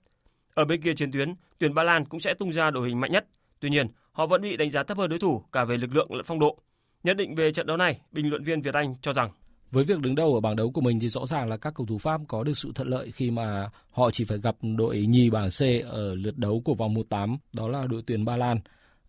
Ở 0.54 0.66
bên 0.66 0.82
kia 0.82 0.94
chiến 0.94 1.12
tuyến, 1.12 1.34
tuyển 1.58 1.74
Ba 1.74 1.84
Lan 1.84 2.06
cũng 2.06 2.20
sẽ 2.20 2.34
tung 2.34 2.54
ra 2.54 2.72
đội 2.72 2.88
hình 2.88 3.00
mạnh 3.00 3.12
nhất. 3.12 3.28
Tuy 3.60 3.70
nhiên, 3.70 3.88
họ 4.12 4.26
vẫn 4.26 4.42
bị 4.42 4.58
đánh 4.58 4.72
giá 4.72 4.84
thấp 4.84 4.98
hơn 4.98 5.10
đối 5.10 5.20
thủ 5.20 5.44
cả 5.52 5.66
về 5.66 5.78
lực 5.78 5.96
lượng 5.96 6.14
lẫn 6.14 6.26
phong 6.26 6.40
độ. 6.40 6.58
Nhận 7.04 7.18
định 7.18 7.36
về 7.36 7.52
trận 7.52 7.68
đấu 7.68 7.78
này, 7.78 8.02
bình 8.12 8.30
luận 8.30 8.44
viên 8.44 8.62
Việt 8.62 8.74
Anh 8.74 8.96
cho 9.02 9.14
rằng 9.14 9.32
với 9.72 9.84
việc 9.84 10.00
đứng 10.00 10.16
đầu 10.16 10.34
ở 10.34 10.40
bảng 10.40 10.56
đấu 10.56 10.72
của 10.72 10.82
mình 10.82 11.00
thì 11.00 11.10
rõ 11.10 11.26
ràng 11.26 11.50
là 11.50 11.58
các 11.58 11.74
cầu 11.76 11.88
thủ 11.88 11.98
Pháp 11.98 12.22
có 12.28 12.44
được 12.44 12.58
sự 12.58 12.72
thuận 12.76 12.88
lợi 12.88 13.12
khi 13.12 13.32
mà 13.32 13.70
họ 13.92 14.12
chỉ 14.12 14.24
phải 14.24 14.38
gặp 14.38 14.56
đội 14.78 15.02
nhì 15.02 15.30
bảng 15.30 15.50
C 15.50 15.62
ở 15.86 16.16
lượt 16.16 16.38
đấu 16.38 16.62
của 16.66 16.74
vòng 16.74 16.94
1/8, 16.94 17.38
đó 17.54 17.68
là 17.68 17.88
đội 17.88 18.02
tuyển 18.08 18.26
Ba 18.26 18.38
Lan. 18.38 18.60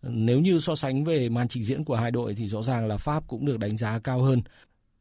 Nếu 0.01 0.39
như 0.39 0.59
so 0.59 0.75
sánh 0.75 1.03
về 1.03 1.29
màn 1.29 1.47
trình 1.47 1.63
diễn 1.63 1.83
của 1.83 1.95
hai 1.95 2.11
đội 2.11 2.35
thì 2.35 2.47
rõ 2.47 2.61
ràng 2.61 2.87
là 2.87 2.97
Pháp 2.97 3.27
cũng 3.27 3.45
được 3.45 3.59
đánh 3.59 3.77
giá 3.77 3.99
cao 3.99 4.21
hơn. 4.21 4.41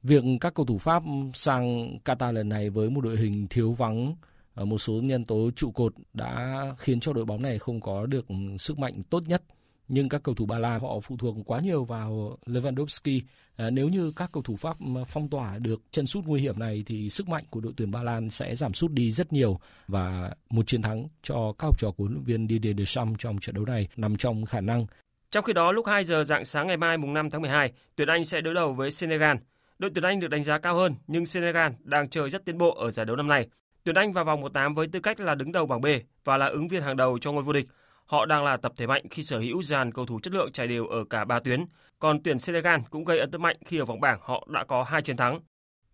Việc 0.03 0.25
các 0.41 0.55
cầu 0.55 0.67
thủ 0.67 0.79
Pháp 0.79 1.03
sang 1.35 1.99
Qatar 2.05 2.33
lần 2.33 2.49
này 2.49 2.71
với 2.71 2.91
một 2.91 3.01
đội 3.01 3.17
hình 3.17 3.47
thiếu 3.51 3.73
vắng 3.73 4.15
Ờ, 4.55 4.65
một 4.65 4.79
số 4.79 4.93
nhân 4.93 5.25
tố 5.25 5.51
trụ 5.57 5.71
cột 5.71 5.95
đã 6.15 6.65
khiến 6.79 7.01
cho 7.01 7.13
đội 7.13 7.25
bóng 7.25 7.43
này 7.43 7.59
không 7.59 7.81
có 7.81 8.07
được 8.07 8.27
sức 8.59 8.79
mạnh 8.79 9.03
tốt 9.11 9.23
nhất 9.27 9.43
nhưng 9.89 10.09
các 10.09 10.23
cầu 10.23 10.35
thủ 10.35 10.47
Ba 10.47 10.59
Lan 10.59 10.81
họ 10.81 11.01
phụ 11.01 11.17
thuộc 11.17 11.37
quá 11.47 11.61
nhiều 11.61 11.85
vào 11.85 12.39
Lewandowski. 12.47 13.21
À, 13.57 13.71
nếu 13.71 13.89
như 13.89 14.13
các 14.17 14.31
cầu 14.33 14.43
thủ 14.43 14.57
Pháp 14.57 14.77
phong 15.07 15.29
tỏa 15.29 15.59
được 15.59 15.83
chân 15.91 16.07
sút 16.07 16.25
nguy 16.25 16.41
hiểm 16.41 16.59
này 16.59 16.83
thì 16.87 17.11
sức 17.11 17.29
mạnh 17.29 17.45
của 17.51 17.61
đội 17.61 17.73
tuyển 17.77 17.91
Ba 17.91 18.03
Lan 18.03 18.31
sẽ 18.31 18.55
giảm 18.55 18.75
sút 18.75 18.91
đi 18.91 19.13
rất 19.13 19.33
nhiều 19.33 19.61
và 19.89 20.31
một 20.51 20.67
chiến 20.67 20.83
thắng 20.83 21.09
cho 21.23 21.53
các 21.59 21.67
học 21.67 21.79
trò 21.79 21.91
của 21.91 22.05
huấn 22.05 22.13
luyện 22.13 22.25
viên 22.25 22.49
Didier 22.49 22.79
Deschamps 22.79 23.19
trong 23.19 23.39
trận 23.39 23.55
đấu 23.55 23.65
này 23.65 23.89
nằm 23.97 24.17
trong 24.17 24.45
khả 24.45 24.61
năng. 24.61 24.87
Trong 25.31 25.45
khi 25.45 25.53
đó, 25.53 25.73
lúc 25.73 25.87
2 25.87 26.05
giờ 26.05 26.25
dạng 26.25 26.45
sáng 26.45 26.67
ngày 26.67 26.77
mai 26.77 26.99
mùng 26.99 27.15
5 27.15 27.31
tháng 27.31 27.43
12, 27.43 27.73
tuyển 27.97 28.09
Anh 28.09 28.25
sẽ 28.25 28.41
đối 28.41 28.55
đầu 28.55 28.73
với 28.73 28.91
Senegal. 28.91 29.37
Đội 29.79 29.91
tuyển 29.95 30.05
Anh 30.05 30.21
được 30.21 30.29
đánh 30.29 30.45
giá 30.45 30.59
cao 30.59 30.77
hơn 30.77 30.95
nhưng 31.07 31.27
Senegal 31.27 31.73
đang 31.85 32.09
chơi 32.09 32.31
rất 32.31 32.45
tiến 32.45 32.59
bộ 32.59 32.75
ở 32.75 32.91
giải 32.91 33.07
đấu 33.07 33.17
năm 33.17 33.29
nay. 33.29 33.49
Tuyển 33.85 33.95
Anh 33.95 34.13
vào 34.13 34.25
vòng 34.25 34.41
1/8 34.41 34.75
với 34.75 34.87
tư 34.87 35.01
cách 35.01 35.21
là 35.21 35.35
đứng 35.35 35.53
đầu 35.53 35.67
bảng 35.67 35.81
B 35.81 35.87
và 36.25 36.37
là 36.37 36.47
ứng 36.47 36.69
viên 36.69 36.83
hàng 36.83 36.97
đầu 36.97 37.19
cho 37.19 37.33
ngôi 37.33 37.43
vô 37.43 37.53
địch. 37.53 37.67
Họ 38.07 38.27
đang 38.27 38.45
là 38.45 38.57
tập 38.57 38.73
thể 38.77 38.87
mạnh 38.87 39.03
khi 39.11 39.23
sở 39.23 39.39
hữu 39.39 39.63
dàn 39.63 39.93
cầu 39.93 40.07
thủ 40.07 40.21
chất 40.23 40.33
lượng 40.33 40.53
trải 40.53 40.67
đều 40.67 40.87
ở 40.87 41.05
cả 41.11 41.25
ba 41.25 41.39
tuyến. 41.39 41.65
Còn 41.99 42.23
tuyển 42.23 42.39
Senegal 42.39 42.81
cũng 42.91 43.05
gây 43.05 43.19
ấn 43.19 43.31
tượng 43.31 43.43
mạnh 43.43 43.57
khi 43.67 43.79
ở 43.79 43.85
vòng 43.85 44.01
bảng 44.01 44.19
họ 44.23 44.47
đã 44.51 44.65
có 44.65 44.83
hai 44.83 45.03
chiến 45.03 45.17
thắng. 45.17 45.41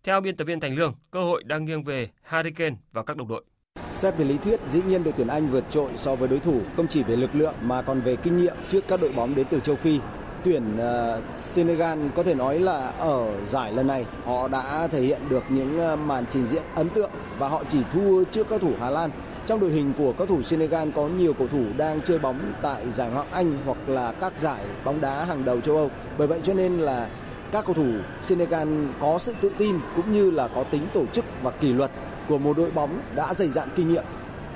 Theo 0.03 0.21
biên 0.21 0.35
tập 0.35 0.45
viên 0.45 0.59
Thành 0.59 0.75
Lương, 0.75 0.93
cơ 1.11 1.21
hội 1.21 1.43
đang 1.43 1.65
nghiêng 1.65 1.83
về 1.83 2.09
Harry 2.23 2.51
Kane 2.51 2.75
và 2.91 3.03
các 3.03 3.17
đồng 3.17 3.27
đội. 3.27 3.43
Xét 3.91 4.17
về 4.17 4.25
lý 4.25 4.37
thuyết, 4.37 4.59
dĩ 4.67 4.81
nhiên 4.81 5.03
đội 5.03 5.13
tuyển 5.17 5.27
Anh 5.27 5.47
vượt 5.47 5.63
trội 5.69 5.91
so 5.95 6.15
với 6.15 6.29
đối 6.29 6.39
thủ 6.39 6.61
không 6.75 6.87
chỉ 6.87 7.03
về 7.03 7.15
lực 7.15 7.35
lượng 7.35 7.53
mà 7.61 7.81
còn 7.81 8.01
về 8.01 8.15
kinh 8.15 8.37
nghiệm 8.37 8.55
trước 8.67 8.83
các 8.87 9.01
đội 9.01 9.11
bóng 9.15 9.35
đến 9.35 9.47
từ 9.49 9.59
châu 9.59 9.75
Phi. 9.75 9.99
Tuyển 10.43 10.77
ờ, 10.77 11.21
Senegal 11.37 11.99
có 12.15 12.23
thể 12.23 12.35
nói 12.35 12.59
là 12.59 12.91
ở 12.99 13.27
giải 13.45 13.73
lần 13.73 13.87
này, 13.87 14.05
họ 14.25 14.47
đã 14.47 14.87
thể 14.87 15.01
hiện 15.01 15.21
được 15.29 15.43
những 15.49 15.79
ờ, 15.79 15.95
màn 15.95 16.25
trình 16.31 16.47
diễn 16.47 16.63
ấn 16.75 16.89
tượng 16.89 17.11
và 17.37 17.47
họ 17.47 17.63
chỉ 17.69 17.79
thua 17.93 18.23
trước 18.23 18.49
các 18.49 18.61
thủ 18.61 18.71
Hà 18.79 18.89
Lan 18.89 19.09
trong 19.45 19.59
đội 19.59 19.71
hình 19.71 19.93
của 19.97 20.13
các 20.19 20.27
thủ 20.27 20.43
Senegal 20.43 20.89
có 20.95 21.07
nhiều 21.07 21.33
cầu 21.33 21.47
thủ 21.47 21.63
đang 21.77 22.01
chơi 22.01 22.19
bóng 22.19 22.53
tại 22.61 22.91
giải 22.91 23.09
Ngoại 23.09 23.25
hạng 23.25 23.33
Anh 23.33 23.57
hoặc 23.65 23.77
là 23.87 24.11
các 24.11 24.33
giải 24.39 24.65
bóng 24.83 25.01
đá 25.01 25.25
hàng 25.25 25.45
đầu 25.45 25.61
châu 25.61 25.77
Âu. 25.77 25.91
Bởi 26.17 26.27
vậy 26.27 26.39
cho 26.43 26.53
nên 26.53 26.79
là 26.79 27.09
các 27.51 27.65
cầu 27.65 27.73
thủ 27.73 27.87
Senegal 28.21 28.67
có 28.99 29.17
sự 29.19 29.35
tự 29.41 29.51
tin 29.57 29.75
cũng 29.95 30.11
như 30.11 30.31
là 30.31 30.47
có 30.55 30.63
tính 30.63 30.81
tổ 30.93 31.05
chức 31.13 31.25
và 31.43 31.51
kỷ 31.51 31.73
luật 31.73 31.91
của 32.27 32.37
một 32.37 32.57
đội 32.57 32.71
bóng 32.71 33.01
đã 33.15 33.33
dày 33.33 33.49
dạn 33.49 33.69
kinh 33.75 33.93
nghiệm. 33.93 34.03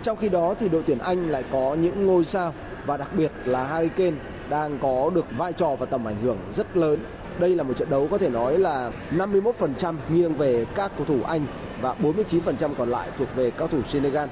Trong 0.03 0.17
khi 0.17 0.29
đó 0.29 0.53
thì 0.59 0.69
đội 0.69 0.83
tuyển 0.85 0.97
Anh 0.97 1.29
lại 1.29 1.43
có 1.51 1.75
những 1.81 2.05
ngôi 2.05 2.25
sao 2.25 2.53
và 2.85 2.97
đặc 2.97 3.09
biệt 3.13 3.31
là 3.45 3.63
Harry 3.63 3.89
Kane 3.89 4.17
đang 4.49 4.79
có 4.79 5.11
được 5.15 5.25
vai 5.37 5.53
trò 5.53 5.75
và 5.75 5.85
tầm 5.85 6.07
ảnh 6.07 6.21
hưởng 6.21 6.37
rất 6.53 6.77
lớn. 6.77 6.99
Đây 7.39 7.55
là 7.55 7.63
một 7.63 7.73
trận 7.77 7.89
đấu 7.89 8.07
có 8.11 8.17
thể 8.17 8.29
nói 8.29 8.59
là 8.59 8.91
51% 9.11 9.95
nghiêng 10.09 10.33
về 10.33 10.65
các 10.75 10.91
cầu 10.97 11.05
thủ 11.05 11.23
Anh 11.23 11.45
và 11.81 11.95
49% 11.99 12.73
còn 12.77 12.89
lại 12.89 13.09
thuộc 13.17 13.35
về 13.35 13.51
các 13.51 13.69
thủ 13.69 13.83
Senegal. 13.83 14.29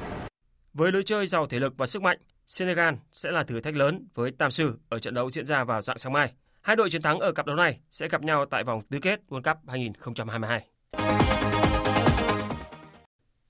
Với 0.74 0.92
lối 0.92 1.04
chơi 1.06 1.28
giàu 1.28 1.48
thể 1.48 1.60
lực 1.60 1.74
và 1.78 1.86
sức 1.86 2.02
mạnh, 2.02 2.18
Senegal 2.48 2.94
sẽ 3.12 3.32
là 3.32 3.44
thử 3.44 3.62
thách 3.62 3.76
lớn 3.76 4.08
với 4.16 4.32
Tam 4.32 4.52
Sư 4.52 4.80
ở 4.90 5.00
trận 5.00 5.14
đấu 5.14 5.30
diễn 5.30 5.46
ra 5.46 5.64
vào 5.64 5.82
dạng 5.82 5.98
sáng 5.98 6.14
mai. 6.14 6.34
Hai 6.62 6.76
đội 6.76 6.90
chiến 6.90 7.02
thắng 7.02 7.20
ở 7.20 7.32
cặp 7.32 7.46
đấu 7.46 7.56
này 7.56 7.80
sẽ 7.90 8.08
gặp 8.08 8.24
nhau 8.24 8.46
tại 8.46 8.64
vòng 8.64 8.82
tứ 8.90 9.00
kết 9.02 9.20
World 9.30 9.42
Cup 9.42 9.58
2022. 9.68 10.68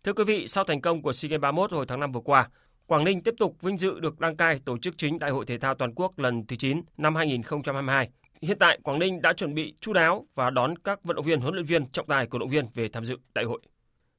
Thưa 0.03 0.13
quý 0.13 0.23
vị, 0.23 0.47
sau 0.47 0.63
thành 0.63 0.81
công 0.81 1.01
của 1.01 1.13
SEA 1.13 1.29
Games 1.29 1.41
31 1.41 1.71
hồi 1.71 1.85
tháng 1.87 1.99
5 1.99 2.11
vừa 2.11 2.19
qua, 2.19 2.49
Quảng 2.91 3.03
Ninh 3.03 3.21
tiếp 3.21 3.33
tục 3.39 3.61
vinh 3.61 3.77
dự 3.77 3.99
được 3.99 4.19
đăng 4.19 4.35
cai 4.35 4.59
tổ 4.65 4.77
chức 4.77 4.97
chính 4.97 5.19
Đại 5.19 5.31
hội 5.31 5.45
Thể 5.45 5.57
thao 5.57 5.75
Toàn 5.75 5.93
quốc 5.95 6.19
lần 6.19 6.45
thứ 6.45 6.55
9 6.55 6.81
năm 6.97 7.15
2022. 7.15 8.09
Hiện 8.41 8.57
tại, 8.59 8.79
Quảng 8.83 8.99
Ninh 8.99 9.21
đã 9.21 9.33
chuẩn 9.33 9.53
bị 9.53 9.73
chu 9.79 9.93
đáo 9.93 10.25
và 10.35 10.49
đón 10.49 10.77
các 10.77 11.03
vận 11.03 11.15
động 11.15 11.25
viên, 11.25 11.39
huấn 11.39 11.53
luyện 11.53 11.65
viên, 11.65 11.85
trọng 11.85 12.07
tài, 12.07 12.27
cổ 12.27 12.39
động 12.39 12.49
viên 12.49 12.65
về 12.73 12.87
tham 12.87 13.05
dự 13.05 13.17
đại 13.33 13.45
hội. 13.45 13.61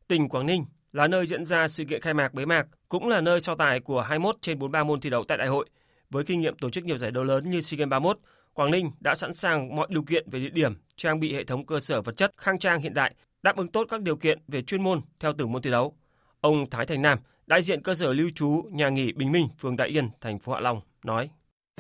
Tỉnh 0.09 0.29
Quảng 0.29 0.47
Ninh 0.47 0.65
là 0.93 1.09
nơi 1.09 1.27
diễn 1.27 1.45
ra 1.45 1.69
sự 1.69 1.85
kiện 1.85 2.01
khai 2.01 2.15
mạc 2.15 2.35
bế 2.35 2.45
mạc, 2.45 2.67
cũng 2.89 3.09
là 3.09 3.21
nơi 3.21 3.41
so 3.41 3.55
tài 3.55 3.81
của 3.81 4.01
21 4.01 4.37
trên 4.41 4.59
43 4.59 4.85
môn 4.85 5.01
thi 5.01 5.11
đấu 5.11 5.25
tại 5.25 5.39
đại 5.39 5.49
hội. 5.49 5.69
Với 6.11 6.25
kinh 6.25 6.41
nghiệm 6.41 6.57
tổ 6.57 6.71
chức 6.71 6.85
nhiều 6.85 6.99
giải 6.99 7.11
đấu 7.11 7.25
lớn 7.25 7.51
như 7.51 7.61
SEA 7.61 7.79
Games 7.79 7.91
31, 7.91 8.19
Quảng 8.53 8.71
Ninh 8.71 8.91
đã 9.01 9.15
sẵn 9.15 9.35
sàng 9.35 9.77
mọi 9.77 9.87
điều 9.91 10.03
kiện 10.03 10.31
về 10.31 10.41
địa 10.41 10.51
điểm, 10.51 10.75
trang 10.97 11.21
bị 11.21 11.35
hệ 11.35 11.45
thống 11.45 11.67
cơ 11.67 11.81
sở 11.81 12.03
vật 12.03 12.17
chất 12.17 12.33
khang 12.37 12.59
trang 12.59 12.81
hiện 12.81 12.95
đại, 12.95 13.15
đáp 13.43 13.57
ứng 13.57 13.69
tốt 13.69 13.87
các 13.91 14.03
điều 14.03 14.17
kiện 14.17 14.39
về 14.49 14.63
chuyên 14.63 14.83
môn 14.83 15.01
theo 15.21 15.33
từng 15.39 15.53
môn 15.53 15.63
thi 15.63 15.71
đấu. 15.71 15.97
Ông 16.41 16.71
Thái 16.71 16.87
Thành 16.87 17.03
Nam, 17.03 17.19
đại 17.53 17.63
diện 17.63 17.83
cơ 17.83 17.95
sở 17.95 18.13
lưu 18.13 18.31
trú 18.35 18.63
nhà 18.71 18.89
nghỉ 18.89 19.13
Bình 19.13 19.33
Minh, 19.33 19.49
phường 19.59 19.77
Đại 19.77 19.89
Yên, 19.89 20.09
thành 20.21 20.39
phố 20.39 20.53
Hạ 20.53 20.61
Long 20.61 20.81
nói: 21.05 21.31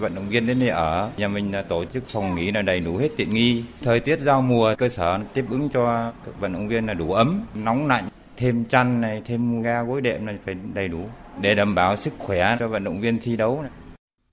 Vận 0.01 0.15
động 0.15 0.29
viên 0.29 0.47
đến 0.47 0.61
đây 0.61 0.69
ở, 0.69 1.11
nhà 1.17 1.29
mình 1.29 1.53
tổ 1.69 1.85
chức 1.85 2.09
phòng 2.09 2.35
nghỉ 2.35 2.51
là 2.51 2.63
đầy 2.63 2.81
đủ 2.81 2.97
hết 2.97 3.09
tiện 3.17 3.35
nghi. 3.35 3.65
Thời 3.83 4.01
tiết 4.01 4.21
giao 4.21 4.43
mùa, 4.43 4.75
cơ 4.79 4.89
sở 4.89 5.21
tiếp 5.35 5.45
ứng 5.51 5.69
cho 5.73 6.13
các 6.25 6.41
vận 6.41 6.53
động 6.53 6.69
viên 6.69 6.87
là 6.87 6.95
đủ 6.95 7.13
ấm, 7.13 7.45
nóng 7.55 7.87
lạnh, 7.87 8.09
thêm 8.37 8.65
chăn 8.65 9.01
này, 9.01 9.23
thêm 9.25 9.63
ga 9.63 9.83
gối 9.83 10.01
đệm 10.01 10.27
này 10.27 10.39
phải 10.45 10.55
đầy 10.75 10.89
đủ 10.89 11.09
để 11.41 11.55
đảm 11.55 11.75
bảo 11.75 11.97
sức 11.97 12.13
khỏe 12.19 12.57
cho 12.59 12.69
vận 12.69 12.85
động 12.85 13.01
viên 13.01 13.19
thi 13.23 13.37
đấu 13.37 13.63
này. 13.63 13.71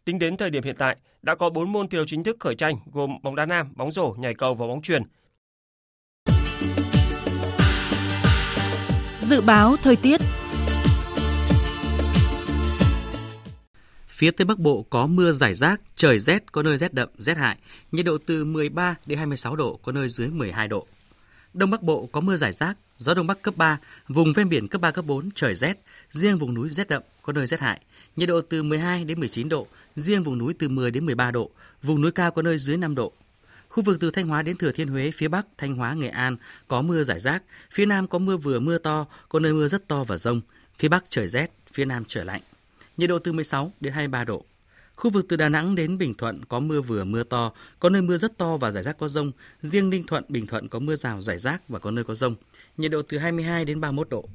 Tính 0.05 0.19
đến 0.19 0.37
thời 0.37 0.49
điểm 0.49 0.63
hiện 0.63 0.75
tại, 0.79 0.97
đã 1.21 1.35
có 1.35 1.49
4 1.49 1.71
môn 1.71 1.87
thi 1.87 1.95
đấu 1.95 2.05
chính 2.07 2.23
thức 2.23 2.37
khởi 2.39 2.55
tranh 2.55 2.75
gồm 2.91 3.17
bóng 3.23 3.35
đá 3.35 3.45
nam, 3.45 3.73
bóng 3.75 3.91
rổ, 3.91 4.15
nhảy 4.17 4.33
cầu 4.33 4.53
và 4.53 4.67
bóng 4.67 4.81
chuyền. 4.81 5.03
Dự 9.19 9.41
báo 9.41 9.75
thời 9.83 9.95
tiết 9.95 10.21
Phía 14.19 14.31
Tây 14.31 14.45
Bắc 14.45 14.59
Bộ 14.59 14.85
có 14.89 15.07
mưa 15.07 15.31
rải 15.31 15.53
rác, 15.53 15.81
trời 15.95 16.19
rét, 16.19 16.51
có 16.51 16.63
nơi 16.63 16.77
rét 16.77 16.93
đậm, 16.93 17.09
rét 17.17 17.37
hại, 17.37 17.57
nhiệt 17.91 18.05
độ 18.05 18.17
từ 18.25 18.45
13 18.45 18.95
đến 19.05 19.17
26 19.17 19.55
độ, 19.55 19.79
có 19.83 19.91
nơi 19.91 20.09
dưới 20.09 20.27
12 20.27 20.67
độ. 20.67 20.87
Đông 21.53 21.69
Bắc 21.69 21.81
Bộ 21.81 22.09
có 22.11 22.21
mưa 22.21 22.35
rải 22.35 22.53
rác, 22.53 22.77
gió 22.97 23.13
Đông 23.13 23.27
Bắc 23.27 23.41
cấp 23.41 23.53
3, 23.57 23.79
vùng 24.07 24.33
ven 24.33 24.49
biển 24.49 24.67
cấp 24.67 24.81
3, 24.81 24.91
cấp 24.91 25.05
4, 25.07 25.29
trời 25.35 25.55
rét, 25.55 25.79
riêng 26.09 26.37
vùng 26.37 26.53
núi 26.53 26.69
rét 26.69 26.89
đậm, 26.89 27.03
có 27.21 27.33
nơi 27.33 27.47
rét 27.47 27.59
hại, 27.59 27.81
nhiệt 28.15 28.29
độ 28.29 28.41
từ 28.41 28.63
12 28.63 29.05
đến 29.05 29.19
19 29.19 29.49
độ, 29.49 29.67
riêng 29.95 30.23
vùng 30.23 30.37
núi 30.37 30.53
từ 30.59 30.69
10 30.69 30.91
đến 30.91 31.05
13 31.05 31.31
độ, 31.31 31.49
vùng 31.83 32.01
núi 32.01 32.11
cao 32.11 32.31
có 32.31 32.41
nơi 32.41 32.57
dưới 32.57 32.77
5 32.77 32.95
độ. 32.95 33.11
Khu 33.69 33.83
vực 33.83 33.97
từ 33.99 34.11
Thanh 34.11 34.27
Hóa 34.27 34.41
đến 34.41 34.57
Thừa 34.57 34.71
Thiên 34.71 34.87
Huế, 34.87 35.11
phía 35.11 35.27
Bắc, 35.27 35.45
Thanh 35.57 35.75
Hóa, 35.75 35.93
Nghệ 35.93 36.09
An 36.09 36.37
có 36.67 36.81
mưa 36.81 37.03
rải 37.03 37.19
rác, 37.19 37.43
phía 37.71 37.85
Nam 37.85 38.07
có 38.07 38.19
mưa 38.19 38.37
vừa 38.37 38.59
mưa 38.59 38.77
to, 38.77 39.05
có 39.29 39.39
nơi 39.39 39.53
mưa 39.53 39.67
rất 39.67 39.87
to 39.87 40.03
và 40.03 40.17
rông, 40.17 40.41
phía 40.77 40.87
Bắc 40.87 41.03
trời 41.09 41.27
rét, 41.27 41.51
phía 41.73 41.85
Nam 41.85 42.03
trời 42.07 42.25
lạnh. 42.25 42.41
Nhiệt 42.99 43.09
độ 43.09 43.19
từ 43.19 43.31
16 43.31 43.71
đến 43.79 43.93
23 43.93 44.23
độ. 44.23 44.45
Khu 44.95 45.11
vực 45.11 45.25
từ 45.29 45.35
Đà 45.35 45.49
Nẵng 45.49 45.75
đến 45.75 45.97
Bình 45.97 46.13
Thuận 46.13 46.45
có 46.45 46.59
mưa 46.59 46.81
vừa 46.81 47.03
mưa 47.03 47.23
to, 47.23 47.51
có 47.79 47.89
nơi 47.89 48.01
mưa 48.01 48.17
rất 48.17 48.37
to 48.37 48.57
và 48.57 48.71
rải 48.71 48.83
rác 48.83 48.97
có 48.97 49.07
rông. 49.07 49.31
Riêng 49.61 49.89
Ninh 49.89 50.03
Thuận, 50.03 50.23
Bình 50.29 50.47
Thuận 50.47 50.67
có 50.67 50.79
mưa 50.79 50.95
rào 50.95 51.21
rải 51.21 51.37
rác 51.37 51.69
và 51.69 51.79
có 51.79 51.91
nơi 51.91 52.03
có 52.03 52.15
rông. 52.15 52.35
Nhiệt 52.77 52.91
độ 52.91 53.01
từ 53.01 53.17
22 53.17 53.65
đến 53.65 53.81
31 53.81 54.09
độ. 54.09 54.25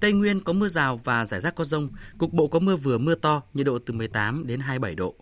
Tây 0.00 0.12
Nguyên 0.12 0.40
có 0.40 0.52
mưa 0.52 0.68
rào 0.68 1.00
và 1.04 1.24
rải 1.24 1.40
rác 1.40 1.54
có 1.54 1.64
rông, 1.64 1.88
cục 2.18 2.32
bộ 2.32 2.46
có 2.46 2.58
mưa 2.58 2.76
vừa 2.76 2.98
mưa 2.98 3.14
to, 3.14 3.42
nhiệt 3.54 3.66
độ 3.66 3.78
từ 3.78 3.94
18 3.94 4.46
đến 4.46 4.60
27 4.60 4.94
độ. 4.94 5.14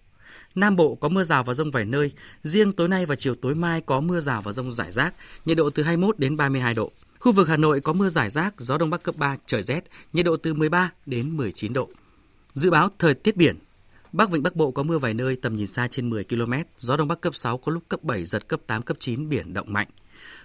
Nam 0.55 0.77
Bộ 0.77 0.95
có 0.95 1.09
mưa 1.09 1.23
rào 1.23 1.43
và 1.43 1.55
rông 1.55 1.71
vài 1.71 1.85
nơi, 1.85 2.13
riêng 2.43 2.73
tối 2.73 2.89
nay 2.89 3.07
và 3.07 3.15
chiều 3.15 3.35
tối 3.35 3.55
mai 3.55 3.81
có 3.81 4.01
mưa 4.01 4.21
rào 4.21 4.43
và 4.43 4.53
rông 4.53 4.73
rải 4.73 4.93
rác, 4.93 5.15
nhiệt 5.45 5.57
độ 5.57 5.71
từ 5.71 5.83
21 5.83 6.19
đến 6.19 6.37
32 6.37 6.75
độ. 6.75 6.93
Khu 7.19 7.33
vực 7.33 7.49
Hà 7.49 7.57
Nội 7.57 7.81
có 7.81 7.93
mưa 7.93 8.09
rải 8.09 8.31
rác, 8.31 8.55
gió 8.59 8.79
đông 8.79 8.91
bắc 8.91 9.03
cấp 9.03 9.15
3, 9.19 9.37
trời 9.47 9.63
rét, 9.63 9.81
nhiệt 10.13 10.27
độ 10.27 10.37
từ 10.37 10.55
13 10.55 10.91
đến 11.07 11.37
19 11.37 11.73
độ. 11.73 11.89
Dự 12.55 12.71
báo 12.71 12.89
thời 12.99 13.15
tiết 13.15 13.37
biển, 13.37 13.59
Bắc 14.13 14.31
Vịnh 14.31 14.43
Bắc 14.43 14.57
Bộ 14.57 14.71
có 14.71 14.83
mưa 14.83 14.99
vài 14.99 15.15
nơi, 15.15 15.37
tầm 15.37 15.57
nhìn 15.57 15.67
xa 15.67 15.87
trên 15.87 16.11
10 16.11 16.25
km, 16.25 16.53
gió 16.79 16.97
đông 16.97 17.09
bắc 17.09 17.21
cấp 17.21 17.35
6 17.35 17.59
có 17.59 17.73
lúc 17.73 17.83
cấp 17.89 18.03
7 18.03 18.25
giật 18.25 18.49
cấp 18.49 18.61
8 18.67 18.83
cấp 18.83 18.97
9 19.01 19.29
biển 19.29 19.53
động 19.53 19.73
mạnh. 19.73 19.89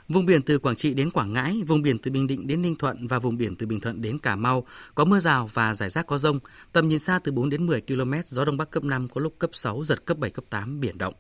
Vùng 0.10 0.26
biển 0.26 0.42
từ 0.42 0.60
Quảng 0.60 0.76
Trị 0.76 0.94
đến 0.94 1.12
Quảng 1.12 1.34
Ngãi, 1.34 1.62
vùng 1.68 1.82
biển 1.82 1.98
từ 1.98 2.12
Bình 2.12 2.28
Định 2.28 2.48
đến 2.48 2.62
Ninh 2.62 2.76
Thuận 2.76 3.08
và 3.08 3.20
vùng 3.20 3.38
biển 3.38 3.56
từ 3.56 3.66
Bình 3.66 3.80
Thuận 3.80 4.02
đến 4.02 4.18
Cà 4.18 4.36
Mau 4.36 4.66
có 4.96 5.06
mưa 5.06 5.20
rào 5.20 5.50
và 5.54 5.74
rải 5.74 5.90
rác 5.90 6.08
có 6.08 6.18
rông, 6.18 6.40
tầm 6.72 6.88
nhìn 6.88 7.00
xa 7.00 7.20
từ 7.20 7.32
4 7.32 7.50
đến 7.50 7.66
10 7.66 7.82
km, 7.82 8.14
gió 8.28 8.46
đông 8.46 8.58
bắc 8.58 8.72
cấp 8.72 8.84
5 8.84 9.08
có 9.08 9.22
lúc 9.22 9.36
cấp 9.40 9.50
6 9.54 9.84
giật 9.84 10.06
cấp 10.06 10.18
7 10.18 10.30
cấp 10.30 10.46
8 10.50 10.80
biển 10.80 10.98
động. 10.98 11.14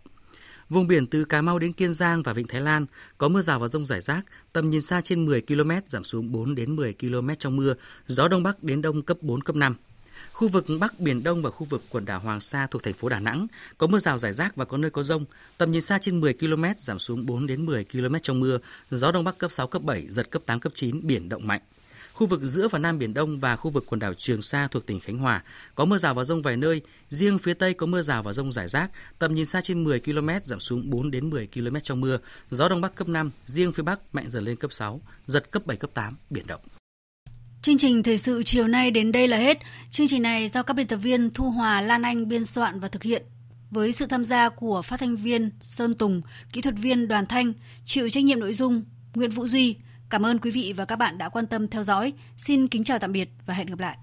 Vùng 0.70 0.88
biển 0.88 1.08
từ 1.08 1.26
Cà 1.26 1.42
Mau 1.42 1.60
đến 1.60 1.74
Kiên 1.74 1.94
Giang 1.94 2.24
và 2.24 2.34
Vịnh 2.34 2.48
Thái 2.48 2.62
Lan 2.62 2.86
có 3.18 3.28
mưa 3.28 3.42
rào 3.42 3.60
và 3.60 3.68
rông 3.68 3.86
rải 3.86 4.02
rác, 4.02 4.26
tầm 4.54 4.70
nhìn 4.70 4.82
xa 4.82 5.02
trên 5.02 5.26
10 5.26 5.42
km, 5.42 5.72
giảm 5.88 6.04
xuống 6.04 6.32
4 6.32 6.56
đến 6.56 6.76
10 6.76 6.94
km 6.94 7.30
trong 7.40 7.56
mưa, 7.56 7.74
gió 8.08 8.28
đông 8.28 8.44
bắc 8.44 8.64
đến 8.64 8.82
đông 8.82 9.02
cấp 9.02 9.18
4 9.22 9.42
cấp 9.42 9.56
5. 9.56 9.76
Khu 10.36 10.48
vực 10.48 10.66
Bắc 10.80 11.00
Biển 11.00 11.24
Đông 11.24 11.42
và 11.42 11.50
khu 11.50 11.68
vực 11.70 11.84
quần 11.90 12.06
đảo 12.06 12.20
Hoàng 12.20 12.42
Sa 12.42 12.68
thuộc 12.68 12.84
thành 12.84 12.94
phố 12.94 13.10
Đà 13.10 13.20
Nẵng 13.20 13.48
có 13.78 13.88
mưa 13.88 14.00
rào 14.00 14.18
rải 14.18 14.34
rác 14.34 14.56
và 14.56 14.66
có 14.66 14.78
nơi 14.78 14.92
có 14.92 15.04
rông, 15.04 15.26
tầm 15.58 15.72
nhìn 15.72 15.82
xa 15.82 15.98
trên 16.02 16.20
10 16.20 16.34
km, 16.34 16.64
giảm 16.78 17.00
xuống 17.00 17.26
4 17.26 17.48
đến 17.48 17.66
10 17.66 17.86
km 17.86 18.16
trong 18.24 18.40
mưa, 18.40 18.58
gió 18.92 19.12
Đông 19.12 19.24
Bắc 19.24 19.38
cấp 19.38 19.52
6, 19.52 19.68
cấp 19.68 19.82
7, 19.82 20.06
giật 20.10 20.32
cấp 20.32 20.42
8, 20.46 20.60
cấp 20.60 20.72
9, 20.76 21.08
biển 21.08 21.30
động 21.30 21.48
mạnh. 21.48 21.62
Khu 22.14 22.28
vực 22.28 22.42
giữa 22.44 22.68
và 22.68 22.80
Nam 22.80 23.00
Biển 23.00 23.14
Đông 23.14 23.40
và 23.40 23.56
khu 23.56 23.72
vực 23.72 23.86
quần 23.88 24.00
đảo 24.00 24.14
Trường 24.14 24.42
Sa 24.42 24.68
thuộc 24.68 24.86
tỉnh 24.86 25.00
Khánh 25.00 25.18
Hòa 25.18 25.44
có 25.76 25.86
mưa 25.86 25.98
rào 25.98 26.14
và 26.14 26.24
rông 26.24 26.42
vài 26.42 26.58
nơi, 26.58 26.82
riêng 27.10 27.38
phía 27.38 27.54
Tây 27.54 27.74
có 27.74 27.86
mưa 27.86 28.02
rào 28.02 28.24
và 28.24 28.34
rông 28.34 28.52
rải 28.52 28.68
rác, 28.68 28.92
tầm 29.20 29.36
nhìn 29.36 29.46
xa 29.46 29.62
trên 29.62 29.84
10 29.84 30.00
km, 30.00 30.30
giảm 30.44 30.60
xuống 30.60 30.90
4 30.90 31.12
đến 31.12 31.30
10 31.30 31.48
km 31.54 31.76
trong 31.84 32.02
mưa, 32.02 32.18
gió 32.52 32.70
Đông 32.70 32.82
Bắc 32.82 32.96
cấp 32.96 33.10
5, 33.10 33.32
riêng 33.46 33.72
phía 33.72 33.84
Bắc 33.84 34.00
mạnh 34.16 34.30
dần 34.32 34.44
lên 34.44 34.56
cấp 34.56 34.74
6, 34.74 35.02
giật 35.28 35.52
cấp 35.52 35.62
7, 35.66 35.78
cấp 35.78 35.90
8, 35.94 36.16
biển 36.30 36.48
động. 36.48 36.62
Chương 37.66 37.78
trình 37.78 38.04
thời 38.04 38.18
sự 38.18 38.44
chiều 38.44 38.68
nay 38.68 38.92
đến 38.92 39.12
đây 39.12 39.28
là 39.28 39.38
hết. 39.38 39.60
Chương 39.92 40.08
trình 40.08 40.22
này 40.22 40.50
do 40.50 40.64
các 40.64 40.74
biên 40.74 40.88
tập 40.88 40.98
viên 40.98 41.34
Thu 41.34 41.50
Hòa, 41.50 41.82
Lan 41.82 42.02
Anh 42.02 42.28
biên 42.28 42.46
soạn 42.46 42.80
và 42.80 42.88
thực 42.88 43.04
hiện 43.04 43.24
với 43.72 43.92
sự 43.92 44.06
tham 44.06 44.24
gia 44.24 44.50
của 44.50 44.82
phát 44.82 45.00
thanh 45.00 45.16
viên 45.16 45.50
Sơn 45.62 45.94
Tùng, 45.94 46.22
kỹ 46.54 46.62
thuật 46.62 46.76
viên 46.78 47.08
Đoàn 47.08 47.26
Thanh, 47.26 47.54
chịu 47.86 48.10
trách 48.10 48.24
nhiệm 48.24 48.40
nội 48.40 48.54
dung 48.54 48.84
Nguyễn 49.16 49.30
Vũ 49.30 49.48
Duy. 49.48 49.76
Cảm 50.10 50.26
ơn 50.26 50.40
quý 50.40 50.52
vị 50.52 50.74
và 50.78 50.86
các 50.86 50.96
bạn 50.96 51.18
đã 51.18 51.30
quan 51.30 51.48
tâm 51.48 51.68
theo 51.68 51.84
dõi. 51.84 52.14
Xin 52.38 52.68
kính 52.68 52.84
chào 52.84 53.00
tạm 53.00 53.12
biệt 53.12 53.30
và 53.46 53.54
hẹn 53.54 53.68
gặp 53.68 53.80
lại. 53.80 53.98